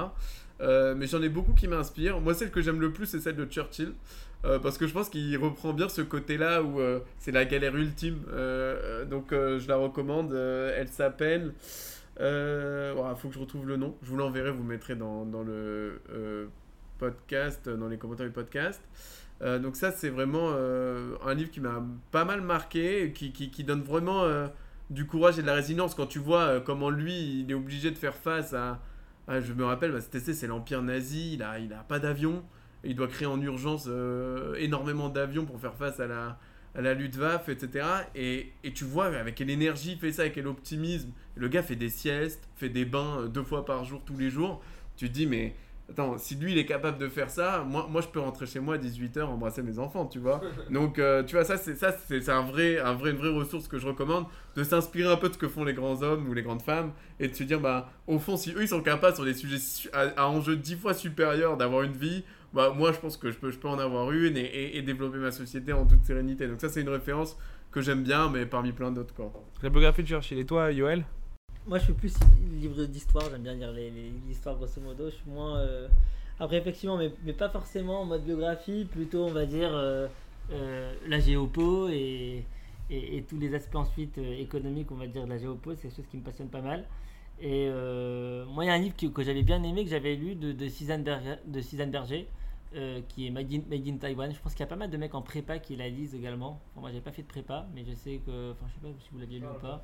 Euh, 0.62 0.95
mais 0.95 1.07
j'en 1.07 1.22
ai 1.22 1.30
beaucoup 1.30 1.53
qui 1.53 1.68
m'inspirent. 1.68 2.20
Moi, 2.22 2.34
celle 2.34 2.52
que 2.52 2.62
j'aime 2.62 2.80
le 2.80 2.91
plus, 2.91 3.06
c'est 3.06 3.20
celle 3.20 3.36
de 3.36 3.45
Churchill. 3.45 3.94
Euh, 4.45 4.60
parce 4.60 4.78
que 4.78 4.86
je 4.86 4.94
pense 4.94 5.10
qu'il 5.10 5.36
reprend 5.38 5.74
bien 5.74 5.90
ce 5.90 6.02
côté-là 6.02 6.62
où 6.62 6.80
euh, 6.80 6.99
c'est 7.18 7.32
la 7.32 7.45
galère 7.45 7.76
ultime. 7.76 8.20
donc, 9.10 9.28
je 9.32 9.68
la 9.68 9.76
recommande. 9.76 10.34
elle 10.34 10.88
s'appelle. 10.90 11.53
Il 12.20 13.16
faut 13.18 13.30
que 13.30 13.34
je 13.34 13.40
retrouve 13.40 13.68
le 13.68 13.78
nom. 13.78 13.96
Je 14.02 14.10
vous 14.10 14.18
l'enverrai, 14.18 14.52
vous 14.52 14.64
mettrez 14.64 14.96
dans, 14.96 15.26
le 15.46 16.02
podcast, 16.98 17.70
dans 17.70 17.88
les 17.88 17.98
commentaires 17.98 18.26
du 18.26 18.32
podcast. 18.32 18.82
donc, 19.42 19.76
ça, 19.76 19.92
c'est 19.92 20.10
vraiment 20.10 20.52
un 20.52 21.34
livre 21.34 21.52
qui 21.52 21.60
m'a 21.60 21.84
pas 22.12 22.26
mal 22.26 22.42
marqué, 22.42 23.12
qui, 23.14 23.64
donne 23.64 23.82
vraiment 23.82 24.24
du 24.90 25.06
courage 25.06 25.40
et 25.40 25.42
de 25.42 25.48
la 25.48 25.54
résilience 25.54 25.96
quand 25.96 26.06
tu 26.06 26.20
vois 26.20 26.44
euh, 26.44 26.60
comment 26.60 26.90
lui 26.90 27.42
il 27.42 27.52
est 27.52 27.56
obligé 27.56 27.92
de 27.92 27.98
faire 27.98 28.16
face 28.16 28.54
à, 28.54 28.80
je 29.28 29.54
me 29.54 29.66
rappelle 29.66 29.92
bah, 29.92 30.00
c'est 30.02 30.48
l'empire 30.48 30.84
nazi 30.84 31.34
il 31.34 31.44
a 31.44 31.58
il 31.58 31.74
a 31.74 31.84
pas 31.84 32.00
d'avion 32.00 32.44
il 32.84 32.96
doit 32.96 33.08
créer 33.08 33.28
en 33.28 33.42
urgence 33.42 33.86
euh, 33.88 34.54
énormément 34.56 35.10
d'avions 35.10 35.46
pour 35.46 35.60
faire 35.60 35.74
face 35.74 36.00
à 36.00 36.06
la 36.06 36.38
à 36.76 36.81
la 36.81 36.93
Luftwaffe 36.93 37.49
etc 37.49 37.85
et, 38.15 38.52
et 38.64 38.73
tu 38.73 38.84
vois 38.84 39.06
avec 39.06 39.35
quelle 39.35 39.49
énergie 39.49 39.93
il 39.93 39.97
fait 39.97 40.11
ça 40.11 40.23
avec 40.23 40.34
quel 40.34 40.47
optimisme. 40.47 41.11
Le 41.35 41.47
gars 41.47 41.64
fait 41.64 41.76
des 41.76 41.89
siestes 41.89 42.47
fait 42.56 42.69
des 42.69 42.85
bains 42.85 43.22
euh, 43.22 43.27
deux 43.27 43.43
fois 43.43 43.65
par 43.65 43.84
jour 43.84 44.02
tous 44.06 44.18
les 44.18 44.30
jours. 44.30 44.61
Tu 44.97 45.10
te 45.10 45.14
dis 45.14 45.27
mais 45.27 45.56
Attends, 45.88 46.18
si 46.18 46.34
lui 46.35 46.52
il 46.52 46.57
est 46.57 46.65
capable 46.65 46.97
de 46.97 47.07
faire 47.07 47.30
ça, 47.30 47.64
moi, 47.64 47.88
moi 47.88 48.02
je 48.02 48.07
peux 48.07 48.19
rentrer 48.19 48.47
chez 48.47 48.60
moi 48.60 48.76
à 48.76 48.77
18h 48.80 49.22
embrasser 49.22 49.61
mes 49.61 49.77
enfants, 49.77 50.07
tu 50.07 50.18
vois. 50.18 50.41
Donc 50.72 50.97
euh, 50.97 51.22
tu 51.23 51.35
vois 51.35 51.45
ça 51.45 51.57
c'est 51.57 51.76
ça 51.76 51.95
c'est 52.07 52.27
un 52.30 52.41
vrai 52.41 52.80
un 52.80 52.93
vrai 52.93 53.11
une 53.11 53.18
vraie 53.18 53.30
ressource 53.30 53.68
que 53.68 53.77
je 53.77 53.85
recommande 53.85 54.26
de 54.56 54.64
s'inspirer 54.64 55.11
un 55.11 55.15
peu 55.15 55.30
de 55.30 55.34
ce 55.34 55.38
que 55.38 55.47
font 55.47 55.64
les 55.64 55.73
grands 55.73 56.02
hommes 56.02 56.27
ou 56.27 56.34
les 56.34 56.41
grandes 56.41 56.64
femmes 56.64 56.91
et 57.19 57.27
de 57.27 57.35
se 57.35 57.43
dire 57.43 57.60
bah 57.60 57.91
au 58.07 58.18
fond 58.18 58.35
si 58.35 58.52
eux 58.53 58.64
ils 58.64 58.68
sont 58.68 58.81
capables 58.81 59.15
sur 59.15 59.26
des 59.26 59.35
sujets 59.35 59.57
à, 59.93 60.27
enjeux 60.27 60.56
dix 60.56 60.76
fois 60.76 60.95
supérieurs 60.95 61.56
d'avoir 61.56 61.84
une 61.84 61.93
vie, 61.93 62.23
bah 62.56 62.73
moi 62.76 62.94
je 62.94 62.99
pense 62.99 63.18
que 63.18 63.30
je 63.32 63.38
peux 63.38 63.52
je 63.52 63.60
peux 63.60 63.68
en 63.68 63.77
avoir 63.77 64.11
une 64.11 64.38
et, 64.38 64.77
et, 64.77 64.82
développer 64.82 65.18
ma 65.18 65.32
société 65.32 65.73
en 65.73 65.86
toute 65.86 66.03
sérénité. 66.06 66.48
Donc 66.48 66.61
ça 66.61 66.69
c'est 66.69 66.82
une 66.82 66.90
référence 66.90 67.38
que 67.69 67.82
j'aime 67.82 68.03
bien 68.03 68.30
mais 68.30 68.45
parmi 68.45 68.72
plein 68.72 68.91
d'autres 68.91 69.14
quoi. 69.14 69.32
La 69.61 69.69
biographie 69.69 70.03
de 70.03 70.07
Churchill 70.07 70.40
et 70.40 70.45
toi 70.45 70.72
Yoel? 70.72 71.03
Moi, 71.68 71.80
je 71.80 71.86
suis 71.86 71.94
plus 71.94 72.14
livre 72.61 72.86
d'histoire, 72.86 73.23
j'aime 73.32 73.41
bien 73.41 73.56
lire 73.56 73.72
les, 73.72 73.90
les, 73.90 74.11
histoires 74.30 74.56
grosso 74.56 74.80
modo. 74.80 75.10
Je 75.10 75.15
suis 75.15 75.30
moins. 75.30 75.57
Euh, 75.57 75.88
après, 76.40 76.57
effectivement, 76.57 76.95
mais, 76.95 77.11
mais, 77.23 77.34
pas 77.34 77.49
forcément 77.49 78.02
en 78.02 78.06
mode 78.06 78.23
biographie, 78.23 78.86
plutôt, 78.86 79.26
on 79.26 79.32
va 79.32 79.48
dire, 79.48 79.72
euh, 79.73 80.07
euh, 80.52 80.94
la 81.07 81.19
géopo 81.19 81.90
et, 81.90 82.45
et, 82.91 83.23
tous 83.27 83.40
les 83.40 83.56
aspects 83.56 83.77
ensuite 83.77 84.19
économiques, 84.19 84.91
on 84.91 84.95
va 84.95 85.07
dire, 85.07 85.23
de 85.26 85.30
la 85.30 85.40
géopo. 85.40 85.73
C'est 85.73 85.84
quelque 85.84 85.95
chose 85.95 86.06
qui 86.11 86.18
me 86.18 86.22
passionne 86.22 86.49
pas 86.49 86.61
mal. 86.61 86.86
Et 87.41 87.68
moi, 88.48 88.64
il 88.64 88.68
y 88.68 88.69
a 88.69 88.73
un 88.73 88.77
livre 88.77 88.95
que, 88.95 89.07
que 89.07 89.23
j'avais 89.23 89.41
bien 89.41 89.64
aimé, 89.64 89.84
que 89.84 89.90
j'avais 89.90 90.15
lu 90.15 90.36
de, 90.36 90.52
de 90.52 90.69
Suzanne 90.69 91.02
Berger 91.03 92.27
euh, 92.76 92.99
qui 93.07 93.26
est 93.26 93.30
made 93.30 93.49
in, 93.53 93.97
Taiwan. 93.97 94.34
Je 94.34 94.39
pense 94.41 94.52
qu'il 94.52 94.60
y 94.60 94.64
a 94.64 94.68
pas 94.68 94.76
mal 94.76 94.89
de 94.89 94.97
mecs 94.97 95.15
en 95.15 95.22
prépa 95.22 95.60
qui 95.60 95.77
la 95.77 95.88
lisent 95.88 96.14
également. 96.14 96.60
moi, 96.76 96.91
j'ai 96.91 96.99
pas 96.99 97.14
fait 97.14 97.22
de 97.22 97.27
prépa, 97.27 97.65
mais 97.73 97.85
je 97.85 97.93
sais 97.93 98.19
que. 98.26 98.52
Enfin, 98.52 98.65
je 98.68 98.73
sais 98.73 98.80
pas 98.81 98.99
si 98.99 99.10
vous 99.14 99.19
l'aviez 99.19 99.39
lu 99.39 99.45
ou 99.45 99.60
pas. 99.61 99.81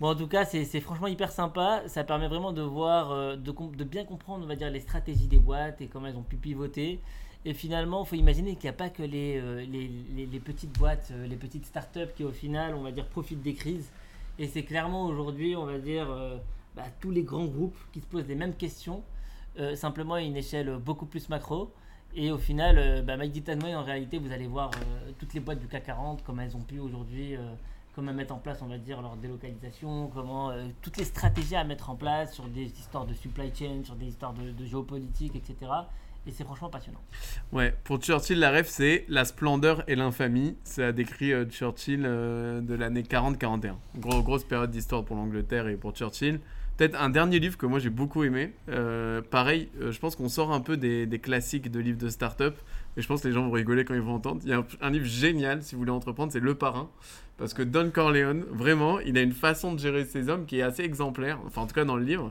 Bon, 0.00 0.08
en 0.08 0.14
tout 0.14 0.26
cas, 0.26 0.46
c'est 0.46 0.80
franchement 0.80 1.06
hyper 1.06 1.30
sympa. 1.30 1.82
Ça 1.86 2.02
permet 2.02 2.26
vraiment 2.26 2.52
de 2.52 2.62
voir, 2.62 3.10
euh, 3.10 3.36
de, 3.36 3.84
bien 3.84 4.06
comprendre, 4.06 4.42
on 4.42 4.48
va 4.48 4.56
dire, 4.56 4.70
les 4.70 4.80
stratégies 4.80 5.26
des 5.26 5.38
boîtes 5.38 5.82
et 5.82 5.86
comment 5.86 6.06
elles 6.06 6.16
ont 6.16 6.22
pu 6.22 6.36
pivoter. 6.36 7.00
Et 7.44 7.52
finalement, 7.52 8.04
il 8.04 8.08
faut 8.08 8.16
imaginer 8.16 8.54
qu'il 8.54 8.70
n'y 8.70 8.74
a 8.74 8.78
pas 8.78 8.88
que 8.88 9.02
les, 9.02 9.38
euh, 9.38 10.40
petites 10.42 10.78
boîtes, 10.78 11.12
les 11.28 11.36
petites 11.36 11.66
startups 11.66 12.12
qui, 12.16 12.24
au 12.24 12.32
final, 12.32 12.74
on 12.74 12.82
va 12.82 12.90
dire, 12.90 13.06
profitent 13.06 13.42
des 13.42 13.54
crises. 13.54 13.90
Et 14.38 14.46
c'est 14.46 14.62
clairement 14.62 15.04
aujourd'hui, 15.04 15.56
on 15.56 15.66
va 15.66 15.78
dire, 15.78 16.08
bah, 16.74 16.84
tous 17.00 17.10
les 17.10 17.22
grands 17.22 17.44
groupes 17.44 17.76
qui 17.92 18.00
se 18.00 18.06
posent 18.06 18.26
les 18.26 18.34
mêmes 18.34 18.54
questions, 18.54 19.02
simplement 19.74 20.14
à 20.14 20.22
une 20.22 20.36
échelle 20.38 20.78
beaucoup 20.78 21.04
plus 21.04 21.28
macro. 21.28 21.70
Et 22.16 22.30
au 22.30 22.38
final, 22.38 22.78
euh, 22.78 23.02
bah, 23.02 23.16
Mike 23.16 23.42
en 23.48 23.82
réalité, 23.82 24.18
vous 24.18 24.32
allez 24.32 24.46
voir 24.46 24.70
euh, 24.74 25.10
toutes 25.18 25.34
les 25.34 25.40
boîtes 25.40 25.58
du 25.58 25.66
CAC 25.66 25.86
40, 25.86 26.22
comment 26.24 26.42
elles 26.42 26.56
ont 26.56 26.60
pu 26.60 26.78
aujourd'hui, 26.78 27.34
euh, 27.34 27.40
comment 27.94 28.12
mettre 28.12 28.34
en 28.34 28.38
place, 28.38 28.58
on 28.62 28.66
va 28.66 28.78
dire, 28.78 29.02
leur 29.02 29.16
délocalisation, 29.16 30.10
comment 30.14 30.52
toutes 30.82 30.96
les 30.96 31.04
stratégies 31.04 31.56
à 31.56 31.64
mettre 31.64 31.90
en 31.90 31.96
place 31.96 32.34
sur 32.34 32.44
des 32.44 32.66
histoires 32.66 33.04
de 33.04 33.14
supply 33.14 33.52
chain, 33.54 33.82
sur 33.84 33.96
des 33.96 34.06
histoires 34.06 34.32
de, 34.32 34.64
géopolitique, 34.64 35.34
etc. 35.34 35.70
Et 36.26 36.30
c'est 36.30 36.44
franchement 36.44 36.70
passionnant. 36.70 37.00
Ouais, 37.52 37.74
pour 37.84 37.98
Churchill, 37.98 38.38
la 38.38 38.50
rêve, 38.50 38.66
c'est 38.68 39.04
la 39.08 39.24
splendeur 39.24 39.84
et 39.88 39.94
l'infamie. 39.94 40.56
Ça 40.64 40.88
a 40.88 40.92
décrit 40.92 41.32
Churchill 41.50 42.02
de 42.02 42.74
l'année 42.74 43.02
40-41. 43.02 43.74
Gros, 43.98 44.22
grosse 44.22 44.44
période 44.44 44.70
d'histoire 44.70 45.04
pour 45.04 45.16
l'Angleterre 45.16 45.68
et 45.68 45.76
pour 45.76 45.92
Churchill. 45.92 46.40
Peut-être 46.76 47.00
un 47.00 47.08
dernier 47.08 47.38
livre 47.38 47.56
que 47.56 47.66
moi 47.66 47.78
j'ai 47.78 47.90
beaucoup 47.90 48.24
aimé. 48.24 48.52
Euh, 48.68 49.22
pareil, 49.22 49.68
euh, 49.80 49.92
je 49.92 50.00
pense 50.00 50.16
qu'on 50.16 50.28
sort 50.28 50.52
un 50.52 50.60
peu 50.60 50.76
des, 50.76 51.20
classiques 51.22 51.70
de 51.70 51.78
livres 51.78 51.98
de 51.98 52.08
start-up. 52.08 52.56
Et 52.96 53.02
je 53.02 53.06
pense 53.06 53.22
que 53.22 53.28
les 53.28 53.34
gens 53.34 53.44
vont 53.44 53.52
rigoler 53.52 53.84
quand 53.84 53.94
ils 53.94 54.00
vont 54.00 54.14
entendre. 54.14 54.40
Il 54.44 54.50
y 54.50 54.52
a 54.52 54.64
un, 54.80 54.90
livre 54.90 55.06
génial, 55.06 55.62
si 55.62 55.74
vous 55.74 55.80
voulez 55.80 55.92
entreprendre, 55.92 56.32
c'est 56.32 56.40
Le 56.40 56.54
Parrain. 56.54 56.90
Parce 57.36 57.54
que 57.54 57.62
Don 57.62 57.90
Corleone, 57.90 58.44
vraiment, 58.50 59.00
il 59.00 59.18
a 59.18 59.22
une 59.22 59.32
façon 59.32 59.72
de 59.72 59.78
gérer 59.78 60.04
ses 60.04 60.28
hommes 60.28 60.46
qui 60.46 60.58
est 60.58 60.62
assez 60.62 60.82
exemplaire. 60.82 61.38
Enfin, 61.46 61.62
en 61.62 61.66
tout 61.66 61.74
cas, 61.74 61.84
dans 61.84 61.96
le 61.96 62.04
livre. 62.04 62.28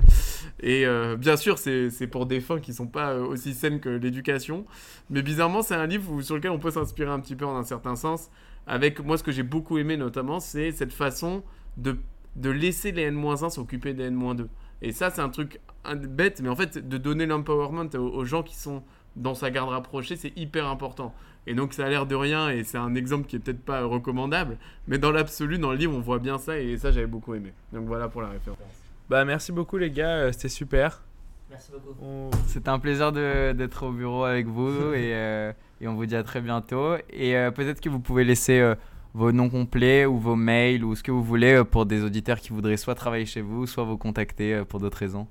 Et 0.61 0.85
euh, 0.85 1.15
bien 1.15 1.37
sûr, 1.37 1.57
c'est 1.57 2.07
pour 2.07 2.25
des 2.25 2.41
fins 2.41 2.59
qui 2.59 2.71
ne 2.71 2.75
sont 2.75 2.87
pas 2.87 3.15
aussi 3.15 3.53
saines 3.53 3.79
que 3.79 3.89
l'éducation. 3.89 4.65
Mais 5.09 5.21
bizarrement, 5.21 5.61
c'est 5.61 5.75
un 5.75 5.87
livre 5.87 6.21
sur 6.21 6.35
lequel 6.35 6.51
on 6.51 6.59
peut 6.59 6.71
s'inspirer 6.71 7.11
un 7.11 7.19
petit 7.19 7.35
peu 7.35 7.45
en 7.45 7.57
un 7.57 7.63
certain 7.63 7.95
sens. 7.95 8.29
Avec 8.67 9.03
moi, 9.03 9.17
ce 9.17 9.23
que 9.23 9.31
j'ai 9.31 9.43
beaucoup 9.43 9.77
aimé 9.77 9.97
notamment, 9.97 10.39
c'est 10.39 10.71
cette 10.71 10.93
façon 10.93 11.43
de 11.77 11.97
de 12.35 12.49
laisser 12.49 12.91
les 12.91 13.03
N-1 13.03 13.49
s'occuper 13.49 13.93
des 13.93 14.05
N-2. 14.05 14.47
Et 14.81 14.91
ça, 14.91 15.09
c'est 15.09 15.21
un 15.21 15.29
truc 15.29 15.59
bête, 15.95 16.41
mais 16.41 16.49
en 16.49 16.55
fait, 16.55 16.77
de 16.77 16.97
donner 16.97 17.25
l'empowerment 17.25 17.89
aux, 17.95 18.25
gens 18.25 18.43
qui 18.43 18.55
sont 18.55 18.83
dans 19.15 19.35
sa 19.35 19.51
garde 19.51 19.69
rapprochée, 19.69 20.15
c'est 20.15 20.35
hyper 20.37 20.67
important. 20.67 21.13
Et 21.45 21.53
donc, 21.53 21.73
ça 21.73 21.85
a 21.85 21.89
l'air 21.89 22.05
de 22.05 22.15
rien, 22.15 22.49
et 22.49 22.63
c'est 22.63 22.77
un 22.77 22.95
exemple 22.95 23.27
qui 23.27 23.35
est 23.35 23.39
peut-être 23.39 23.63
pas 23.63 23.83
recommandable, 23.83 24.57
mais 24.87 24.97
dans 24.97 25.11
l'absolu, 25.11 25.57
dans 25.57 25.71
le 25.71 25.77
livre, 25.77 25.95
on 25.95 26.01
voit 26.01 26.19
bien 26.19 26.37
ça, 26.37 26.59
et 26.59 26.77
ça, 26.77 26.91
j'avais 26.91 27.07
beaucoup 27.07 27.33
aimé. 27.33 27.53
Donc 27.71 27.85
voilà 27.85 28.07
pour 28.07 28.21
la 28.21 28.29
référence. 28.29 28.59
Bah, 29.09 29.25
merci 29.25 29.51
beaucoup, 29.51 29.77
les 29.77 29.91
gars, 29.91 30.15
euh, 30.15 30.31
c'était 30.31 30.49
super. 30.49 31.01
Merci 31.49 31.71
beaucoup. 31.71 32.31
C'était 32.47 32.69
un 32.69 32.79
plaisir 32.79 33.11
d'être 33.11 33.85
au 33.85 33.91
bureau 33.91 34.23
avec 34.23 34.47
vous, 34.47 34.69
et, 34.93 35.13
euh, 35.13 35.53
et, 35.81 35.87
on 35.87 35.95
vous 35.95 36.05
dit 36.05 36.15
à 36.15 36.23
très 36.23 36.41
bientôt. 36.41 36.95
Et 37.09 37.37
euh, 37.37 37.51
peut-être 37.51 37.79
que 37.79 37.89
vous 37.89 37.99
pouvez 37.99 38.23
laisser 38.23 38.73
vos 39.13 39.31
noms 39.31 39.49
complets 39.49 40.05
ou 40.05 40.17
vos 40.17 40.35
mails 40.35 40.83
ou 40.83 40.95
ce 40.95 41.03
que 41.03 41.11
vous 41.11 41.23
voulez 41.23 41.53
euh, 41.53 41.63
pour 41.63 41.85
des 41.85 42.03
auditeurs 42.03 42.39
qui 42.39 42.49
voudraient 42.51 42.77
soit 42.77 42.95
travailler 42.95 43.25
chez 43.25 43.41
vous, 43.41 43.67
soit 43.67 43.83
vous 43.83 43.97
contacter 43.97 44.53
euh, 44.53 44.65
pour 44.65 44.79
d'autres 44.79 44.97
raisons 44.97 45.27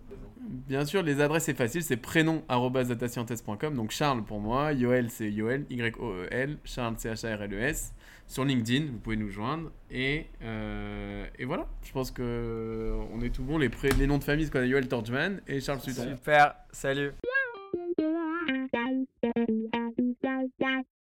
bien 0.68 0.84
sûr, 0.84 1.02
les 1.02 1.20
adresses 1.22 1.44
c'est 1.44 1.56
facile, 1.56 1.82
c'est 1.82 1.96
prénom 1.96 2.42
arobase 2.46 2.88
datascientist.com. 2.88 3.74
Donc 3.74 3.90
Charles 3.90 4.22
pour 4.22 4.38
moi, 4.38 4.72
Yoel 4.74 5.08
c'est 5.08 5.30
Yoel, 5.30 5.64
Y-O-E-L, 5.70 6.58
Charles 6.64 6.94
c'est 6.98 7.10
H-A-R-L-E-S. 7.10 7.94
Sur 8.26 8.44
LinkedIn, 8.44 8.86
vous 8.92 8.98
pouvez 8.98 9.16
nous 9.16 9.28
joindre. 9.30 9.70
Et, 9.90 10.26
euh, 10.42 11.26
et 11.38 11.44
voilà, 11.44 11.66
je 11.82 11.92
pense 11.92 12.10
que 12.10 12.92
on 13.12 13.20
est 13.22 13.30
tout 13.30 13.42
bon. 13.42 13.58
Les, 13.58 13.68
pré- 13.68 13.90
les 13.98 14.06
noms 14.06 14.18
de 14.18 14.24
famille, 14.24 14.44
c'est 14.44 14.50
quoi 14.52 14.64
Yoel 14.64 14.88
Torchman 14.88 15.40
et 15.48 15.60
Charles 15.60 15.80
Sutton. 15.80 16.08
Super, 16.16 16.54
salut. 16.70 17.12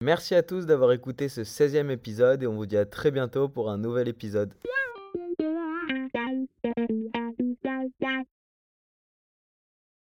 Merci 0.03 0.35
à 0.35 0.43
tous 0.43 0.65
d'avoir 0.65 0.91
écouté 0.91 1.29
ce 1.29 1.45
16e 1.45 1.89
épisode 1.89 2.43
et 2.43 2.47
on 2.47 2.55
vous 2.55 2.65
dit 2.65 2.75
à 2.75 2.85
très 2.85 3.09
bientôt 3.09 3.47
pour 3.47 3.69
un 3.69 3.77
nouvel 3.77 4.09
épisode. 4.09 4.53